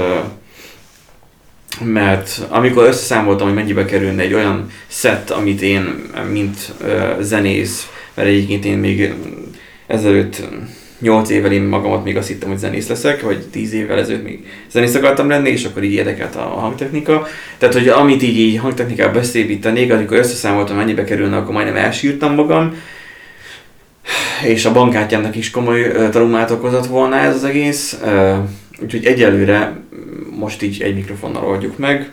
mert 1.81 2.41
amikor 2.49 2.87
összeszámoltam, 2.87 3.47
hogy 3.47 3.55
mennyibe 3.55 3.85
kerülne 3.85 4.21
egy 4.21 4.33
olyan 4.33 4.69
set, 4.87 5.29
amit 5.29 5.61
én, 5.61 6.11
mint 6.31 6.73
zenész, 7.19 7.89
mert 8.13 8.27
egyébként 8.27 8.65
én 8.65 8.77
még 8.77 9.13
ezelőtt 9.87 10.41
8 10.99 11.29
évvel 11.29 11.51
én 11.51 11.61
magamat 11.61 12.03
még 12.03 12.17
azt 12.17 12.27
hittem, 12.27 12.49
hogy 12.49 12.57
zenész 12.57 12.87
leszek, 12.87 13.21
vagy 13.21 13.47
10 13.51 13.73
évvel 13.73 13.99
ezelőtt 13.99 14.23
még 14.23 14.45
zenész 14.71 14.95
akartam 14.95 15.29
lenni, 15.29 15.49
és 15.49 15.65
akkor 15.65 15.83
így 15.83 15.93
érdekelt 15.93 16.35
a 16.35 16.39
hangtechnika. 16.39 17.27
Tehát, 17.57 17.75
hogy 17.75 17.87
amit 17.87 18.23
így, 18.23 18.37
így 18.37 18.57
hangtechnikával 18.57 19.13
beszépítenék, 19.13 19.91
amikor 19.91 20.17
összeszámoltam, 20.17 20.75
mennyibe 20.75 21.03
kerülne, 21.03 21.37
akkor 21.37 21.53
majdnem 21.53 21.75
elsírtam 21.75 22.33
magam. 22.33 22.75
És 24.43 24.65
a 24.65 24.71
bankkártyámnak 24.71 25.35
is 25.35 25.49
komoly 25.49 26.09
traumát 26.09 26.51
okozott 26.51 26.85
volna 26.85 27.15
ez 27.15 27.35
az 27.35 27.43
egész. 27.43 27.99
Úgyhogy 28.81 29.05
egyelőre 29.05 29.81
most 30.37 30.61
így 30.61 30.81
egy 30.81 30.95
mikrofonnal 30.95 31.45
oldjuk 31.45 31.77
meg. 31.77 32.11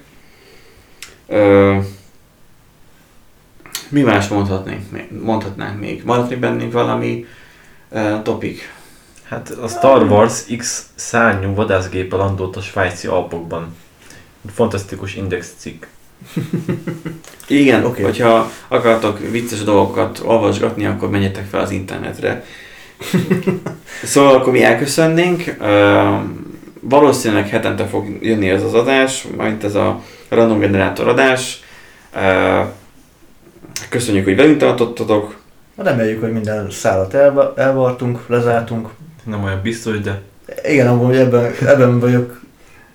Mi 3.88 4.02
más 4.02 4.28
mondhatnénk, 4.28 4.82
mondhatnánk 5.22 5.80
még? 5.80 6.02
Maradt 6.04 6.30
még 6.30 6.38
bennünk 6.38 6.72
valami 6.72 7.26
topik? 8.22 8.72
Hát 9.24 9.50
a 9.50 9.68
Star 9.68 10.02
Wars 10.02 10.44
X 10.56 10.86
szárnyú 10.94 11.54
vadászgépe 11.54 12.16
landolt 12.16 12.56
a 12.56 12.60
svájci 12.60 13.06
Alpokban. 13.06 13.76
Fantasztikus 14.52 15.14
index 15.14 15.52
cikk. 15.56 15.84
Igen, 17.48 17.78
Oké. 17.78 17.88
okay. 17.88 18.04
hogyha 18.04 18.50
akartok 18.68 19.18
vicces 19.30 19.62
dolgokat 19.62 20.20
olvasgatni, 20.24 20.86
akkor 20.86 21.10
menjetek 21.10 21.46
fel 21.50 21.60
az 21.60 21.70
internetre. 21.70 22.44
szóval 24.04 24.34
akkor 24.34 24.52
mi 24.52 24.62
elköszönnénk. 24.62 25.56
Uh, 25.60 26.18
valószínűleg 26.80 27.48
hetente 27.48 27.86
fog 27.86 28.06
jönni 28.20 28.48
ez 28.48 28.62
az 28.62 28.74
adás, 28.74 29.26
majd 29.36 29.64
ez 29.64 29.74
a 29.74 30.02
random 30.28 30.58
generátor 30.58 31.08
adás. 31.08 31.62
Uh, 32.14 32.66
köszönjük, 33.88 34.24
hogy 34.24 34.36
velünk 34.36 34.58
tartottatok. 34.58 35.38
Reméljük, 35.76 36.20
hogy 36.20 36.32
minden 36.32 36.70
szállat 36.70 37.14
elva- 37.14 37.58
elvartunk, 37.58 38.18
lezártunk. 38.26 38.88
Nem 39.24 39.44
olyan 39.44 39.60
biztos, 39.62 40.00
de 40.00 40.20
Igen, 40.68 40.86
amúgy 40.86 41.16
ebben, 41.16 41.52
ebben 41.66 42.00
vagyok. 42.00 42.40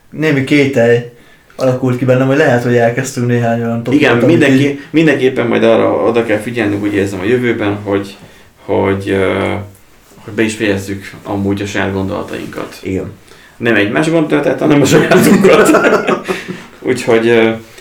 Némi 0.10 0.44
kételj 0.44 1.15
alakult 1.56 1.98
ki 1.98 2.06
bennem, 2.06 2.28
hogy 2.28 2.38
lehet, 2.38 2.64
hogy 2.64 2.76
elkezdtünk 2.76 3.28
néhány 3.28 3.62
olyan 3.62 3.84
topikot, 3.84 3.96
Igen, 3.96 4.12
amit 4.12 4.24
így- 4.24 4.40
mindenki, 4.40 4.80
mindenképpen 4.90 5.48
majd 5.48 5.64
arra 5.64 5.92
oda 5.92 6.26
kell 6.26 6.38
figyelnünk, 6.40 6.84
úgy 6.84 6.94
érzem 6.94 7.20
a 7.20 7.24
jövőben, 7.26 7.76
hogy, 7.84 8.18
hogy, 8.66 9.18
hogy 10.24 10.34
be 10.34 10.42
is 10.42 10.56
fejezzük 10.56 11.12
amúgy 11.24 11.62
a 11.62 11.66
saját 11.66 11.94
gondolatainkat. 11.94 12.80
Igen. 12.82 13.12
nem 13.58 13.76
egymás 13.76 14.10
gondolatát, 14.10 14.60
hanem 14.60 14.82
a 14.82 14.86
sajátunkat. 14.86 15.70
Úgyhogy 16.80 17.30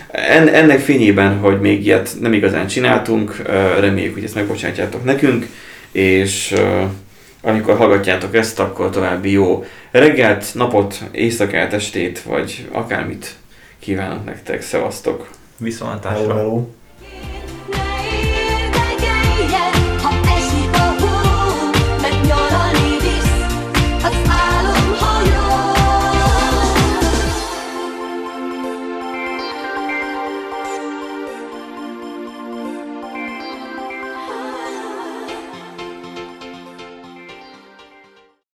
en, 0.08 0.48
ennek 0.48 0.78
fényében, 0.80 1.38
hogy 1.38 1.60
még 1.60 1.86
ilyet 1.86 2.10
nem 2.20 2.32
igazán 2.32 2.66
csináltunk, 2.66 3.42
reméljük, 3.80 4.14
hogy 4.14 4.24
ezt 4.24 4.34
megbocsátjátok 4.34 5.04
nekünk, 5.04 5.46
és 5.92 6.54
amikor 7.42 7.76
hallgatjátok 7.76 8.34
ezt, 8.34 8.60
akkor 8.60 8.90
további 8.90 9.30
jó 9.30 9.64
reggelt, 9.90 10.46
napot, 10.54 11.00
éjszakát, 11.12 11.72
estét, 11.72 12.22
vagy 12.22 12.68
akármit 12.72 13.34
kívánok 13.84 14.24
nektek. 14.24 14.62
Szevasztok! 14.62 15.30
viszontlátásra. 15.56 16.20
Hello, 16.20 16.34
hello. 16.34 16.66